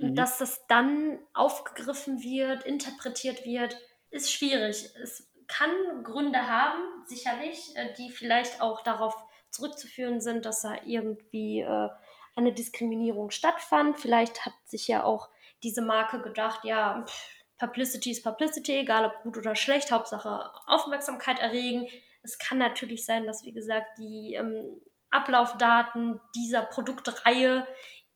Mhm. 0.00 0.14
Dass 0.14 0.38
das 0.38 0.66
dann 0.66 1.18
aufgegriffen 1.34 2.22
wird, 2.22 2.64
interpretiert 2.64 3.44
wird, 3.44 3.76
ist 4.10 4.32
schwierig. 4.32 4.90
Es 5.02 5.28
kann 5.46 6.04
Gründe 6.04 6.46
haben, 6.46 6.82
sicherlich, 7.06 7.74
äh, 7.76 7.92
die 7.94 8.10
vielleicht 8.10 8.60
auch 8.60 8.82
darauf 8.82 9.16
zurückzuführen 9.50 10.20
sind, 10.20 10.44
dass 10.44 10.64
er 10.64 10.86
irgendwie 10.86 11.60
äh, 11.60 11.88
eine 12.38 12.52
Diskriminierung 12.52 13.30
stattfand. 13.30 13.98
Vielleicht 13.98 14.46
hat 14.46 14.54
sich 14.64 14.88
ja 14.88 15.04
auch 15.04 15.28
diese 15.62 15.82
Marke 15.82 16.22
gedacht, 16.22 16.64
ja, 16.64 17.04
Publicity 17.58 18.12
ist 18.12 18.22
Publicity, 18.22 18.78
egal 18.78 19.04
ob 19.04 19.22
gut 19.22 19.36
oder 19.36 19.56
schlecht, 19.56 19.90
Hauptsache 19.90 20.50
Aufmerksamkeit 20.66 21.40
erregen. 21.40 21.88
Es 22.22 22.38
kann 22.38 22.58
natürlich 22.58 23.04
sein, 23.04 23.26
dass, 23.26 23.44
wie 23.44 23.52
gesagt, 23.52 23.98
die 23.98 24.34
ähm, 24.34 24.80
Ablaufdaten 25.10 26.20
dieser 26.34 26.62
Produktreihe 26.62 27.66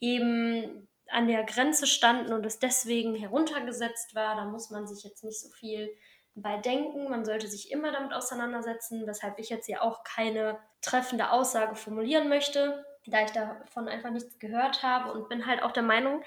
eben 0.01 0.89
an 1.09 1.27
der 1.27 1.45
Grenze 1.45 1.87
standen 1.87 2.33
und 2.33 2.47
es 2.47 2.59
deswegen 2.59 3.14
heruntergesetzt 3.14 4.14
war. 4.14 4.37
Da 4.37 4.45
muss 4.45 4.70
man 4.70 4.87
sich 4.87 5.05
jetzt 5.05 5.25
nicht 5.25 5.41
so 5.41 5.49
viel 5.51 5.91
bei 6.35 6.57
denken. 6.59 7.11
Man 7.11 7.25
sollte 7.25 7.49
sich 7.49 7.70
immer 7.70 7.93
damit 7.93 8.12
auseinandersetzen, 8.12 9.07
weshalb 9.07 9.39
ich 9.39 9.51
jetzt 9.51 9.66
hier 9.66 9.83
auch 9.83 10.05
keine 10.05 10.59
treffende 10.81 11.31
Aussage 11.31 11.75
formulieren 11.75 12.29
möchte, 12.29 12.85
da 13.07 13.24
ich 13.24 13.30
davon 13.30 13.88
einfach 13.88 14.11
nichts 14.11 14.38
gehört 14.38 14.82
habe 14.82 15.12
und 15.12 15.28
bin 15.28 15.46
halt 15.46 15.62
auch 15.62 15.72
der 15.72 15.82
Meinung, 15.82 16.22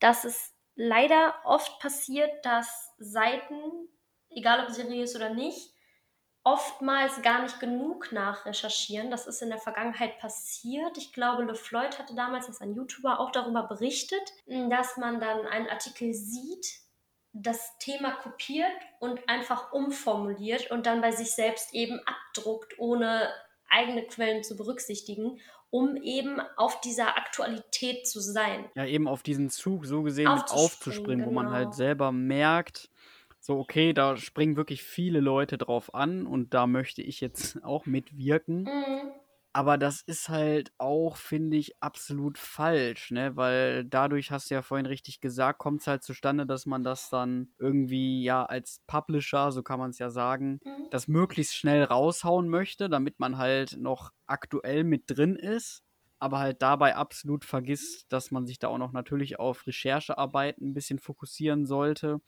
dass 0.00 0.24
es 0.24 0.54
leider 0.74 1.34
oft 1.44 1.80
passiert, 1.80 2.30
dass 2.44 2.94
Seiten, 2.98 3.88
egal 4.30 4.64
ob 4.64 4.70
seriös 4.70 5.16
oder 5.16 5.30
nicht, 5.30 5.72
oftmals 6.44 7.20
gar 7.22 7.42
nicht 7.42 7.60
genug 7.60 8.10
nachrecherchieren. 8.12 9.10
Das 9.10 9.26
ist 9.26 9.42
in 9.42 9.50
der 9.50 9.58
Vergangenheit 9.58 10.18
passiert. 10.18 10.96
Ich 10.96 11.12
glaube, 11.12 11.44
LeFloid 11.44 11.98
hatte 11.98 12.14
damals, 12.14 12.48
ist 12.48 12.62
ein 12.62 12.74
YouTuber, 12.74 13.20
auch 13.20 13.32
darüber 13.32 13.64
berichtet, 13.64 14.32
dass 14.46 14.96
man 14.96 15.20
dann 15.20 15.46
einen 15.46 15.68
Artikel 15.68 16.14
sieht, 16.14 16.80
das 17.34 17.76
Thema 17.78 18.12
kopiert 18.12 18.72
und 18.98 19.28
einfach 19.28 19.72
umformuliert 19.72 20.70
und 20.70 20.86
dann 20.86 21.02
bei 21.02 21.10
sich 21.10 21.32
selbst 21.32 21.74
eben 21.74 22.00
abdruckt, 22.06 22.78
ohne 22.78 23.30
eigene 23.68 24.06
Quellen 24.06 24.42
zu 24.42 24.56
berücksichtigen, 24.56 25.38
um 25.70 25.96
eben 25.96 26.40
auf 26.56 26.80
dieser 26.80 27.16
Aktualität 27.16 28.06
zu 28.06 28.20
sein. 28.20 28.70
Ja, 28.74 28.86
eben 28.86 29.06
auf 29.06 29.22
diesen 29.22 29.50
Zug 29.50 29.86
so 29.86 30.02
gesehen 30.02 30.28
aufzuspringen, 30.28 30.64
aufzuspringen 30.64 31.26
wo 31.26 31.30
man 31.30 31.50
halt 31.50 31.66
genau. 31.66 31.76
selber 31.76 32.12
merkt, 32.12 32.90
so, 33.40 33.58
okay, 33.58 33.92
da 33.92 34.16
springen 34.16 34.56
wirklich 34.56 34.82
viele 34.82 35.20
Leute 35.20 35.58
drauf 35.58 35.94
an 35.94 36.26
und 36.26 36.54
da 36.54 36.66
möchte 36.66 37.02
ich 37.02 37.20
jetzt 37.20 37.58
auch 37.64 37.86
mitwirken. 37.86 38.64
Mhm. 38.64 39.12
Aber 39.58 39.76
das 39.76 40.02
ist 40.02 40.28
halt 40.28 40.70
auch, 40.78 41.16
finde 41.16 41.56
ich, 41.56 41.82
absolut 41.82 42.38
falsch, 42.38 43.10
ne? 43.10 43.34
Weil 43.34 43.84
dadurch, 43.84 44.30
hast 44.30 44.50
du 44.50 44.54
ja 44.54 44.62
vorhin 44.62 44.86
richtig 44.86 45.20
gesagt, 45.20 45.58
kommt 45.58 45.80
es 45.80 45.88
halt 45.88 46.04
zustande, 46.04 46.46
dass 46.46 46.64
man 46.64 46.84
das 46.84 47.10
dann 47.10 47.48
irgendwie 47.58 48.22
ja 48.22 48.46
als 48.46 48.84
Publisher, 48.86 49.50
so 49.50 49.64
kann 49.64 49.80
man 49.80 49.90
es 49.90 49.98
ja 49.98 50.10
sagen, 50.10 50.60
mhm. 50.64 50.86
das 50.92 51.08
möglichst 51.08 51.56
schnell 51.56 51.82
raushauen 51.82 52.48
möchte, 52.48 52.88
damit 52.88 53.18
man 53.18 53.36
halt 53.36 53.76
noch 53.76 54.12
aktuell 54.28 54.84
mit 54.84 55.02
drin 55.08 55.34
ist 55.34 55.82
aber 56.20 56.40
halt 56.40 56.62
dabei 56.62 56.96
absolut 56.96 57.44
vergisst, 57.44 58.12
dass 58.12 58.32
man 58.32 58.44
sich 58.44 58.58
da 58.58 58.66
auch 58.66 58.78
noch 58.78 58.90
natürlich 58.90 59.38
auf 59.38 59.64
Recherchearbeiten 59.68 60.70
ein 60.70 60.74
bisschen 60.74 60.98
fokussieren 60.98 61.64
sollte 61.64 62.20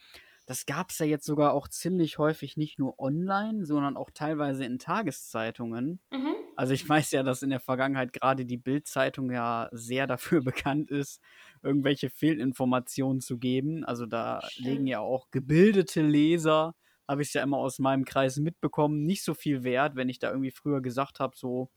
das 0.50 0.66
gab 0.66 0.90
es 0.90 0.98
ja 0.98 1.06
jetzt 1.06 1.26
sogar 1.26 1.54
auch 1.54 1.68
ziemlich 1.68 2.18
häufig 2.18 2.56
nicht 2.56 2.80
nur 2.80 2.98
online, 2.98 3.64
sondern 3.64 3.96
auch 3.96 4.10
teilweise 4.12 4.64
in 4.64 4.80
Tageszeitungen. 4.80 6.00
Mhm. 6.10 6.34
Also 6.56 6.74
ich 6.74 6.88
weiß 6.88 7.12
ja, 7.12 7.22
dass 7.22 7.44
in 7.44 7.50
der 7.50 7.60
Vergangenheit 7.60 8.12
gerade 8.12 8.44
die 8.44 8.56
Bild-Zeitung 8.56 9.30
ja 9.30 9.68
sehr 9.70 10.08
dafür 10.08 10.42
bekannt 10.42 10.90
ist, 10.90 11.22
irgendwelche 11.62 12.10
Fehlinformationen 12.10 13.20
zu 13.20 13.38
geben. 13.38 13.84
Also 13.84 14.06
da 14.06 14.40
Stimmt. 14.42 14.66
legen 14.66 14.86
ja 14.88 14.98
auch 14.98 15.30
gebildete 15.30 16.02
Leser, 16.02 16.74
habe 17.06 17.22
ich 17.22 17.28
es 17.28 17.34
ja 17.34 17.44
immer 17.44 17.58
aus 17.58 17.78
meinem 17.78 18.04
Kreis 18.04 18.36
mitbekommen, 18.38 19.06
nicht 19.06 19.22
so 19.22 19.34
viel 19.34 19.62
Wert, 19.62 19.94
wenn 19.94 20.08
ich 20.08 20.18
da 20.18 20.30
irgendwie 20.30 20.50
früher 20.50 20.80
gesagt 20.80 21.20
habe, 21.20 21.36
so 21.36 21.70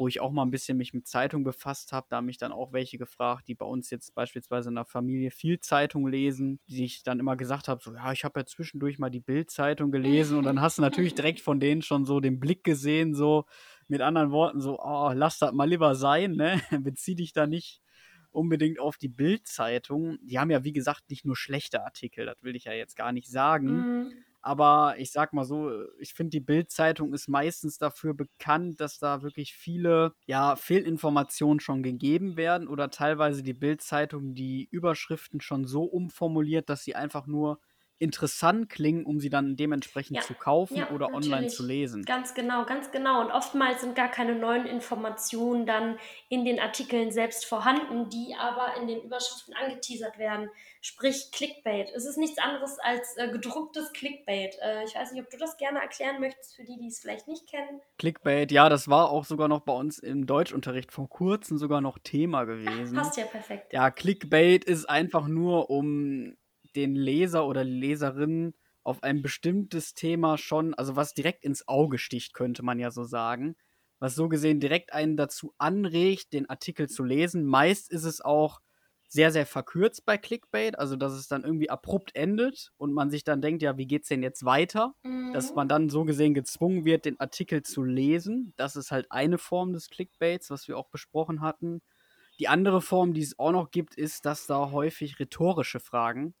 wo 0.00 0.08
ich 0.08 0.20
auch 0.20 0.32
mal 0.32 0.42
ein 0.42 0.50
bisschen 0.50 0.78
mich 0.78 0.94
mit 0.94 1.06
Zeitung 1.06 1.44
befasst 1.44 1.92
habe. 1.92 2.06
Da 2.08 2.16
haben 2.16 2.24
mich 2.24 2.38
dann 2.38 2.52
auch 2.52 2.72
welche 2.72 2.96
gefragt, 2.96 3.48
die 3.48 3.54
bei 3.54 3.66
uns 3.66 3.90
jetzt 3.90 4.14
beispielsweise 4.14 4.70
in 4.70 4.76
der 4.76 4.86
Familie 4.86 5.30
viel 5.30 5.60
Zeitung 5.60 6.08
lesen, 6.08 6.58
die 6.68 6.86
ich 6.86 7.02
dann 7.02 7.20
immer 7.20 7.36
gesagt 7.36 7.68
habe, 7.68 7.82
so, 7.82 7.92
ja, 7.92 8.10
ich 8.10 8.24
habe 8.24 8.40
ja 8.40 8.46
zwischendurch 8.46 8.98
mal 8.98 9.10
die 9.10 9.20
Bild-Zeitung 9.20 9.90
gelesen 9.90 10.38
und 10.38 10.44
dann 10.44 10.62
hast 10.62 10.78
du 10.78 10.82
natürlich 10.82 11.14
direkt 11.16 11.40
von 11.40 11.60
denen 11.60 11.82
schon 11.82 12.06
so 12.06 12.18
den 12.18 12.40
Blick 12.40 12.64
gesehen, 12.64 13.14
so 13.14 13.44
mit 13.88 14.00
anderen 14.00 14.30
Worten, 14.30 14.62
so, 14.62 14.80
oh, 14.80 15.12
lass 15.14 15.38
das 15.38 15.52
mal 15.52 15.68
lieber 15.68 15.94
sein, 15.94 16.32
ne? 16.32 16.62
Bezieh 16.80 17.14
dich 17.14 17.34
da 17.34 17.46
nicht 17.46 17.82
unbedingt 18.30 18.80
auf 18.80 18.96
die 18.96 19.08
Bild-Zeitung. 19.08 20.16
Die 20.22 20.38
haben 20.38 20.50
ja, 20.50 20.64
wie 20.64 20.72
gesagt, 20.72 21.10
nicht 21.10 21.26
nur 21.26 21.36
schlechte 21.36 21.84
Artikel, 21.84 22.24
das 22.24 22.42
will 22.42 22.56
ich 22.56 22.64
ja 22.64 22.72
jetzt 22.72 22.96
gar 22.96 23.12
nicht 23.12 23.28
sagen. 23.28 23.66
Mhm. 23.66 24.12
Aber 24.42 24.94
ich 24.98 25.12
sag 25.12 25.32
mal 25.32 25.44
so, 25.44 25.70
ich 25.98 26.14
finde, 26.14 26.30
die 26.30 26.40
Bild-Zeitung 26.40 27.12
ist 27.12 27.28
meistens 27.28 27.76
dafür 27.78 28.14
bekannt, 28.14 28.80
dass 28.80 28.98
da 28.98 29.22
wirklich 29.22 29.54
viele 29.54 30.14
ja, 30.26 30.56
Fehlinformationen 30.56 31.60
schon 31.60 31.82
gegeben 31.82 32.36
werden 32.36 32.66
oder 32.68 32.90
teilweise 32.90 33.42
die 33.42 33.52
Bild-Zeitung 33.54 34.34
die 34.34 34.66
Überschriften 34.70 35.40
schon 35.40 35.66
so 35.66 35.84
umformuliert, 35.84 36.68
dass 36.70 36.84
sie 36.84 36.94
einfach 36.94 37.26
nur 37.26 37.60
interessant 38.00 38.70
klingen, 38.70 39.04
um 39.04 39.20
sie 39.20 39.28
dann 39.28 39.56
dementsprechend 39.56 40.16
ja. 40.16 40.22
zu 40.22 40.32
kaufen 40.32 40.78
ja, 40.78 40.90
oder 40.90 41.10
natürlich. 41.10 41.32
online 41.32 41.48
zu 41.48 41.66
lesen. 41.66 42.04
Ganz 42.04 42.32
genau, 42.34 42.64
ganz 42.64 42.90
genau. 42.90 43.20
Und 43.20 43.30
oftmals 43.30 43.82
sind 43.82 43.94
gar 43.94 44.08
keine 44.08 44.34
neuen 44.34 44.66
Informationen 44.66 45.66
dann 45.66 45.98
in 46.30 46.46
den 46.46 46.58
Artikeln 46.58 47.12
selbst 47.12 47.44
vorhanden, 47.44 48.08
die 48.08 48.34
aber 48.38 48.80
in 48.80 48.88
den 48.88 49.02
Überschriften 49.02 49.54
angeteasert 49.54 50.18
werden. 50.18 50.48
Sprich 50.80 51.30
Clickbait. 51.30 51.90
Es 51.94 52.06
ist 52.06 52.16
nichts 52.16 52.38
anderes 52.38 52.78
als 52.78 53.18
äh, 53.18 53.28
gedrucktes 53.28 53.92
Clickbait. 53.92 54.56
Äh, 54.62 54.84
ich 54.84 54.94
weiß 54.94 55.12
nicht, 55.12 55.22
ob 55.22 55.28
du 55.28 55.36
das 55.36 55.58
gerne 55.58 55.80
erklären 55.80 56.20
möchtest 56.20 56.56
für 56.56 56.64
die, 56.64 56.78
die 56.78 56.86
es 56.86 57.00
vielleicht 57.00 57.28
nicht 57.28 57.46
kennen. 57.46 57.82
Clickbait, 57.98 58.50
ja, 58.50 58.70
das 58.70 58.88
war 58.88 59.10
auch 59.10 59.26
sogar 59.26 59.48
noch 59.48 59.60
bei 59.60 59.74
uns 59.74 59.98
im 59.98 60.26
Deutschunterricht 60.26 60.90
vor 60.90 61.08
kurzem 61.10 61.58
sogar 61.58 61.82
noch 61.82 61.98
Thema 61.98 62.44
gewesen. 62.44 62.96
Passt 62.96 63.18
ja 63.18 63.26
perfekt. 63.26 63.74
Ja, 63.74 63.90
Clickbait 63.90 64.64
ist 64.64 64.88
einfach 64.88 65.28
nur, 65.28 65.68
um 65.68 66.34
den 66.76 66.94
Leser 66.94 67.46
oder 67.46 67.64
Leserin 67.64 68.54
auf 68.82 69.02
ein 69.02 69.22
bestimmtes 69.22 69.94
Thema 69.94 70.38
schon, 70.38 70.74
also 70.74 70.96
was 70.96 71.14
direkt 71.14 71.44
ins 71.44 71.68
Auge 71.68 71.98
sticht, 71.98 72.34
könnte 72.34 72.62
man 72.62 72.78
ja 72.78 72.90
so 72.90 73.04
sagen. 73.04 73.56
Was 73.98 74.14
so 74.14 74.28
gesehen 74.28 74.60
direkt 74.60 74.92
einen 74.94 75.16
dazu 75.16 75.54
anregt, 75.58 76.32
den 76.32 76.48
Artikel 76.48 76.88
zu 76.88 77.04
lesen. 77.04 77.44
Meist 77.44 77.90
ist 77.90 78.04
es 78.04 78.22
auch 78.22 78.60
sehr, 79.06 79.32
sehr 79.32 79.44
verkürzt 79.44 80.06
bei 80.06 80.16
Clickbait, 80.16 80.78
also 80.78 80.96
dass 80.96 81.12
es 81.12 81.26
dann 81.28 81.42
irgendwie 81.44 81.68
abrupt 81.68 82.14
endet 82.14 82.72
und 82.78 82.92
man 82.92 83.10
sich 83.10 83.24
dann 83.24 83.42
denkt, 83.42 83.60
ja, 83.62 83.76
wie 83.76 83.86
geht's 83.86 84.08
denn 84.08 84.22
jetzt 84.22 84.44
weiter? 84.44 84.94
Mhm. 85.02 85.32
Dass 85.32 85.54
man 85.54 85.68
dann 85.68 85.90
so 85.90 86.04
gesehen 86.04 86.32
gezwungen 86.32 86.84
wird, 86.84 87.04
den 87.04 87.18
Artikel 87.20 87.62
zu 87.62 87.82
lesen. 87.82 88.54
Das 88.56 88.76
ist 88.76 88.92
halt 88.92 89.10
eine 89.10 89.36
Form 89.38 89.72
des 89.72 89.90
Clickbaits, 89.90 90.48
was 90.50 90.68
wir 90.68 90.78
auch 90.78 90.88
besprochen 90.88 91.40
hatten. 91.40 91.82
Die 92.38 92.48
andere 92.48 92.80
Form, 92.80 93.12
die 93.12 93.22
es 93.22 93.38
auch 93.38 93.52
noch 93.52 93.70
gibt, 93.70 93.96
ist, 93.96 94.24
dass 94.24 94.46
da 94.46 94.70
häufig 94.70 95.18
rhetorische 95.20 95.80
Fragen 95.80 96.34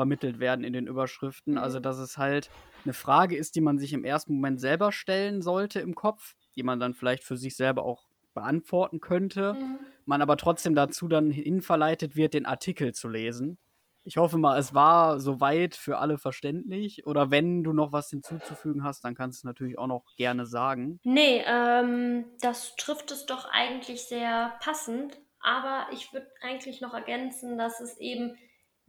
vermittelt 0.00 0.40
werden 0.40 0.64
in 0.64 0.72
den 0.72 0.86
Überschriften. 0.86 1.58
Also, 1.58 1.78
mhm. 1.78 1.82
dass 1.82 1.98
es 1.98 2.16
halt 2.16 2.48
eine 2.84 2.94
Frage 2.94 3.36
ist, 3.36 3.54
die 3.54 3.60
man 3.60 3.78
sich 3.78 3.92
im 3.92 4.02
ersten 4.02 4.32
Moment 4.32 4.58
selber 4.58 4.92
stellen 4.92 5.42
sollte 5.42 5.80
im 5.80 5.94
Kopf, 5.94 6.34
die 6.56 6.62
man 6.62 6.80
dann 6.80 6.94
vielleicht 6.94 7.22
für 7.22 7.36
sich 7.36 7.54
selber 7.54 7.84
auch 7.84 8.06
beantworten 8.32 9.00
könnte, 9.00 9.52
mhm. 9.52 9.78
man 10.06 10.22
aber 10.22 10.38
trotzdem 10.38 10.74
dazu 10.74 11.06
dann 11.06 11.30
hinverleitet 11.30 12.16
wird, 12.16 12.32
den 12.32 12.46
Artikel 12.46 12.94
zu 12.94 13.10
lesen. 13.10 13.58
Ich 14.04 14.16
hoffe 14.16 14.38
mal, 14.38 14.58
es 14.58 14.72
war 14.72 15.20
soweit 15.20 15.76
für 15.76 15.98
alle 15.98 16.16
verständlich. 16.16 17.06
Oder 17.06 17.30
wenn 17.30 17.62
du 17.62 17.74
noch 17.74 17.92
was 17.92 18.08
hinzuzufügen 18.08 18.82
hast, 18.82 19.04
dann 19.04 19.14
kannst 19.14 19.36
du 19.36 19.40
es 19.40 19.44
natürlich 19.44 19.78
auch 19.78 19.86
noch 19.86 20.06
gerne 20.16 20.46
sagen. 20.46 20.98
Nee, 21.04 21.44
ähm, 21.46 22.24
das 22.40 22.74
trifft 22.76 23.10
es 23.10 23.26
doch 23.26 23.46
eigentlich 23.52 24.04
sehr 24.04 24.54
passend. 24.62 25.20
Aber 25.40 25.88
ich 25.92 26.14
würde 26.14 26.28
eigentlich 26.40 26.80
noch 26.80 26.94
ergänzen, 26.94 27.58
dass 27.58 27.80
es 27.80 27.98
eben 27.98 28.38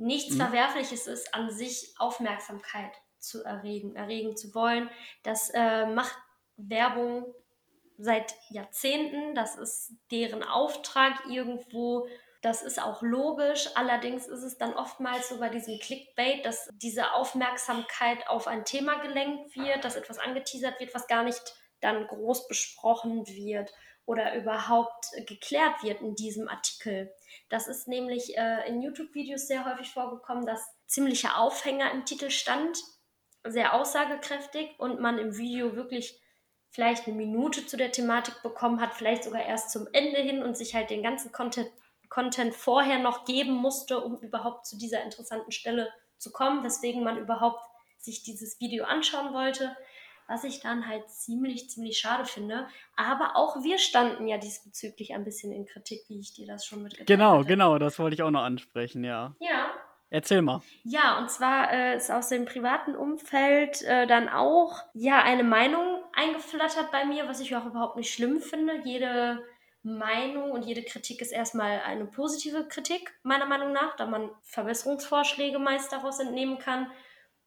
nichts 0.02 0.34
mhm. 0.34 0.40
Verwerfliches 0.40 1.08
ist, 1.08 1.34
an 1.34 1.52
sich 1.52 1.94
Aufmerksamkeit 1.98 2.92
zu 3.20 3.44
erregen, 3.44 3.96
erregen 3.96 4.36
zu 4.36 4.54
wollen. 4.54 4.90
Das 5.24 5.52
äh, 5.54 5.86
macht 5.86 6.18
Werbung 6.58 7.34
seit 7.98 8.36
Jahrzehnten. 8.50 9.36
Das 9.36 9.58
ist 9.58 9.94
deren 10.10 10.44
Auftrag 10.44 11.14
irgendwo. 11.30 12.08
Das 12.42 12.64
ist 12.64 12.82
auch 12.82 13.04
logisch. 13.04 13.70
Allerdings 13.76 14.28
ist 14.28 14.42
es 14.42 14.58
dann 14.58 14.74
oftmals 14.74 15.30
so 15.30 15.40
bei 15.40 15.50
diesem 15.50 15.78
Clickbait, 15.80 16.44
dass 16.44 16.68
diese 16.74 17.14
Aufmerksamkeit 17.14 18.28
auf 18.28 18.48
ein 18.48 18.66
Thema 18.66 18.96
gelenkt 19.02 19.56
wird, 19.56 19.86
dass 19.86 19.96
etwas 19.96 20.18
angeteasert 20.18 20.80
wird, 20.80 20.96
was 20.96 21.08
gar 21.08 21.24
nicht 21.24 21.54
dann 21.80 22.08
groß 22.08 22.48
besprochen 22.48 23.28
wird 23.28 23.72
oder 24.06 24.36
überhaupt 24.36 25.08
geklärt 25.28 25.84
wird 25.84 26.02
in 26.02 26.16
diesem 26.16 26.48
Artikel. 26.48 27.14
Das 27.50 27.68
ist 27.68 27.88
nämlich 27.88 28.38
äh, 28.38 28.68
in 28.68 28.82
YouTube-Videos 28.82 29.48
sehr 29.48 29.66
häufig 29.66 29.92
vorgekommen, 29.92 30.46
dass 30.46 30.62
ziemlicher 30.88 31.38
Aufhänger 31.38 31.92
im 31.92 32.06
Titel 32.06 32.30
stand, 32.30 32.78
sehr 33.44 33.74
aussagekräftig 33.74 34.80
und 34.80 35.00
man 35.00 35.18
im 35.18 35.38
Video 35.38 35.76
wirklich 35.76 36.20
vielleicht 36.70 37.08
eine 37.08 37.16
Minute 37.16 37.66
zu 37.66 37.78
der 37.78 37.92
Thematik 37.92 38.42
bekommen 38.44 38.80
hat, 38.80 38.94
vielleicht 38.94 39.24
sogar 39.24 39.44
erst 39.44 39.72
zum 39.72 39.88
Ende 39.94 40.22
hin 40.22 40.42
und 40.42 40.56
sich 40.58 40.74
halt 40.74 40.90
den 40.90 41.04
ganzen 41.04 41.32
Content, 41.32 41.70
Content 42.10 42.54
vorher 42.54 43.00
noch 43.00 43.26
geben 43.26 43.54
musste, 43.54 44.00
um 44.02 44.20
überhaupt 44.20 44.66
zu 44.66 44.78
dieser 44.78 45.04
interessanten 45.04 45.52
Stelle 45.52 45.92
zu 46.18 46.32
kommen, 46.32 46.64
weswegen 46.64 47.04
man 47.04 47.18
überhaupt 47.18 47.62
sich 47.98 48.24
dieses 48.24 48.60
Video 48.60 48.86
anschauen 48.86 49.34
wollte 49.34 49.76
was 50.32 50.46
ich 50.46 50.62
dann 50.62 50.88
halt 50.88 51.10
ziemlich, 51.10 51.70
ziemlich 51.70 52.00
schade 52.00 52.24
finde. 52.26 52.68
Aber 52.96 53.36
auch 53.36 53.62
wir 53.64 53.78
standen 53.78 54.28
ja 54.28 54.38
diesbezüglich 54.38 55.14
ein 55.14 55.26
bisschen 55.26 55.52
in 55.52 55.66
Kritik, 55.66 56.04
wie 56.08 56.20
ich 56.20 56.34
dir 56.34 56.48
das 56.48 56.66
schon 56.66 56.84
mitgeteilt 56.84 57.08
Genau, 57.08 57.40
hatte. 57.40 57.48
genau, 57.48 57.78
das 57.78 58.00
wollte 58.00 58.16
ich 58.16 58.24
auch 58.24 58.32
noch 58.32 58.44
ansprechen, 58.44 59.04
ja. 59.04 59.36
Ja, 59.40 59.72
Erzähl 60.14 60.42
mal. 60.42 60.62
Ja, 60.84 61.18
und 61.20 61.32
zwar 61.32 61.72
äh, 61.72 61.96
ist 61.96 62.12
aus 62.12 62.28
dem 62.28 62.44
privaten 62.44 62.96
Umfeld 62.98 63.82
äh, 63.84 64.06
dann 64.08 64.28
auch 64.28 64.82
ja 64.94 65.22
eine 65.24 65.44
Meinung 65.44 66.04
eingeflattert 66.14 66.92
bei 66.92 67.06
mir, 67.06 67.30
was 67.30 67.40
ich 67.40 67.56
auch 67.56 67.66
überhaupt 67.66 67.96
nicht 67.96 68.14
schlimm 68.14 68.42
finde. 68.42 68.82
Jede 68.84 69.42
Meinung 69.84 70.52
und 70.52 70.64
jede 70.66 70.84
Kritik 70.84 71.22
ist 71.22 71.32
erstmal 71.32 71.80
eine 71.86 72.06
positive 72.06 72.68
Kritik, 72.68 73.14
meiner 73.24 73.46
Meinung 73.46 73.72
nach, 73.72 73.96
da 73.96 74.06
man 74.06 74.30
Verbesserungsvorschläge 74.44 75.60
meist 75.60 75.94
daraus 75.94 76.20
entnehmen 76.20 76.58
kann. 76.60 76.92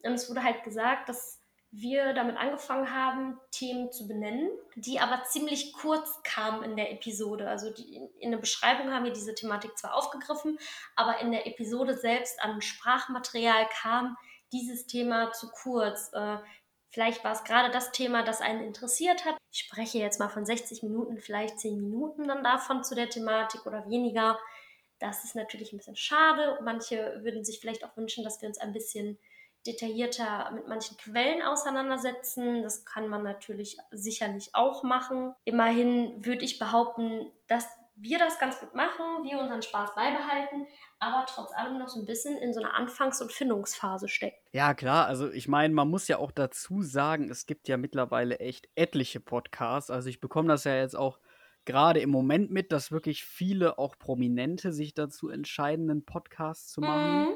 Und 0.03 0.13
es 0.13 0.31
wurde 0.31 0.43
halt 0.43 0.63
gesagt, 0.65 1.11
dass 1.11 1.44
wir 1.77 2.13
damit 2.13 2.37
angefangen 2.37 2.95
haben, 2.95 3.39
Themen 3.51 3.91
zu 3.91 4.07
benennen, 4.07 4.49
die 4.77 5.01
aber 5.01 5.25
ziemlich 5.25 5.73
kurz 5.73 6.23
kamen 6.23 6.63
in 6.63 6.77
der 6.77 6.93
Episode. 6.93 7.49
Also 7.49 7.73
die, 7.73 8.01
in 8.21 8.31
der 8.31 8.39
Beschreibung 8.39 8.93
haben 8.93 9.05
wir 9.05 9.13
diese 9.13 9.35
Thematik 9.35 9.77
zwar 9.77 9.95
aufgegriffen, 9.95 10.59
aber 10.95 11.19
in 11.19 11.33
der 11.33 11.47
Episode 11.47 11.97
selbst 11.97 12.41
an 12.43 12.63
Sprachmaterial 12.63 13.67
kam 13.81 14.17
dieses 14.53 14.87
Thema 14.87 15.33
zu 15.33 15.51
kurz. 15.51 16.13
Äh, 16.13 16.39
vielleicht 16.91 17.25
war 17.25 17.33
es 17.33 17.43
gerade 17.43 17.73
das 17.73 17.91
Thema, 17.91 18.23
das 18.23 18.41
einen 18.41 18.63
interessiert 18.63 19.25
hat. 19.25 19.37
Ich 19.51 19.61
spreche 19.61 19.99
jetzt 19.99 20.21
mal 20.21 20.29
von 20.29 20.47
60 20.47 20.85
Minuten, 20.85 21.19
vielleicht 21.19 21.59
10 21.59 21.81
Minuten 21.81 22.29
dann 22.29 22.45
davon 22.45 22.85
zu 22.85 22.95
der 22.95 23.11
Thematik 23.11 23.67
oder 23.67 23.89
weniger. 23.89 24.39
Das 25.01 25.25
ist 25.25 25.35
natürlich 25.35 25.73
ein 25.73 25.79
bisschen 25.79 25.97
schade. 25.97 26.57
Manche 26.63 27.19
würden 27.25 27.45
sich 27.45 27.59
vielleicht 27.59 27.85
auch 27.85 27.97
wünschen, 27.97 28.23
dass 28.23 28.41
wir 28.41 28.49
uns 28.49 28.59
ein 28.59 28.73
bisschen 28.73 29.19
detaillierter 29.67 30.51
mit 30.53 30.69
manchen 30.69 30.97
Quellen 30.97 31.43
auseinandersetzen. 31.43 32.63
Das 32.63 32.85
kann 32.85 33.09
man 33.09 33.23
natürlich 33.23 33.79
sicherlich 33.91 34.51
auch 34.53 34.83
machen. 34.83 35.35
Immerhin 35.45 36.25
würde 36.25 36.45
ich 36.45 36.59
behaupten, 36.59 37.31
dass 37.47 37.67
wir 37.97 38.19
das 38.19 38.39
ganz 38.39 38.59
gut 38.59 38.75
machen, 38.75 39.23
wir 39.23 39.39
unseren 39.39 39.63
Spaß 39.63 39.95
beibehalten, 39.95 40.67
aber 40.99 41.27
trotz 41.27 41.53
allem 41.53 41.79
noch 41.79 41.89
so 41.89 42.01
ein 42.01 42.07
bisschen 42.07 42.37
in 42.39 42.53
so 42.53 42.61
einer 42.61 42.75
Anfangs- 42.75 43.23
und 43.23 43.33
Findungsphase 43.33 44.09
stecken. 44.09 44.37
Ja, 44.53 44.75
klar. 44.75 45.07
Also 45.07 45.31
ich 45.31 45.47
meine, 45.47 45.73
man 45.73 45.89
muss 45.89 46.09
ja 46.09 46.19
auch 46.19 46.33
dazu 46.33 46.83
sagen, 46.83 47.31
es 47.31 47.47
gibt 47.47 47.69
ja 47.69 47.77
mittlerweile 47.77 48.41
echt 48.41 48.69
etliche 48.75 49.21
Podcasts. 49.21 49.91
Also 49.91 50.09
ich 50.09 50.21
bekomme 50.21 50.49
das 50.49 50.65
ja 50.65 50.75
jetzt 50.77 50.97
auch 50.97 51.21
gerade 51.65 52.01
im 52.01 52.11
Moment 52.11 52.51
mit, 52.51 52.73
dass 52.73 52.91
wirklich 52.91 53.25
viele 53.25 53.79
auch 53.79 53.99
Prominente 53.99 54.73
sich 54.73 54.95
dazu 54.95 55.29
entscheiden, 55.29 55.91
einen 55.91 56.05
Podcast 56.05 56.71
zu 56.71 56.81
machen. 56.81 57.21
Mhm. 57.21 57.29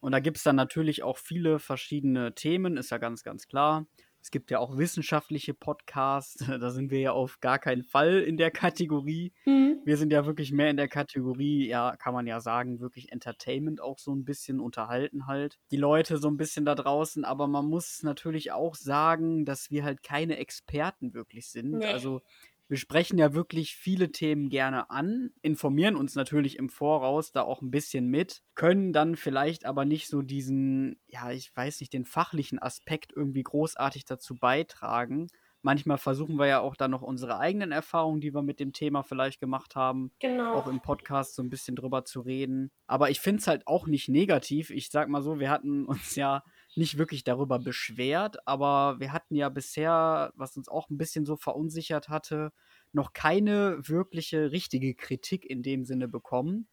Und 0.00 0.12
da 0.12 0.20
gibt 0.20 0.36
es 0.36 0.42
dann 0.42 0.56
natürlich 0.56 1.02
auch 1.02 1.18
viele 1.18 1.58
verschiedene 1.58 2.34
Themen, 2.34 2.76
ist 2.76 2.90
ja 2.90 2.98
ganz, 2.98 3.22
ganz 3.22 3.46
klar. 3.46 3.86
Es 4.26 4.32
gibt 4.32 4.50
ja 4.50 4.58
auch 4.58 4.76
wissenschaftliche 4.76 5.54
Podcasts, 5.54 6.38
da 6.60 6.70
sind 6.70 6.90
wir 6.90 6.98
ja 6.98 7.12
auf 7.12 7.38
gar 7.40 7.60
keinen 7.60 7.84
Fall 7.84 8.22
in 8.22 8.36
der 8.36 8.50
Kategorie. 8.50 9.32
Mhm. 9.44 9.80
Wir 9.84 9.96
sind 9.96 10.12
ja 10.12 10.26
wirklich 10.26 10.50
mehr 10.50 10.68
in 10.68 10.76
der 10.76 10.88
Kategorie, 10.88 11.68
ja, 11.68 11.94
kann 11.96 12.12
man 12.12 12.26
ja 12.26 12.40
sagen, 12.40 12.80
wirklich 12.80 13.12
Entertainment 13.12 13.80
auch 13.80 14.00
so 14.00 14.12
ein 14.12 14.24
bisschen 14.24 14.58
unterhalten 14.58 15.28
halt. 15.28 15.60
Die 15.70 15.76
Leute 15.76 16.18
so 16.18 16.26
ein 16.26 16.36
bisschen 16.36 16.64
da 16.64 16.74
draußen, 16.74 17.24
aber 17.24 17.46
man 17.46 17.66
muss 17.66 18.02
natürlich 18.02 18.50
auch 18.50 18.74
sagen, 18.74 19.44
dass 19.44 19.70
wir 19.70 19.84
halt 19.84 20.02
keine 20.02 20.38
Experten 20.38 21.14
wirklich 21.14 21.48
sind. 21.48 21.70
Nee. 21.70 21.86
Also 21.86 22.20
wir 22.68 22.76
sprechen 22.76 23.18
ja 23.18 23.32
wirklich 23.32 23.76
viele 23.76 24.10
Themen 24.10 24.48
gerne 24.48 24.90
an, 24.90 25.30
informieren 25.42 25.96
uns 25.96 26.14
natürlich 26.14 26.58
im 26.58 26.68
Voraus 26.68 27.30
da 27.30 27.42
auch 27.42 27.62
ein 27.62 27.70
bisschen 27.70 28.08
mit, 28.08 28.42
können 28.54 28.92
dann 28.92 29.16
vielleicht 29.16 29.64
aber 29.64 29.84
nicht 29.84 30.08
so 30.08 30.22
diesen, 30.22 31.00
ja, 31.06 31.30
ich 31.30 31.54
weiß 31.54 31.80
nicht, 31.80 31.92
den 31.92 32.04
fachlichen 32.04 32.60
Aspekt 32.60 33.12
irgendwie 33.14 33.42
großartig 33.42 34.04
dazu 34.04 34.34
beitragen. 34.34 35.28
Manchmal 35.62 35.98
versuchen 35.98 36.38
wir 36.38 36.46
ja 36.46 36.60
auch 36.60 36.76
dann 36.76 36.92
noch 36.92 37.02
unsere 37.02 37.38
eigenen 37.38 37.72
Erfahrungen, 37.72 38.20
die 38.20 38.34
wir 38.34 38.42
mit 38.42 38.60
dem 38.60 38.72
Thema 38.72 39.02
vielleicht 39.02 39.40
gemacht 39.40 39.74
haben, 39.74 40.12
genau. 40.20 40.54
auch 40.54 40.66
im 40.68 40.80
Podcast 40.80 41.34
so 41.34 41.42
ein 41.42 41.50
bisschen 41.50 41.76
drüber 41.76 42.04
zu 42.04 42.20
reden. 42.20 42.70
Aber 42.86 43.10
ich 43.10 43.20
finde 43.20 43.40
es 43.40 43.48
halt 43.48 43.66
auch 43.66 43.86
nicht 43.86 44.08
negativ. 44.08 44.70
Ich 44.70 44.90
sag 44.90 45.08
mal 45.08 45.22
so, 45.22 45.40
wir 45.40 45.50
hatten 45.50 45.84
uns 45.86 46.14
ja 46.14 46.42
nicht 46.76 46.98
wirklich 46.98 47.24
darüber 47.24 47.58
beschwert, 47.58 48.46
aber 48.46 49.00
wir 49.00 49.12
hatten 49.12 49.34
ja 49.34 49.48
bisher, 49.48 50.32
was 50.36 50.56
uns 50.56 50.68
auch 50.68 50.90
ein 50.90 50.98
bisschen 50.98 51.24
so 51.24 51.36
verunsichert 51.36 52.08
hatte, 52.08 52.52
noch 52.92 53.12
keine 53.12 53.78
wirkliche 53.88 54.52
richtige 54.52 54.94
Kritik 54.94 55.44
in 55.44 55.62
dem 55.62 55.84
Sinne 55.84 56.08
bekommen. 56.08 56.66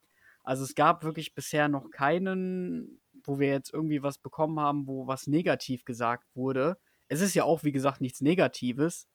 Also 0.44 0.64
es 0.64 0.76
gab 0.76 1.04
wirklich 1.04 1.36
bisher 1.36 1.70
noch 1.70 1.90
keinen, 1.90 3.00
wo 3.24 3.40
wir 3.40 3.48
jetzt 3.48 3.74
irgendwie 3.74 4.04
was 4.04 4.18
bekommen 4.18 4.60
haben, 4.60 4.88
wo 4.88 5.08
was 5.08 5.28
negativ 5.28 5.86
gesagt 5.86 6.36
wurde. 6.36 6.78
Es 7.08 7.22
ist 7.22 7.34
ja 7.34 7.44
auch, 7.44 7.64
wie 7.64 7.72
gesagt, 7.72 8.02
nichts 8.02 8.22
Negatives, 8.22 9.08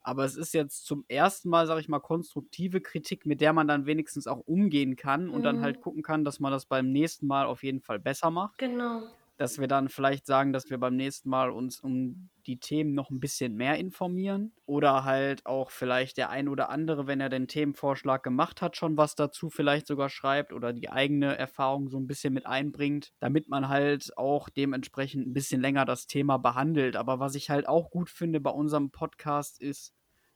aber 0.00 0.24
es 0.24 0.36
ist 0.36 0.54
jetzt 0.54 0.86
zum 0.86 1.04
ersten 1.08 1.48
Mal, 1.48 1.66
sage 1.66 1.80
ich 1.80 1.88
mal, 1.88 1.98
konstruktive 1.98 2.80
Kritik, 2.80 3.26
mit 3.26 3.40
der 3.40 3.52
man 3.52 3.66
dann 3.66 3.86
wenigstens 3.86 4.28
auch 4.28 4.40
umgehen 4.46 4.94
kann 4.94 5.28
und 5.28 5.40
mhm. 5.40 5.44
dann 5.44 5.60
halt 5.62 5.80
gucken 5.80 6.02
kann, 6.02 6.24
dass 6.24 6.38
man 6.38 6.52
das 6.52 6.66
beim 6.66 6.92
nächsten 6.92 7.26
Mal 7.26 7.46
auf 7.46 7.64
jeden 7.64 7.80
Fall 7.80 7.98
besser 7.98 8.30
macht. 8.30 8.58
Genau 8.58 9.02
dass 9.36 9.58
wir 9.58 9.68
dann 9.68 9.88
vielleicht 9.88 10.26
sagen, 10.26 10.52
dass 10.52 10.70
wir 10.70 10.78
beim 10.78 10.96
nächsten 10.96 11.28
Mal 11.28 11.50
uns 11.50 11.80
um 11.80 12.30
die 12.46 12.58
Themen 12.58 12.94
noch 12.94 13.10
ein 13.10 13.20
bisschen 13.20 13.54
mehr 13.54 13.76
informieren. 13.76 14.52
Oder 14.64 15.04
halt 15.04 15.44
auch 15.44 15.70
vielleicht 15.70 16.16
der 16.16 16.30
ein 16.30 16.48
oder 16.48 16.70
andere, 16.70 17.06
wenn 17.06 17.20
er 17.20 17.28
den 17.28 17.48
Themenvorschlag 17.48 18.22
gemacht 18.22 18.62
hat, 18.62 18.76
schon 18.76 18.96
was 18.96 19.14
dazu 19.14 19.50
vielleicht 19.50 19.86
sogar 19.86 20.08
schreibt 20.08 20.52
oder 20.52 20.72
die 20.72 20.90
eigene 20.90 21.36
Erfahrung 21.36 21.88
so 21.88 21.98
ein 21.98 22.06
bisschen 22.06 22.32
mit 22.32 22.46
einbringt, 22.46 23.12
damit 23.20 23.48
man 23.48 23.68
halt 23.68 24.16
auch 24.16 24.48
dementsprechend 24.48 25.26
ein 25.26 25.34
bisschen 25.34 25.60
länger 25.60 25.84
das 25.84 26.06
Thema 26.06 26.38
behandelt. 26.38 26.96
Aber 26.96 27.20
was 27.20 27.34
ich 27.34 27.50
halt 27.50 27.68
auch 27.68 27.90
gut 27.90 28.08
finde 28.08 28.40
bei 28.40 28.50
unserem 28.50 28.90
Podcast 28.90 29.60
ist 29.60 29.92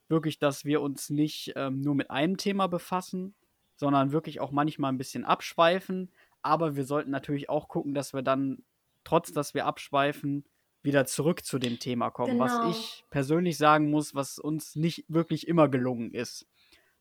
wirklich, 0.09 0.38
dass 0.38 0.64
wir 0.64 0.82
uns 0.82 1.09
nicht 1.09 1.53
ähm, 1.57 1.80
nur 1.80 1.94
mit 1.94 2.11
einem 2.11 2.36
Thema 2.36 2.66
befassen, 2.66 3.34
sondern 3.76 4.12
wirklich 4.12 4.40
auch 4.40 4.51
manchmal 4.51 4.92
ein 4.92 4.98
bisschen 4.98 5.24
abschweifen. 5.24 6.11
Aber 6.42 6.76
wir 6.76 6.84
sollten 6.84 7.11
natürlich 7.11 7.48
auch 7.48 7.68
gucken, 7.68 7.94
dass 7.94 8.12
wir 8.12 8.22
dann 8.22 8.62
trotz 9.05 9.32
dass 9.32 9.55
wir 9.55 9.66
abschweifen, 9.66 10.44
wieder 10.82 11.05
zurück 11.05 11.44
zu 11.44 11.59
dem 11.59 11.78
Thema 11.78 12.11
kommen. 12.11 12.38
Genau. 12.38 12.44
Was 12.44 12.76
ich 12.76 13.05
persönlich 13.11 13.59
sagen 13.59 13.90
muss, 13.90 14.14
was 14.14 14.38
uns 14.38 14.76
nicht 14.76 15.05
wirklich 15.09 15.46
immer 15.46 15.68
gelungen 15.68 16.12
ist. 16.12 16.46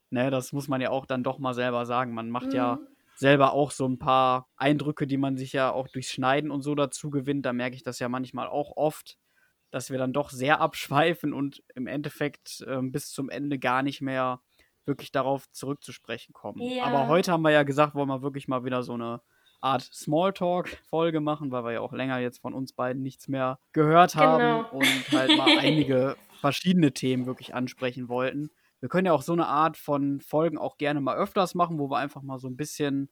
Ne, 0.09 0.31
das 0.31 0.53
muss 0.53 0.67
man 0.67 0.81
ja 0.81 0.89
auch 0.89 1.05
dann 1.05 1.23
doch 1.23 1.37
mal 1.37 1.53
selber 1.53 1.85
sagen. 1.85 2.13
Man 2.13 2.29
macht 2.29 2.47
mhm. 2.47 2.55
ja 2.55 2.79
selber 3.15 3.53
auch 3.53 3.71
so 3.71 3.87
ein 3.87 3.99
paar 3.99 4.49
Eindrücke, 4.55 5.05
die 5.05 5.17
man 5.17 5.37
sich 5.37 5.53
ja 5.53 5.71
auch 5.71 5.87
durchs 5.87 6.09
Schneiden 6.09 6.51
und 6.51 6.61
so 6.61 6.73
dazu 6.73 7.09
gewinnt. 7.09 7.45
Da 7.45 7.53
merke 7.53 7.75
ich 7.75 7.83
das 7.83 7.99
ja 7.99 8.09
manchmal 8.09 8.47
auch 8.47 8.75
oft, 8.75 9.17
dass 9.71 9.91
wir 9.91 9.97
dann 9.97 10.13
doch 10.13 10.31
sehr 10.31 10.61
abschweifen 10.61 11.33
und 11.33 11.63
im 11.75 11.85
Endeffekt 11.85 12.61
äh, 12.67 12.81
bis 12.81 13.11
zum 13.11 13.29
Ende 13.29 13.59
gar 13.59 13.83
nicht 13.83 14.01
mehr 14.01 14.41
wirklich 14.85 15.11
darauf 15.11 15.49
zurückzusprechen 15.51 16.33
kommen. 16.33 16.61
Ja. 16.61 16.85
Aber 16.85 17.07
heute 17.07 17.31
haben 17.31 17.43
wir 17.43 17.51
ja 17.51 17.63
gesagt, 17.63 17.93
wollen 17.93 18.07
wir 18.07 18.21
wirklich 18.21 18.47
mal 18.47 18.65
wieder 18.65 18.83
so 18.83 18.93
eine 18.93 19.21
Art 19.61 19.81
Smalltalk-Folge 19.81 21.19
machen, 21.19 21.51
weil 21.51 21.63
wir 21.63 21.71
ja 21.73 21.81
auch 21.81 21.93
länger 21.93 22.19
jetzt 22.19 22.39
von 22.39 22.53
uns 22.53 22.73
beiden 22.73 23.01
nichts 23.01 23.27
mehr 23.27 23.59
gehört 23.73 24.15
haben 24.15 24.39
genau. 24.39 24.69
und 24.71 25.11
halt 25.11 25.37
mal 25.37 25.49
einige 25.59 26.15
verschiedene 26.39 26.93
Themen 26.93 27.25
wirklich 27.25 27.53
ansprechen 27.53 28.09
wollten. 28.09 28.49
Wir 28.79 28.89
können 28.89 29.07
ja 29.07 29.13
auch 29.13 29.21
so 29.21 29.33
eine 29.33 29.47
Art 29.47 29.75
von 29.77 30.21
Folgen 30.21 30.57
auch 30.57 30.77
gerne 30.77 31.01
mal 31.01 31.17
öfters 31.17 31.53
machen, 31.53 31.79
wo 31.79 31.89
wir 31.89 31.97
einfach 31.97 32.21
mal 32.21 32.39
so 32.39 32.47
ein 32.47 32.55
bisschen 32.55 33.09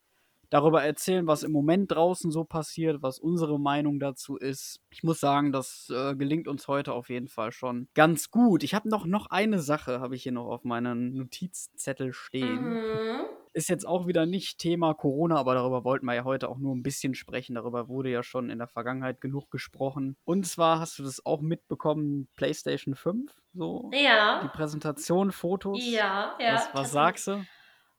darüber 0.50 0.82
erzählen, 0.82 1.28
was 1.28 1.44
im 1.44 1.52
Moment 1.52 1.92
draußen 1.92 2.32
so 2.32 2.44
passiert, 2.44 3.02
was 3.02 3.20
unsere 3.20 3.60
Meinung 3.60 4.00
dazu 4.00 4.38
ist. 4.38 4.80
Ich 4.90 5.04
muss 5.04 5.20
sagen, 5.20 5.52
das 5.52 5.92
äh, 5.94 6.16
gelingt 6.16 6.48
uns 6.48 6.68
heute 6.68 6.94
auf 6.94 7.10
jeden 7.10 7.28
Fall 7.28 7.52
schon 7.52 7.90
ganz 7.94 8.32
gut. 8.32 8.64
Ich 8.64 8.74
habe 8.74 8.88
noch, 8.88 9.06
noch 9.06 9.28
eine 9.28 9.60
Sache, 9.60 10.00
habe 10.00 10.16
ich 10.16 10.24
hier 10.24 10.32
noch 10.32 10.48
auf 10.48 10.64
meinem 10.64 11.14
Notizzettel 11.14 12.14
stehen. 12.14 12.76
Mhm. 12.76 13.26
Ist 13.58 13.70
jetzt 13.70 13.88
auch 13.88 14.06
wieder 14.06 14.28
nicht 14.28 14.60
Thema 14.60 14.94
Corona, 14.94 15.36
aber 15.38 15.56
darüber 15.56 15.84
wollten 15.84 16.06
wir 16.06 16.14
ja 16.14 16.24
heute 16.26 16.48
auch 16.48 16.60
nur 16.60 16.76
ein 16.76 16.84
bisschen 16.84 17.16
sprechen. 17.16 17.56
Darüber 17.56 17.88
wurde 17.90 18.12
ja 18.12 18.22
schon 18.22 18.52
in 18.52 18.60
der 18.60 18.68
Vergangenheit 18.68 19.20
genug 19.20 19.50
gesprochen. 19.50 20.16
Und 20.26 20.46
zwar 20.46 20.80
hast 20.80 21.00
du 21.00 21.04
das 21.04 21.26
auch 21.26 21.42
mitbekommen, 21.42 22.28
PlayStation 22.36 22.94
5, 22.94 23.34
so? 23.56 23.90
Ja. 23.96 24.44
Die 24.44 24.50
Präsentation, 24.50 25.32
Fotos. 25.32 25.80
Ja, 25.82 26.36
ja. 26.40 26.54
Was, 26.54 26.70
was 26.76 26.92
sagst 26.92 27.26
du? 27.26 27.44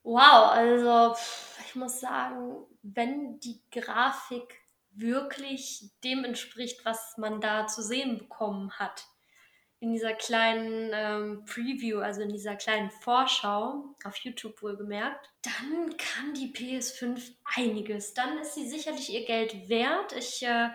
Wow, 0.04 0.52
also 0.52 1.16
ich 1.66 1.74
muss 1.74 1.98
sagen, 1.98 2.64
wenn 2.82 3.40
die 3.40 3.60
Grafik 3.72 4.60
wirklich 4.92 5.90
dem 6.04 6.24
entspricht, 6.24 6.84
was 6.84 7.16
man 7.16 7.40
da 7.40 7.66
zu 7.66 7.82
sehen 7.82 8.18
bekommen 8.18 8.70
hat, 8.78 9.08
in 9.80 9.92
dieser 9.92 10.12
kleinen 10.14 10.90
ähm, 10.92 11.44
Preview, 11.44 12.00
also 12.00 12.22
in 12.22 12.30
dieser 12.30 12.56
kleinen 12.56 12.90
Vorschau, 12.90 13.94
auf 14.04 14.16
YouTube 14.16 14.60
wohlgemerkt, 14.60 15.30
dann 15.42 15.96
kann 15.96 16.34
die 16.34 16.52
PS5 16.52 17.32
einiges. 17.56 18.14
Dann 18.14 18.38
ist 18.38 18.54
sie 18.54 18.68
sicherlich 18.68 19.12
ihr 19.12 19.24
Geld 19.24 19.68
wert. 19.68 20.12
Ich 20.16 20.42
äh, 20.42 20.68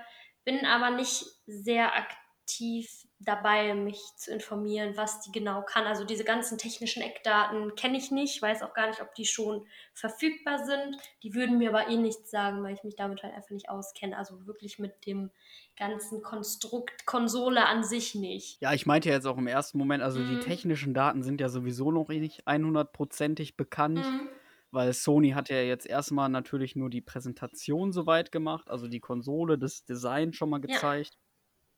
bin 0.45 0.65
aber 0.65 0.91
nicht 0.91 1.25
sehr 1.45 1.95
aktiv 1.95 3.05
dabei, 3.25 3.73
mich 3.73 4.01
zu 4.17 4.31
informieren, 4.31 4.97
was 4.97 5.21
die 5.21 5.31
genau 5.31 5.61
kann. 5.61 5.85
Also 5.85 6.03
diese 6.03 6.23
ganzen 6.23 6.57
technischen 6.57 7.01
Eckdaten 7.01 7.75
kenne 7.75 7.97
ich 7.97 8.11
nicht, 8.11 8.41
weiß 8.41 8.61
auch 8.63 8.73
gar 8.73 8.87
nicht, 8.87 9.01
ob 9.01 9.13
die 9.15 9.25
schon 9.25 9.65
verfügbar 9.93 10.65
sind. 10.65 10.97
Die 11.23 11.33
würden 11.33 11.57
mir 11.57 11.69
aber 11.69 11.87
eh 11.89 11.97
nichts 11.97 12.31
sagen, 12.31 12.63
weil 12.63 12.73
ich 12.73 12.83
mich 12.83 12.95
damit 12.95 13.23
halt 13.23 13.33
einfach 13.33 13.51
nicht 13.51 13.69
auskenne. 13.69 14.17
Also 14.17 14.45
wirklich 14.45 14.79
mit 14.79 15.05
dem 15.05 15.31
ganzen 15.77 16.21
Konstrukt 16.21 17.05
Konsole 17.05 17.65
an 17.65 17.83
sich 17.83 18.15
nicht. 18.15 18.61
Ja, 18.61 18.73
ich 18.73 18.85
meinte 18.85 19.09
ja 19.09 19.15
jetzt 19.15 19.25
auch 19.25 19.37
im 19.37 19.47
ersten 19.47 19.77
Moment, 19.77 20.03
also 20.03 20.19
mhm. 20.19 20.29
die 20.29 20.39
technischen 20.39 20.93
Daten 20.93 21.23
sind 21.23 21.41
ja 21.41 21.49
sowieso 21.49 21.91
noch 21.91 22.09
nicht 22.09 22.47
100%ig 22.47 23.55
bekannt. 23.57 23.97
Mhm. 23.97 24.29
weil 24.71 24.91
Sony 24.91 25.31
hat 25.31 25.49
ja 25.49 25.61
jetzt 25.61 25.85
erstmal 25.85 26.29
natürlich 26.29 26.75
nur 26.75 26.89
die 26.89 27.01
Präsentation 27.01 27.91
soweit 27.91 28.31
gemacht, 28.31 28.71
also 28.71 28.87
die 28.87 28.99
Konsole, 28.99 29.59
das 29.59 29.85
Design 29.85 30.33
schon 30.33 30.49
mal 30.49 30.61
gezeigt. 30.61 31.13
Ja. 31.13 31.22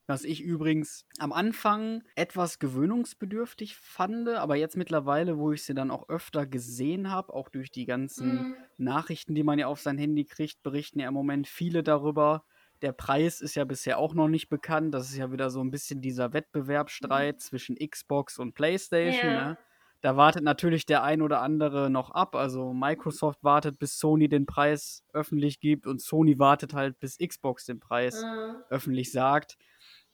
Was 0.07 0.23
ich 0.23 0.41
übrigens 0.41 1.07
am 1.17 1.33
Anfang 1.33 2.03
etwas 2.15 2.59
gewöhnungsbedürftig 2.59 3.75
fand, 3.75 4.29
aber 4.29 4.55
jetzt 4.55 4.77
mittlerweile, 4.77 5.39
wo 5.39 5.51
ich 5.51 5.63
sie 5.63 5.73
dann 5.73 5.89
auch 5.89 6.09
öfter 6.09 6.45
gesehen 6.45 7.09
habe, 7.09 7.33
auch 7.33 7.49
durch 7.49 7.71
die 7.71 7.85
ganzen 7.85 8.35
mhm. 8.35 8.55
Nachrichten, 8.77 9.33
die 9.33 9.43
man 9.43 9.57
ja 9.57 9.65
auf 9.65 9.79
sein 9.79 9.97
Handy 9.97 10.25
kriegt, 10.25 10.61
berichten 10.61 10.99
ja 10.99 11.07
im 11.07 11.13
Moment 11.15 11.47
viele 11.47 11.81
darüber. 11.81 12.43
Der 12.83 12.91
Preis 12.91 13.41
ist 13.41 13.55
ja 13.55 13.63
bisher 13.63 13.97
auch 13.97 14.13
noch 14.13 14.27
nicht 14.27 14.47
bekannt. 14.47 14.93
Das 14.93 15.09
ist 15.09 15.17
ja 15.17 15.31
wieder 15.31 15.49
so 15.49 15.61
ein 15.61 15.71
bisschen 15.71 16.01
dieser 16.01 16.33
Wettbewerbsstreit 16.33 17.37
mhm. 17.37 17.39
zwischen 17.39 17.75
Xbox 17.75 18.37
und 18.37 18.53
PlayStation. 18.53 19.31
Ja. 19.31 19.47
Ne? 19.49 19.57
Da 20.01 20.15
wartet 20.17 20.43
natürlich 20.43 20.85
der 20.85 21.01
ein 21.01 21.23
oder 21.23 21.41
andere 21.41 21.89
noch 21.89 22.11
ab. 22.11 22.35
Also 22.35 22.73
Microsoft 22.73 23.43
wartet, 23.43 23.79
bis 23.79 23.97
Sony 23.97 24.27
den 24.29 24.45
Preis 24.45 25.03
öffentlich 25.13 25.59
gibt 25.59 25.87
und 25.87 25.99
Sony 25.99 26.37
wartet 26.37 26.75
halt, 26.75 26.99
bis 26.99 27.17
Xbox 27.17 27.65
den 27.65 27.79
Preis 27.79 28.21
mhm. 28.21 28.57
öffentlich 28.69 29.11
sagt. 29.11 29.57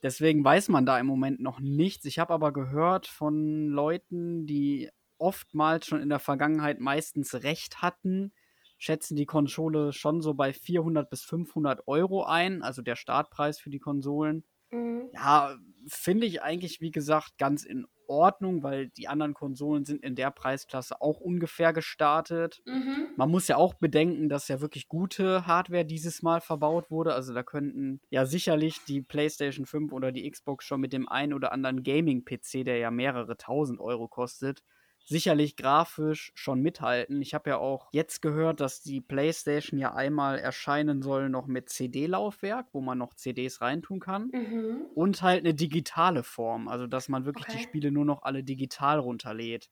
Deswegen 0.03 0.43
weiß 0.43 0.69
man 0.69 0.85
da 0.85 0.99
im 0.99 1.05
Moment 1.05 1.39
noch 1.39 1.59
nichts. 1.59 2.05
Ich 2.05 2.19
habe 2.19 2.33
aber 2.33 2.51
gehört 2.51 3.07
von 3.07 3.67
Leuten, 3.67 4.47
die 4.47 4.89
oftmals 5.17 5.85
schon 5.85 6.01
in 6.01 6.09
der 6.09 6.19
Vergangenheit 6.19 6.79
meistens 6.79 7.43
recht 7.43 7.81
hatten, 7.81 8.33
schätzen 8.79 9.15
die 9.15 9.27
Konsole 9.27 9.93
schon 9.93 10.21
so 10.21 10.33
bei 10.33 10.53
400 10.53 11.09
bis 11.09 11.21
500 11.23 11.87
Euro 11.87 12.23
ein, 12.23 12.63
also 12.63 12.81
der 12.81 12.95
Startpreis 12.95 13.59
für 13.59 13.69
die 13.69 13.79
Konsolen. 13.79 14.43
Mhm. 14.71 15.09
Ja, 15.13 15.55
finde 15.87 16.25
ich 16.25 16.41
eigentlich, 16.41 16.81
wie 16.81 16.91
gesagt, 16.91 17.37
ganz 17.37 17.63
in 17.63 17.85
Ordnung, 18.11 18.61
weil 18.61 18.89
die 18.89 19.07
anderen 19.07 19.33
Konsolen 19.33 19.85
sind 19.85 20.03
in 20.03 20.15
der 20.15 20.29
Preisklasse 20.29 21.01
auch 21.01 21.19
ungefähr 21.19 21.73
gestartet. 21.73 22.61
Mhm. 22.65 23.07
Man 23.15 23.31
muss 23.31 23.47
ja 23.47 23.55
auch 23.55 23.73
bedenken, 23.73 24.29
dass 24.29 24.49
ja 24.49 24.61
wirklich 24.61 24.87
gute 24.87 25.47
Hardware 25.47 25.85
dieses 25.85 26.21
Mal 26.21 26.41
verbaut 26.41 26.91
wurde. 26.91 27.13
Also 27.13 27.33
da 27.33 27.41
könnten 27.41 28.01
ja 28.09 28.25
sicherlich 28.25 28.83
die 28.85 29.01
PlayStation 29.01 29.65
5 29.65 29.93
oder 29.93 30.11
die 30.11 30.29
Xbox 30.29 30.65
schon 30.65 30.81
mit 30.81 30.93
dem 30.93 31.07
einen 31.07 31.33
oder 31.33 31.51
anderen 31.51 31.83
Gaming-PC, 31.83 32.65
der 32.65 32.77
ja 32.77 32.91
mehrere 32.91 33.37
tausend 33.37 33.79
Euro 33.79 34.07
kostet, 34.07 34.61
sicherlich 35.05 35.55
grafisch 35.55 36.31
schon 36.35 36.61
mithalten. 36.61 37.21
Ich 37.21 37.33
habe 37.33 37.51
ja 37.51 37.57
auch 37.57 37.89
jetzt 37.91 38.21
gehört, 38.21 38.59
dass 38.59 38.81
die 38.81 39.01
PlayStation 39.01 39.79
ja 39.79 39.93
einmal 39.93 40.39
erscheinen 40.39 41.01
soll 41.01 41.29
noch 41.29 41.47
mit 41.47 41.69
CD-Laufwerk, 41.69 42.67
wo 42.71 42.81
man 42.81 42.97
noch 42.97 43.13
CDs 43.13 43.61
reintun 43.61 43.99
kann. 43.99 44.29
Mhm. 44.33 44.85
Und 44.95 45.21
halt 45.21 45.43
eine 45.43 45.53
digitale 45.53 46.23
Form, 46.23 46.67
also 46.67 46.87
dass 46.87 47.09
man 47.09 47.25
wirklich 47.25 47.47
okay. 47.47 47.57
die 47.57 47.63
Spiele 47.63 47.91
nur 47.91 48.05
noch 48.05 48.23
alle 48.23 48.43
digital 48.43 48.99
runterlädt. 48.99 49.69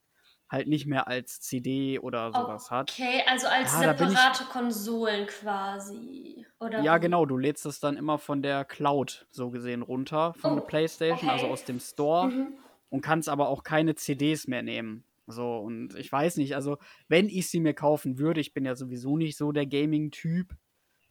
Halt 0.49 0.67
nicht 0.67 0.87
mehr 0.87 1.07
als 1.07 1.41
CD 1.41 1.99
oder 1.99 2.31
sowas 2.31 2.65
okay, 2.65 2.75
hat. 2.75 2.91
Okay, 2.91 3.23
also 3.27 3.47
als 3.47 3.71
ja, 3.73 3.95
separate 3.95 4.45
Konsolen 4.45 5.27
quasi. 5.27 6.43
Oder 6.59 6.81
ja, 6.81 6.97
genau, 6.97 7.27
du 7.27 7.37
lädst 7.37 7.67
es 7.67 7.79
dann 7.79 7.97
immer 7.97 8.17
von 8.17 8.41
der 8.41 8.65
Cloud 8.65 9.27
so 9.29 9.51
gesehen 9.51 9.83
runter, 9.83 10.33
von 10.39 10.53
oh, 10.53 10.55
der 10.55 10.61
PlayStation, 10.63 11.29
also 11.29 11.45
okay. 11.45 11.51
also 11.51 11.53
aus 11.53 11.65
dem 11.65 11.79
Store. 11.79 12.29
Mhm. 12.29 12.53
Und 12.89 13.01
kannst 13.01 13.29
aber 13.29 13.49
auch 13.49 13.63
keine 13.63 13.93
CDs 13.93 14.47
mehr 14.47 14.63
nehmen. 14.63 15.03
So, 15.31 15.57
und 15.57 15.95
ich 15.95 16.11
weiß 16.11 16.37
nicht, 16.37 16.55
also 16.55 16.77
wenn 17.07 17.27
ich 17.29 17.49
sie 17.49 17.59
mir 17.59 17.73
kaufen 17.73 18.19
würde, 18.19 18.41
ich 18.41 18.53
bin 18.53 18.65
ja 18.65 18.75
sowieso 18.75 19.17
nicht 19.17 19.37
so 19.37 19.51
der 19.51 19.65
Gaming-Typ, 19.65 20.55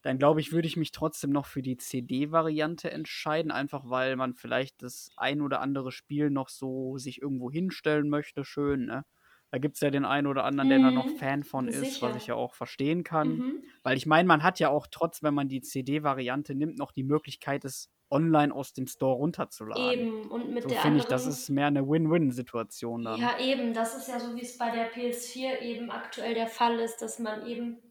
dann 0.03 0.19
glaube 0.19 0.41
ich, 0.41 0.53
würde 0.53 0.69
ich 0.69 0.77
mich 0.77 0.93
trotzdem 0.93 1.31
noch 1.31 1.47
für 1.47 1.62
die 1.62 1.77
CD-Variante 1.77 2.91
entscheiden, 2.91 3.51
einfach 3.51 3.91
weil 3.91 4.16
man 4.16 4.35
vielleicht 4.35 4.83
das 4.83 5.11
ein 5.16 5.41
oder 5.41 5.61
andere 5.61 5.93
Spiel 5.93 6.31
noch 6.31 6.49
so 6.49 6.99
sich 6.99 7.21
irgendwo 7.21 7.51
hinstellen 7.51 8.09
möchte, 8.09 8.45
schön, 8.45 8.87
ne? 8.87 9.05
Da 9.51 9.57
gibt 9.59 9.77
es 9.77 9.81
ja 9.81 9.91
den 9.91 10.05
einen 10.05 10.27
oder 10.27 10.45
anderen, 10.45 10.69
der 10.69 10.79
mhm. 10.79 10.83
da 10.83 10.91
noch 10.91 11.07
mhm. 11.07 11.16
Fan 11.16 11.43
von 11.43 11.69
ist, 11.69 11.95
Sicher. 11.95 12.09
was 12.09 12.16
ich 12.16 12.27
ja 12.27 12.35
auch 12.35 12.55
verstehen 12.55 13.03
kann. 13.03 13.39
Mhm. 13.39 13.62
Weil 13.83 13.97
ich 13.97 14.05
meine, 14.05 14.29
man 14.29 14.43
hat 14.43 14.61
ja 14.61 14.69
auch 14.69 14.87
trotz, 14.91 15.23
wenn 15.23 15.33
man 15.33 15.49
die 15.49 15.62
CD-Variante 15.62 16.55
nimmt, 16.55 16.77
noch 16.77 16.93
die 16.93 17.03
Möglichkeit, 17.03 17.64
es 17.64 17.91
online 18.11 18.55
aus 18.55 18.73
dem 18.73 18.87
Store 18.87 19.17
runterzuladen. 19.17 19.93
Eben, 19.93 20.31
und 20.31 20.51
mit 20.53 20.65
so 20.65 20.69
der 20.69 20.81
finde 20.81 20.99
ich, 21.01 21.05
das 21.05 21.27
ist 21.27 21.49
mehr 21.51 21.67
eine 21.67 21.87
Win-Win-Situation 21.89 23.05
dann. 23.05 23.21
Ja, 23.21 23.39
eben, 23.39 23.75
das 23.75 23.97
ist 23.97 24.09
ja 24.09 24.19
so, 24.19 24.35
wie 24.37 24.43
es 24.43 24.57
bei 24.57 24.71
der 24.71 24.93
PS4 24.93 25.61
eben 25.61 25.91
aktuell 25.91 26.35
der 26.35 26.47
Fall 26.47 26.79
ist, 26.81 26.99
dass 26.99 27.19
man 27.19 27.47
eben 27.47 27.83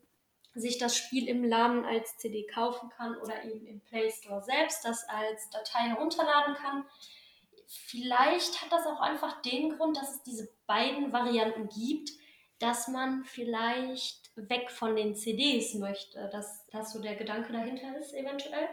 sich 0.53 0.77
das 0.77 0.97
Spiel 0.97 1.27
im 1.27 1.43
Laden 1.43 1.85
als 1.85 2.17
CD 2.17 2.47
kaufen 2.47 2.89
kann 2.89 3.15
oder 3.17 3.43
eben 3.43 3.65
im 3.67 3.81
Play 3.81 4.09
Store 4.09 4.41
selbst 4.41 4.83
das 4.85 5.07
als 5.07 5.49
Datei 5.51 5.89
herunterladen 5.89 6.55
kann. 6.55 6.85
Vielleicht 7.67 8.61
hat 8.61 8.71
das 8.71 8.85
auch 8.85 9.01
einfach 9.01 9.41
den 9.41 9.77
Grund, 9.77 9.97
dass 9.97 10.15
es 10.15 10.23
diese 10.23 10.49
beiden 10.65 11.11
Varianten 11.11 11.69
gibt, 11.69 12.11
dass 12.59 12.87
man 12.87 13.23
vielleicht 13.23 14.31
weg 14.35 14.71
von 14.71 14.95
den 14.95 15.15
CDs 15.15 15.75
möchte, 15.75 16.29
dass 16.31 16.65
das 16.71 16.91
so 16.91 17.01
der 17.01 17.15
Gedanke 17.15 17.53
dahinter 17.53 17.95
ist 17.99 18.13
eventuell 18.13 18.67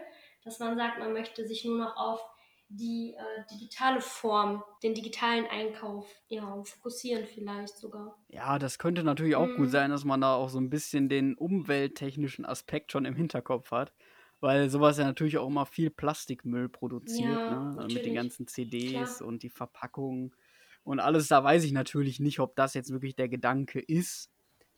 dass 0.45 0.59
man 0.59 0.77
sagt, 0.77 0.99
man 0.99 1.11
möchte 1.11 1.45
sich 1.45 1.65
nur 1.65 1.77
noch 1.77 1.97
auf 1.97 2.21
die 2.69 3.13
äh, 3.13 3.53
digitale 3.53 4.01
Form, 4.01 4.63
den 4.81 4.93
digitalen 4.93 5.45
Einkauf 5.45 6.07
ja, 6.27 6.63
fokussieren 6.63 7.25
vielleicht 7.25 7.77
sogar. 7.77 8.17
Ja, 8.29 8.57
das 8.57 8.79
könnte 8.79 9.03
natürlich 9.03 9.35
auch 9.35 9.47
mhm. 9.47 9.57
gut 9.57 9.71
sein, 9.71 9.91
dass 9.91 10.03
man 10.03 10.21
da 10.21 10.35
auch 10.35 10.49
so 10.49 10.59
ein 10.59 10.69
bisschen 10.69 11.09
den 11.09 11.35
umwelttechnischen 11.35 12.45
Aspekt 12.45 12.91
schon 12.91 13.05
im 13.05 13.15
Hinterkopf 13.15 13.71
hat. 13.71 13.93
Weil 14.41 14.69
sowas 14.69 14.97
ja 14.97 15.05
natürlich 15.05 15.37
auch 15.37 15.47
immer 15.47 15.65
viel 15.65 15.89
Plastikmüll 15.89 16.69
produziert, 16.69 17.31
ja, 17.31 17.73
ne? 17.73 17.87
mit 17.87 18.05
den 18.05 18.13
ganzen 18.13 18.47
CDs 18.47 19.17
Klar. 19.17 19.27
und 19.27 19.43
die 19.43 19.49
Verpackungen 19.49 20.35
und 20.83 20.99
alles. 20.99 21.29
Da 21.29 21.43
weiß 21.43 21.63
ich 21.63 21.71
natürlich 21.71 22.19
nicht, 22.19 22.39
ob 22.39 22.55
das 22.55 22.73
jetzt 22.73 22.91
wirklich 22.91 23.15
der 23.15 23.29
Gedanke 23.29 23.79
ist. 23.79 24.29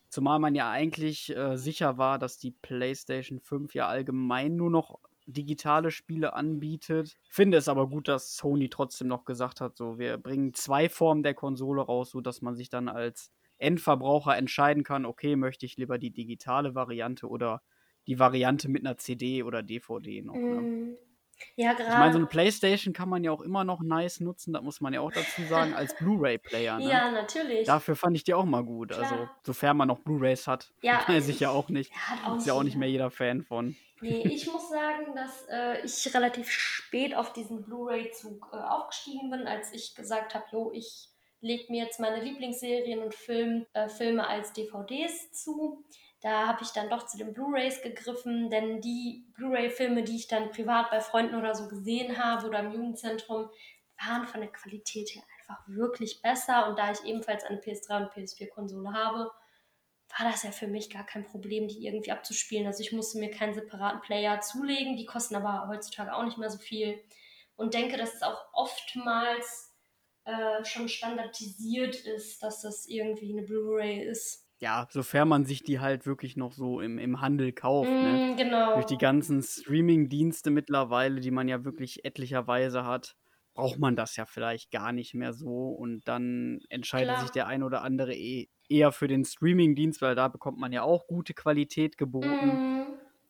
Zumal 0.10 0.40
man 0.40 0.56
ja 0.56 0.70
eigentlich 0.70 1.36
äh, 1.36 1.58
sicher 1.58 1.98
war, 1.98 2.20
dass 2.20 2.38
die 2.38 2.52
PlayStation 2.52 3.40
5 3.40 3.74
ja 3.74 3.88
allgemein 3.88 4.56
nur 4.56 4.70
noch 4.70 5.00
digitale 5.28 5.92
Spiele 5.92 6.34
anbietet. 6.34 7.18
Finde 7.30 7.58
es 7.58 7.68
aber 7.68 7.88
gut, 7.88 8.08
dass 8.08 8.36
Sony 8.36 8.70
trotzdem 8.70 9.08
noch 9.08 9.26
gesagt 9.26 9.62
hat, 9.62 9.78
so 9.78 10.00
wir 10.00 10.18
bringen 10.18 10.54
zwei 10.54 10.90
Formen 10.90 11.22
der 11.22 11.34
Konsole 11.34 11.82
raus, 11.82 12.12
sodass 12.12 12.42
man 12.42 12.56
sich 12.56 12.70
dann 12.70 12.88
als 12.88 13.32
Endverbraucher 13.58 14.38
entscheiden 14.38 14.84
kann, 14.84 15.06
okay, 15.06 15.36
möchte 15.36 15.66
ich 15.66 15.78
lieber 15.78 15.98
die 15.98 16.12
digitale 16.12 16.76
Variante 16.76 17.28
oder 17.28 17.62
die 18.08 18.20
Variante 18.20 18.70
mit 18.70 18.86
einer 18.86 18.98
CD 18.98 19.44
oder 19.44 19.62
DVD 19.64 20.22
noch. 20.22 20.36
Ne? 20.36 20.98
Ja, 21.56 21.74
gerade. 21.74 21.90
Ich 21.90 21.98
meine, 21.98 22.14
so 22.14 22.20
eine 22.20 22.28
Playstation 22.28 22.94
kann 22.94 23.10
man 23.10 23.24
ja 23.24 23.32
auch 23.32 23.42
immer 23.42 23.64
noch 23.64 23.82
nice 23.82 24.20
nutzen, 24.20 24.54
das 24.54 24.64
muss 24.64 24.82
man 24.82 24.94
ja 24.94 25.02
auch 25.02 25.12
dazu 25.12 25.44
sagen, 25.44 25.74
als 25.74 25.96
Blu-ray-Player. 25.96 26.80
Ne? 26.80 26.90
Ja, 26.90 27.12
natürlich. 27.12 27.66
Dafür 27.66 27.96
fand 27.96 28.16
ich 28.16 28.24
die 28.24 28.34
auch 28.34 28.46
mal 28.46 28.64
gut. 28.64 28.90
Klar. 28.90 29.04
Also, 29.04 29.30
sofern 29.44 29.78
man 29.78 29.88
noch 29.88 30.00
Blu-rays 30.00 30.48
hat. 30.48 30.72
Ja. 30.82 31.02
Weiß 31.08 31.28
ich 31.30 31.40
ja 31.40 31.50
auch 31.50 31.70
nicht. 31.70 31.92
Ja, 31.92 32.32
auch 32.32 32.38
ist 32.38 32.48
ja 32.48 32.54
auch 32.54 32.64
nicht 32.64 32.78
mehr 32.78 32.90
jeder 32.90 33.12
Fan 33.12 33.44
von. 33.44 33.76
Nee, 34.02 34.22
ich 34.28 34.52
muss 34.52 34.70
sagen, 34.70 35.16
dass 35.16 35.48
äh, 35.50 35.86
ich 35.86 36.14
relativ 36.14 36.50
spät 36.50 37.16
auf 37.16 37.34
diesen 37.34 37.64
Blu-ray-Zug 37.64 38.50
äh, 38.54 38.58
aufgestiegen 38.58 39.30
bin, 39.30 39.48
als 39.48 39.72
ich 39.74 39.96
gesagt 39.96 40.36
habe, 40.36 40.46
jo, 40.52 40.72
ich 40.74 41.10
lege 41.42 41.72
mir 41.72 41.86
jetzt 41.86 42.00
meine 42.00 42.24
Lieblingsserien 42.24 43.00
und 43.00 43.14
Film, 43.14 43.66
äh, 43.74 43.90
Filme 43.90 44.28
als 44.28 44.54
DVDs 44.54 45.32
zu. 45.32 45.84
Da 46.22 46.48
habe 46.48 46.64
ich 46.64 46.70
dann 46.70 46.90
doch 46.90 47.06
zu 47.06 47.18
den 47.18 47.34
Blu-rays 47.34 47.82
gegriffen, 47.82 48.50
denn 48.50 48.82
die 48.82 49.26
Blu-ray-Filme, 49.36 50.04
die 50.04 50.16
ich 50.16 50.28
dann 50.28 50.50
privat 50.50 50.90
bei 50.90 51.00
Freunden 51.00 51.36
oder 51.36 51.54
so 51.54 51.68
gesehen 51.68 52.18
habe 52.18 52.48
oder 52.48 52.60
im 52.60 52.72
Jugendzentrum, 52.72 53.50
waren 54.00 54.26
von 54.26 54.42
der 54.42 54.52
Qualität 54.52 55.10
her 55.10 55.24
einfach 55.40 55.64
wirklich 55.68 56.22
besser. 56.22 56.68
Und 56.68 56.80
da 56.80 56.92
ich 56.92 57.04
ebenfalls 57.04 57.44
eine 57.44 57.60
PS3 57.60 57.98
und 57.98 58.14
PS4-Konsole 58.14 58.94
habe, 58.94 59.32
war 60.18 60.32
das 60.32 60.44
ja 60.44 60.52
für 60.52 60.68
mich 60.68 60.90
gar 60.90 61.06
kein 61.06 61.26
Problem, 61.26 61.68
die 61.68 61.86
irgendwie 61.86 62.12
abzuspielen. 62.12 62.66
Also 62.66 62.82
ich 62.82 62.92
musste 62.92 63.20
mir 63.20 63.30
keinen 63.30 63.54
separaten 63.54 64.02
Player 64.02 64.42
zulegen. 64.42 64.98
Die 64.98 65.06
kosten 65.06 65.36
aber 65.36 65.68
heutzutage 65.68 66.14
auch 66.14 66.24
nicht 66.24 66.38
mehr 66.38 66.50
so 66.50 66.58
viel. 66.58 67.00
Und 67.56 67.74
denke, 67.74 67.98
dass 67.98 68.16
es 68.16 68.22
auch 68.24 68.40
oftmals 68.54 69.76
äh, 70.26 70.64
schon 70.64 70.90
standardisiert 70.90 71.96
ist, 71.96 72.42
dass 72.42 72.62
das 72.62 72.88
irgendwie 72.88 73.34
eine 73.34 73.44
Blu-ray 73.44 74.04
ist 74.04 74.47
ja, 74.60 74.88
sofern 74.90 75.28
man 75.28 75.46
sich 75.46 75.64
die 75.64 75.80
halt 75.80 76.06
wirklich 76.06 76.36
noch 76.36 76.52
so 76.52 76.82
im, 76.82 76.98
im 76.98 77.22
Handel 77.22 77.52
kauft. 77.52 77.90
ne? 77.90 78.34
Mm, 78.34 78.38
genau. 78.38 78.74
Durch 78.74 78.86
die 78.86 78.98
ganzen 78.98 79.44
Streaming-Dienste 79.44 80.50
mittlerweile, 80.50 81.22
die 81.22 81.32
man 81.32 81.48
ja 81.48 81.64
wirklich 81.64 82.04
etlicherweise 82.06 82.84
hat, 82.84 83.16
braucht 83.54 83.80
man 83.80 83.96
das 83.96 84.16
ja 84.16 84.26
vielleicht 84.26 84.72
gar 84.72 84.92
nicht 84.92 85.14
mehr 85.14 85.34
so. 85.34 85.70
Und 85.70 86.08
dann 86.08 86.60
entscheidet 86.70 87.10
Klar. 87.10 87.22
sich 87.22 87.32
der 87.32 87.48
ein 87.48 87.64
oder 87.64 87.84
andere 87.84 88.16
eh, 88.16 88.48
eher 88.68 88.92
für 88.92 89.08
den 89.08 89.26
Streaming-Dienst, 89.26 90.02
weil 90.02 90.16
da 90.16 90.28
bekommt 90.28 90.60
man 90.60 90.72
ja 90.72 90.82
auch 90.82 91.08
gute 91.08 91.34
Qualität 91.34 91.98
geboten. 91.98 92.48
Mm. 92.48 92.86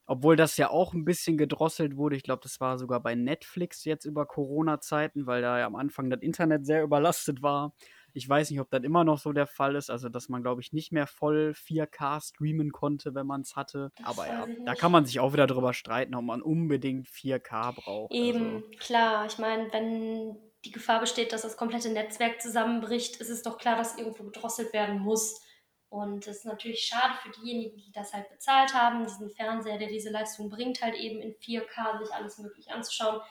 Obwohl 0.06 0.38
das 0.38 0.56
ja 0.56 0.70
auch 0.70 0.94
ein 0.94 1.04
bisschen 1.04 1.38
gedrosselt 1.38 1.98
wurde. 1.98 2.16
Ich 2.16 2.24
glaube, 2.24 2.40
das 2.42 2.62
war 2.62 2.78
sogar 2.78 3.02
bei 3.02 3.16
Netflix 3.16 3.84
jetzt 3.84 4.06
über 4.06 4.26
Corona-Zeiten, 4.26 5.28
weil 5.28 5.42
da 5.42 5.60
ja 5.60 5.66
am 5.66 5.76
Anfang 5.76 6.10
das 6.10 6.22
Internet 6.22 6.66
sehr 6.66 6.84
überlastet 6.84 7.42
war. 7.42 7.74
Ich 8.18 8.28
weiß 8.28 8.50
nicht, 8.50 8.60
ob 8.60 8.70
das 8.70 8.84
immer 8.84 9.04
noch 9.04 9.20
so 9.20 9.32
der 9.32 9.48
Fall 9.48 9.76
ist, 9.76 9.90
also 9.90 10.10
dass 10.10 10.28
man, 10.28 10.42
glaube 10.42 10.62
ich, 10.62 10.74
nicht 10.74 10.92
mehr 10.92 11.08
voll 11.08 11.54
4K 11.56 12.22
streamen 12.22 12.72
konnte, 12.72 13.14
wenn 13.16 13.28
man 13.28 13.42
es 13.42 13.56
hatte. 13.56 13.92
Das 13.98 14.08
Aber 14.08 14.28
ja, 14.28 14.48
da 14.66 14.74
kann 14.74 14.92
man 14.92 15.06
sich 15.06 15.20
auch 15.20 15.34
wieder 15.34 15.48
drüber 15.48 15.74
streiten, 15.74 16.16
ob 16.16 16.24
man 16.24 16.42
unbedingt 16.42 17.08
4K 17.08 17.74
braucht. 17.74 18.14
Eben, 18.14 18.56
also. 18.56 18.70
klar. 18.80 19.26
Ich 19.28 19.38
meine, 19.38 19.72
wenn 19.72 20.36
die 20.66 20.72
Gefahr 20.72 21.00
besteht, 21.00 21.32
dass 21.32 21.44
das 21.44 21.58
komplette 21.58 21.90
Netzwerk 21.90 22.42
zusammenbricht, 22.42 23.18
ist 23.18 23.30
es 23.30 23.44
doch 23.44 23.58
klar, 23.58 23.78
dass 23.78 23.98
irgendwo 23.98 24.24
gedrosselt 24.24 24.74
werden 24.74 25.00
muss. 25.00 25.42
Und 25.90 26.28
das 26.28 26.38
ist 26.38 26.46
natürlich 26.46 26.82
schade 26.82 27.14
für 27.22 27.30
diejenigen, 27.30 27.78
die 27.78 27.92
das 27.94 28.14
halt 28.14 28.30
bezahlt 28.30 28.74
haben, 28.74 29.06
diesen 29.06 29.30
Fernseher, 29.30 29.78
der 29.78 29.88
diese 29.88 30.10
Leistung 30.10 30.50
bringt, 30.50 30.82
halt 30.82 30.96
eben 30.96 31.22
in 31.22 31.34
4K 31.36 32.00
sich 32.00 32.14
alles 32.14 32.38
möglich 32.40 32.72
anzuschauen. 32.72 33.22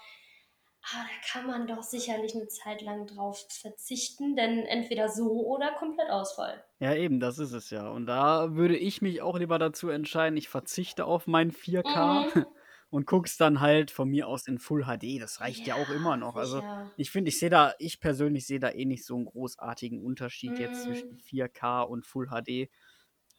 Aber 0.93 1.03
da 1.03 1.33
kann 1.33 1.47
man 1.47 1.67
doch 1.67 1.83
sicherlich 1.83 2.35
eine 2.35 2.47
Zeit 2.47 2.81
lang 2.83 3.07
drauf 3.07 3.45
verzichten, 3.49 4.37
denn 4.37 4.65
entweder 4.67 5.09
so 5.09 5.45
oder 5.47 5.73
komplett 5.73 6.11
Ausfall. 6.11 6.63
Ja, 6.79 6.95
eben, 6.95 7.19
das 7.19 7.39
ist 7.39 7.53
es 7.53 7.71
ja. 7.71 7.89
Und 7.89 8.07
da 8.07 8.55
würde 8.55 8.77
ich 8.77 9.03
mich 9.03 9.21
auch 9.21 9.39
lieber 9.39 9.59
dazu 9.59 9.89
entscheiden, 9.89 10.37
ich 10.37 10.49
verzichte 10.49 11.05
auf 11.05 11.27
mein 11.27 11.51
4K. 11.51 12.37
Mhm. 12.37 12.47
und 12.91 13.07
guckst 13.07 13.41
dann 13.41 13.61
halt 13.61 13.91
von 13.91 14.09
mir 14.09 14.29
aus 14.29 14.47
in 14.47 14.59
Full 14.59 14.85
HD. 14.85 15.21
Das 15.21 15.41
reicht 15.41 15.67
ja, 15.67 15.77
ja 15.77 15.83
auch 15.83 15.91
immer 15.91 16.17
noch. 16.17 16.37
Also 16.37 16.63
ich 16.97 17.11
finde, 17.11 17.31
ich 17.31 17.39
sehe 17.39 17.51
da, 17.51 17.75
ich 17.79 18.01
persönlich 18.01 18.47
sehe 18.47 18.61
da 18.61 18.71
eh 18.71 18.85
nicht 18.85 19.05
so 19.05 19.17
einen 19.17 19.25
großartigen 19.25 20.01
Unterschied 20.01 20.53
mm. 20.53 20.61
jetzt 20.61 20.85
zwischen 20.85 21.19
4K 21.19 21.83
und 21.83 22.07
Full 22.07 22.29
HD. 22.29 22.71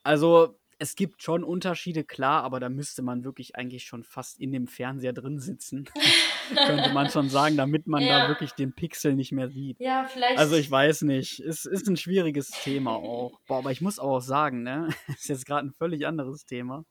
Also 0.03 0.59
es 0.79 0.95
gibt 0.95 1.23
schon 1.23 1.43
Unterschiede, 1.43 2.03
klar, 2.03 2.43
aber 2.43 2.59
da 2.59 2.69
müsste 2.69 3.01
man 3.01 3.23
wirklich 3.23 3.55
eigentlich 3.55 3.85
schon 3.85 4.03
fast 4.03 4.39
in 4.39 4.51
dem 4.51 4.67
Fernseher 4.67 5.13
drin 5.13 5.39
sitzen. 5.39 5.89
Könnte 6.55 6.93
man 6.93 7.09
schon 7.09 7.29
sagen, 7.29 7.57
damit 7.57 7.87
man 7.87 8.03
ja. 8.03 8.23
da 8.23 8.27
wirklich 8.27 8.53
den 8.53 8.73
Pixel 8.73 9.15
nicht 9.15 9.31
mehr 9.31 9.49
sieht. 9.49 9.79
Ja, 9.79 10.05
vielleicht. 10.05 10.37
Also 10.37 10.55
ich 10.55 10.69
weiß 10.69 11.03
nicht. 11.03 11.39
Es 11.39 11.65
ist 11.65 11.87
ein 11.87 11.97
schwieriges 11.97 12.49
Thema 12.49 12.95
auch. 12.95 13.39
Boah, 13.47 13.59
aber 13.59 13.71
ich 13.71 13.81
muss 13.81 13.99
auch 13.99 14.19
sagen, 14.19 14.63
ne? 14.63 14.89
ist 15.07 15.29
jetzt 15.29 15.45
gerade 15.45 15.67
ein 15.67 15.73
völlig 15.73 16.07
anderes 16.07 16.45
Thema. 16.45 16.85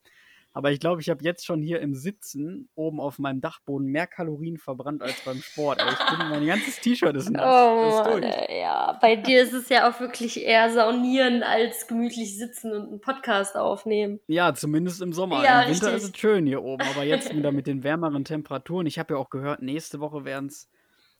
Aber 0.57 0.71
ich 0.73 0.81
glaube, 0.81 1.03
ich 1.03 1.11
habe 1.11 1.23
jetzt 1.23 1.45
schon 1.45 1.61
hier 1.61 1.83
im 1.83 1.95
Sitzen 1.95 2.71
oben 2.77 2.99
auf 2.99 3.19
meinem 3.19 3.43
Dachboden 3.43 3.89
mehr 3.89 4.07
Kalorien 4.07 4.57
verbrannt 4.57 5.03
als 5.03 5.21
beim 5.23 5.43
Sport. 5.43 5.83
Ich 5.83 6.19
bin, 6.19 6.29
mein 6.31 6.47
ganzes 6.47 6.81
T-Shirt 6.81 7.15
ist 7.15 7.29
nass. 7.29 7.45
Oh, 7.45 7.91
ist 7.91 8.23
Mann, 8.23 8.33
ja, 8.49 8.99
bei 9.03 9.17
dir 9.17 9.43
ist 9.43 9.53
es 9.53 9.69
ja 9.69 9.87
auch 9.87 10.01
wirklich 10.01 10.43
eher 10.43 10.73
saunieren 10.73 11.43
als 11.43 11.87
gemütlich 11.87 12.39
sitzen 12.39 12.73
und 12.73 12.89
einen 12.89 13.01
Podcast 13.03 13.55
aufnehmen. 13.55 14.19
Ja, 14.29 14.55
zumindest 14.55 15.03
im 15.03 15.13
Sommer. 15.13 15.45
Ja, 15.45 15.61
Im 15.61 15.75
Winter 15.75 15.89
richtig. 15.89 16.05
ist 16.05 16.15
es 16.15 16.19
schön 16.19 16.47
hier 16.47 16.63
oben. 16.63 16.87
Aber 16.89 17.05
jetzt 17.05 17.37
wieder 17.37 17.53
mit 17.53 17.67
den 17.67 17.85
wärmeren 17.85 18.25
Temperaturen. 18.25 18.87
Ich 18.87 18.99
habe 18.99 19.13
ja 19.13 19.21
auch 19.21 19.29
gehört, 19.29 19.61
nächste 19.61 20.01
Woche 20.01 20.25
werden 20.25 20.47
es 20.47 20.71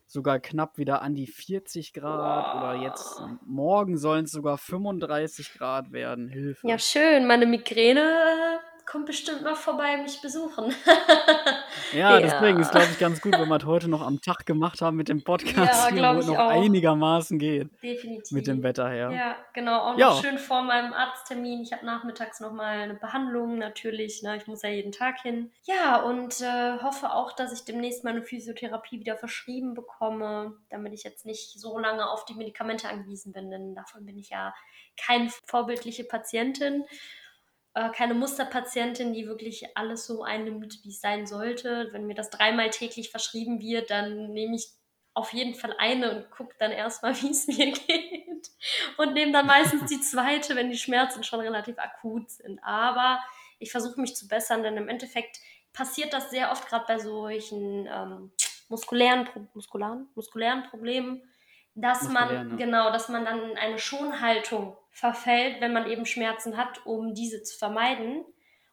sogar 0.07 0.41
knapp 0.41 0.79
wieder 0.79 1.03
an 1.03 1.15
die 1.15 1.27
40 1.27 1.93
Grad 1.93 2.55
wow. 2.55 2.63
oder 2.63 2.83
jetzt 2.83 3.21
morgen 3.45 3.99
sollen 3.99 4.25
es 4.25 4.33
sogar 4.33 4.57
35 4.57 5.53
Grad 5.53 5.93
werden. 5.93 6.29
Hilfe. 6.29 6.67
Ja, 6.67 6.79
schön. 6.79 7.27
Meine 7.27 7.45
Migräne 7.45 8.61
kommt 8.87 9.07
bestimmt 9.07 9.43
mal 9.43 9.57
vorbei 9.57 9.97
mich 9.97 10.21
besuchen. 10.23 10.73
ja, 11.93 12.21
deswegen 12.21 12.61
ist, 12.61 12.71
glaube 12.71 12.87
ich, 12.93 12.99
ganz 12.99 13.21
gut, 13.21 13.33
wenn 13.33 13.49
wir 13.49 13.57
es 13.57 13.65
heute 13.65 13.89
noch 13.89 14.01
am 14.01 14.21
Tag 14.21 14.47
gemacht 14.47 14.81
haben 14.81 14.97
mit 14.97 15.09
dem 15.09 15.25
Podcast, 15.25 15.91
ja, 15.91 16.15
wo 16.15 16.21
es 16.21 16.27
noch 16.29 16.39
auch. 16.39 16.51
einigermaßen 16.51 17.39
geht. 17.41 17.69
Definitiv. 17.83 18.31
Mit 18.31 18.47
dem 18.47 18.63
Wetter 18.63 18.89
her. 18.89 19.11
Ja, 19.11 19.37
genau. 19.53 19.91
Auch 19.91 19.99
ja. 19.99 20.11
noch 20.11 20.23
schön 20.23 20.39
vor 20.39 20.63
meinem 20.63 20.93
Arzttermin. 20.93 21.63
Ich 21.63 21.73
habe 21.73 21.85
nachmittags 21.85 22.39
nochmal 22.39 22.79
eine 22.79 22.95
Behandlung, 22.95 23.59
natürlich. 23.59 24.23
Ne? 24.23 24.37
Ich 24.37 24.47
muss 24.47 24.63
ja 24.63 24.69
jeden 24.69 24.93
Tag 24.93 25.21
hin. 25.21 25.51
Ja, 25.65 26.01
und 26.03 26.41
äh, 26.41 26.79
hoffe 26.81 27.13
auch, 27.13 27.33
dass 27.33 27.53
ich 27.53 27.65
demnächst 27.65 28.05
meine 28.05 28.23
Physiotherapie 28.23 29.01
wieder 29.01 29.17
verschrieben 29.17 29.75
bekomme, 29.75 30.55
damit 30.71 30.93
ich 30.95 31.03
jetzt 31.03 31.27
nicht 31.27 31.59
so 31.59 31.79
lange 31.79 32.09
auf 32.09 32.25
die 32.25 32.35
Medikamente 32.35 32.89
angewiesen 32.89 33.33
bin, 33.33 33.51
denn 33.51 33.75
davon 33.75 34.07
bin 34.07 34.17
ich 34.17 34.31
ja 34.31 34.55
keine 34.97 35.29
vorbildliche 35.45 36.05
Patientin 36.05 36.85
äh, 37.77 37.91
keine 37.91 38.15
Musterpatientin, 38.15 39.13
die 39.13 39.27
wirklich 39.27 39.77
alles 39.77 40.07
so 40.07 40.23
einnimmt, 40.23 40.79
wie 40.83 40.89
es 40.89 41.03
sein 41.03 41.27
sollte. 41.27 41.91
Wenn 41.93 42.07
mir 42.07 42.15
das 42.15 42.31
dreimal 42.31 42.71
täglich 42.71 43.11
verschrieben 43.11 43.61
wird, 43.61 43.91
dann 43.91 44.33
nehme 44.33 44.57
ich 44.57 44.71
auf 45.13 45.35
jeden 45.35 45.55
Fall 45.55 45.75
eine 45.79 46.11
und 46.11 46.31
gucke 46.31 46.55
dann 46.59 46.73
erstmal, 46.73 47.15
wie 47.23 47.29
es 47.29 47.47
mir 47.47 47.73
geht. 47.73 48.51
Und 48.97 49.13
nehme 49.13 49.33
dann 49.33 49.47
meistens 49.47 49.91
die 49.91 50.01
zweite, 50.01 50.57
wenn 50.57 50.71
die 50.71 50.79
Schmerzen 50.79 51.23
schon 51.23 51.41
relativ 51.41 51.79
akut 51.79 52.31
sind. 52.31 52.59
Aber 52.65 53.21
ich 53.59 53.71
versuche 53.71 54.01
mich 54.01 54.17
zu 54.17 54.27
bessern, 54.27 54.63
denn 54.63 54.79
im 54.79 54.89
Endeffekt 54.89 55.39
passiert 55.75 56.15
das 56.15 56.31
sehr 56.31 56.53
oft 56.53 56.67
gerade 56.69 56.87
bei 56.89 56.99
solchen 56.99 57.87
ähm, 57.93 58.33
muskulären, 58.71 59.29
muskulären, 59.53 60.09
muskulären 60.15 60.63
Problemen, 60.71 61.23
dass 61.75 62.09
man, 62.09 62.49
ne? 62.49 62.57
genau, 62.57 62.91
dass 62.91 63.11
man 63.11 63.27
dann 63.27 63.51
in 63.51 63.59
eine 63.59 63.79
Schonhaltung 63.79 64.79
verfällt, 64.97 65.61
wenn 65.61 65.75
man 65.75 65.87
eben 65.87 66.07
Schmerzen 66.07 66.57
hat, 66.57 66.87
um 66.87 67.13
diese 67.13 67.43
zu 67.43 67.59
vermeiden 67.59 68.25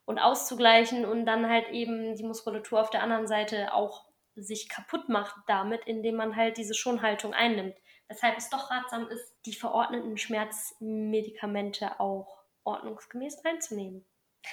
und 0.05 0.19
auszugleichen 0.19 1.03
und 1.03 1.25
dann 1.25 1.49
halt 1.49 1.67
eben 1.69 2.15
die 2.15 2.23
Muskulatur 2.23 2.79
auf 2.79 2.89
der 2.89 3.03
anderen 3.03 3.27
Seite 3.27 3.73
auch 3.73 4.05
sich 4.35 4.69
kaputt 4.69 5.09
macht 5.09 5.35
damit, 5.47 5.85
indem 5.85 6.15
man 6.15 6.37
halt 6.37 6.57
diese 6.57 6.73
Schonhaltung 6.73 7.33
einnimmt. 7.33 7.75
Weshalb 8.07 8.37
es 8.37 8.49
doch 8.49 8.71
ratsam 8.71 9.09
ist, 9.09 9.35
die 9.45 9.53
verordneten 9.53 10.17
Schmerzmedikamente 10.17 11.99
auch 11.99 12.43
ordnungsgemäß 12.63 13.43
einzunehmen. 13.43 14.05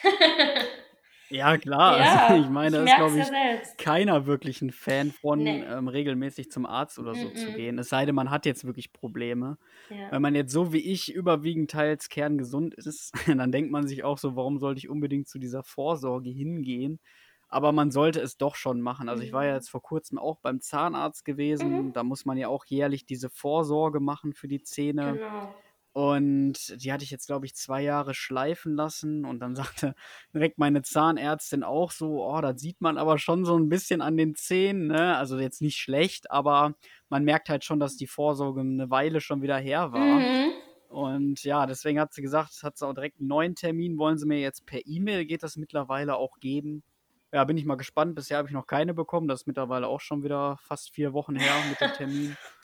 Ja, 1.31 1.57
klar. 1.59 1.99
Ja, 1.99 2.27
also, 2.27 2.43
ich 2.43 2.51
meine, 2.51 2.79
da 2.79 2.85
ist, 2.85 2.97
glaube 2.97 3.19
ich, 3.19 3.27
ja 3.27 3.75
keiner 3.79 4.27
wirklich 4.27 4.61
ein 4.63 4.73
Fan 4.73 5.13
von, 5.13 5.39
nee. 5.39 5.63
ähm, 5.63 5.89
regelmäßig 5.89 6.51
zum 6.51 6.67
Arzt 6.67 6.99
oder 6.99 7.15
so 7.15 7.27
mm 7.27 7.31
-mm. 7.31 7.35
zu 7.35 7.53
gehen. 7.53 7.79
Es 7.79 7.89
sei 7.89 8.05
denn, 8.05 8.15
man 8.15 8.31
hat 8.31 8.47
jetzt 8.47 8.65
wirklich 8.65 8.93
Probleme. 8.93 9.57
Ja. 9.89 10.11
Wenn 10.11 10.23
man 10.23 10.35
jetzt 10.35 10.53
so 10.53 10.73
wie 10.73 10.81
ich 10.81 11.13
überwiegend 11.13 11.71
teils 11.71 12.09
kerngesund 12.09 12.75
ist, 12.75 13.13
dann 13.27 13.53
denkt 13.53 13.71
man 13.71 13.87
sich 13.87 14.05
auch 14.05 14.19
so, 14.19 14.37
warum 14.37 14.59
sollte 14.59 14.79
ich 14.79 14.89
unbedingt 14.89 15.29
zu 15.29 15.39
dieser 15.39 15.63
Vorsorge 15.63 16.31
hingehen? 16.31 17.01
Aber 17.49 17.73
man 17.73 17.91
sollte 17.91 18.21
es 18.21 18.37
doch 18.37 18.55
schon 18.55 18.81
machen. 18.81 19.09
Also 19.09 19.25
ich 19.25 19.33
war 19.33 19.45
ja 19.45 19.51
mhm. 19.51 19.57
jetzt 19.57 19.71
vor 19.71 19.83
kurzem 19.83 20.19
auch 20.19 20.39
beim 20.39 20.61
Zahnarzt 20.61 21.25
gewesen. 21.25 21.87
Mhm. 21.87 21.93
Da 21.93 22.05
muss 22.05 22.25
man 22.25 22.39
ja 22.39 22.47
auch 22.47 22.65
jährlich 22.67 23.07
diese 23.07 23.29
Vorsorge 23.29 23.99
machen 23.99 24.35
für 24.35 24.47
die 24.47 24.63
Zähne. 24.63 25.15
Genau. 25.15 25.55
Und 25.93 26.83
die 26.83 26.93
hatte 26.93 27.03
ich 27.03 27.11
jetzt, 27.11 27.27
glaube 27.27 27.47
ich, 27.47 27.55
zwei 27.55 27.83
Jahre 27.83 28.15
schleifen 28.15 28.77
lassen. 28.77 29.25
Und 29.25 29.41
dann 29.41 29.57
sagte 29.57 29.95
direkt 30.35 30.59
meine 30.59 30.83
Zahnärztin 30.83 31.63
auch 31.65 31.91
so, 31.91 32.25
oh, 32.25 32.41
das 32.41 32.61
sieht 32.61 32.81
man 32.81 32.99
aber 32.99 33.19
schon 33.19 33.45
so 33.45 33.57
ein 33.57 33.69
bisschen 33.69 34.01
an 34.01 34.17
den 34.17 34.35
Zähnen. 34.35 34.87
Ne? 34.87 35.17
Also 35.17 35.39
jetzt 35.39 35.63
nicht 35.63 35.79
schlecht, 35.79 36.31
aber 36.31 36.75
man 37.09 37.25
merkt 37.25 37.49
halt 37.49 37.65
schon, 37.65 37.81
dass 37.81 37.97
die 37.97 38.07
Vorsorge 38.07 38.61
eine 38.61 38.91
Weile 38.91 39.21
schon 39.21 39.43
wieder 39.43 39.59
her 39.59 39.93
war. 39.93 40.21
Mhm. 40.21 40.53
Und 40.89 41.45
ja, 41.45 41.67
deswegen 41.67 42.01
hat 42.01 42.13
sie 42.13 42.23
gesagt, 42.23 42.63
hat 42.63 42.77
sie 42.77 42.87
auch 42.87 42.95
direkt 42.95 43.21
einen 43.21 43.29
neuen 43.29 43.55
Termin, 43.55 43.97
wollen 43.97 44.19
sie 44.19 44.27
mir 44.27 44.41
jetzt 44.41 44.67
per 44.67 44.81
E-Mail, 44.85 45.25
geht 45.25 45.45
das 45.45 45.57
mittlerweile 45.57 46.17
auch 46.17 46.41
geben. 46.41 46.83
Ja, 47.33 47.45
bin 47.45 47.57
ich 47.57 47.65
mal 47.65 47.77
gespannt. 47.77 48.17
Bisher 48.17 48.39
habe 48.39 48.49
ich 48.49 48.55
noch 48.55 48.67
keine 48.67 48.93
bekommen. 48.93 49.29
Das 49.29 49.43
ist 49.43 49.47
mittlerweile 49.47 49.87
auch 49.87 50.01
schon 50.01 50.25
wieder 50.25 50.59
fast 50.63 50.91
vier 50.91 51.13
Wochen 51.13 51.37
her 51.37 51.53
mit 51.69 51.81
dem 51.81 51.93
Termin. 51.93 52.37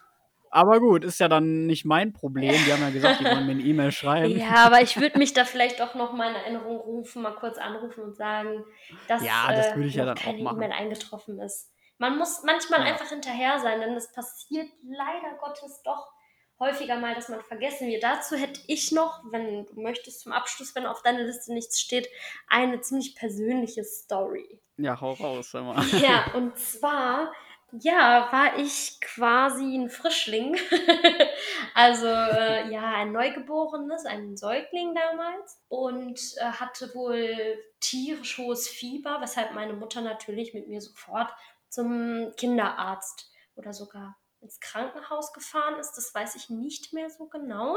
Aber 0.51 0.81
gut, 0.81 1.05
ist 1.05 1.21
ja 1.21 1.29
dann 1.29 1.67
nicht 1.67 1.85
mein 1.85 2.13
Problem. 2.13 2.53
Die 2.53 2.73
haben 2.73 2.83
ja 2.83 2.91
gesagt, 2.91 3.21
die 3.21 3.25
wollen 3.25 3.47
mir 3.47 3.53
eine 3.53 3.63
E-Mail 3.63 3.93
schreiben. 3.93 4.39
Ja, 4.39 4.67
aber 4.67 4.81
ich 4.81 4.99
würde 5.01 5.19
mich 5.19 5.33
da 5.33 5.45
vielleicht 5.45 5.83
auch 5.83 5.95
noch 5.95 6.13
mal 6.13 6.31
in 6.31 6.37
Erinnerung 6.37 6.77
rufen, 6.79 7.23
mal 7.23 7.35
kurz 7.35 7.59
anrufen 7.59 8.03
und 8.03 8.17
sagen, 8.17 8.65
dass 9.09 9.25
ja, 9.25 9.47
das 9.49 9.77
äh, 9.77 9.81
ja 9.81 10.15
keine 10.15 10.39
E-Mail 10.39 10.73
eingetroffen 10.73 11.39
ist. 11.41 11.73
Man 11.99 12.19
muss 12.19 12.43
manchmal 12.45 12.81
ja. 12.81 12.87
einfach 12.87 13.09
hinterher 13.09 13.59
sein, 13.59 13.81
denn 13.81 13.95
es 13.95 14.13
passiert 14.13 14.69
leider 14.83 15.37
Gottes 15.41 15.83
doch 15.83 16.13
häufiger 16.59 16.99
mal, 16.99 17.15
dass 17.15 17.29
man 17.29 17.43
vergessen 17.43 17.89
wird. 17.89 18.03
Dazu 18.03 18.37
hätte 18.37 18.61
ich 18.67 18.93
noch, 18.93 19.21
wenn 19.31 19.67
du 19.67 19.81
möchtest, 19.81 20.21
zum 20.21 20.33
Abschluss, 20.33 20.75
wenn 20.75 20.87
auf 20.87 21.03
deiner 21.03 21.23
Liste 21.23 21.53
nichts 21.53 21.81
steht, 21.81 22.09
eine 22.49 22.81
ziemlich 22.81 23.15
persönliche 23.15 23.85
Story. 23.85 24.61
Ja, 24.79 25.01
hau 25.01 25.13
raus, 25.13 25.51
sag 25.51 25.65
mal. 25.65 25.83
Ja, 26.01 26.31
und 26.35 26.59
zwar 26.59 27.33
ja, 27.73 28.29
war 28.33 28.59
ich 28.59 29.01
quasi 29.01 29.77
ein 29.77 29.91
Frischling. 29.91 30.57
also 31.75 32.07
äh, 32.07 32.71
ja, 32.71 32.93
ein 32.95 33.13
Neugeborenes, 33.13 34.07
ein 34.07 34.37
Säugling 34.37 34.95
damals 34.95 35.61
und 35.69 36.21
äh, 36.37 36.45
hatte 36.45 36.95
wohl 36.95 37.59
tierisch 37.81 38.39
hohes 38.39 38.69
Fieber, 38.69 39.19
weshalb 39.21 39.53
meine 39.53 39.73
Mutter 39.73 40.01
natürlich 40.01 40.55
mit 40.55 40.69
mir 40.69 40.81
sofort 40.81 41.31
zum 41.69 42.33
Kinderarzt 42.37 43.31
oder 43.57 43.73
sogar 43.73 44.17
ins 44.41 44.61
Krankenhaus 44.61 45.33
gefahren 45.33 45.79
ist. 45.81 45.93
Das 45.95 46.15
weiß 46.15 46.37
ich 46.37 46.51
nicht 46.51 46.93
mehr 46.93 47.11
so 47.11 47.27
genau. 47.27 47.77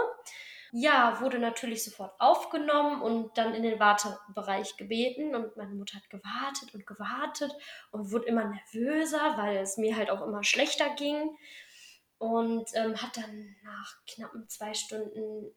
Ja, 0.71 1.19
wurde 1.19 1.39
natürlich 1.39 1.83
sofort 1.83 2.13
aufgenommen 2.19 3.01
und 3.01 3.37
dann 3.37 3.55
in 3.55 3.63
den 3.63 3.79
Wartebereich 3.79 4.77
gebeten. 4.77 5.35
Und 5.35 5.57
meine 5.57 5.73
Mutter 5.73 5.97
hat 5.97 6.09
gewartet 6.09 6.73
und 6.73 6.85
gewartet 6.85 7.51
und 7.91 8.11
wurde 8.11 8.27
immer 8.27 8.45
nervöser, 8.45 9.37
weil 9.37 9.57
es 9.57 9.77
mir 9.77 9.95
halt 9.95 10.11
auch 10.11 10.21
immer 10.21 10.43
schlechter 10.43 10.89
ging. 10.95 11.35
Und 12.17 12.69
ähm, 12.75 13.01
hat 13.01 13.17
dann 13.17 13.55
nach 13.63 13.95
knappen 14.05 14.47
zwei 14.49 14.73
Stunden 14.73 15.55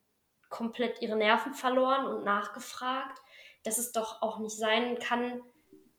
komplett 0.49 1.03
ihre 1.03 1.17
Nerven 1.17 1.55
verloren 1.55 2.07
und 2.07 2.25
nachgefragt, 2.25 3.19
dass 3.65 3.79
es 3.79 3.93
doch 3.93 4.23
auch 4.23 4.39
nicht 4.39 4.57
sein 4.57 4.99
kann, 4.99 5.43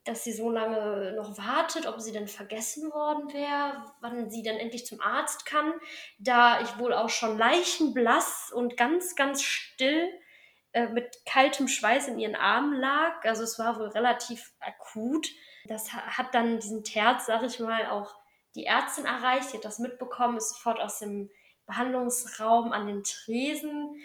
dass 0.06 0.24
sie 0.24 0.34
so 0.34 0.50
lange 0.50 1.14
noch 1.16 1.38
wartet, 1.38 1.88
ob 1.88 2.00
sie 2.02 2.12
denn 2.12 2.28
vergessen 2.28 2.92
worden 2.92 3.32
wäre, 3.32 3.94
wann 4.02 4.30
sie 4.30 4.44
dann 4.44 4.58
endlich 4.58 4.86
zum 4.86 5.00
Arzt 5.00 5.46
kann, 5.46 5.74
da 6.20 6.62
ich 6.62 6.78
wohl 6.78 6.94
auch 6.94 7.10
schon 7.10 7.38
leichenblass 7.38 8.52
und 8.54 8.76
ganz, 8.76 9.16
ganz 9.16 9.42
still 9.44 10.10
äh, 10.74 10.88
mit 10.88 11.26
kaltem 11.26 11.68
Schweiß 11.68 12.10
in 12.10 12.20
ihren 12.20 12.36
Armen 12.36 12.74
lag. 12.74 13.24
Also 13.24 13.44
es 13.44 13.58
war 13.60 13.80
wohl 13.80 13.88
relativ 13.88 14.52
akut. 14.60 15.28
Das 15.66 15.94
hat 15.94 16.36
dann 16.36 16.60
diesen 16.60 16.84
Terz, 16.84 17.28
sag 17.28 17.44
ich 17.44 17.60
mal, 17.60 17.88
auch 17.88 18.14
die 18.56 18.66
Ärztin 18.66 19.06
erreicht. 19.06 19.50
Sie 19.50 19.58
hat 19.58 19.66
das 19.66 19.80
mitbekommen, 19.80 20.36
ist 20.36 20.50
sofort 20.50 20.82
aus 20.82 21.00
dem 21.00 21.30
Behandlungsraum 21.66 22.74
an 22.74 22.88
den 22.88 23.04
Tresen 23.04 23.96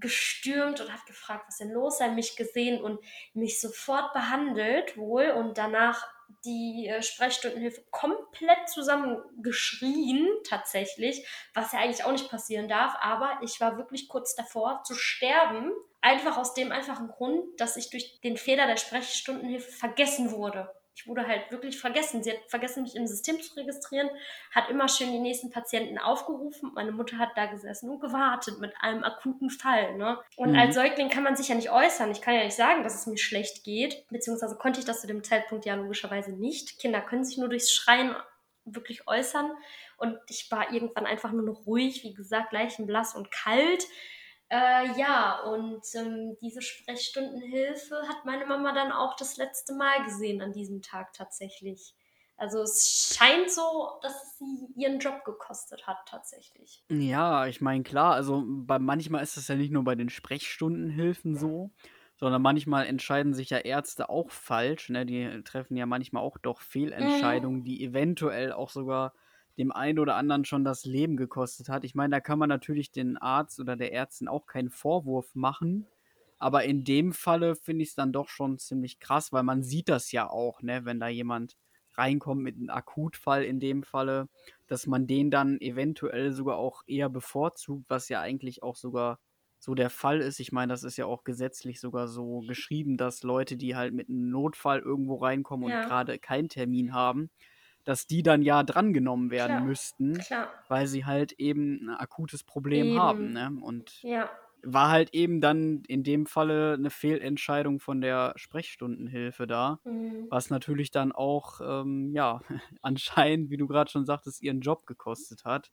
gestürmt 0.00 0.80
und 0.80 0.92
hat 0.92 1.06
gefragt, 1.06 1.44
was 1.46 1.58
denn 1.58 1.70
los 1.70 1.98
sei, 1.98 2.08
mich 2.08 2.36
gesehen 2.36 2.80
und 2.82 3.00
mich 3.34 3.60
sofort 3.60 4.12
behandelt 4.12 4.96
wohl 4.96 5.30
und 5.30 5.58
danach 5.58 6.06
die 6.44 6.88
äh, 6.88 7.02
Sprechstundenhilfe 7.02 7.84
komplett 7.90 8.68
zusammengeschrien, 8.68 10.28
tatsächlich, 10.48 11.26
was 11.54 11.72
ja 11.72 11.80
eigentlich 11.80 12.04
auch 12.04 12.12
nicht 12.12 12.30
passieren 12.30 12.68
darf, 12.68 12.94
aber 13.00 13.38
ich 13.42 13.60
war 13.60 13.76
wirklich 13.76 14.08
kurz 14.08 14.34
davor 14.34 14.82
zu 14.84 14.94
sterben, 14.94 15.72
einfach 16.00 16.36
aus 16.36 16.54
dem 16.54 16.72
einfachen 16.72 17.08
Grund, 17.08 17.60
dass 17.60 17.76
ich 17.76 17.90
durch 17.90 18.20
den 18.22 18.36
Fehler 18.36 18.66
der 18.66 18.76
Sprechstundenhilfe 18.76 19.70
vergessen 19.70 20.32
wurde 20.32 20.68
ich 20.94 21.06
wurde 21.06 21.26
halt 21.26 21.50
wirklich 21.50 21.80
vergessen. 21.80 22.22
Sie 22.22 22.30
hat 22.30 22.38
vergessen, 22.48 22.82
mich 22.82 22.96
im 22.96 23.06
System 23.06 23.40
zu 23.40 23.54
registrieren, 23.56 24.10
hat 24.50 24.68
immer 24.68 24.88
schön 24.88 25.10
die 25.10 25.18
nächsten 25.18 25.50
Patienten 25.50 25.98
aufgerufen. 25.98 26.72
Meine 26.74 26.92
Mutter 26.92 27.18
hat 27.18 27.30
da 27.34 27.46
gesessen 27.46 27.88
und 27.88 28.00
gewartet 28.00 28.60
mit 28.60 28.74
einem 28.80 29.02
akuten 29.02 29.48
Fall. 29.48 29.96
Ne? 29.96 30.18
Und 30.36 30.52
mhm. 30.52 30.58
als 30.58 30.74
Säugling 30.74 31.08
kann 31.08 31.22
man 31.22 31.36
sich 31.36 31.48
ja 31.48 31.54
nicht 31.54 31.70
äußern. 31.70 32.10
Ich 32.10 32.20
kann 32.20 32.34
ja 32.34 32.44
nicht 32.44 32.56
sagen, 32.56 32.82
dass 32.82 32.94
es 32.94 33.06
mir 33.06 33.18
schlecht 33.18 33.64
geht, 33.64 34.06
beziehungsweise 34.10 34.56
konnte 34.56 34.80
ich 34.80 34.86
das 34.86 35.00
zu 35.00 35.06
dem 35.06 35.24
Zeitpunkt 35.24 35.64
ja 35.64 35.74
logischerweise 35.74 36.32
nicht. 36.32 36.78
Kinder 36.78 37.00
können 37.00 37.24
sich 37.24 37.38
nur 37.38 37.48
durchs 37.48 37.72
Schreien 37.72 38.14
wirklich 38.64 39.08
äußern. 39.08 39.50
Und 39.96 40.18
ich 40.28 40.50
war 40.50 40.72
irgendwann 40.72 41.06
einfach 41.06 41.32
nur 41.32 41.44
noch 41.44 41.66
ruhig, 41.66 42.02
wie 42.04 42.14
gesagt, 42.14 42.52
leichenblass 42.52 43.14
und 43.14 43.30
kalt. 43.30 43.86
Äh, 44.52 44.98
ja, 44.98 45.40
und 45.44 45.82
ähm, 45.94 46.36
diese 46.42 46.60
Sprechstundenhilfe 46.60 47.96
hat 48.06 48.26
meine 48.26 48.44
Mama 48.44 48.74
dann 48.74 48.92
auch 48.92 49.16
das 49.16 49.38
letzte 49.38 49.72
Mal 49.72 50.04
gesehen 50.04 50.42
an 50.42 50.52
diesem 50.52 50.82
Tag 50.82 51.14
tatsächlich. 51.14 51.94
Also 52.36 52.60
es 52.60 53.16
scheint 53.16 53.50
so, 53.50 53.92
dass 54.02 54.12
es 54.12 54.38
sie 54.38 54.68
ihren 54.76 54.98
Job 54.98 55.24
gekostet 55.24 55.86
hat 55.86 55.96
tatsächlich. 56.06 56.84
Ja, 56.90 57.46
ich 57.46 57.62
meine, 57.62 57.82
klar, 57.82 58.12
also 58.12 58.42
bei, 58.46 58.78
manchmal 58.78 59.22
ist 59.22 59.38
es 59.38 59.48
ja 59.48 59.54
nicht 59.54 59.72
nur 59.72 59.84
bei 59.84 59.94
den 59.94 60.10
Sprechstundenhilfen 60.10 61.34
so, 61.34 61.70
sondern 62.16 62.42
manchmal 62.42 62.84
entscheiden 62.86 63.32
sich 63.32 63.48
ja 63.48 63.58
Ärzte 63.58 64.10
auch 64.10 64.30
falsch. 64.30 64.90
Ne? 64.90 65.06
Die 65.06 65.42
treffen 65.44 65.78
ja 65.78 65.86
manchmal 65.86 66.22
auch 66.22 66.36
doch 66.36 66.60
Fehlentscheidungen, 66.60 67.60
mhm. 67.60 67.64
die 67.64 67.82
eventuell 67.82 68.52
auch 68.52 68.68
sogar 68.68 69.14
dem 69.58 69.72
einen 69.72 69.98
oder 69.98 70.16
anderen 70.16 70.44
schon 70.44 70.64
das 70.64 70.84
Leben 70.84 71.16
gekostet 71.16 71.68
hat. 71.68 71.84
Ich 71.84 71.94
meine, 71.94 72.12
da 72.12 72.20
kann 72.20 72.38
man 72.38 72.48
natürlich 72.48 72.90
den 72.90 73.16
Arzt 73.16 73.60
oder 73.60 73.76
der 73.76 73.92
Ärztin 73.92 74.28
auch 74.28 74.46
keinen 74.46 74.70
Vorwurf 74.70 75.34
machen. 75.34 75.86
Aber 76.38 76.64
in 76.64 76.84
dem 76.84 77.12
Falle 77.12 77.54
finde 77.54 77.82
ich 77.82 77.90
es 77.90 77.94
dann 77.94 78.12
doch 78.12 78.28
schon 78.28 78.58
ziemlich 78.58 78.98
krass, 78.98 79.32
weil 79.32 79.44
man 79.44 79.62
sieht 79.62 79.88
das 79.88 80.10
ja 80.10 80.28
auch, 80.28 80.60
ne, 80.62 80.84
wenn 80.84 80.98
da 80.98 81.08
jemand 81.08 81.56
reinkommt 81.94 82.42
mit 82.42 82.56
einem 82.56 82.70
Akutfall 82.70 83.44
in 83.44 83.60
dem 83.60 83.82
Falle, 83.82 84.28
dass 84.66 84.86
man 84.86 85.06
den 85.06 85.30
dann 85.30 85.60
eventuell 85.60 86.32
sogar 86.32 86.56
auch 86.56 86.82
eher 86.86 87.08
bevorzugt, 87.08 87.84
was 87.88 88.08
ja 88.08 88.20
eigentlich 88.20 88.62
auch 88.62 88.76
sogar 88.76 89.20
so 89.58 89.76
der 89.76 89.90
Fall 89.90 90.20
ist. 90.20 90.40
Ich 90.40 90.50
meine, 90.50 90.72
das 90.72 90.82
ist 90.82 90.96
ja 90.96 91.06
auch 91.06 91.22
gesetzlich 91.22 91.78
sogar 91.78 92.08
so 92.08 92.40
geschrieben, 92.40 92.96
dass 92.96 93.22
Leute, 93.22 93.56
die 93.56 93.76
halt 93.76 93.94
mit 93.94 94.08
einem 94.08 94.30
Notfall 94.30 94.80
irgendwo 94.80 95.16
reinkommen 95.16 95.68
ja. 95.68 95.82
und 95.82 95.86
gerade 95.86 96.18
keinen 96.18 96.48
Termin 96.48 96.92
haben, 96.92 97.30
dass 97.84 98.06
die 98.06 98.22
dann 98.22 98.42
ja 98.42 98.62
drangenommen 98.62 99.30
werden 99.30 99.56
klar, 99.56 99.64
müssten, 99.64 100.18
klar. 100.18 100.48
weil 100.68 100.86
sie 100.86 101.04
halt 101.04 101.32
eben 101.32 101.88
ein 101.88 101.90
akutes 101.90 102.44
Problem 102.44 102.88
eben. 102.88 103.00
haben. 103.00 103.32
Ne? 103.32 103.52
Und 103.60 104.02
ja. 104.02 104.30
war 104.62 104.90
halt 104.90 105.12
eben 105.14 105.40
dann 105.40 105.82
in 105.88 106.04
dem 106.04 106.26
Falle 106.26 106.74
eine 106.74 106.90
Fehlentscheidung 106.90 107.80
von 107.80 108.00
der 108.00 108.32
Sprechstundenhilfe 108.36 109.46
da, 109.46 109.80
mhm. 109.84 110.26
was 110.30 110.50
natürlich 110.50 110.90
dann 110.90 111.12
auch, 111.12 111.60
ähm, 111.60 112.12
ja, 112.14 112.40
anscheinend, 112.82 113.50
wie 113.50 113.56
du 113.56 113.66
gerade 113.66 113.90
schon 113.90 114.04
sagtest, 114.04 114.42
ihren 114.42 114.60
Job 114.60 114.86
gekostet 114.86 115.44
hat. 115.44 115.72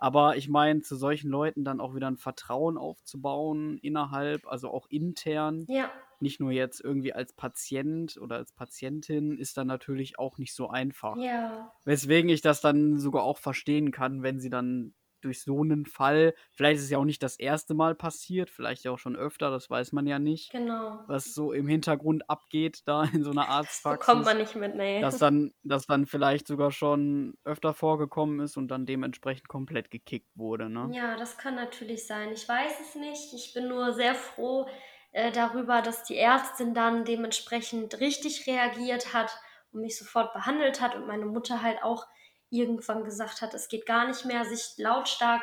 Aber 0.00 0.36
ich 0.36 0.48
meine, 0.48 0.80
zu 0.82 0.94
solchen 0.94 1.28
Leuten 1.28 1.64
dann 1.64 1.80
auch 1.80 1.94
wieder 1.94 2.06
ein 2.06 2.18
Vertrauen 2.18 2.78
aufzubauen 2.78 3.78
innerhalb, 3.78 4.46
also 4.46 4.70
auch 4.70 4.86
intern. 4.88 5.64
Ja. 5.66 5.90
Nicht 6.20 6.40
nur 6.40 6.52
jetzt 6.52 6.80
irgendwie 6.80 7.12
als 7.12 7.32
Patient 7.32 8.16
oder 8.20 8.36
als 8.36 8.52
Patientin 8.52 9.38
ist 9.38 9.56
dann 9.56 9.66
natürlich 9.66 10.18
auch 10.18 10.38
nicht 10.38 10.54
so 10.54 10.68
einfach. 10.68 11.16
Ja. 11.16 11.72
Weswegen 11.84 12.30
ich 12.30 12.40
das 12.40 12.60
dann 12.60 12.98
sogar 12.98 13.22
auch 13.22 13.38
verstehen 13.38 13.90
kann, 13.90 14.22
wenn 14.22 14.40
sie 14.40 14.50
dann 14.50 14.94
durch 15.20 15.42
so 15.42 15.62
einen 15.62 15.86
Fall, 15.86 16.34
vielleicht 16.52 16.78
ist 16.78 16.84
es 16.84 16.90
ja 16.90 16.98
auch 16.98 17.04
nicht 17.04 17.22
das 17.22 17.38
erste 17.38 17.74
Mal 17.74 17.94
passiert, 17.94 18.50
vielleicht 18.50 18.84
ja 18.84 18.92
auch 18.92 18.98
schon 18.98 19.16
öfter, 19.16 19.50
das 19.50 19.68
weiß 19.70 19.92
man 19.92 20.06
ja 20.06 20.18
nicht. 20.18 20.50
Genau. 20.50 21.00
Was 21.06 21.34
so 21.34 21.52
im 21.52 21.68
Hintergrund 21.68 22.28
abgeht 22.28 22.82
da 22.86 23.02
in 23.12 23.24
so 23.24 23.30
einer 23.30 23.48
Arztpraxis. 23.48 24.06
So 24.06 24.12
kommt 24.12 24.24
man 24.24 24.38
nicht 24.38 24.56
mit, 24.56 24.74
nee. 24.74 25.00
Dass 25.00 25.18
dann, 25.18 25.52
dass 25.62 25.86
dann 25.86 26.06
vielleicht 26.06 26.46
sogar 26.46 26.70
schon 26.70 27.36
öfter 27.44 27.74
vorgekommen 27.74 28.40
ist 28.40 28.56
und 28.56 28.68
dann 28.68 28.86
dementsprechend 28.86 29.48
komplett 29.48 29.90
gekickt 29.90 30.30
wurde, 30.36 30.68
ne? 30.68 30.90
Ja, 30.92 31.16
das 31.16 31.38
kann 31.38 31.54
natürlich 31.54 32.06
sein. 32.06 32.30
Ich 32.32 32.48
weiß 32.48 32.80
es 32.80 32.94
nicht. 32.94 33.32
Ich 33.34 33.52
bin 33.54 33.68
nur 33.68 33.92
sehr 33.92 34.14
froh 34.14 34.66
äh, 35.12 35.32
darüber, 35.32 35.82
dass 35.82 36.04
die 36.04 36.16
Ärztin 36.16 36.74
dann 36.74 37.04
dementsprechend 37.04 38.00
richtig 38.00 38.46
reagiert 38.46 39.14
hat 39.14 39.36
und 39.72 39.80
mich 39.80 39.98
sofort 39.98 40.32
behandelt 40.32 40.80
hat 40.80 40.94
und 40.94 41.06
meine 41.06 41.26
Mutter 41.26 41.62
halt 41.62 41.82
auch 41.82 42.06
irgendwann 42.50 43.04
gesagt 43.04 43.42
hat, 43.42 43.54
es 43.54 43.68
geht 43.68 43.86
gar 43.86 44.06
nicht 44.06 44.24
mehr, 44.24 44.44
sich 44.44 44.74
lautstark, 44.78 45.42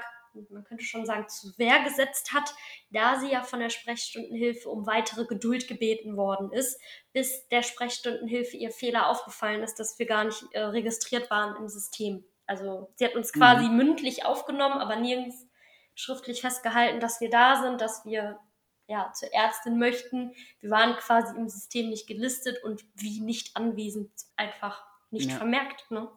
man 0.50 0.64
könnte 0.64 0.84
schon 0.84 1.06
sagen, 1.06 1.28
zu 1.30 1.58
Wehr 1.58 1.84
gesetzt 1.84 2.34
hat, 2.34 2.54
da 2.90 3.20
sie 3.20 3.32
ja 3.32 3.42
von 3.44 3.60
der 3.60 3.70
Sprechstundenhilfe 3.70 4.70
um 4.70 4.86
weitere 4.86 5.26
Geduld 5.26 5.68
gebeten 5.68 6.18
worden 6.18 6.52
ist, 6.52 6.80
bis 7.14 7.48
der 7.50 7.64
Sprechstundenhilfe 7.64 8.58
ihr 8.58 8.72
Fehler 8.72 9.08
aufgefallen 9.10 9.64
ist, 9.64 9.80
dass 9.80 9.98
wir 9.98 10.06
gar 10.06 10.26
nicht 10.26 10.44
äh, 10.52 10.62
registriert 10.62 11.30
waren 11.30 11.56
im 11.56 11.70
System. 11.70 12.26
Also 12.46 12.92
sie 12.96 13.06
hat 13.06 13.16
uns 13.16 13.34
quasi 13.34 13.66
mhm. 13.66 13.78
mündlich 13.78 14.26
aufgenommen, 14.26 14.80
aber 14.80 14.96
nirgends 14.98 15.48
schriftlich 15.96 16.42
festgehalten, 16.42 17.00
dass 17.00 17.22
wir 17.22 17.30
da 17.30 17.62
sind, 17.62 17.80
dass 17.80 18.04
wir 18.06 18.40
ja, 18.88 19.12
zur 19.14 19.34
Ärztin 19.34 19.80
möchten. 19.80 20.32
Wir 20.60 20.70
waren 20.70 20.96
quasi 20.98 21.36
im 21.38 21.50
System 21.50 21.90
nicht 21.90 22.08
gelistet 22.08 22.64
und 22.64 22.86
wie 22.96 23.22
nicht 23.22 23.56
anwesend 23.56 24.12
einfach 24.36 24.84
nicht 25.12 25.30
ja. 25.30 25.38
vermerkt. 25.38 25.90
Ne? 25.90 26.08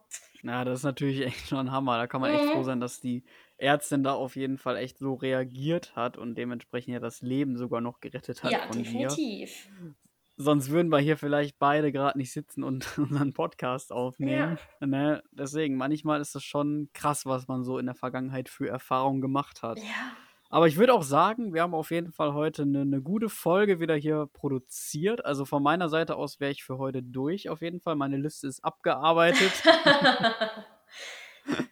Ja, 0.43 0.63
das 0.65 0.79
ist 0.79 0.83
natürlich 0.83 1.21
echt 1.25 1.47
schon 1.47 1.59
ein 1.59 1.71
Hammer. 1.71 1.97
Da 1.97 2.07
kann 2.07 2.21
man 2.21 2.31
mhm. 2.31 2.37
echt 2.37 2.49
froh 2.51 2.63
sein, 2.63 2.79
dass 2.79 2.99
die 2.99 3.23
Ärztin 3.57 4.03
da 4.03 4.13
auf 4.13 4.35
jeden 4.35 4.57
Fall 4.57 4.77
echt 4.77 4.97
so 4.97 5.15
reagiert 5.15 5.95
hat 5.95 6.17
und 6.17 6.35
dementsprechend 6.35 6.93
ja 6.93 6.99
das 6.99 7.21
Leben 7.21 7.57
sogar 7.57 7.81
noch 7.81 7.99
gerettet 7.99 8.43
hat 8.43 8.51
ja, 8.51 8.67
von 8.67 8.83
definitiv. 8.83 9.67
dir. 9.67 9.95
Sonst 10.41 10.69
würden 10.69 10.89
wir 10.89 10.99
hier 10.99 11.17
vielleicht 11.17 11.59
beide 11.59 11.91
gerade 11.91 12.17
nicht 12.17 12.31
sitzen 12.31 12.63
und 12.63 12.97
unseren 12.97 13.33
Podcast 13.33 13.91
aufnehmen. 13.91 14.57
Ja. 14.79 14.87
Ne? 14.87 15.23
Deswegen, 15.31 15.75
manchmal 15.75 16.21
ist 16.21 16.35
es 16.35 16.43
schon 16.43 16.89
krass, 16.93 17.25
was 17.25 17.47
man 17.49 17.63
so 17.65 17.77
in 17.77 17.87
der 17.87 17.95
Vergangenheit 17.95 18.47
für 18.47 18.69
Erfahrungen 18.69 19.19
gemacht 19.19 19.63
hat. 19.63 19.79
Ja. 19.79 20.15
Aber 20.51 20.65
ich 20.65 20.77
würde 20.77 20.95
auch 20.95 21.03
sagen, 21.03 21.53
wir 21.53 21.61
haben 21.61 21.75
auf 21.75 21.91
jeden 21.91 22.11
Fall 22.11 22.33
heute 22.33 22.63
eine, 22.63 22.81
eine 22.81 23.01
gute 23.01 23.29
Folge 23.29 23.79
wieder 23.79 23.95
hier 23.95 24.27
produziert. 24.33 25.23
Also 25.23 25.45
von 25.45 25.61
meiner 25.61 25.89
Seite 25.89 26.15
aus 26.15 26.39
wäre 26.39 26.51
ich 26.51 26.63
für 26.63 26.79
heute 26.79 27.03
durch. 27.03 27.49
Auf 27.49 27.61
jeden 27.61 27.79
Fall, 27.79 27.95
meine 27.95 28.17
Liste 28.17 28.47
ist 28.47 28.65
abgearbeitet. 28.65 29.51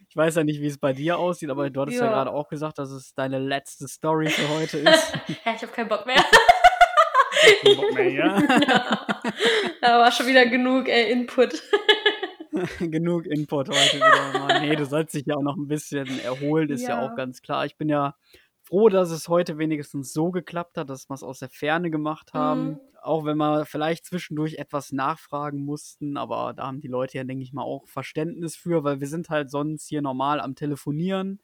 ich 0.10 0.16
weiß 0.16 0.36
ja 0.36 0.44
nicht, 0.44 0.62
wie 0.62 0.68
es 0.68 0.78
bei 0.78 0.94
dir 0.94 1.18
aussieht, 1.18 1.50
aber 1.50 1.72
du 1.72 1.82
hattest 1.82 1.98
ja, 1.98 2.06
ja 2.06 2.12
gerade 2.12 2.32
auch 2.32 2.50
gesagt, 2.50 2.78
dass 2.78 2.92
es 2.92 3.16
deine 3.16 3.40
letzte 3.40 3.88
Story 3.88 4.28
für 4.28 4.48
heute 4.50 4.78
ist. 4.78 5.14
ja, 5.46 5.56
ich 5.56 5.62
habe 5.64 5.72
keinen 5.74 5.90
Bock 5.90 6.06
mehr. 6.06 6.24
keinen 7.64 7.78
Bock 7.78 7.94
mehr, 7.96 8.12
ja. 8.12 8.40
ja. 8.68 9.08
Da 9.82 10.00
war 10.00 10.12
schon 10.12 10.28
wieder 10.28 10.46
genug 10.46 10.88
äh, 10.88 11.10
Input. 11.12 11.64
genug 12.80 13.26
Input 13.26 13.70
heute 13.70 13.96
wieder. 13.96 14.40
Mann. 14.40 14.62
Nee, 14.62 14.76
du 14.76 14.86
sollst 14.86 15.16
dich 15.16 15.26
ja 15.26 15.36
auch 15.36 15.42
noch 15.42 15.56
ein 15.56 15.68
bisschen 15.68 16.20
erholen, 16.20 16.70
ist 16.70 16.84
ja, 16.84 17.02
ja 17.02 17.08
auch 17.08 17.16
ganz 17.16 17.42
klar. 17.42 17.66
Ich 17.66 17.76
bin 17.76 17.90
ja 17.90 18.14
froh, 18.68 18.90
dass 18.90 19.12
es 19.12 19.30
heute 19.30 19.58
wenigstens 19.58 20.14
so 20.14 20.32
geklappt 20.32 20.78
hat, 20.78 20.90
dass 20.90 21.10
wir 21.10 21.14
es 21.14 21.24
aus 21.24 21.40
der 21.40 21.50
Ferne 21.50 21.90
gemacht 21.90 22.34
haben. 22.34 22.68
Mhm. 22.68 22.80
Auch 23.02 23.24
wenn 23.26 23.38
wir 23.38 23.66
vielleicht 23.66 24.06
zwischendurch 24.06 24.56
etwas 24.56 24.92
nachfragen 24.92 25.64
mussten, 25.64 26.18
aber 26.18 26.54
da 26.54 26.68
haben 26.68 26.82
die 26.82 26.90
Leute 26.90 27.18
ja, 27.18 27.24
denke 27.24 27.44
ich 27.44 27.54
mal, 27.54 27.64
auch 27.64 27.88
Verständnis 27.88 28.56
für, 28.56 28.84
weil 28.84 29.00
wir 29.00 29.08
sind 29.08 29.30
halt 29.30 29.50
sonst 29.50 29.88
hier 29.88 30.02
normal 30.02 30.42
am 30.42 30.56
Telefonieren 30.56 31.40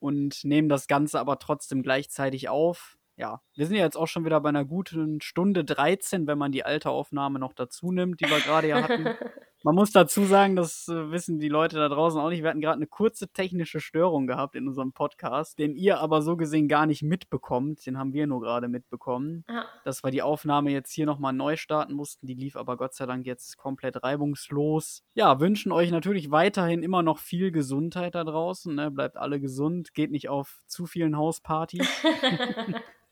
und 0.00 0.44
nehmen 0.44 0.68
das 0.68 0.88
Ganze 0.88 1.20
aber 1.20 1.38
trotzdem 1.38 1.82
gleichzeitig 1.82 2.48
auf. 2.48 2.98
Ja, 3.16 3.40
wir 3.54 3.66
sind 3.66 3.76
ja 3.76 3.84
jetzt 3.84 3.96
auch 3.96 4.08
schon 4.08 4.24
wieder 4.24 4.40
bei 4.40 4.48
einer 4.48 4.64
guten 4.64 5.20
Stunde 5.20 5.64
13, 5.64 6.26
wenn 6.26 6.38
man 6.38 6.50
die 6.50 6.64
alte 6.64 6.90
Aufnahme 6.90 7.38
noch 7.38 7.52
dazu 7.52 7.92
nimmt, 7.92 8.20
die 8.20 8.28
wir 8.28 8.40
gerade 8.40 8.68
ja 8.68 8.82
hatten. 8.82 9.06
Man 9.64 9.76
muss 9.76 9.92
dazu 9.92 10.26
sagen, 10.26 10.56
das 10.56 10.88
äh, 10.88 11.10
wissen 11.10 11.38
die 11.38 11.48
Leute 11.48 11.76
da 11.76 11.88
draußen 11.88 12.20
auch 12.20 12.28
nicht. 12.28 12.42
Wir 12.42 12.50
hatten 12.50 12.60
gerade 12.60 12.76
eine 12.76 12.86
kurze 12.86 13.28
technische 13.28 13.80
Störung 13.80 14.26
gehabt 14.26 14.56
in 14.56 14.68
unserem 14.68 14.92
Podcast, 14.92 15.58
den 15.58 15.74
ihr 15.74 16.00
aber 16.00 16.20
so 16.20 16.36
gesehen 16.36 16.68
gar 16.68 16.84
nicht 16.84 17.02
mitbekommt. 17.02 17.86
Den 17.86 17.96
haben 17.96 18.12
wir 18.12 18.26
nur 18.26 18.42
gerade 18.42 18.68
mitbekommen. 18.68 19.42
Ja. 19.48 19.64
Dass 19.82 20.04
wir 20.04 20.10
die 20.10 20.20
Aufnahme 20.20 20.70
jetzt 20.70 20.92
hier 20.92 21.06
nochmal 21.06 21.32
neu 21.32 21.56
starten 21.56 21.94
mussten. 21.94 22.26
Die 22.26 22.34
lief 22.34 22.56
aber 22.56 22.76
Gott 22.76 22.92
sei 22.92 23.06
Dank 23.06 23.24
jetzt 23.24 23.56
komplett 23.56 24.02
reibungslos. 24.02 25.02
Ja, 25.14 25.40
wünschen 25.40 25.72
euch 25.72 25.90
natürlich 25.90 26.30
weiterhin 26.30 26.82
immer 26.82 27.02
noch 27.02 27.18
viel 27.18 27.50
Gesundheit 27.50 28.16
da 28.16 28.24
draußen. 28.24 28.74
Ne? 28.74 28.90
Bleibt 28.90 29.16
alle 29.16 29.40
gesund, 29.40 29.94
geht 29.94 30.10
nicht 30.10 30.28
auf 30.28 30.60
zu 30.66 30.84
vielen 30.84 31.16
Hauspartys. 31.16 31.88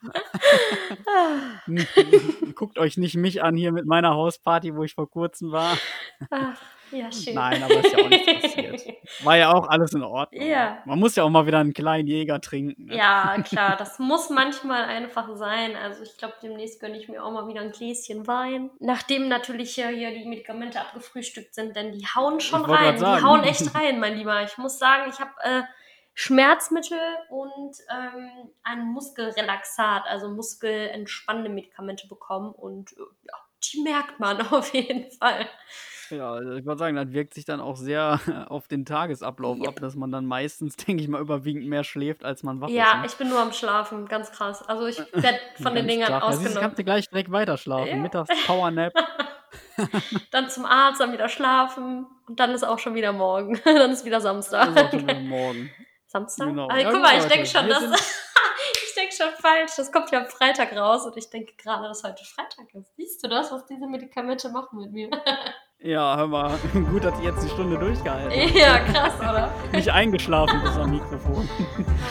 Guckt 2.53 2.79
euch 2.79 2.97
nicht 2.97 3.17
mich 3.17 3.43
an 3.43 3.57
hier 3.57 3.73
mit 3.73 3.87
meiner 3.87 4.15
Hausparty, 4.15 4.75
wo 4.75 4.85
ich 4.85 4.95
vor 4.95 5.09
kurzem 5.09 5.53
war. 5.53 5.77
Ja, 6.93 7.11
schön. 7.11 7.35
Nein, 7.35 7.63
aber 7.63 7.81
ist 7.81 7.93
ja 7.93 8.05
auch 8.05 8.09
nichts 8.09 8.43
passiert. 8.43 8.83
War 9.25 9.37
ja 9.37 9.53
auch 9.53 9.69
alles 9.69 9.93
in 9.95 10.03
Ordnung. 10.03 10.47
Ja. 10.47 10.83
Man 10.85 10.99
muss 10.99 11.17
ja 11.17 11.25
auch 11.25 11.31
mal 11.31 11.47
wieder 11.47 11.59
einen 11.59 11.73
kleinen 11.73 12.07
Jäger 12.07 12.41
trinken. 12.41 12.87
Ne? 12.87 12.97
Ja, 12.97 13.35
klar, 13.43 13.77
das 13.77 13.99
muss 13.99 14.29
manchmal 14.29 14.85
einfach 14.85 15.35
sein. 15.35 15.75
Also 15.75 16.03
ich 16.03 16.17
glaube, 16.19 16.35
demnächst 16.43 16.81
gönne 16.81 16.99
ich 16.99 17.09
mir 17.09 17.25
auch 17.25 17.33
mal 17.33 17.49
wieder 17.49 17.63
ein 17.63 17.73
Gläschen 17.73 18.27
Wein. 18.27 18.71
Nachdem 18.79 19.29
natürlich 19.29 19.75
hier, 19.75 19.89
hier 19.89 20.11
die 20.13 20.27
Medikamente 20.27 20.81
abgefrühstückt 20.81 21.55
sind, 21.55 21.75
denn 21.77 21.93
die 21.93 22.05
hauen 22.15 22.41
schon 22.41 22.65
rein. 22.65 22.97
Die 22.97 23.05
hauen 23.05 23.43
echt 23.43 23.75
rein, 23.75 23.99
mein 23.99 24.17
Lieber. 24.17 24.43
Ich 24.43 24.59
muss 24.59 24.79
sagen, 24.79 25.11
ich 25.11 25.19
habe 25.19 25.33
äh, 25.43 25.63
Schmerzmittel 26.15 26.99
und 27.31 27.77
ähm, 27.91 28.51
ein 28.63 28.87
Muskelrelaxat, 28.87 30.05
also 30.07 30.29
muskelentspannende 30.29 31.49
Medikamente 31.51 32.07
bekommen 32.07 32.53
und 32.53 32.93
äh, 32.93 33.01
ja, 33.25 33.35
die 33.73 33.83
merkt 33.83 34.21
man 34.21 34.41
auf 34.53 34.75
jeden 34.75 35.11
Fall. 35.11 35.49
Ja, 36.11 36.33
also 36.33 36.53
ich 36.53 36.67
wollte 36.67 36.81
sagen, 36.81 36.97
das 36.97 37.13
wirkt 37.13 37.33
sich 37.33 37.47
dann 37.47 37.61
auch 37.61 37.77
sehr 37.77 38.21
auf 38.51 38.69
den 38.69 38.85
Tagesablauf 38.85 39.59
Yep. 39.59 39.69
ab, 39.69 39.77
dass 39.81 39.95
man 39.95 40.13
dann 40.13 40.27
meistens, 40.27 40.77
denke 40.87 41.03
ich 41.03 41.09
mal, 41.09 41.21
überwiegend 41.21 41.67
mehr 41.67 41.85
schläft, 41.85 42.25
als 42.25 42.43
man 42.43 42.61
wach 42.61 42.69
ist. 42.69 42.75
Ja, 42.75 42.99
ne? 42.99 43.07
ich 43.07 43.15
bin 43.15 43.31
nur 43.31 43.41
am 43.41 43.53
Schlafen, 43.53 44.07
ganz 44.07 44.31
krass. 44.31 44.63
Also 44.69 44.87
ich 44.87 44.99
werde 44.99 45.39
von 45.63 45.75
den 45.75 45.89
Dingern. 45.89 46.11
Ja, 46.11 46.21
siehst 46.21 46.23
du, 46.23 46.27
ausgenommen. 46.27 46.61
kannst 46.61 46.79
du 46.79 46.85
gleich 46.85 47.09
direkt 47.09 47.33
weiter 47.33 47.57
schlafen. 47.57 47.89
Ja. 47.89 47.97
Mittags 47.97 48.47
Powernap. 48.47 48.93
Dann 50.31 50.51
zum 50.51 50.67
Arzt, 50.67 51.01
dann 51.01 51.13
wieder 51.13 51.29
schlafen 51.29 52.07
und 52.27 52.39
dann 52.41 52.51
ist 52.51 52.65
auch 52.65 52.79
schon 52.79 52.95
wieder 52.95 53.13
morgen. 53.13 53.59
dann 53.65 53.91
ist 53.91 54.05
wieder 54.05 54.21
Samstag. 54.21 54.75
Das 54.75 54.77
ist 54.77 54.85
auch 54.85 54.91
schon 54.91 55.03
wieder 55.09 55.21
morgen. 55.21 55.71
Samstag? 56.13 56.49
Genau. 56.49 56.69
Ah, 56.69 56.79
Ja, 56.79 56.91
guck 56.93 57.01
mal, 57.03 57.17
ich 57.19 57.25
denke 57.25 57.47
schon, 57.47 57.69
dass 57.69 57.83
ich 58.85 58.95
denke 58.95 59.15
schon 59.17 59.31
falsch. 59.41 59.73
Das 59.77 59.91
kommt 59.91 60.11
ja 60.11 60.21
am 60.21 60.27
Freitag 60.27 60.77
raus 60.77 61.07
und 61.07 61.17
ich 61.17 61.29
denke 61.31 61.55
gerade, 61.57 61.89
dass 61.89 62.05
heute 62.05 62.23
Freitag 62.25 62.73
ist. 62.75 62.95
Siehst 62.97 63.25
du 63.25 63.29
das, 63.29 63.51
was 63.51 63.65
diese 63.67 63.87
Medikamente 63.87 64.49
machen 64.51 64.79
mit 64.79 64.93
mir? 64.93 65.11
Ja, 65.85 66.17
hör 66.17 66.29
mal, 66.29 66.57
gut, 66.93 67.03
dass 67.03 67.19
ich 67.19 67.25
jetzt 67.25 67.43
die 67.45 67.49
Stunde 67.49 67.77
durchgehalten 67.77 68.31
habe. 68.31 68.57
ja, 68.57 68.79
krass, 68.79 69.15
oder? 69.19 69.53
Nicht 69.73 69.91
eingeschlafen 69.91 70.61
bis 70.63 70.77
am 70.77 70.91
Mikrofon. 70.93 71.49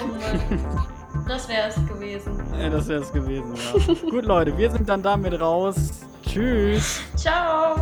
Oh. 0.03 1.23
Das 1.25 1.47
wäre 1.47 1.69
es 1.69 1.75
gewesen. 1.87 2.53
Ja, 2.59 2.69
das 2.69 2.89
wäre 2.89 3.01
es 3.01 3.13
gewesen, 3.13 3.55
ja. 3.55 3.93
gut, 4.09 4.25
Leute, 4.25 4.57
wir 4.57 4.69
sind 4.71 4.89
dann 4.89 5.01
damit 5.01 5.39
raus. 5.39 6.01
Tschüss. 6.21 6.99
Ciao. 7.15 7.75